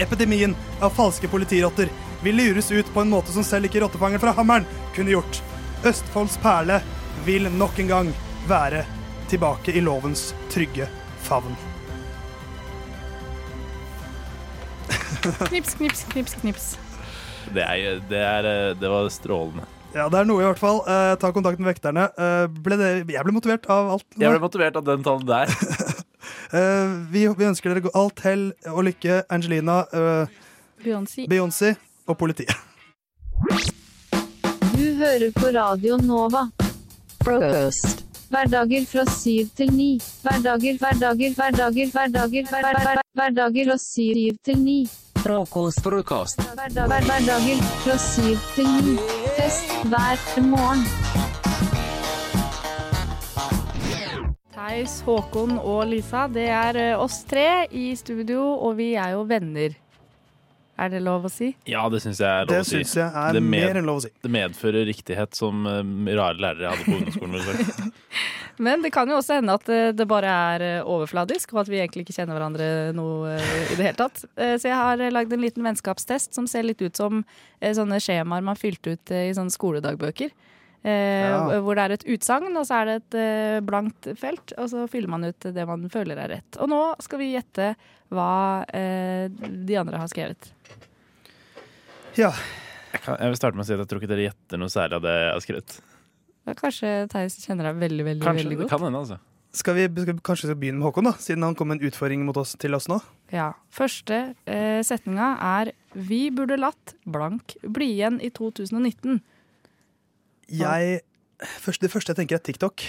Epidemien 0.00 0.54
av 0.80 0.92
falske 0.96 1.28
politirotter 1.28 1.88
vil 2.22 2.36
lures 2.36 2.70
ut 2.72 2.92
på 2.94 3.00
en 3.00 3.10
måte 3.12 3.32
som 3.32 3.44
selv 3.44 3.68
ikke 3.68 3.80
rottefangeren 3.84 4.22
fra 4.22 4.36
Hammeren 4.36 4.68
kunne 4.94 5.16
gjort. 5.16 5.40
Østfolds 5.88 6.36
perle 6.44 6.80
vil 7.24 7.48
nok 7.52 7.80
en 7.80 7.90
gang 7.90 8.12
være 8.48 8.84
tilbake 9.32 9.72
i 9.72 9.80
lovens 9.84 10.30
trygge 10.52 10.88
favn. 11.24 11.56
Knips, 15.48 15.74
knips, 15.74 16.06
knips, 16.12 16.34
knips. 16.40 16.70
Det, 17.52 17.64
er, 17.64 18.00
det, 18.08 18.24
er, 18.24 18.46
eh, 18.48 18.72
det 18.76 18.88
var 18.88 19.08
strålende. 19.12 19.66
Ja, 19.90 20.06
det 20.06 20.20
er 20.20 20.26
noe 20.28 20.38
i 20.38 20.46
hvert 20.46 20.60
fall. 20.60 20.84
Eh, 20.86 21.12
ta 21.18 21.32
kontakt 21.34 21.58
med 21.58 21.66
vekterne. 21.72 22.06
Eh, 22.14 22.44
ble 22.62 22.76
det, 22.78 22.90
jeg 23.10 23.26
ble 23.26 23.34
motivert 23.34 23.66
av 23.66 23.90
alt. 23.96 24.06
Jeg 24.14 24.30
ble 24.30 24.42
motivert 24.42 24.78
av 24.78 24.86
den 24.86 25.06
talen 25.06 25.26
der. 25.28 25.50
Eh, 26.50 26.92
vi, 27.12 27.20
vi 27.38 27.46
ønsker 27.46 27.70
dere 27.70 27.90
alt 27.94 28.20
hell 28.26 28.40
og 28.72 28.80
lykke, 28.88 29.20
Angelina, 29.30 29.76
uh, 29.94 30.40
Beyoncé. 30.82 31.24
Beyoncé 31.30 31.70
og 32.10 32.18
politiet. 32.18 32.50
Du 34.74 34.84
hører 34.98 35.30
på 35.36 35.52
Radio 35.54 35.96
Nova. 36.02 36.48
Frokost. 37.22 38.02
Hverdager 38.34 38.82
fra 38.90 39.06
syv 39.14 39.54
til 39.58 39.70
ni. 39.74 39.92
Hverdager, 40.26 40.74
hverdager, 40.82 41.38
hverdager, 41.38 41.94
hverdager, 41.94 41.94
hverdager, 41.94 42.50
hverdager, 42.50 42.82
hver, 42.82 43.04
hverdager 43.22 43.70
fra 43.70 43.78
syv 43.86 44.34
til 44.44 44.58
ni. 44.58 44.80
Frokost, 45.20 45.82
frokost. 45.84 46.40
Hverdag, 46.56 46.86
hver, 46.88 47.04
hverdager 47.04 47.58
fra 47.82 47.96
syv 48.00 48.38
til 48.54 48.68
ni. 48.86 48.94
Fest 49.36 49.74
hver 49.92 50.46
morgen. 50.48 50.80
Theis, 54.54 55.00
Håkon 55.04 55.58
og 55.58 55.84
Lisa, 55.90 56.24
det 56.32 56.46
er 56.48 56.78
eh, 56.80 56.96
oss 56.96 57.20
tre 57.28 57.66
i 57.68 57.90
studio, 58.00 58.46
og 58.64 58.78
vi 58.80 58.94
er 58.94 59.12
jo 59.18 59.26
venner. 59.28 59.76
Er 60.80 60.88
det 60.88 61.02
lov 61.04 61.26
å 61.28 61.30
si? 61.32 61.50
Ja, 61.68 61.82
det 61.92 62.00
syns 62.00 62.22
jeg 62.22 62.28
er 62.30 62.46
lov 62.46 62.54
Det 62.54 62.60
å 62.62 62.66
si. 62.66 62.78
Synes 62.78 62.94
jeg 62.96 63.12
er 63.22 63.36
Det 63.36 63.42
mer 63.44 63.76
enn 63.76 63.88
lov 63.88 64.00
å 64.00 64.04
si. 64.06 64.10
Det 64.24 64.30
medfører 64.32 64.86
riktighet 64.88 65.36
som 65.36 65.66
eh, 65.68 65.82
rare 66.16 66.40
lærere 66.40 66.64
jeg 66.64 66.70
hadde 66.72 66.86
på 66.86 67.24
ungdomsskolen. 67.26 67.92
Men 68.66 68.84
det 68.84 68.92
kan 68.92 69.08
jo 69.08 69.18
også 69.18 69.38
hende 69.38 69.56
at 69.56 69.68
eh, 69.72 69.90
det 69.96 70.06
bare 70.08 70.32
er 70.54 70.64
eh, 70.64 70.88
overfladisk, 70.88 71.52
og 71.52 71.62
at 71.64 71.72
vi 71.72 71.82
egentlig 71.82 72.06
ikke 72.06 72.16
kjenner 72.16 72.38
hverandre 72.38 72.70
noe 72.96 73.36
i 73.36 73.76
det 73.76 73.84
hele 73.90 73.98
tatt. 73.98 74.22
Så 74.24 74.70
jeg 74.70 74.76
har 74.76 75.04
lagd 75.12 75.32
en 75.36 75.44
liten 75.44 75.66
vennskapstest 75.66 76.36
som 76.36 76.48
ser 76.48 76.64
litt 76.64 76.80
ut 76.80 76.96
som 76.96 77.24
sånne 77.60 78.00
skjemaer 78.00 78.44
man 78.44 78.58
fylte 78.58 78.96
ut 78.96 79.12
i 79.12 79.28
sånne 79.36 79.52
skoledagbøker. 79.52 80.32
Eh, 80.82 81.28
Ja. 81.30 81.60
Hvor 81.60 81.76
det 81.76 81.82
er 81.84 81.92
et 81.98 82.04
utsagn, 82.08 82.54
og 82.56 82.64
så 82.66 82.78
er 82.80 82.84
det 82.88 82.94
et 83.02 83.16
eh, 83.20 83.60
blankt 83.66 84.06
felt, 84.16 84.54
og 84.56 84.70
så 84.72 84.86
fyller 84.88 85.08
man 85.12 85.24
ut 85.28 85.40
det 85.52 85.66
man 85.68 85.84
føler 85.92 86.16
er 86.18 86.28
rett. 86.38 86.56
Og 86.62 86.70
nå 86.72 86.80
skal 87.04 87.20
vi 87.20 87.32
gjette 87.34 87.74
hva 88.10 88.64
eh, 88.74 89.28
de 89.28 89.76
andre 89.78 90.00
har 90.00 90.08
skrevet. 90.10 90.48
Ja. 92.18 92.32
Jeg, 92.90 93.02
kan, 93.04 93.16
jeg 93.20 93.30
vil 93.30 93.38
starte 93.38 93.54
med 93.58 93.62
å 93.62 93.68
si 93.68 93.74
at 93.76 93.82
jeg 93.84 93.90
tror 93.92 94.00
ikke 94.02 94.10
dere 94.10 94.24
gjetter 94.30 94.58
noe 94.58 94.72
særlig 94.72 94.96
av 94.98 95.04
det 95.04 95.12
jeg 95.14 95.32
har 95.36 95.42
skrevet. 95.44 95.74
Ja, 96.48 96.54
Kanskje 96.58 96.88
Theis 97.12 97.36
kjenner 97.44 97.68
deg 97.68 97.76
veldig, 97.84 98.06
veldig, 98.08 98.24
Kanskje, 98.24 98.42
veldig 98.42 98.56
det 98.56 98.62
godt. 98.64 98.72
kan 98.72 98.86
hende, 98.88 99.02
altså. 99.04 99.18
Skal 99.60 99.74
vi, 99.74 99.84
skal 99.90 100.14
vi 100.16 100.22
kanskje 100.26 100.54
begynne 100.58 100.78
med 100.78 100.86
Håkon, 100.88 101.06
da, 101.10 101.12
siden 101.22 101.42
han 101.46 101.54
kom 101.58 101.70
med 101.70 101.80
en 101.80 101.88
utfordring 101.90 102.22
mot 102.26 102.36
oss, 102.38 102.56
til 102.62 102.74
oss 102.78 102.86
nå? 102.90 102.98
Ja. 103.34 103.48
Første 103.74 104.18
eh, 104.46 104.80
setninga 104.86 105.32
er 105.58 105.72
Vi 105.94 106.20
burde 106.34 106.58
latt 106.58 106.94
blank 107.06 107.56
bli 107.66 107.92
igjen 107.96 108.18
i 108.22 108.30
2019. 108.34 109.20
Jeg, 110.50 111.00
først, 111.62 111.80
det 111.84 111.90
første 111.92 112.12
jeg 112.12 112.20
tenker, 112.22 112.36
er 112.40 112.44
TikTok. 112.44 112.82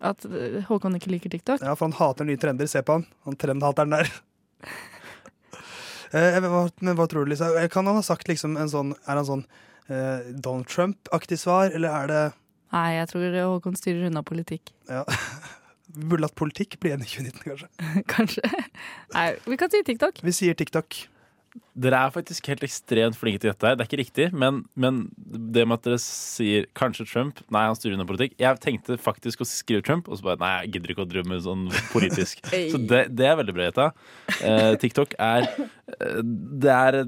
At 0.00 0.24
eh, 0.26 0.60
Håkon 0.68 0.96
ikke 0.96 1.10
liker 1.12 1.30
TikTok? 1.32 1.60
Ja, 1.62 1.74
for 1.76 1.86
han 1.90 1.96
hater 1.98 2.24
nye 2.28 2.40
trender. 2.40 2.66
Se 2.70 2.82
på 2.82 2.98
han. 2.98 3.06
Han 3.28 3.36
trendhateren 3.40 3.92
der. 3.94 4.08
Eh, 6.12 6.40
hva- 6.42 6.70
Men 6.80 6.96
hva 6.98 7.06
tror 7.08 7.24
du, 7.24 7.30
Lisa? 7.30 7.52
Eh, 7.60 7.68
Kan 7.68 7.86
han 7.86 7.94
ha 7.94 8.02
sagt 8.02 8.26
liksom 8.28 8.56
en 8.58 8.68
sånn 8.68 8.94
Er 9.06 9.14
han 9.20 9.24
sånn 9.28 9.44
eh, 9.88 10.32
Donald 10.34 10.66
Trump-aktig 10.66 11.38
svar, 11.38 11.70
eller 11.70 11.88
er 12.02 12.06
det 12.10 12.22
Nei, 12.72 12.88
jeg 12.98 13.08
tror 13.10 13.34
Håkon 13.34 13.74
styrer 13.78 14.06
unna 14.06 14.22
politikk. 14.22 14.70
Ja. 14.88 15.04
Vi 15.90 16.04
burde 16.10 16.22
latt 16.22 16.36
politikk 16.38 16.76
bli 16.78 16.92
igjen 16.92 17.02
i 17.02 17.08
2019, 17.10 17.40
kanskje. 17.46 17.68
Kanskje. 18.14 18.50
Nei, 19.14 19.24
vi 19.46 19.56
kan 19.58 19.70
si 19.72 19.80
TikTok. 19.82 20.20
Vi 20.22 20.30
sier 20.36 20.54
TikTok. 20.54 21.00
Dere 21.80 21.98
er 22.06 22.12
faktisk 22.14 22.46
helt 22.50 22.62
ekstremt 22.62 23.16
flinke 23.18 23.40
til 23.42 23.50
dette. 23.50 23.66
her 23.66 23.78
Det 23.78 23.84
er 23.84 23.88
ikke 23.88 24.00
riktig, 24.00 24.26
men, 24.36 24.62
men 24.78 25.00
det 25.16 25.64
med 25.66 25.80
at 25.80 25.86
dere 25.88 25.98
sier 26.02 26.68
kanskje 26.78 27.06
Trump 27.08 27.40
Nei, 27.50 27.64
han 27.66 27.78
styrer 27.78 27.96
under 27.96 28.06
politikk. 28.06 28.36
Jeg 28.40 28.60
tenkte 28.62 28.98
faktisk 29.00 29.42
å 29.42 29.48
skrive 29.48 29.82
Trump, 29.86 30.10
og 30.10 30.20
så 30.20 30.28
bare 30.28 30.40
nei, 30.42 30.50
jeg 30.60 30.74
gidder 30.76 30.94
ikke 30.94 31.06
å 31.06 31.10
drømme 31.10 31.40
sånn 31.42 31.66
politisk. 31.90 32.44
Så 32.72 32.78
det, 32.78 33.06
det 33.16 33.26
er 33.26 33.38
veldig 33.40 33.56
bra 33.56 33.66
gjetta. 33.66 33.88
Eh, 34.38 34.74
TikTok 34.82 35.16
er 35.18 35.48
eh, 35.48 36.20
Det 36.62 36.76
er 36.76 37.00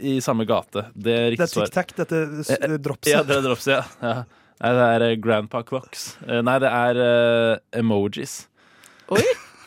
i 0.00 0.16
samme 0.24 0.48
gate. 0.48 0.88
Det 0.94 1.14
er 1.14 1.30
Det 1.30 1.36
riktig 1.36 1.46
er 1.46 1.54
Det 1.54 1.66
er 1.66 1.76
TikTok, 1.76 1.96
dette 2.02 2.56
Eh, 2.56 2.76
dropset. 2.82 3.12
Ja, 3.12 3.22
det 3.26 3.38
er 3.38 3.44
dropset, 3.44 3.72
ja. 3.76 3.84
ja. 4.02 4.46
Nei, 4.56 4.72
det 4.72 4.84
er 4.90 5.04
eh, 5.10 5.16
Grandpa 5.20 5.62
Clocks. 5.68 6.06
Eh, 6.26 6.40
Nei, 6.44 6.56
det 6.62 6.70
er 6.72 7.00
uh, 7.02 7.58
emojis. 7.76 8.46
Oi! 9.12 9.24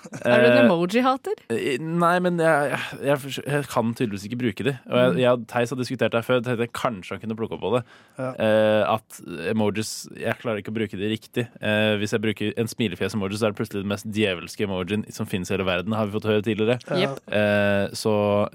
Er 0.25 0.41
du 0.41 0.47
en 0.47 0.57
Eh, 0.57 0.63
emoji-hater? 0.65 1.41
Nei, 1.85 2.13
men 2.23 2.39
jeg, 2.41 2.77
jeg, 3.05 3.33
jeg, 3.45 3.65
kan 3.69 3.91
tydeligvis 3.93 4.25
ikke 4.25 4.39
bruke 4.41 4.65
de. 4.65 4.73
Og 4.89 4.97
jeg, 4.99 5.17
jeg 5.21 5.43
Theis 5.51 5.73
har 5.73 5.79
diskutert 5.79 6.15
det 6.15 6.23
før, 6.25 6.41
før. 6.45 6.63
Jeg 6.63 6.73
kanskje 6.75 7.15
han 7.15 7.21
kunne 7.23 7.37
plukke 7.37 7.57
opp 7.57 7.63
på 7.63 7.71
det. 7.75 7.81
Ja. 8.17 8.29
Eh, 8.45 8.83
at 8.95 9.19
emojis 9.51 9.91
Jeg 10.17 10.39
klarer 10.41 10.63
ikke 10.63 10.73
å 10.73 10.77
bruke 10.79 10.99
de 10.99 11.11
riktig. 11.11 11.45
Eh, 11.61 11.93
hvis 12.01 12.15
jeg 12.15 12.23
bruker 12.23 12.57
en 12.59 12.71
smilefjes-emoji, 12.71 13.37
så 13.39 13.49
er 13.49 13.53
det 13.53 13.59
plutselig 13.61 13.85
den 13.85 13.93
mest 13.93 14.09
djevelske 14.15 14.65
emojien 14.65 15.05
som 15.13 15.29
finnes 15.29 15.51
i 15.51 15.55
hele 15.55 15.67
verden. 15.69 15.97
Har 15.97 16.09
vi 16.09 16.17
fått 16.17 16.29
høre 16.29 16.45
tidligere. 16.45 16.79
Ja. 16.97 17.13
Eh, 17.29 17.85
så 17.97 18.13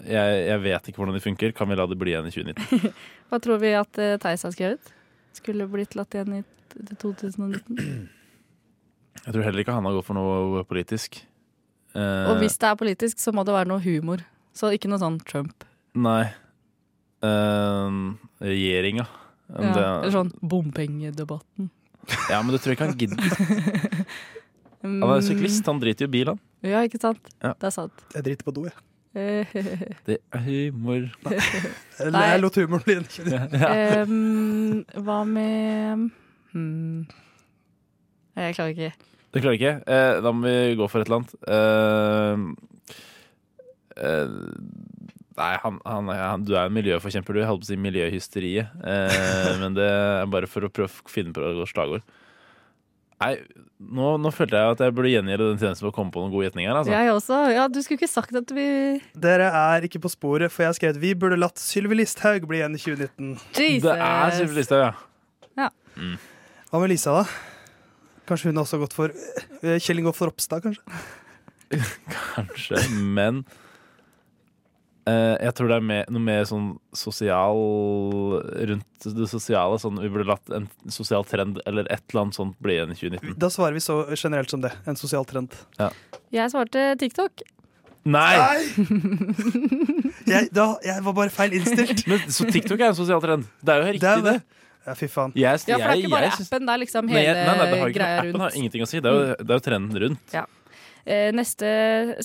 jeg, 0.09 0.41
jeg 0.49 0.65
vet 0.67 0.91
ikke 0.91 1.03
hvordan 1.03 1.19
de 1.19 1.23
funker. 1.25 1.55
Kan 1.55 1.71
vi 1.71 1.79
la 1.79 1.87
det 1.91 2.01
bli 2.01 2.15
igjen 2.15 2.31
i 2.31 2.35
2019? 2.35 2.99
Hva 3.31 3.41
tror 3.43 3.63
vi 3.63 3.71
at 3.79 4.03
uh, 4.03 4.17
Theis 4.23 4.45
har 4.47 4.55
skrevet? 4.55 4.91
Skulle 5.35 5.67
blitt 5.71 5.97
latt 5.99 6.15
igjen 6.15 6.41
i 6.41 6.43
2019. 7.01 8.11
Jeg 9.25 9.33
tror 9.33 9.47
heller 9.47 9.63
ikke 9.63 9.77
han 9.77 9.87
har 9.89 9.95
gått 9.97 10.09
for 10.09 10.19
noe 10.19 10.65
politisk. 10.69 11.23
Eh, 11.95 12.31
Og 12.31 12.41
hvis 12.43 12.59
det 12.59 12.71
er 12.71 12.79
politisk, 12.79 13.21
så 13.23 13.35
må 13.35 13.45
det 13.47 13.55
være 13.55 13.71
noe 13.71 13.83
humor. 13.85 14.25
Så 14.55 14.71
ikke 14.75 14.91
noe 14.91 15.03
sånn 15.03 15.19
Trump. 15.27 15.67
Nei. 15.95 16.27
Uh, 17.25 18.15
regjeringa. 18.43 19.07
Ja, 19.55 20.01
eller 20.03 20.13
sånn 20.13 20.33
bompengedebatten. 20.41 21.71
Ja, 22.29 22.41
men 22.43 22.53
det 22.55 22.61
tror 22.63 22.75
jeg 22.75 22.79
ikke 22.79 22.89
han 22.89 22.99
gidder. 22.99 24.05
Han 24.85 25.01
er 25.09 25.23
syklist, 25.25 25.65
han 25.65 25.79
driter 25.81 26.05
jo 26.05 26.11
i 26.11 26.13
bil, 26.13 26.29
han. 26.29 26.41
Ja, 26.61 26.83
ikke 26.85 26.99
sant? 27.01 27.31
Ja. 27.41 27.55
Det 27.57 27.71
er 27.71 27.73
sant. 27.73 28.03
Jeg 28.13 28.27
driter 28.27 28.45
på 28.45 28.53
do, 28.53 28.67
jeg. 28.69 28.75
Det 30.09 30.19
er 30.19 30.43
humor. 30.45 31.07
Eller 32.03 32.27
jeg 32.29 32.41
lot 32.43 32.59
humoren 32.59 32.85
bli 32.85 32.97
en 32.99 33.07
Ja. 33.63 33.71
Hva 35.07 35.21
med 35.25 36.09
hmm. 36.53 37.07
Jeg 38.35 38.57
klarer 38.59 38.75
ikke. 38.75 39.14
Du 39.35 39.41
klarer 39.43 39.59
ikke? 39.59 39.77
Eh, 39.91 40.21
da 40.23 40.31
må 40.31 40.47
vi 40.47 40.77
gå 40.79 40.87
for 40.91 41.03
et 41.03 41.11
eller 41.11 41.21
annet. 41.21 41.33
Eh, 41.51 42.35
eh, 43.99 44.35
nei, 45.41 45.53
han, 45.65 45.81
han, 45.83 46.13
han, 46.15 46.45
du 46.47 46.55
er 46.55 46.69
en 46.69 46.77
miljøforkjemper, 46.77 47.35
du. 47.35 47.41
Jeg 47.43 47.51
holdt 47.51 47.65
på 47.65 47.69
å 47.69 47.73
si 47.73 47.79
miljøhysteriet. 47.83 48.77
Eh, 48.87 49.49
men 49.63 49.75
det 49.75 49.89
er 49.89 50.29
bare 50.31 50.51
for 50.51 50.67
å 50.67 50.71
prøve 50.71 50.91
å 50.91 51.11
finne 51.11 51.35
på 51.35 51.43
et 51.43 51.73
slagord. 51.73 52.05
Nei, 53.25 53.39
nå, 53.79 54.09
nå 54.21 54.31
følte 54.35 54.59
jeg 54.59 54.75
at 54.75 54.83
jeg 54.85 54.95
burde 54.95 55.11
gjengjelde 55.13 55.47
den 55.53 55.61
tjenesten 55.63 55.85
for 55.87 55.93
å 55.93 55.97
komme 55.97 56.13
på 56.15 56.23
noen 56.23 56.33
gode 56.35 56.49
gjetninger. 56.49 56.77
Altså. 56.77 56.93
Jeg 56.93 57.13
også. 57.15 57.39
Ja, 57.55 57.65
du 57.71 57.81
skulle 57.83 57.99
ikke 58.03 58.11
sagt 58.11 58.37
at 58.39 58.53
vi 58.55 58.67
Dere 59.27 59.49
er 59.55 59.87
ikke 59.87 60.03
på 60.03 60.11
sporet, 60.13 60.53
for 60.53 60.67
jeg 60.67 60.73
har 60.73 60.79
skrevet 60.79 61.01
vi 61.03 61.15
burde 61.19 61.39
latt 61.41 61.63
Sylvi 61.63 61.99
Listhaug 61.99 62.47
bli 62.51 62.61
igjen 62.61 62.77
i 62.77 62.83
2019. 62.83 63.35
Jesus. 63.55 63.87
Det 63.87 63.97
er 63.97 64.39
Sylvi 64.39 64.59
Listhaug, 64.61 64.85
ja. 64.85 64.95
Ja. 65.65 65.71
Mm. 65.99 66.17
Hva 66.71 66.83
med 66.83 66.91
Lisa, 66.91 67.23
da? 67.23 67.54
Kanskje 68.29 68.51
hun 68.51 68.61
har 68.61 68.67
også 68.67 68.81
gått 68.83 68.97
for 68.97 69.13
uh, 69.13 69.77
Kjell 69.83 70.01
Ingolf 70.01 70.23
Ropstad, 70.25 70.65
kanskje? 70.65 71.05
Kanskje, 72.35 72.81
men 73.17 73.43
uh, 75.09 75.37
jeg 75.41 75.55
tror 75.57 75.73
det 75.73 75.79
er 75.79 75.87
mer, 75.91 76.11
noe 76.13 76.23
mer 76.23 76.45
sånn 76.49 76.75
sosial 76.97 77.59
Rundt 78.71 79.09
det 79.09 79.29
sosiale. 79.29 79.81
Sånn, 79.83 79.99
vi 80.01 80.13
burde 80.13 80.29
latt 80.29 80.53
en 80.55 80.69
sosial 80.93 81.27
trend 81.29 81.61
eller 81.69 81.89
et 81.93 82.05
eller 82.09 82.27
annet 82.27 82.39
sånt 82.39 82.57
bli 82.65 82.79
igjen 82.79 82.95
i 82.95 82.99
2019. 83.01 83.35
Da 83.43 83.51
svarer 83.53 83.77
vi 83.77 83.85
så 83.85 84.03
generelt 84.15 84.53
som 84.53 84.63
det. 84.65 84.73
En 84.89 84.97
sosial 85.01 85.27
trend. 85.29 85.57
Ja. 85.81 85.91
Jeg 86.35 86.53
svarte 86.55 86.93
TikTok. 87.01 87.45
Nei! 88.05 88.37
Jeg, 90.25 90.49
da, 90.57 90.75
jeg 90.85 91.05
var 91.05 91.15
bare 91.17 91.33
feil 91.33 91.57
innstilt. 91.59 92.05
Men, 92.11 92.23
så 92.33 92.47
TikTok 92.49 92.81
er 92.81 92.93
en 92.93 92.97
sosial 92.97 93.21
trend. 93.25 93.49
Det 93.65 93.75
er 93.75 93.81
jo 93.83 93.89
riktig, 93.93 94.13
det. 94.25 94.39
Ja, 94.85 94.93
fy 94.99 95.07
faen. 95.09 95.33
Jeg, 95.33 95.61
Ja, 95.69 95.79
for 95.79 95.81
det 95.81 95.89
er 95.89 95.97
ikke 96.03 96.13
bare 96.13 96.29
jeg 96.29 96.33
appen, 96.45 96.67
det 96.67 96.73
er 96.75 96.79
liksom 96.83 97.09
hele 97.09 97.21
nei, 97.25 97.33
nei, 97.33 97.57
nei, 97.57 97.67
det 97.71 97.79
har 97.81 97.89
ikke, 97.89 97.99
greia 97.99 98.19
appen 98.21 98.41
har 98.45 98.53
ingenting 98.59 98.83
å 98.85 98.87
si. 98.91 99.01
Det 99.01 99.09
er 99.11 99.15
jo, 99.17 99.21
det 99.41 99.51
er 99.51 99.57
jo 99.61 99.65
trenden 99.65 99.97
rundt. 100.05 100.35
Ja. 100.35 100.45
Eh, 101.05 101.31
neste, 101.37 101.69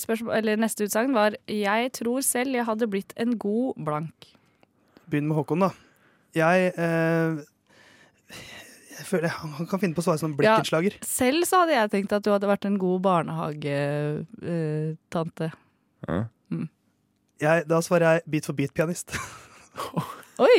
spørsmål, 0.00 0.32
eller 0.38 0.56
neste 0.56 0.86
utsagn 0.88 1.12
var 1.12 1.34
Jeg 1.52 1.90
tror 1.98 2.22
selv 2.24 2.56
jeg 2.56 2.64
hadde 2.64 2.88
blitt 2.88 3.12
en 3.20 3.36
god 3.40 3.74
blank. 3.76 4.16
Begynn 5.10 5.28
med 5.28 5.36
Håkon, 5.36 5.60
da. 5.66 5.70
Jeg, 6.36 6.72
eh, 6.80 7.30
jeg 9.00 9.06
føler 9.08 9.28
han 9.34 9.50
han 9.58 9.66
kan 9.68 9.80
finne 9.82 9.94
på 9.96 10.00
å 10.00 10.04
svare 10.08 10.20
som 10.20 10.30
en 10.30 10.38
blikkenslager. 10.38 10.92
Ja, 10.96 11.00
selv 11.08 11.40
så 11.48 11.54
hadde 11.64 11.74
jeg 11.76 11.92
tenkt 11.96 12.12
at 12.16 12.24
du 12.24 12.30
hadde 12.32 12.48
vært 12.48 12.64
en 12.68 12.78
god 12.80 13.00
barnehagetante. 13.08 15.46
Mm. 16.08 16.66
Da 17.40 17.78
svarer 17.84 18.06
jeg 18.12 18.20
beat 18.30 18.44
for 18.48 18.54
beat-pianist. 18.56 19.08
Oi! 20.46 20.58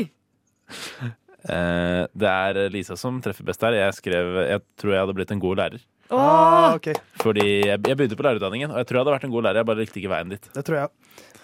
Eh, 1.49 2.03
det 2.13 2.29
er 2.29 2.59
Lisa 2.73 2.97
som 2.99 3.17
treffer 3.23 3.47
best 3.47 3.63
der. 3.63 3.77
Jeg 3.79 3.97
skrev 3.97 4.35
Jeg 4.45 4.61
tror 4.77 4.93
jeg 4.93 5.01
hadde 5.05 5.15
blitt 5.17 5.31
en 5.33 5.41
god 5.41 5.57
lærer. 5.61 5.83
Ah, 6.11 6.73
okay. 6.75 6.93
Fordi 7.21 7.45
jeg, 7.63 7.77
jeg 7.79 7.95
begynte 7.97 8.17
på 8.19 8.25
lærerutdanningen, 8.27 8.73
og 8.73 8.81
jeg 8.81 8.87
tror 8.89 8.97
jeg 8.97 9.05
hadde 9.05 9.13
vært 9.15 9.27
en 9.29 9.33
god 9.35 9.45
lærer. 9.47 9.61
Jeg 9.61 9.69
bare 9.69 9.79
likte 9.79 10.01
ikke 10.01 10.11
veien 10.11 10.33
dit. 10.33 10.49
Det 10.57 10.63
tror 10.67 10.77
jeg. 10.81 10.89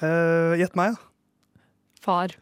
Eh, 0.03 0.55
Gjett 0.61 0.75
meg, 0.79 0.97
da. 0.97 1.63
Far. 2.03 2.35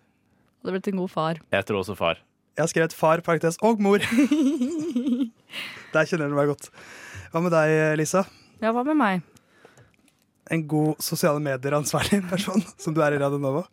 Hadde 0.66 0.74
blitt 0.74 0.90
en 0.90 1.00
god 1.04 1.12
far. 1.14 1.40
Jeg 1.54 1.68
tror 1.70 1.84
også 1.84 1.96
far. 2.00 2.20
Jeg 2.56 2.64
har 2.64 2.72
skrevet 2.72 2.96
far, 2.96 3.22
parentes, 3.22 3.58
og 3.68 3.82
mor. 3.84 4.02
Der 5.94 6.08
kjenner 6.10 6.32
du 6.32 6.36
meg 6.38 6.50
godt. 6.50 6.70
Hva 7.32 7.42
med 7.44 7.54
deg, 7.54 7.74
Lisa? 8.00 8.26
Ja, 8.64 8.72
hva 8.76 8.84
med 8.88 8.98
meg? 9.00 9.24
En 10.54 10.64
god 10.70 11.02
sosiale 11.04 11.42
medier-ansvarlig 11.44 12.22
person, 12.32 12.64
som 12.80 12.96
du 12.96 13.02
er 13.06 13.16
i 13.16 13.22
Radio 13.22 13.40
Nova. 13.42 13.66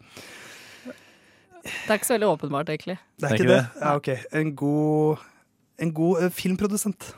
Det 1.62 1.90
er 1.90 1.98
ikke 1.98 2.08
så 2.08 2.16
veldig 2.16 2.30
åpenbart, 2.30 2.70
egentlig. 2.72 2.96
Det 3.20 3.28
er 3.28 3.36
ikke 3.38 3.50
det? 3.50 3.64
Ja, 3.80 3.96
ok. 3.98 4.08
En 4.38 4.54
god, 4.58 5.26
en 5.78 5.92
god 5.94 6.22
eh, 6.22 6.32
filmprodusent. 6.34 7.12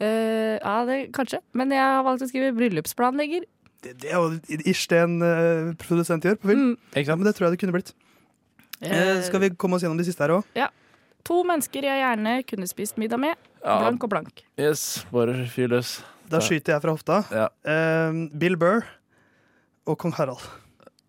Uh, 0.00 0.56
ja, 0.56 0.76
det 0.88 1.00
kanskje. 1.16 1.42
Men 1.52 1.74
jeg 1.74 1.82
har 1.82 2.04
valgt 2.06 2.24
å 2.24 2.30
skrive 2.30 2.54
bryllupsplanlegger. 2.56 3.44
Det, 3.84 3.96
det 4.00 4.12
er 4.12 4.20
jo 4.20 4.60
ish 4.70 4.86
det 4.92 5.00
en 5.02 5.18
uh, 5.24 5.72
produsent 5.80 6.24
gjør 6.24 6.38
på 6.40 6.52
film. 6.52 6.70
Ja, 6.96 7.16
men 7.16 7.26
det 7.26 7.34
tror 7.36 7.48
jeg 7.48 7.56
det 7.56 7.62
kunne 7.64 7.76
blitt. 7.76 7.92
Uh, 8.80 9.18
skal 9.26 9.42
vi 9.44 9.50
komme 9.60 9.76
oss 9.76 9.84
gjennom 9.84 10.00
de 10.00 10.06
siste 10.08 10.24
her 10.24 10.38
òg? 10.38 10.54
Ja. 10.56 10.70
To 11.28 11.42
mennesker 11.44 11.84
jeg 11.84 12.00
gjerne 12.00 12.38
kunne 12.48 12.68
spist 12.70 12.96
middag 13.00 13.20
med. 13.20 13.36
Ja. 13.60 13.76
Blank 13.82 14.06
og 14.06 14.12
blank. 14.12 14.40
Yes, 14.60 15.04
bare 15.12 15.44
fyr 15.52 15.68
løs. 15.74 15.98
Da 16.30 16.40
skyter 16.44 16.76
jeg 16.76 16.84
fra 16.84 16.94
hofta. 16.94 17.18
Eh, 17.66 18.20
Bill 18.38 18.56
Burr 18.56 18.86
og 19.90 19.98
kong 20.00 20.14
Harald. 20.16 20.44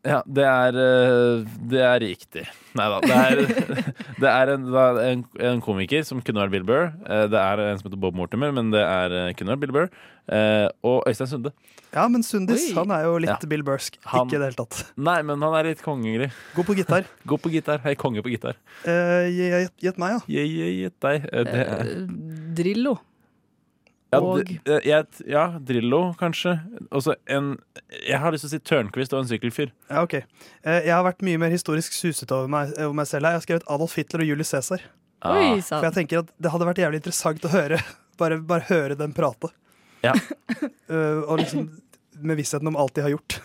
Ja, 0.02 0.24
det 0.26 0.44
er, 0.50 0.78
eh, 0.82 1.44
det 1.70 1.82
er 1.86 2.00
riktig. 2.02 2.44
Nei 2.74 2.86
da. 2.90 3.00
Det 3.06 3.18
er, 3.18 3.42
det 4.24 4.30
er 4.32 4.52
en, 4.56 4.64
en, 5.04 5.26
en 5.52 5.62
komiker 5.62 6.02
som 6.08 6.24
kunne 6.26 6.42
vært 6.42 6.56
Bill 6.56 6.66
Burr. 6.66 6.88
Eh, 7.06 7.28
Det 7.30 7.38
er 7.38 7.62
en 7.68 7.78
som 7.78 7.90
heter 7.90 8.02
Bob 8.02 8.18
Mortimer, 8.18 8.50
men 8.56 8.72
det 8.74 8.82
er, 8.82 9.14
eh, 9.28 9.34
kunne 9.38 9.54
vært 9.54 9.62
Bill 9.68 9.76
Burr. 9.76 9.92
Eh, 10.32 10.66
Og 10.88 11.04
Øystein 11.10 11.30
Sunde. 11.30 11.52
Ja, 11.92 12.08
men 12.08 12.24
Sundis 12.24 12.70
Oi. 12.70 12.74
han 12.80 12.92
er 12.96 13.04
jo 13.04 13.18
litt 13.20 13.30
Ja. 13.30 13.50
Bill 13.52 13.62
Bursk. 13.68 13.98
Han- 14.10 14.26
Ikke 14.26 14.40
i 14.40 14.42
det 14.42 14.50
hele 14.54 14.60
tatt. 14.64 14.82
Nei, 14.98 15.20
men 15.28 15.42
han 15.44 15.54
er 15.60 15.70
litt 15.70 15.84
kongelig. 15.84 16.32
God 16.56 16.66
på 16.72 16.76
gitar. 16.80 17.06
God 17.28 17.42
på 17.44 17.52
gitar. 17.52 17.82
Hei, 17.84 17.94
konge 18.00 18.24
på 18.24 18.32
gitar. 18.32 18.56
Eh, 18.88 19.28
Gjett 19.30 19.98
uh, 19.98 20.00
meg, 20.00 20.18
da. 20.18 20.22
Gjett 20.32 21.00
deg. 21.04 21.30
Det 21.30 21.66
er 21.68 21.94
Drillo. 22.58 22.98
Ja, 24.12 24.20
Og- 24.20 24.50
eh, 24.68 24.80
jeg, 24.84 25.06
ja, 25.28 25.58
Drillo, 25.60 26.14
kanskje. 26.20 26.58
Også 26.92 27.16
en 27.28 27.58
Jeg 28.08 28.20
har 28.20 28.32
lyst 28.32 28.44
til 28.44 28.50
å 28.50 28.52
si 28.52 28.60
Tørnquist 28.60 29.14
og 29.14 29.22
en 29.24 29.30
sykkelfyr. 29.30 29.72
Ja, 29.90 30.02
ok. 30.04 30.14
Eh, 30.16 30.82
Jeg 30.86 30.92
har 30.92 31.04
vært 31.04 31.22
mye 31.22 31.38
mer 31.40 31.50
historisk 31.50 31.94
susete 31.96 32.32
over 32.36 32.48
meg, 32.50 32.74
over 32.78 32.94
meg 32.94 33.08
selv 33.08 33.24
her. 33.26 33.32
Jeg 33.32 33.40
har 33.40 33.46
skrevet 33.48 33.70
Adolf 33.70 33.96
Hitler 33.96 34.22
og 34.22 34.28
Julius 34.28 34.52
Cæsar. 34.52 34.82
Ah. 35.22 35.38
Oi. 35.38 35.62
For 35.62 35.82
jeg 35.88 35.94
tenker 35.94 36.20
at 36.20 36.32
det 36.42 36.52
hadde 36.52 36.66
vært 36.68 36.82
jævlig 36.84 37.00
interessant 37.04 37.46
å 37.46 37.50
høre. 37.54 37.80
Bare, 38.22 38.38
bare 38.46 38.62
høre 38.68 38.96
dem 38.98 39.14
prate. 39.14 39.50
Ja. 40.04 40.12
uh, 40.14 41.24
og 41.30 41.40
liksom 41.40 41.70
med 42.22 42.38
vissheten 42.38 42.68
om 42.68 42.76
alt 42.78 42.94
de 42.94 43.02
har 43.02 43.10
gjort. 43.10 43.40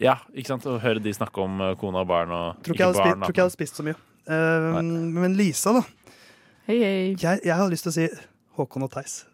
ja, 0.00 0.16
ikke 0.34 0.48
sant? 0.48 0.64
Å 0.66 0.80
høre 0.82 0.98
de 1.02 1.12
snakke 1.14 1.38
om 1.44 1.58
kona 1.58 1.74
kone 1.78 2.00
og 2.02 2.08
barn 2.08 2.30
og 2.34 2.62
Tror 2.64 2.74
ikke 2.74 2.80
jeg 2.82 2.88
hadde, 2.88 2.98
barn, 2.98 3.12
spist, 3.12 3.20
tror 3.20 3.30
ikke 3.30 3.38
jeg 3.38 3.44
hadde 3.44 3.58
spist 3.58 3.78
så 3.78 3.84
mye. 3.86 3.94
Uh, 4.26 5.20
men 5.20 5.36
Lisa, 5.36 5.72
da. 5.76 5.84
Hei, 6.66 6.78
hei. 6.80 7.14
Jeg, 7.20 7.44
jeg 7.44 7.54
har 7.54 7.70
lyst 7.70 7.84
til 7.86 7.92
å 7.92 7.94
si 8.00 8.08
Håkon 8.56 8.82
og 8.88 8.90
Theis. 8.96 9.26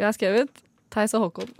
Jeg 0.00 0.08
har 0.08 0.16
skrevet 0.16 0.62
Theis 0.92 1.14
og 1.16 1.26
Håkon. 1.26 1.52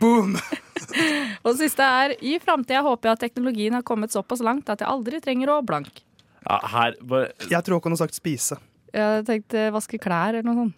Boom! 0.00 0.36
Og 1.44 1.52
det 1.52 1.58
siste 1.60 1.84
er 1.84 2.14
I 2.24 2.38
framtida 2.42 2.80
håper 2.82 3.10
jeg 3.10 3.18
at 3.18 3.22
teknologien 3.26 3.76
har 3.76 3.84
kommet 3.86 4.14
såpass 4.14 4.42
langt 4.44 4.70
at 4.72 4.82
jeg 4.82 4.90
aldri 4.90 5.20
trenger 5.22 5.52
å 5.52 5.60
blank. 5.66 6.02
Ja, 6.40 6.56
her 6.72 6.96
bare 7.04 7.30
Jeg 7.50 7.60
tror 7.66 7.78
Håkon 7.78 7.94
har 7.94 8.00
sagt 8.00 8.16
spise. 8.16 8.58
Jeg 8.94 9.26
tenkte 9.28 9.68
vaske 9.74 10.00
klær 10.02 10.34
eller 10.34 10.46
noe 10.46 10.64
sånt. 10.64 10.76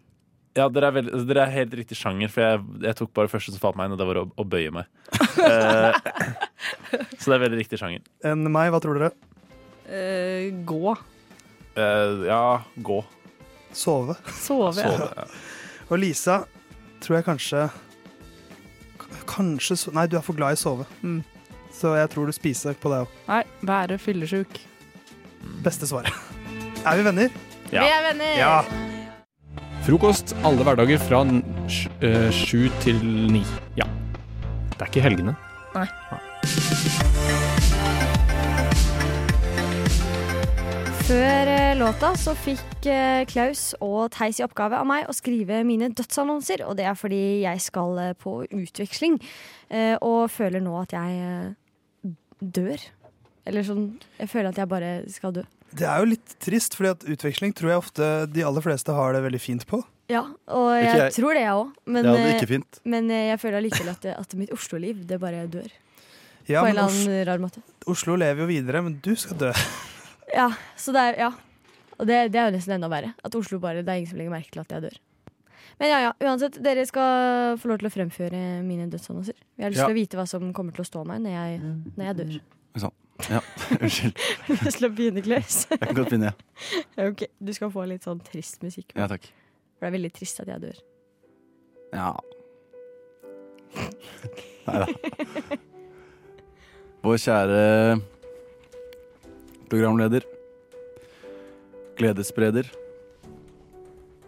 Ja, 0.53 0.67
dere 0.69 0.91
er, 0.91 0.97
veldig, 0.99 1.21
dere 1.31 1.47
er 1.47 1.55
helt 1.55 1.75
riktig 1.79 1.97
sjanger, 1.97 2.29
for 2.29 2.45
jeg, 2.45 2.59
jeg 2.85 2.97
tok 2.99 3.13
bare 3.17 3.31
første 3.33 3.55
som 3.55 3.61
falt 3.63 3.79
meg 3.81 3.89
inn, 3.89 3.95
og 3.95 4.01
det 4.03 4.09
var 4.11 4.19
å, 4.21 4.25
å 4.37 4.45
bøye 4.45 4.73
meg. 4.75 4.91
Eh, 5.43 5.97
så 7.17 7.31
det 7.31 7.37
er 7.39 7.41
veldig 7.41 7.57
riktig 7.63 7.79
sjanger. 7.81 8.05
Enn 8.29 8.45
meg, 8.53 8.69
hva 8.75 8.83
tror 8.85 8.99
dere? 9.01 9.09
Uh, 9.87 10.53
gå. 10.69 10.93
Uh, 11.73 12.27
ja, 12.29 12.43
gå. 12.85 12.99
Sove. 13.73 14.19
Sove, 14.43 14.85
ja. 14.85 14.93
Sove, 14.93 15.09
ja. 15.17 15.62
Og 15.91 15.99
Lisa 16.01 16.43
tror 17.03 17.19
jeg 17.19 17.27
kanskje 17.27 17.67
Kanskje 19.29 19.77
so 19.79 19.93
Nei, 19.95 20.07
du 20.11 20.17
er 20.19 20.25
for 20.25 20.37
glad 20.37 20.55
i 20.55 20.59
å 20.59 20.61
sove. 20.61 20.87
Mm. 21.03 21.21
Så 21.73 21.95
jeg 21.97 22.11
tror 22.13 22.29
du 22.29 22.35
spiser 22.37 22.77
på 22.79 22.91
deg 22.93 23.07
òg. 23.07 23.19
Nei, 23.29 23.43
være 23.67 23.99
fyllesyk. 24.03 24.61
Beste 25.65 25.89
svaret. 25.89 26.13
Er 26.83 26.99
vi 26.99 27.07
venner? 27.07 27.37
Vi 27.71 27.79
er 27.79 28.03
venner! 28.09 28.35
Ja. 28.37 28.57
Frokost 29.87 30.35
alle 30.47 30.67
hverdager 30.67 31.01
fra 31.03 31.23
eh, 31.27 32.29
sju 32.35 32.69
til 32.85 33.01
ni. 33.33 33.45
Ja. 33.79 33.89
Det 34.75 34.81
er 34.81 34.91
ikke 34.91 35.07
helgene. 35.07 35.39
Nei. 35.75 35.87
Nei. 36.13 37.02
Før 41.03 41.49
eh, 41.51 41.73
låta 41.77 42.13
så 42.17 42.33
fikk 42.39 42.87
eh, 42.89 43.25
Klaus 43.29 43.73
og 43.83 44.07
Theis 44.15 44.39
i 44.41 44.45
oppgave 44.47 44.79
av 44.79 44.87
meg 44.87 45.09
å 45.11 45.15
skrive 45.17 45.59
mine 45.67 45.89
dødsannonser, 45.93 46.63
og 46.69 46.77
det 46.79 46.87
er 46.89 46.97
fordi 46.99 47.21
jeg 47.43 47.63
skal 47.65 47.99
eh, 48.01 48.13
på 48.19 48.37
utveksling 48.47 49.19
eh, 49.73 49.97
og 49.99 50.31
føler 50.33 50.63
nå 50.63 50.77
at 50.81 50.95
jeg 50.95 52.15
dør. 52.39 52.87
Eller 53.51 53.67
sånn 53.67 53.85
Jeg 54.21 54.31
føler 54.31 54.53
at 54.53 54.63
jeg 54.63 54.71
bare 54.71 54.93
skal 55.11 55.35
dø. 55.41 55.45
Det 55.75 55.89
er 55.89 56.03
jo 56.05 56.11
litt 56.13 56.35
trist, 56.45 56.77
fordi 56.79 56.93
at 56.93 57.07
utveksling 57.17 57.55
tror 57.59 57.73
jeg 57.73 57.83
ofte 57.83 58.11
de 58.31 58.47
aller 58.47 58.63
fleste 58.65 58.95
har 58.95 59.17
det 59.17 59.25
veldig 59.27 59.43
fint 59.43 59.67
på. 59.69 59.83
Ja, 60.13 60.27
og 60.53 60.69
jeg, 60.77 60.91
jeg. 61.01 61.15
tror 61.19 61.35
det, 61.35 61.43
jeg 61.47 61.57
òg. 61.59 61.71
Men, 61.89 62.07
Ja, 62.07 62.19
det 62.19 62.35
ikke 62.37 62.51
fint. 62.57 62.83
men 62.85 63.09
jeg 63.11 63.39
føler 63.43 63.59
allikevel 63.59 63.95
at, 63.97 64.07
at 64.15 64.37
mitt 64.39 64.53
Oslo-liv, 64.55 65.03
det 65.09 65.19
bare 65.23 65.47
dør. 65.51 65.71
Ja, 66.47 66.61
på 66.61 66.69
en 66.69 66.77
eller 66.77 66.91
annen 66.91 67.25
rar 67.27 67.43
måte. 67.43 67.63
Oslo 67.91 68.15
lever 68.19 68.45
jo 68.45 68.51
videre, 68.51 68.83
men 68.85 69.01
du 69.03 69.17
skal 69.19 69.39
dø. 69.41 69.51
Ja, 70.35 70.51
så 70.77 70.93
det 70.97 71.01
er 71.13 71.19
Ja. 71.27 71.31
Og 72.01 72.07
det, 72.09 72.17
det 72.33 72.39
er 72.41 72.49
jo 72.49 72.55
nesten 72.57 72.73
enda 72.75 72.89
verre. 72.91 73.13
At 73.23 73.35
Oslo 73.39 73.59
bare 73.63 73.83
Det 73.85 73.93
er 73.93 74.01
ingen 74.01 74.11
som 74.11 74.19
legger 74.19 74.33
merke 74.33 74.51
til 74.51 74.63
at 74.65 74.73
jeg 74.75 74.83
dør. 74.83 74.97
Men 75.79 75.89
ja, 75.93 75.99
ja, 76.03 76.13
uansett, 76.25 76.57
dere 76.63 76.83
skal 76.89 77.57
få 77.61 77.69
lov 77.71 77.79
til 77.79 77.89
å 77.89 77.93
fremføre 77.93 78.41
mine 78.67 78.89
dødsannonser. 78.91 79.37
Jeg 79.57 79.65
har 79.65 79.71
lyst 79.71 79.81
Ja. 79.83 79.87
til 79.87 79.95
å 79.95 79.99
vite 80.01 80.17
hva 80.19 80.25
som 80.29 80.49
kommer 80.57 80.73
til 80.75 80.83
å 80.83 80.89
stå 80.89 81.05
meg 81.07 81.21
når 81.23 81.31
jeg, 81.37 81.61
når 81.97 82.05
jeg 82.09 82.17
dør. 82.19 82.35
Sånn. 82.83 82.97
Ja, 83.31 83.41
unnskyld. 83.83 84.19
Har 84.49 84.57
du 84.57 84.65
lyst 84.67 84.79
til 84.81 84.89
å 84.89 84.93
begynne, 84.97 85.23
Klaus? 85.23 85.59
Jeg 85.71 85.79
kan 85.85 85.95
godt 86.01 86.11
begynne, 86.11 86.33
Ja, 86.97 87.07
ok, 87.13 87.25
Du 87.39 87.53
skal 87.55 87.71
få 87.77 87.85
litt 87.89 88.03
sånn 88.09 88.23
trist 88.27 88.63
musikk. 88.65 88.93
Ja, 88.99 89.07
takk. 89.13 89.29
For 89.79 89.87
det 89.87 89.93
er 89.93 89.97
veldig 89.99 90.13
trist 90.17 90.41
at 90.43 90.51
jeg 90.51 90.65
dør. 90.65 90.81
Ja. 91.93 92.11
Nei 94.67 94.79
da. 94.83 94.87
Vår 97.03 97.19
kjære 97.19 97.63
programleder. 99.73 100.23
Gledesspreder. 101.97 102.73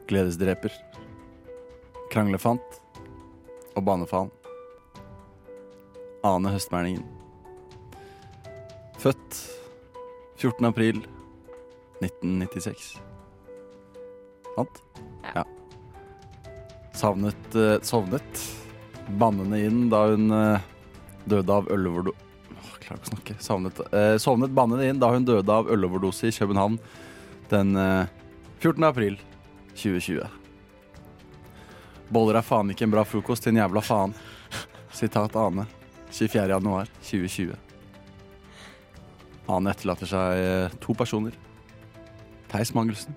Gledesdreper. 0.09 0.73
Kranglefant. 2.13 2.79
Og 3.77 3.85
banefaen. 3.85 4.31
Ane 6.25 6.55
Høstmerningen. 6.55 7.05
Født 9.05 9.43
14. 10.41 10.65
april 10.71 11.05
1996. 12.01 12.95
Sant? 14.55 14.83
Ja. 15.35 15.45
Savnet 16.97 17.59
eh, 17.59 17.77
Sovnet 17.85 18.47
bannende 19.21 19.61
inn 19.61 19.91
da 19.93 20.07
hun 20.15 20.31
eh, 20.33 20.71
døde 21.29 21.61
av 21.61 21.69
øloverdose 21.75 22.24
Klarer 22.85 23.01
å 23.01 23.11
snakke. 23.11 23.37
Savnet, 23.41 23.81
eh, 23.93 24.17
sovnet 24.21 24.53
bannende 24.55 24.89
inn 24.89 25.01
da 25.01 25.11
hun 25.13 25.25
døde 25.25 25.53
av 25.53 25.71
øloverdose 25.73 26.29
i 26.29 26.35
København 26.37 26.79
den 27.51 27.77
eh, 27.77 28.07
14. 28.61 28.85
april 28.85 29.19
2020. 29.75 30.25
Boller 32.13 32.39
er 32.39 32.47
faen 32.47 32.71
ikke 32.71 32.87
en 32.87 32.93
bra 32.95 33.05
frokost 33.09 33.45
til 33.45 33.55
en 33.55 33.63
jævla 33.63 33.83
faen. 33.85 34.15
Sitat 34.95 35.37
Ane. 35.37 35.67
24. 36.15 36.47
januar 36.53 36.91
2020. 37.03 37.57
Ane 39.51 39.73
etterlater 39.73 40.09
seg 40.09 40.43
eh, 40.45 40.77
to 40.81 40.95
personer. 40.97 41.35
Theis 42.53 42.71
Mangelsen 42.77 43.17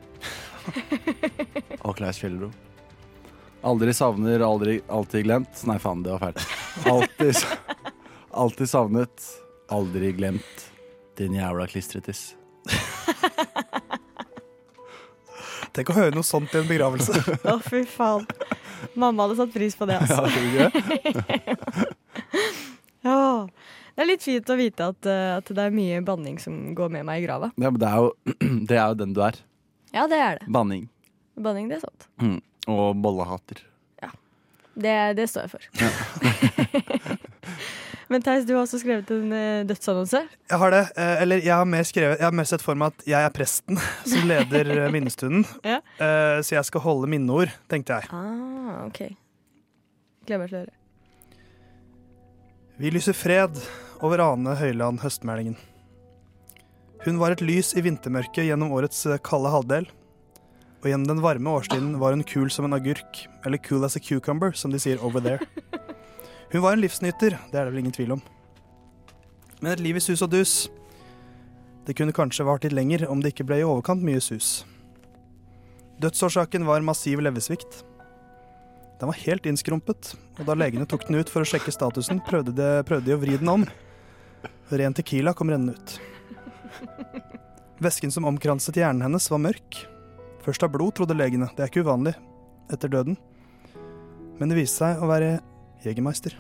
og 1.86 1.94
Klaus 2.00 2.18
Fjellro. 2.20 2.50
Aldri 3.68 3.94
savner, 3.94 4.42
aldri 4.46 4.80
alltid 4.88 5.28
glemt. 5.28 5.62
Nei, 5.68 5.78
faen, 5.82 6.04
det 6.06 6.16
var 6.16 6.28
feil. 6.28 6.48
Alltid, 6.92 7.44
alltid 8.44 8.70
savnet, 8.70 9.30
aldri 9.74 10.12
glemt. 10.18 10.68
Din 11.18 11.34
jævla 11.38 11.68
klistretis. 11.70 12.36
Tenk 15.76 15.90
å 15.92 15.96
høre 15.98 16.16
noe 16.16 16.26
sånt 16.26 16.54
i 16.56 16.60
en 16.62 16.68
begravelse. 16.70 17.14
Å, 17.46 17.58
fy 17.62 17.84
faen. 17.90 18.26
Mamma 18.98 19.26
hadde 19.28 19.38
satt 19.40 19.54
pris 19.54 19.76
på 19.78 19.86
det, 19.90 19.98
Ja, 19.98 20.02
altså. 20.06 20.26
tror 20.30 20.48
du 20.48 20.58
ja. 23.08 23.48
Det 23.98 24.04
er 24.04 24.10
litt 24.12 24.26
fint 24.26 24.50
å 24.54 24.58
vite 24.60 24.88
at, 24.92 25.08
eh, 25.10 25.32
at 25.40 25.48
det 25.50 25.64
er 25.64 25.74
mye 25.74 26.02
banning 26.06 26.38
som 26.42 26.54
går 26.78 26.90
med 26.94 27.06
meg 27.08 27.24
i 27.24 27.26
grava. 27.26 27.50
Ja, 27.58 27.72
men 27.72 27.80
det 27.82 27.88
er, 27.90 27.98
jo, 28.04 28.10
det 28.70 28.78
er 28.78 28.92
jo 28.92 28.98
den 29.00 29.16
du 29.18 29.22
er. 29.26 29.40
Ja, 29.96 30.06
det 30.12 30.20
er 30.22 30.38
det. 30.42 30.46
Banning. 30.54 30.84
Banning, 31.34 31.66
det 31.72 31.80
er 31.80 31.88
sant. 31.88 32.06
Mm. 32.22 32.38
Og 32.70 32.94
bollehater. 33.02 33.64
Det, 34.78 34.94
det 35.18 35.26
står 35.26 35.48
jeg 35.48 35.52
for. 35.56 35.64
Men 38.10 38.24
Theis, 38.24 38.46
du 38.48 38.54
har 38.56 38.62
også 38.64 38.80
skrevet 38.80 39.10
en 39.12 39.34
eh, 39.36 39.66
dødsannonse. 39.68 40.22
Jeg 40.48 40.60
har 40.62 40.72
det. 40.72 40.84
eh, 40.96 41.22
Eller 41.26 41.42
jeg 41.44 41.52
har 41.52 41.84
skrevet 41.84 42.20
Jeg 42.22 42.24
har 42.28 42.36
mer 42.40 42.48
sett 42.48 42.64
for 42.64 42.76
meg 42.80 42.94
at 42.96 43.08
jeg 43.10 43.20
er 43.28 43.34
presten 43.36 43.80
som 44.12 44.28
leder 44.30 44.70
eh, 44.78 44.92
minnestunden. 44.94 45.44
Ja. 45.68 45.82
Så 46.42 46.56
jeg 46.56 46.64
skal 46.70 46.82
holde 46.86 47.10
minneord, 47.12 47.52
tenkte 47.70 47.98
jeg. 48.00 48.08
Ah, 48.16 48.86
ok. 48.88 49.02
Gleder 50.28 50.40
meg 50.46 50.50
til 50.54 50.58
å 50.58 50.62
høre. 50.64 50.76
Vi 52.78 52.92
lyser 52.94 53.16
fred 53.18 53.58
over 54.06 54.22
Ane 54.22 54.54
Høyland 54.60 55.02
Høstmælingen. 55.02 55.58
Hun 57.06 57.20
var 57.22 57.34
et 57.34 57.42
lys 57.44 57.74
i 57.78 57.82
vintermørket 57.86 58.46
gjennom 58.48 58.72
årets 58.76 59.04
kalde 59.26 59.52
halvdel. 59.54 59.88
Og 60.84 60.86
gjennom 60.92 61.08
den 61.10 61.24
varme 61.24 61.50
årstiden 61.58 61.96
var 62.02 62.14
hun 62.14 62.24
kul 62.28 62.52
som 62.54 62.68
en 62.68 62.76
agurk, 62.78 63.24
eller 63.46 63.58
cool 63.66 63.84
as 63.88 63.98
a 63.98 64.02
cucumber, 64.04 64.54
som 64.54 64.72
de 64.72 64.80
sier 64.82 65.02
over 65.04 65.24
there. 65.26 65.42
Hun 66.52 66.64
var 66.64 66.78
en 66.78 66.82
livsnyter, 66.82 67.36
det 67.52 67.60
er 67.60 67.68
det 67.68 67.74
vel 67.74 67.82
ingen 67.84 67.96
tvil 67.96 68.16
om. 68.16 68.24
Men 69.60 69.74
et 69.74 69.84
liv 69.84 69.98
i 69.98 70.04
sus 70.04 70.22
og 70.22 70.30
dus 70.32 70.68
Det 71.88 71.96
kunne 71.98 72.14
kanskje 72.14 72.46
vart 72.46 72.66
litt 72.66 72.76
lenger 72.76 73.08
om 73.10 73.22
det 73.24 73.32
ikke 73.32 73.46
ble 73.48 73.62
i 73.62 73.66
overkant 73.66 74.04
mye 74.04 74.20
sus. 74.22 74.66
Dødsårsaken 76.04 76.68
var 76.68 76.84
massiv 76.86 77.22
leversvikt. 77.24 77.80
Den 79.00 79.08
var 79.08 79.20
helt 79.24 79.48
innskrumpet, 79.48 80.12
og 80.38 80.44
da 80.50 80.56
legene 80.58 80.86
tok 80.90 81.06
den 81.08 81.22
ut 81.22 81.32
for 81.32 81.46
å 81.46 81.48
sjekke 81.48 81.72
statusen, 81.72 82.20
prøvde 82.28 82.54
de, 82.58 82.68
prøvde 82.86 83.08
de 83.08 83.16
å 83.16 83.22
vri 83.22 83.38
den 83.40 83.54
om. 83.54 83.64
Ren 84.68 84.96
tequila 84.98 85.32
kom 85.38 85.54
rennende 85.54 85.78
ut. 85.78 85.96
Væsken 87.88 88.12
som 88.12 88.28
omkranset 88.28 88.78
hjernen 88.82 89.06
hennes, 89.06 89.30
var 89.32 89.42
mørk. 89.42 89.80
Først 90.44 90.66
av 90.66 90.74
blod, 90.74 90.96
trodde 90.98 91.16
legene. 91.18 91.48
Det 91.56 91.64
er 91.64 91.72
ikke 91.72 91.86
uvanlig 91.88 92.18
etter 92.74 92.92
døden. 92.92 93.16
Men 94.42 94.52
det 94.52 94.60
viste 94.60 94.84
seg 94.84 95.00
å 95.02 95.10
være 95.10 95.38
Jegermeister. 95.86 96.38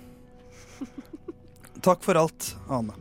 Takk 1.81 2.03
for 2.03 2.17
alt, 2.19 2.55
Ane. 2.69 2.95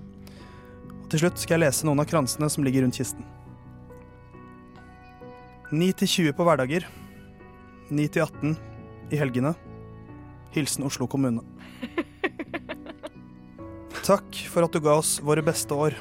Og 1.02 1.08
til 1.10 1.22
slutt 1.22 1.40
skal 1.40 1.56
jeg 1.56 1.66
lese 1.66 1.86
noen 1.86 2.02
av 2.02 2.08
kransene 2.10 2.48
som 2.52 2.66
ligger 2.66 2.84
rundt 2.84 2.98
kisten. 2.98 3.24
9 5.72 5.92
til 6.02 6.12
20 6.30 6.36
på 6.38 6.46
hverdager. 6.46 6.86
9 7.90 8.08
til 8.14 8.22
18 8.26 8.56
i 9.10 9.20
helgene. 9.20 9.54
Hilsen 10.54 10.86
Oslo 10.86 11.08
kommune. 11.10 11.42
Takk 14.06 14.38
for 14.52 14.62
at 14.62 14.74
du 14.74 14.78
ga 14.78 14.94
oss 15.00 15.16
våre 15.24 15.42
beste 15.42 15.74
år. 15.74 15.96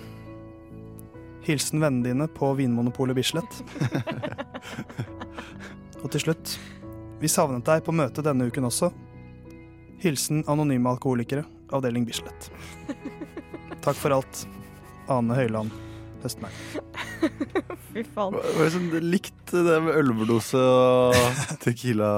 Hilsen 1.45 1.81
vennene 1.81 2.05
dine 2.05 2.27
på 2.29 2.51
Vinmonopolet 2.57 3.17
Bislett. 3.17 3.61
Og 6.03 6.11
til 6.13 6.21
slutt, 6.27 6.55
vi 7.21 7.29
savnet 7.31 7.65
deg 7.65 7.81
på 7.85 7.93
møtet 7.95 8.25
denne 8.25 8.45
uken 8.49 8.69
også. 8.69 8.91
Hilsen 10.03 10.43
anonyme 10.51 10.91
alkoholikere, 10.91 11.45
avdeling 11.73 12.05
Bislett. 12.07 12.49
Takk 13.85 13.97
for 13.97 14.15
alt, 14.15 14.45
Ane 15.11 15.37
Høyland 15.37 15.73
Høstmæl. 16.25 16.55
Fy 17.91 18.03
faen. 18.15 18.37
Sånn 18.73 18.89
likt 19.05 19.53
det 19.53 19.77
med 19.85 19.99
ølverdose 20.01 20.59
og 20.59 21.45
tequila 21.61 22.09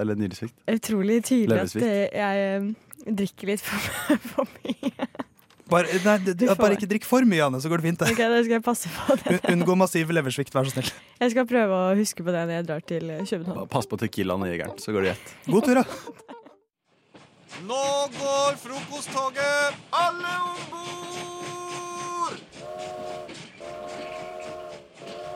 eller 0.00 0.18
nyresvikt? 0.18 0.54
Utrolig 0.70 1.20
tydelig 1.26 1.64
at 1.66 1.76
eh, 1.82 2.06
jeg 2.14 2.46
eh, 2.46 2.70
drikker 3.22 3.52
litt 3.52 3.64
for, 3.66 4.18
for 4.32 4.56
mye. 4.62 5.08
Bare, 5.72 5.88
nei, 6.04 6.16
du, 6.36 6.44
bare 6.58 6.76
ikke 6.76 6.88
drikk 6.90 7.06
for 7.08 7.24
mye, 7.24 7.46
Anne, 7.46 7.60
så 7.62 7.70
går 7.72 7.80
det 7.80 7.86
fint. 7.86 8.02
Okay, 8.04 8.28
det. 8.28 8.42
Skal 8.44 8.58
jeg 8.58 8.64
passe 8.66 8.90
på 8.92 9.16
det. 9.22 9.38
Unngå 9.54 9.76
massiv 9.80 10.12
leversvikt, 10.12 10.52
vær 10.52 10.68
så 10.68 10.74
snill. 10.74 10.90
Jeg 11.22 11.32
skal 11.32 11.48
prøve 11.48 11.78
å 11.78 11.94
huske 11.96 12.26
på 12.26 12.34
det 12.34 12.44
når 12.44 12.58
jeg 12.58 12.68
drar 12.68 12.84
til 12.92 13.10
eh, 13.14 13.24
København. 13.30 13.70
Pass 13.72 13.88
på 13.88 13.98
tequilaen 14.02 14.44
og 14.44 14.52
jegeren, 14.52 14.76
så 14.82 14.94
går 14.94 15.06
det 15.06 15.14
greit. 15.14 15.34
God 15.48 15.68
tur, 15.68 15.80
da. 15.80 16.31
Nå 17.60 18.08
går 18.16 18.56
frokosttoget! 18.56 19.74
Alle 19.92 20.30
om 20.40 20.60
bord! 20.72 22.38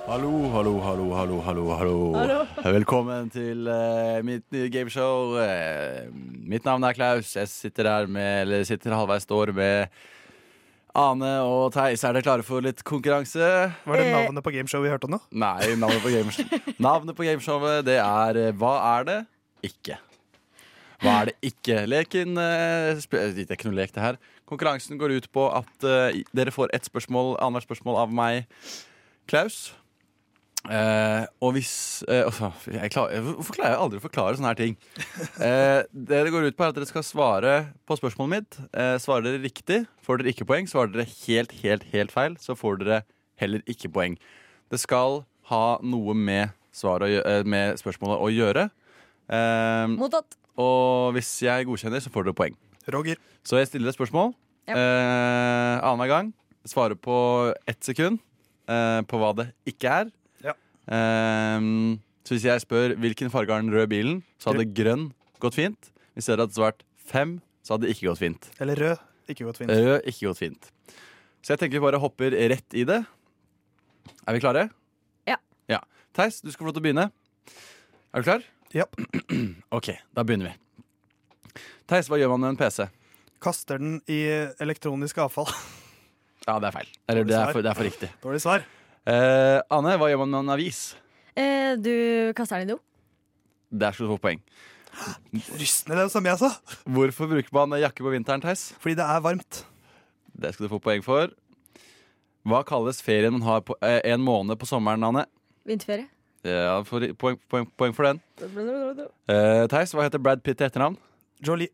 Hallo, 0.06 0.30
hallo, 0.54 0.72
hallo, 0.80 1.10
hallo, 1.12 1.40
hallo, 1.44 1.64
hallo. 1.76 1.98
Hallo. 2.16 2.38
Velkommen 2.78 3.28
til 3.34 3.68
eh, 3.68 4.22
mitt 4.24 4.46
nye 4.54 4.70
gameshow. 4.72 5.36
Eh, 5.42 6.08
mitt 6.48 6.64
navn 6.64 6.88
er 6.88 6.96
Klaus. 6.96 7.34
Jeg 7.36 7.52
sitter 7.52 7.90
der 7.90 8.08
med, 8.08 8.46
eller 8.46 8.64
sitter 8.64 8.96
halvveis 8.96 9.28
står 9.28 9.52
med 9.52 9.92
Ane 10.96 11.34
og 11.44 11.68
Theis. 11.76 12.00
Er 12.00 12.16
dere 12.16 12.24
klare 12.24 12.46
for 12.48 12.64
litt 12.64 12.80
konkurranse? 12.86 13.44
Var 13.84 14.00
det 14.00 14.08
navnet 14.14 14.46
på 14.46 14.56
gameshowet 14.56 14.88
vi 14.88 14.94
hørte 14.94 15.12
nå? 15.12 15.20
Nei, 15.36 15.74
navnet 15.76 16.00
på, 16.00 16.16
gameshow. 16.16 16.58
navnet 16.88 17.18
på 17.18 17.28
gameshowet 17.28 17.84
det 17.92 18.00
er 18.00 18.44
eh, 18.48 18.52
Hva 18.56 18.74
er 18.96 19.10
det 19.12 19.20
ikke? 19.68 20.00
Hva 21.02 21.14
er 21.20 21.30
det 21.30 21.36
ikke? 21.52 21.82
Leken 21.90 22.36
eh, 22.40 23.00
Det 23.12 23.46
er 23.46 23.56
ikke 23.56 23.70
noe 23.70 23.78
lek, 23.80 23.94
det 23.94 24.04
her. 24.04 24.20
Konkurransen 24.48 25.00
går 25.00 25.16
ut 25.18 25.30
på 25.34 25.48
at 25.52 25.86
eh, 25.88 26.22
dere 26.36 26.54
får 26.54 26.72
ett 26.76 26.86
spørsmål, 26.88 27.34
annethvert 27.42 27.68
spørsmål 27.70 27.98
av 28.04 28.14
meg, 28.14 28.46
Klaus. 29.30 29.74
Eh, 30.66 31.24
og 31.44 31.52
hvis 31.54 32.02
eh, 32.10 32.26
jeg 32.74 32.90
klarer, 32.90 33.22
Hvorfor 33.22 33.54
klarer 33.54 33.74
jeg 33.76 33.82
aldri 33.84 34.00
å 34.00 34.04
forklare 34.06 34.38
sånne 34.38 34.50
her 34.50 34.58
ting? 34.58 34.72
Eh, 35.38 35.82
det 35.92 36.22
det 36.26 36.32
går 36.34 36.48
ut 36.48 36.56
på, 36.58 36.64
er 36.66 36.72
at 36.72 36.78
dere 36.78 36.88
skal 36.88 37.04
svare 37.06 37.52
på 37.86 37.98
spørsmålet 38.00 38.32
mitt. 38.32 38.58
Eh, 38.74 38.96
svarer 39.02 39.28
dere 39.28 39.44
riktig, 39.44 39.82
får 40.02 40.22
dere 40.22 40.32
ikke 40.34 40.48
poeng. 40.48 40.66
Svarer 40.70 40.94
dere 40.94 41.06
helt, 41.26 41.54
helt, 41.62 41.86
helt 41.92 42.14
feil, 42.14 42.38
så 42.42 42.56
får 42.58 42.80
dere 42.82 43.02
heller 43.42 43.62
ikke 43.70 43.92
poeng. 43.94 44.16
Det 44.72 44.80
skal 44.82 45.20
ha 45.52 45.66
noe 45.86 46.16
med, 46.18 46.56
svaret 46.74 47.20
eh, 47.22 47.44
med 47.46 47.78
spørsmålet 47.82 48.24
å 48.26 48.32
gjøre. 48.34 48.66
Eh, 49.30 49.86
Mottatt. 49.94 50.38
Og 50.56 51.12
hvis 51.16 51.30
jeg 51.44 51.66
godkjenner, 51.68 52.00
så 52.02 52.10
får 52.12 52.24
dere 52.28 52.34
poeng. 52.38 52.56
Roger. 52.92 53.16
Så 53.44 53.58
jeg 53.60 53.68
stiller 53.70 53.88
et 53.90 53.96
spørsmål 53.98 54.34
Ja. 54.68 54.74
eh, 54.74 55.76
annenhver 55.84 56.08
gang. 56.08 56.32
Svarer 56.66 56.94
på 56.98 57.54
ett 57.68 57.82
sekund 57.84 58.18
eh, 58.68 59.02
på 59.06 59.18
hva 59.20 59.32
det 59.36 59.48
ikke 59.66 59.90
er. 60.02 60.10
Ja. 60.42 60.54
Eh, 60.88 61.98
Så 62.26 62.34
hvis 62.34 62.42
jeg 62.48 62.60
spør 62.64 62.96
hvilken 62.98 63.30
farge 63.30 63.52
har 63.54 63.62
den 63.62 63.70
røde 63.70 63.86
bilen, 63.88 64.22
så 64.42 64.50
hadde 64.50 64.66
grønn 64.74 65.12
gått 65.38 65.54
fint. 65.54 65.92
Hvis 66.16 66.26
dere 66.26 66.42
hadde 66.46 66.56
svart 66.56 66.82
fem, 66.98 67.36
så 67.62 67.74
hadde 67.76 67.86
det 67.86 67.94
ikke 67.96 68.08
gått 68.10 68.18
fint. 68.18 68.48
Eller 68.58 68.74
rød. 68.74 68.98
Ikke 69.28 69.44
gått 69.46 69.58
fint. 69.58 69.70
Rød, 69.70 70.02
ikke 70.06 70.26
gått 70.26 70.38
fint. 70.42 70.70
Så 71.42 71.54
jeg 71.54 71.58
tenker 71.60 71.78
vi 71.78 71.84
bare 71.86 72.00
hopper 72.02 72.30
rett 72.34 72.74
i 72.74 72.82
det. 72.84 73.04
Er 74.26 74.32
vi 74.34 74.40
klare? 74.42 74.70
Ja. 75.28 75.36
ja. 75.70 75.78
Theis, 76.14 76.40
du 76.42 76.50
skal 76.50 76.64
få 76.64 76.70
lov 76.72 76.74
til 76.74 76.82
å 76.82 76.86
begynne. 76.88 77.06
Er 78.14 78.22
du 78.22 78.26
klar? 78.26 78.42
Ja. 78.74 78.86
OK, 79.76 79.90
da 80.14 80.24
begynner 80.26 80.52
vi. 80.52 81.62
Theis, 81.86 82.08
hva 82.10 82.18
gjør 82.18 82.32
man 82.34 82.42
med 82.42 82.54
en 82.54 82.60
PC? 82.60 82.88
Kaster 83.42 83.78
den 83.78 83.98
i 84.10 84.20
elektronisk 84.62 85.18
avfall. 85.22 85.50
Ja, 86.46 86.58
det 86.62 86.70
er 86.70 86.74
feil. 86.80 86.90
Eller 87.10 87.26
det 87.28 87.36
er 87.38 87.52
for, 87.52 87.62
det 87.62 87.70
er 87.70 87.78
for 87.78 87.86
riktig. 87.88 88.10
Dårlig 88.22 88.40
svar. 88.42 88.64
Eh, 89.06 89.58
Anne, 89.74 89.96
hva 90.00 90.08
gjør 90.10 90.22
man 90.24 90.32
med 90.34 90.44
en 90.44 90.54
avis? 90.56 90.80
Eh, 91.38 91.74
du 91.78 91.92
kaster 92.38 92.62
den 92.62 92.70
i 92.70 92.74
do. 92.74 92.80
Der 93.70 93.94
skal 93.94 94.06
du 94.08 94.14
få 94.14 94.20
poeng. 94.22 94.42
Rystende, 95.58 95.98
det 96.00 96.10
som 96.14 96.26
jeg 96.26 96.40
sa. 96.40 96.52
Hvorfor 96.88 97.28
bruker 97.30 97.52
man 97.54 97.76
jakke 97.82 98.02
på 98.06 98.12
vinteren, 98.14 98.42
Theis? 98.42 98.70
Fordi 98.82 98.96
det 98.98 99.04
er 99.06 99.22
varmt. 99.24 99.62
Det 100.36 100.54
skal 100.54 100.66
du 100.66 100.72
få 100.72 100.80
poeng 100.82 101.04
for. 101.04 101.30
Hva 102.46 102.62
kalles 102.66 103.02
ferien 103.02 103.34
man 103.34 103.42
har 103.46 103.62
på, 103.66 103.74
eh, 103.82 104.00
en 104.12 104.22
måned 104.22 104.58
på 104.58 104.68
sommeren, 104.70 105.02
Anne? 105.04 105.26
Vinterferie. 105.66 106.08
Ja, 106.44 106.80
for, 106.86 107.00
poeng, 107.18 107.38
poeng, 107.50 107.66
poeng 107.78 107.94
for 107.96 108.06
den. 108.06 108.20
Uh, 109.26 109.64
Theis, 109.72 109.92
hva 109.96 110.04
heter 110.06 110.20
Brad 110.22 110.42
Pitt 110.44 110.58
til 110.60 110.66
etternavn? 110.68 110.96
Jolie. 111.46 111.68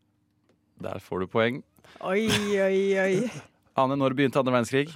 Der 0.81 0.99
får 1.03 1.23
du 1.23 1.27
poeng. 1.29 1.59
Oi, 2.01 2.23
oi, 2.57 2.79
oi. 2.99 3.29
Anne, 3.79 3.97
når 3.99 4.15
begynte 4.17 4.39
andre 4.41 4.53
verdenskrig? 4.55 4.89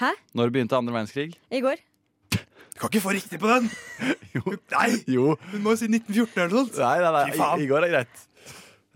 Hæ? 0.00 0.10
Når 0.34 0.50
begynte 0.54 0.76
andre 0.78 0.92
verdenskrig? 0.96 1.36
I 1.50 1.60
går. 1.62 1.78
Du 2.32 2.38
kan 2.80 2.88
ikke 2.90 3.02
få 3.04 3.12
riktig 3.12 3.38
på 3.42 3.48
den! 3.50 3.68
Nei! 4.74 4.88
Jo. 5.10 5.34
Hun 5.52 5.62
må 5.66 5.74
jo 5.74 5.80
si 5.82 5.88
1914 5.90 6.40
eller 6.40 6.54
noe 6.54 6.64
sånt. 6.64 6.78
Nei, 6.80 6.96
nei, 7.04 7.10
nei. 7.12 7.24
I, 7.36 7.64
I 7.64 7.70
går 7.70 7.86
er 7.86 7.92
greit. 7.92 8.22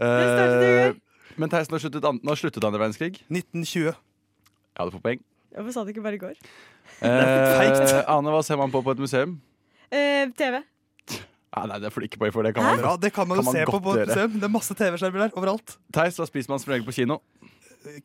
Eh, 0.00 0.94
men 1.38 1.50
Theis, 1.52 1.68
når 1.70 1.82
sluttet, 1.84 2.06
an- 2.08 2.20
når 2.24 2.40
sluttet 2.40 2.64
andre 2.64 2.80
verdenskrig? 2.80 3.18
1920. 3.28 3.90
Ja, 4.74 4.86
du 4.88 4.94
får 4.96 5.02
poeng. 5.04 5.20
Hvorfor 5.54 5.74
sa 5.76 5.84
du 5.84 5.92
ikke 5.94 6.02
bare 6.06 6.18
i 6.18 6.22
går? 6.26 6.38
Uh, 7.04 8.04
Ane, 8.12 8.28
hva 8.30 8.42
ser 8.44 8.58
man 8.60 8.70
på 8.70 8.80
på 8.84 8.92
et 8.92 8.98
museum? 9.00 9.30
Eh, 9.94 10.30
TV. 10.34 10.62
Ah, 11.54 11.68
nei, 11.70 11.78
det 11.78 11.92
får 11.94 12.02
du 12.02 12.08
ikke 12.08 12.18
poeng 12.18 12.32
for. 12.34 12.46
Det 12.46 12.54
kan 12.56 12.66
man, 12.66 12.80
ja, 12.82 12.94
det 12.98 13.10
kan 13.14 13.28
man 13.30 13.38
jo 13.38 13.44
se 13.46 13.62
på 13.68 13.78
på 13.78 13.92
et 13.94 14.08
museum. 14.10 14.38
Det 14.40 14.48
er 14.48 14.50
masse 14.50 14.74
TV-skjermer 14.74 15.22
der 15.22 15.36
overalt. 15.38 15.76
Theis, 15.94 16.18
hva 16.18 16.26
spiser 16.26 16.50
man 16.50 16.62
som 16.62 16.72
regel 16.74 16.86
på 16.88 16.96
kino? 16.96 17.20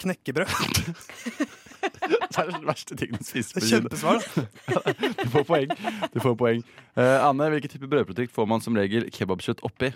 Knekkebrød. 0.04 0.54
Det 1.80 2.36
er 2.44 2.50
den 2.52 2.66
verste 2.68 2.96
tingen 3.00 3.22
å 3.22 3.26
spise 3.26 3.56
på 3.56 3.64
kino. 3.64 3.88
kjempesvar, 3.88 4.20
da. 4.22 4.94
Du 5.24 5.30
får 5.32 5.46
poeng. 5.48 5.72
Du 6.14 6.20
får 6.22 6.36
poeng. 6.38 6.62
Eh, 7.00 7.26
Anne, 7.26 7.48
hvilken 7.54 7.72
type 7.72 7.90
brødprodukt 7.90 8.34
får 8.36 8.50
man 8.52 8.64
som 8.64 8.78
regel 8.78 9.08
kebabkjøtt 9.16 9.64
oppi? 9.66 9.90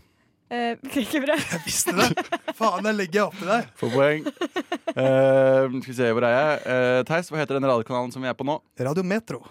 Eh, 0.53 0.79
Knekkebrød. 0.79 1.43
Jeg 1.51 1.61
visste 1.65 1.95
det! 1.97 2.09
Faen, 2.57 2.87
jeg 2.87 2.97
legger 2.97 3.27
oppi 3.27 3.47
der. 3.49 3.67
Får 3.79 3.93
poeng. 3.93 4.27
Uh, 4.93 5.67
skal 5.81 5.89
vi 5.89 5.97
se, 5.97 6.09
hvor 6.15 6.25
er 6.27 6.33
jeg? 6.37 6.63
Uh, 6.63 6.99
Theis, 7.09 7.29
hva 7.33 7.41
heter 7.41 7.59
den 7.59 7.69
radiokanalen 7.69 8.13
som 8.15 8.23
vi 8.23 8.31
er 8.31 8.37
på 8.37 8.47
nå? 8.47 8.59
Radio 8.79 9.05
Metro. 9.07 9.43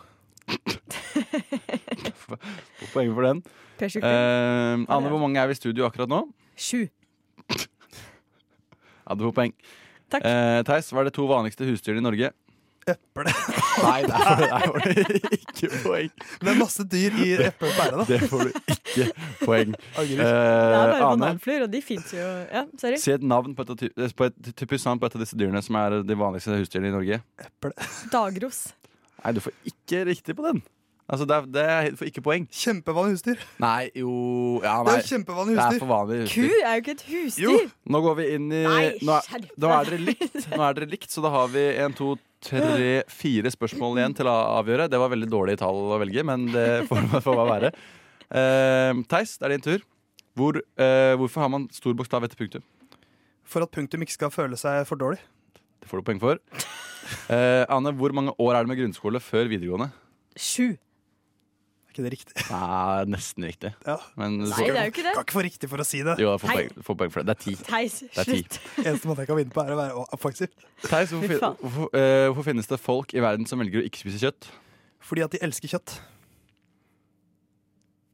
Får 2.38 2.92
poeng 2.94 3.12
for 3.16 3.28
den. 3.28 3.42
Eh, 3.82 4.84
Anne, 4.86 5.08
hvor 5.10 5.18
mange 5.22 5.40
er 5.42 5.48
vi 5.50 5.56
i 5.56 5.60
studio 5.60 5.88
akkurat 5.88 6.08
nå? 6.12 6.24
Sju. 6.56 6.86
Ja, 9.02 9.16
du 9.18 9.24
får 9.26 9.32
poeng. 9.34 9.52
Takk. 10.12 10.24
Eh, 10.28 10.60
Theis, 10.68 10.92
hva 10.94 11.02
er 11.02 11.08
det 11.08 11.14
to 11.16 11.24
vanligste 11.26 11.66
husdyrene 11.66 11.98
i 11.98 12.04
Norge? 12.06 12.28
Eple. 12.86 13.30
Nei, 13.86 13.98
der 14.06 14.22
får 14.22 14.38
du, 14.38 14.44
der 14.46 14.62
får 14.66 14.78
du 14.78 15.26
ikke 15.36 15.68
poeng. 15.84 16.12
Er 16.52 16.56
masse 16.58 16.86
dyr 16.90 17.16
i 17.22 17.28
eple 17.48 17.68
og 17.70 17.76
pære, 17.78 17.98
da. 18.00 18.06
Det 18.08 18.18
får 18.30 18.44
du 18.46 18.50
ikke 18.74 19.06
poeng. 19.42 19.74
Angrer. 19.98 20.22
Det 20.22 20.26
er 20.26 20.32
bare 20.32 20.94
Eh, 20.94 21.04
Ane, 21.06 21.18
bananfluer, 21.22 21.64
og 21.66 21.70
de 21.74 21.80
fins 21.84 22.14
jo 22.14 22.22
Ja, 22.50 22.64
sorry. 22.78 22.98
si 23.02 23.14
et 23.14 23.22
navn 23.26 23.54
på 23.58 23.66
et, 23.66 23.84
eh, 23.90 24.14
på 24.18 24.26
et 24.30 24.52
typisk 24.58 24.86
navn 24.90 25.02
på 25.02 25.10
et 25.10 25.18
av 25.18 25.22
disse 25.26 25.38
dyrene 25.38 25.62
som 25.66 25.78
er 25.82 25.98
de 26.06 26.18
vanligste 26.22 26.58
husdyrene 26.58 26.90
i 26.90 26.96
Norge. 26.96 27.20
Dagros. 28.14 28.62
Nei, 29.22 29.32
du 29.34 29.42
får 29.44 29.54
ikke 29.70 30.04
riktig 30.10 30.34
på 30.38 30.46
den. 30.46 30.62
Altså, 31.10 31.26
det 31.28 31.36
er, 31.36 31.46
det 31.50 31.62
er, 31.66 31.86
ikke 32.06 32.22
poeng. 32.24 32.44
Kjempevanlig 32.54 33.16
husdyr. 33.16 33.40
Nei, 33.60 33.90
jo 33.98 34.12
ja, 34.62 34.78
Det 34.86 34.94
er 35.00 35.08
kjempevanlig 35.10 35.56
Det 35.58 35.64
er 35.64 35.80
for 35.82 35.90
vanlig 35.90 36.18
Ku 36.30 36.44
er 36.46 36.76
jo 36.76 36.82
ikke 36.82 36.94
et 36.94 37.06
husdyr. 37.08 37.42
Jo. 37.42 37.54
Nå 37.92 38.00
går 38.04 38.18
vi 38.20 38.26
inn 38.36 38.46
i 38.48 38.60
Nei, 38.64 38.84
nå, 39.02 39.16
er, 39.18 39.48
nå 39.60 39.72
er 39.74 39.90
dere 39.90 39.98
likt, 40.06 40.38
Nå 40.54 40.60
er 40.62 40.76
dere 40.78 40.88
likt, 40.92 41.08
så 41.12 41.24
da 41.24 41.32
har 41.34 41.50
vi 41.52 41.64
en, 41.82 41.96
to, 41.98 42.14
tre, 42.46 42.92
fire 43.12 43.52
spørsmål 43.52 43.98
igjen 44.00 44.16
til 44.22 44.30
å 44.30 44.36
avgjøre. 44.60 44.86
Det 44.92 45.00
var 45.02 45.12
veldig 45.12 45.30
dårlig 45.32 45.56
tall 45.60 45.80
å 45.92 45.98
velge, 46.00 46.24
men 46.28 46.46
det 46.54 46.68
får, 46.90 47.08
får 47.26 47.40
bare 47.42 47.50
være. 47.50 47.72
Uh, 48.32 49.02
Theis, 49.10 49.34
det 49.40 49.48
er 49.48 49.56
din 49.56 49.66
tur. 49.66 49.84
Hvor, 50.38 50.56
uh, 50.80 51.12
hvorfor 51.20 51.44
har 51.44 51.50
man 51.52 51.66
stor 51.74 51.98
bokstav 51.98 52.24
etter 52.24 52.38
punktum? 52.38 52.64
For 53.44 53.66
at 53.66 53.74
punktum 53.74 54.06
ikke 54.06 54.16
skal 54.16 54.32
føle 54.32 54.56
seg 54.56 54.86
for 54.88 55.00
dårlig. 55.00 55.20
Det 55.82 55.90
får 55.90 56.00
du 56.00 56.06
poeng 56.08 56.22
for. 56.22 56.40
Uh, 57.28 57.66
Anne, 57.68 57.92
hvor 57.98 58.14
mange 58.16 58.32
år 58.40 58.56
er 58.56 58.64
det 58.64 58.72
med 58.72 58.80
grunnskole 58.80 59.20
før 59.20 59.50
videregående? 59.50 59.90
Sju. 60.38 60.72
Er 61.92 61.98
ikke 61.98 62.04
det 62.06 62.12
riktig? 62.14 62.42
Nei, 62.48 63.04
nesten 63.12 63.44
riktig. 63.44 63.70
Ja. 63.90 63.98
Men, 64.16 64.38
Nei, 64.40 64.48
det 64.48 64.70
er 64.72 64.86
jo 64.88 64.92
ikke 64.94 65.02
det. 65.04 65.12
Kan 65.18 65.26
ikke 65.26 65.36
få 65.36 65.42
riktig 65.44 65.68
for 65.68 65.82
å 65.82 65.84
si 65.84 66.00
det. 66.06 66.14
Jo, 66.22 66.30
jeg 66.32 66.40
får 66.40 66.96
poeng, 66.96 67.12
for 67.12 67.20
det. 67.20 67.26
Det 67.28 67.34
er 67.34 67.40
ti. 67.42 67.52
Theis, 67.68 67.98
Det 68.08 68.22
er 68.22 68.30
ti. 68.30 68.40
Eneste 68.86 69.10
måte 69.10 69.26
jeg 69.26 69.28
kan 69.28 69.36
vinne 69.42 69.52
på, 69.52 69.60
er 69.66 69.74
å 69.74 69.78
være 69.82 70.06
offensiv. 70.16 70.48
Theis, 70.86 71.12
hvorfor, 71.12 71.58
hvorfor, 71.60 71.90
uh, 71.92 72.30
hvorfor 72.32 72.46
finnes 72.48 72.70
det 72.72 72.78
folk 72.80 73.12
i 73.12 73.20
verden 73.20 73.44
som 73.50 73.60
velger 73.60 73.82
å 73.82 73.86
ikke 73.90 74.00
spise 74.06 74.22
kjøtt? 74.24 74.48
Fordi 75.04 75.26
at 75.26 75.36
de 75.36 75.42
elsker 75.44 75.74
kjøtt. 75.76 75.98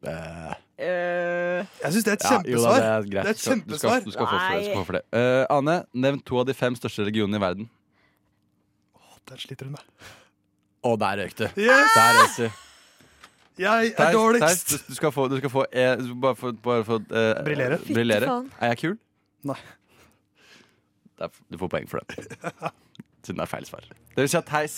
Eh, 0.09 0.55
Eh, 0.79 1.65
Jeg 1.83 1.91
syns 1.91 2.05
det 2.07 2.13
er 2.13 2.19
et 2.21 2.23
ja, 2.23 2.37
jo 2.47 2.61
da, 2.63 2.69
kjempesvar. 2.71 2.79
det 2.79 2.87
er. 2.87 3.03
Det 3.03 3.19
er 3.19 3.27
et 3.27 3.27
Du 3.27 3.33
Du 3.35 3.43
skal, 3.43 3.51
kjempesvar. 3.51 4.05
du 4.05 4.11
skal 4.15 4.27
få 4.29 4.31
for 4.31 4.39
det. 4.39 4.59
Du 4.63 4.69
skal 4.69 4.77
få 4.79 4.85
for 4.87 4.95
det. 4.95 5.01
Eh, 5.19 5.47
Ane, 5.51 5.75
nevn 5.93 6.21
to 6.23 6.39
av 6.39 6.47
de 6.47 6.55
fem 6.55 6.77
største 6.79 7.03
regionene 7.09 7.35
i 7.35 7.43
verden. 7.43 7.67
Å, 8.95 9.19
der 9.27 9.43
sliter 9.43 9.67
hun 9.67 9.75
med. 9.75 9.83
Å, 10.87 10.93
der 11.03 11.19
røyk 11.19 11.35
du. 11.35 11.45
Yes! 11.59 11.97
Der 11.99 12.15
røyk 12.21 12.37
du. 12.39 12.47
Jeg 13.59 13.69
er 13.69 13.83
Theis, 13.83 13.95
Theis, 13.99 14.15
dårligst. 14.15 14.71
du, 14.71 14.77
du 14.89 14.95
skal 14.95 15.13
få, 15.13 15.29
du 15.29 15.37
skal 15.41 15.51
få 15.51 15.65
eh, 15.73 15.97
du 15.99 16.05
skal 16.07 16.21
Bare 16.23 16.37
få, 16.39 16.53
bare 16.63 16.85
få 16.87 16.97
eh, 17.11 17.45
Briljere. 17.45 17.79
briljere. 17.89 18.27
faen. 18.31 18.51
Er 18.61 18.73
jeg 18.75 18.79
kul? 18.85 18.97
Nei. 19.51 19.57
Det 21.19 21.27
er, 21.27 21.33
du 21.53 21.59
får 21.59 21.69
poeng 21.73 21.89
for 21.91 21.99
det. 21.99 22.27
Siden 23.27 23.41
det 23.41 23.45
er 23.49 23.51
feil 23.51 23.67
svar. 23.67 23.83
Det 24.15 24.23
vil 24.23 24.29
si 24.31 24.37
at 24.39 24.47
Theis 24.47 24.77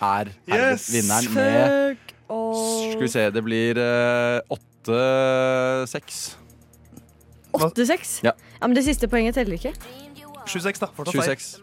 er 0.00 0.30
herved 0.46 0.70
Yes! 0.72 0.86
vinneren 0.94 1.34
med 1.34 1.96
Fuck 2.30 2.92
Skal 2.92 3.02
vi 3.02 3.08
se, 3.10 3.24
det 3.34 3.42
blir 3.44 3.80
eh, 3.82 4.38
åtte-seks. 4.54 6.20
8-6? 7.58 8.20
Ja. 8.22 8.30
ja, 8.60 8.66
men 8.68 8.76
det 8.78 8.84
siste 8.86 9.08
poenget 9.10 9.34
teller 9.34 9.58
ikke. 9.58 9.74
7-6, 10.46 10.78
da. 10.80 10.86
Fortsatt 10.94 11.18
feil. 11.26 11.36
26. 11.36 11.58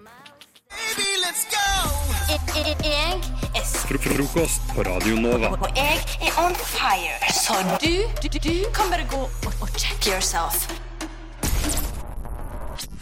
Jeg 2.28 3.47
er 3.58 3.98
Frokost 3.98 4.62
på 4.76 4.84
Radio 4.86 5.16
Nova. 5.18 5.50
og 5.56 5.70
jeg 5.78 5.98
er 6.22 6.36
on 6.38 6.54
fire. 6.56 7.16
Så 7.34 7.56
du, 7.82 8.06
du, 8.22 8.28
du 8.38 8.56
kan 8.76 8.92
bare 8.92 9.06
gå 9.10 9.22
og, 9.26 9.54
og 9.64 9.70
check 9.74 10.06
yourself. 10.06 10.68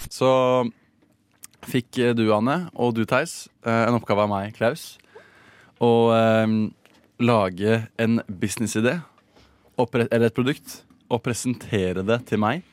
Så 0.09 0.29
fikk 1.67 1.99
du, 2.15 2.23
Anne, 2.35 2.69
og 2.73 2.95
du, 2.95 3.03
Theis, 3.09 3.49
eh, 3.65 3.81
en 3.89 3.97
oppgave 3.97 4.23
av 4.23 4.31
meg, 4.31 4.55
Klaus, 4.55 4.95
å 5.83 5.91
eh, 6.15 6.55
lage 7.19 7.81
en 7.99 8.21
businessidé, 8.29 9.01
eller 9.81 10.29
et 10.29 10.37
produkt, 10.37 10.83
og 11.11 11.23
presentere 11.25 12.05
det 12.05 12.21
til 12.31 12.39
meg. 12.41 12.63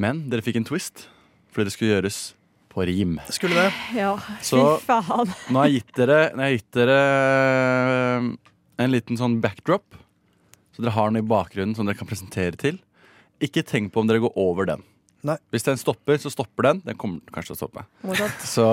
Men 0.00 0.26
dere 0.32 0.42
fikk 0.42 0.58
en 0.58 0.66
twist, 0.66 1.06
fordi 1.54 1.68
det 1.68 1.76
skulle 1.76 1.94
gjøres 1.94 2.22
på 2.70 2.84
rim. 2.86 3.16
Skulle 3.34 3.54
det. 3.66 3.72
Ja, 3.98 4.14
fy 4.38 4.44
Så- 4.52 4.78
faen. 4.86 5.32
Nå 5.50 5.58
har 5.58 5.66
jeg 5.68 5.80
gitt 5.82 5.94
dere, 5.98 6.20
jeg 6.38 6.60
gitt 6.60 6.70
dere 6.78 6.98
eh, 8.20 8.28
en 8.84 8.92
liten 8.94 9.18
sånn 9.20 9.40
backdrop, 9.42 9.96
så 10.74 10.84
dere 10.84 10.94
har 10.96 11.10
den 11.10 11.20
i 11.22 11.26
bakgrunnen 11.26 11.74
som 11.76 11.86
dere 11.88 11.98
kan 11.98 12.08
presentere 12.10 12.56
til. 12.60 12.78
Ikke 13.42 13.64
tenk 13.66 13.92
på 13.92 14.00
om 14.02 14.06
dere 14.10 14.22
går 14.22 14.32
over 14.38 14.68
den. 14.70 14.82
Nei. 15.26 15.36
Hvis 15.52 15.66
den 15.66 15.76
stopper, 15.80 16.16
så 16.16 16.30
stopper 16.32 16.62
den. 16.70 16.82
Den 16.86 16.96
kommer 16.96 17.20
kanskje 17.34 17.52
til 17.52 17.58
å 17.58 17.60
stoppe. 17.66 17.82
Så, 18.54 18.66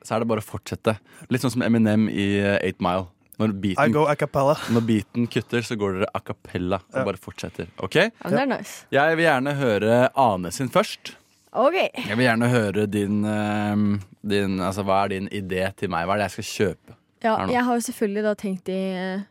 så 0.00 0.14
er 0.16 0.22
det 0.22 0.28
bare 0.30 0.40
å 0.40 0.46
fortsette. 0.46 0.94
Litt 1.28 1.42
sånn 1.44 1.52
som 1.52 1.64
Eminem 1.66 2.06
i 2.08 2.38
eh, 2.40 2.56
Eight 2.64 2.80
Mile. 2.80 3.08
Når 3.40 3.52
I 3.52 3.56
beaten, 3.64 3.92
go 3.96 4.02
a 4.08 4.14
cappella. 4.20 4.54
når 4.72 4.82
beaten 4.84 5.26
kutter, 5.32 5.62
så 5.64 5.76
går 5.80 5.94
dere 5.98 6.08
a 6.14 6.20
cappella 6.20 6.76
og 6.92 6.98
Ja. 7.00 7.04
bare 7.08 7.20
fortsetter. 7.20 7.68
Ok? 7.80 7.96
Ja. 7.96 8.58
Jeg 8.92 9.16
vil 9.16 9.24
gjerne 9.26 9.54
høre 9.56 9.94
Ane 10.14 10.50
sin 10.52 10.68
først. 10.72 11.14
OK. 11.52 11.74
Jeg 11.74 12.16
vil 12.16 12.24
gjerne 12.26 12.48
høre 12.52 12.86
din, 12.86 13.24
eh, 13.26 13.84
din 14.22 14.60
Altså, 14.60 14.84
hva 14.86 15.04
er 15.04 15.14
din 15.16 15.28
idé 15.34 15.64
til 15.76 15.90
meg? 15.90 16.06
Hva 16.06 16.14
er 16.14 16.22
det 16.22 16.28
jeg 16.28 16.36
skal 16.36 16.50
kjøpe? 16.50 16.96
Ja, 17.24 17.34
jeg 17.50 17.64
har 17.64 17.74
jo 17.74 17.80
selvfølgelig 17.84 18.22
da 18.24 18.34
tenkt 18.38 18.70
i 18.72 18.78
eh, 18.96 19.26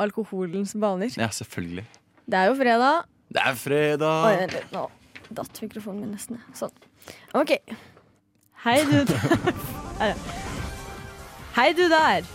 alkoholens 0.00 0.74
baner. 0.74 1.12
Ja, 1.16 1.28
selvfølgelig. 1.28 1.84
Det 2.26 2.38
er 2.40 2.50
jo 2.50 2.56
fredag. 2.58 3.04
Det 3.32 3.44
er 3.44 3.54
fredag! 3.54 4.26
Oi, 4.26 4.50
litt, 4.50 4.72
nå 4.74 4.88
datt 5.34 5.62
mikrofonen 5.62 6.04
min 6.04 6.12
nesten. 6.14 6.40
Sånn. 6.56 6.72
OK. 7.38 7.54
Hei, 8.64 8.76
du 8.86 9.02
der. 9.08 10.14
Hei, 11.56 11.68
du 11.76 11.84
der. 11.90 12.28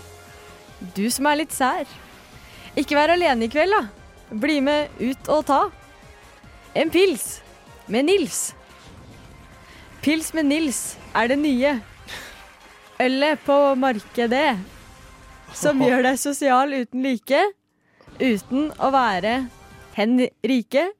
Du 0.98 1.06
som 1.14 1.30
er 1.30 1.41
litt 1.41 1.56
sær. 1.56 1.89
Ikke 2.77 2.98
vær 2.98 3.14
alene 3.15 3.48
i 3.48 3.52
kveld, 3.52 3.73
da. 3.73 3.84
Bli 4.38 4.60
med 4.65 4.99
ut 5.02 5.30
og 5.34 5.45
ta. 5.49 5.61
En 6.77 6.91
pils 6.94 7.39
med 7.89 8.10
Nils. 8.10 8.52
Pils 10.07 10.29
med 10.31 10.45
Nils 10.47 10.77
er 11.19 11.27
det 11.27 11.35
nye. 11.35 11.84
Ølet 13.03 13.41
på 13.43 13.75
markedet 13.75 14.55
som 15.51 15.81
gjør 15.84 15.99
deg 16.05 16.15
sosial 16.21 16.71
uten 16.71 17.03
like, 17.03 17.41
uten 18.15 18.71
å 18.79 18.88
være 18.95 19.51
hen 19.97 20.13
rike. 20.47 20.95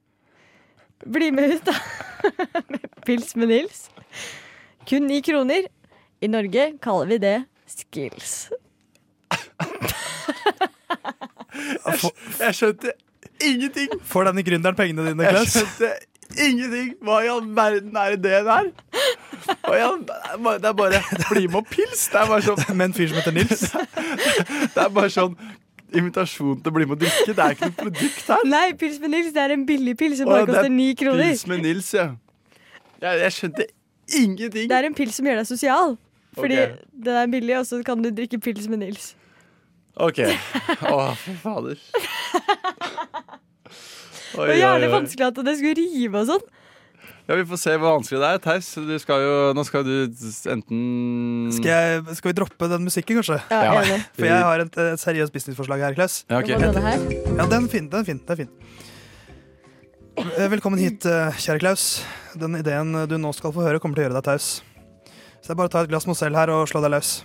Bli 1.08 1.30
med 1.32 1.54
ut, 1.54 1.70
da. 1.70 1.72
med 2.74 2.84
Pils 3.08 3.32
med 3.40 3.48
Nils. 3.48 3.88
Kun 4.84 5.08
ni 5.08 5.24
kroner. 5.24 5.72
I 6.20 6.28
Norge 6.28 6.76
kaller 6.84 7.08
vi 7.14 7.18
det 7.24 7.48
skills. 7.64 8.52
Jeg 12.44 12.52
skjønte 12.60 12.92
ingenting. 13.40 13.88
Får 14.04 14.28
denne 14.28 14.44
gründeren 14.44 14.76
pengene 14.76 15.08
dine, 15.08 15.32
Jeg 15.32 15.48
skjønte 15.54 15.96
ingenting. 16.36 16.92
Hva 17.00 17.24
i 17.24 17.32
all 17.32 17.48
verden 17.56 17.96
er 17.96 18.20
det 18.20 18.44
der? 18.52 18.68
Hva 19.68 19.78
i 19.78 20.58
Det 20.58 20.68
er 20.70 20.76
bare 20.76 21.00
bli 21.28 21.46
med 21.46 21.60
og 21.60 21.70
pils. 21.70 22.08
Det 22.12 22.20
er 22.20 22.28
bare 22.32 22.44
sånn 22.46 22.76
Med 22.76 22.90
en 22.90 22.96
fyr 22.96 23.10
som 23.12 23.20
heter 23.20 23.36
Nils? 23.36 23.64
Det 24.74 24.84
er 24.84 24.92
bare 24.94 25.12
sånn 25.12 25.38
invitasjon 25.88 26.58
til 26.60 26.72
å 26.72 26.76
bli 26.76 26.84
med 26.84 26.98
og 26.98 27.04
drikke. 27.04 27.32
Det 27.32 27.44
er 27.44 27.54
ikke 27.56 27.70
noe 27.70 27.76
produkt 27.78 28.26
her. 28.28 28.42
Nei, 28.48 28.66
Pils 28.80 28.98
med 29.00 29.14
Nils 29.14 29.30
det 29.32 29.40
er 29.40 29.54
en 29.54 29.62
billig 29.68 29.94
pils 29.96 30.18
som 30.20 30.28
bare 30.28 30.44
er 30.44 30.50
koster 30.50 30.74
ni 30.74 30.88
kroner. 30.98 31.30
Pils 31.30 31.46
med 31.48 31.62
Nils, 31.64 31.88
ja. 31.96 32.10
Jeg, 33.00 33.22
jeg 33.22 33.36
skjønte 33.38 33.66
ingenting. 34.18 34.68
Det 34.68 34.76
er 34.76 34.88
en 34.90 34.98
pils 34.98 35.16
som 35.16 35.30
gjør 35.30 35.40
deg 35.40 35.48
sosial. 35.48 35.96
Fordi 36.38 36.58
okay. 36.60 36.76
den 37.08 37.16
er 37.22 37.32
billig, 37.32 37.56
og 37.58 37.66
så 37.66 37.80
kan 37.86 38.04
du 38.04 38.10
drikke 38.14 38.40
pils 38.42 38.68
med 38.68 38.82
Nils. 38.84 39.14
OK. 39.96 40.20
Å, 40.92 40.98
fy 41.18 41.34
fader. 41.40 41.80
Det 44.28 44.44
var 44.44 44.54
jævlig 44.54 44.90
vanskelig 44.92 45.26
at 45.26 45.40
det 45.48 45.56
skulle 45.58 45.74
rive 45.80 46.20
og 46.20 46.28
sånn. 46.28 46.44
Ja, 47.28 47.36
Vi 47.36 47.44
får 47.44 47.58
se 47.60 47.72
hvor 47.76 47.98
vanskelig 47.98 48.22
det 48.22 48.28
er. 48.32 48.38
Theis, 48.40 48.70
du 48.72 48.94
skal 49.02 49.20
jo, 49.20 49.32
nå 49.52 49.62
skal 49.68 49.82
du 49.84 49.90
enten 50.48 51.50
Skal, 51.52 51.68
jeg, 51.68 52.16
skal 52.16 52.30
vi 52.30 52.36
droppe 52.38 52.68
den 52.72 52.86
musikken, 52.88 53.18
kanskje? 53.20 53.36
Ja, 53.52 53.58
jeg 53.66 53.74
er 53.74 53.90
enig. 53.90 54.06
For 54.16 54.28
jeg 54.30 54.46
har 54.46 54.64
et, 54.64 54.78
et 54.94 55.02
seriøst 55.02 55.34
businessforslag 55.34 55.84
her, 55.84 55.96
Klaus. 55.98 56.22
Ja, 56.30 56.40
okay. 56.40 56.56
den, 56.56 56.80
her? 56.88 57.04
Ja, 57.36 57.44
den 57.44 57.68
er 57.68 57.74
fin. 57.74 57.90
Den 57.92 58.00
er 58.00 58.08
fin. 58.08 58.22
Den 58.24 58.32
er 58.32 58.40
fin. 58.40 58.50
Eh, 60.24 60.48
Velkommen 60.56 60.80
hit, 60.80 61.04
eh, 61.04 61.36
kjære 61.36 61.60
Klaus. 61.66 61.86
Den 62.32 62.56
ideen 62.62 62.96
du 63.12 63.18
nå 63.20 63.36
skal 63.36 63.52
få 63.52 63.68
høre, 63.68 63.76
kommer 63.82 64.00
til 64.00 64.06
å 64.06 64.08
gjøre 64.08 64.22
deg 64.22 64.30
taus. 64.32 64.50
Så 65.12 65.50
det 65.50 65.52
er 65.52 65.60
bare 65.60 65.68
å 65.68 65.76
ta 65.76 65.84
et 65.84 65.92
glass 65.92 66.08
Mozell 66.08 66.34
her 66.34 66.48
og 66.56 66.64
slå 66.72 66.80
deg 66.80 66.96
løs. 66.96 67.18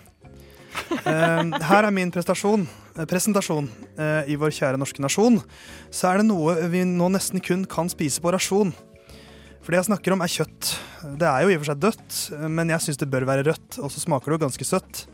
Eh, 0.99 1.59
her 1.71 1.87
er 1.87 1.93
min 1.95 2.11
prestasjon, 2.11 2.67
presentasjon 3.07 3.71
eh, 3.95 4.33
i 4.33 4.35
vår 4.35 4.51
kjære 4.51 4.83
norske 4.83 4.99
nasjon. 4.99 5.39
Så 5.95 6.11
er 6.11 6.19
det 6.19 6.27
noe 6.27 6.59
vi 6.73 6.83
nå 6.91 7.07
nesten 7.15 7.39
kun 7.39 7.63
kan 7.71 7.87
spise 7.87 8.19
på 8.19 8.35
rasjon. 8.35 8.75
For 9.63 9.71
det 9.71 9.79
jeg 9.79 9.87
snakker 9.87 10.11
om, 10.11 10.21
er 10.23 10.31
kjøtt. 10.31 10.71
Det 11.19 11.27
er 11.27 11.43
jo 11.45 11.51
i 11.51 11.55
og 11.55 11.61
for 11.61 11.71
seg 11.71 11.83
dødt, 11.85 12.15
men 12.51 12.71
jeg 12.73 12.83
syns 12.83 12.99
det 12.99 13.07
bør 13.11 13.25
være 13.29 13.45
rødt, 13.47 13.77
og 13.79 13.91
så 13.93 14.01
smaker 14.03 14.31
det 14.31 14.35
jo 14.35 14.43
ganske 14.43 14.67
søtt. 14.67 15.05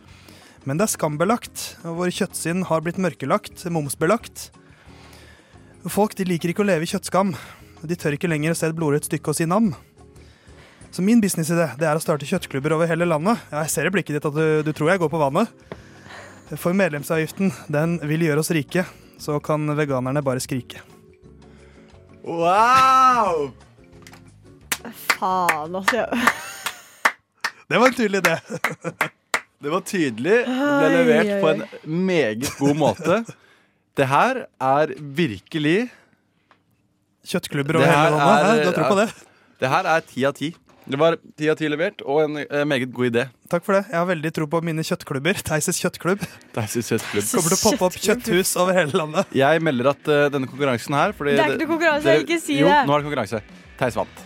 Men 0.65 0.79
det 0.79 0.87
er 0.87 0.93
skambelagt, 0.95 1.65
og 1.85 1.99
vår 2.01 2.09
kjøttsinn 2.17 2.65
har 2.67 2.81
blitt 2.85 2.97
mørkelagt, 3.01 3.61
momsbelagt. 3.69 4.49
Folk 5.85 6.17
de 6.17 6.25
liker 6.27 6.51
ikke 6.51 6.65
å 6.65 6.67
leve 6.67 6.87
i 6.87 6.89
kjøttskam. 6.89 7.35
De 7.85 7.95
tør 7.95 8.17
ikke 8.17 8.31
lenger 8.31 8.55
å 8.55 8.57
se 8.57 8.67
et 8.67 8.75
blodrødt 8.75 9.07
stykke 9.07 9.31
og 9.31 9.37
si 9.37 9.47
nam. 9.47 9.69
Så 10.89 11.05
min 11.05 11.21
businessidé 11.21 11.69
det 11.77 11.85
er 11.85 11.95
å 11.95 12.01
starte 12.01 12.27
kjøttklubber 12.27 12.73
over 12.75 12.89
hele 12.89 13.05
landet. 13.07 13.37
Jeg 13.53 13.71
ser 13.71 13.87
i 13.87 13.93
blikket 13.93 14.17
ditt 14.17 14.27
at 14.27 14.35
du, 14.35 14.65
du 14.65 14.73
tror 14.73 14.91
jeg 14.91 15.03
går 15.03 15.13
på 15.13 15.21
vannet. 15.21 15.53
For 16.57 16.73
medlemsavgiften, 16.73 17.53
den 17.69 17.99
vil 18.09 18.25
gjøre 18.25 18.41
oss 18.41 18.49
rike. 18.57 18.87
Så 19.21 19.37
kan 19.45 19.69
veganerne 19.77 20.25
bare 20.25 20.41
skrike. 20.41 20.81
Wow! 22.25 23.51
Faen, 25.15 25.75
altså. 25.75 26.05
Det 27.69 27.77
var 27.77 27.91
en 27.91 27.97
tydelig 27.97 28.21
idé. 28.23 28.35
Det 29.59 29.71
var 29.73 29.83
tydelig. 29.85 30.37
Det 30.47 30.79
ble 30.79 30.89
levert 30.95 31.29
oi, 31.33 31.39
på 31.43 31.49
en 31.51 31.63
meget 32.07 32.47
god 32.57 32.77
måte. 32.79 33.17
Det 33.99 34.07
her 34.07 34.45
er 34.63 34.93
virkelig 34.97 35.89
Kjøttklubber 37.29 37.77
over 37.81 37.89
hele 37.91 38.15
landet. 38.15 38.45
Hæ? 38.47 38.53
Du 38.63 38.69
har 38.69 38.77
tro 38.77 38.87
på 38.87 38.97
det? 39.01 39.09
Det 39.59 39.69
her 39.69 39.89
er 39.91 40.05
ti 40.07 40.23
av 40.25 40.33
ti. 40.37 40.53
Det 40.89 40.97
var 40.97 41.17
ti 41.37 41.49
av 41.51 41.57
ti 41.59 41.67
levert, 41.69 41.99
og 42.01 42.23
en 42.23 42.39
eh, 42.41 42.63
meget 42.65 42.89
god 42.95 43.11
idé. 43.11 43.25
Takk 43.51 43.65
for 43.67 43.75
det. 43.77 43.83
Jeg 43.91 43.99
har 43.99 44.07
veldig 44.09 44.31
tro 44.39 44.47
på 44.49 44.61
mine 44.65 44.85
kjøttklubber. 44.87 45.43
Theises 45.45 45.77
kjøttklubb. 45.83 46.23
Theises 46.55 46.89
kjøttklubb. 46.89 47.27
Kommer 47.35 47.53
til 47.53 47.59
å 47.59 47.61
poppe 47.67 47.89
opp 47.91 47.99
kjøtthus 48.07 48.55
over 48.63 48.79
hele 48.79 48.95
landet. 48.97 49.35
Jeg 49.37 49.61
melder 49.67 49.91
at 49.91 50.09
eh, 50.09 50.25
denne 50.33 50.49
konkurransen 50.49 50.97
her 50.97 51.13
fordi 51.19 51.35
Det 51.35 51.43
er 51.43 51.53
ikke 51.53 51.67
noe 51.67 51.73
konkurranse, 51.75 52.17
ikke 52.23 52.39
si 52.41 52.57
jo, 52.63 52.71
det. 52.71 52.81
nå 52.87 52.95
er 52.95 53.03
det 53.03 53.09
konkurranse. 53.11 53.43
Theis 53.83 53.99
vant. 53.99 54.25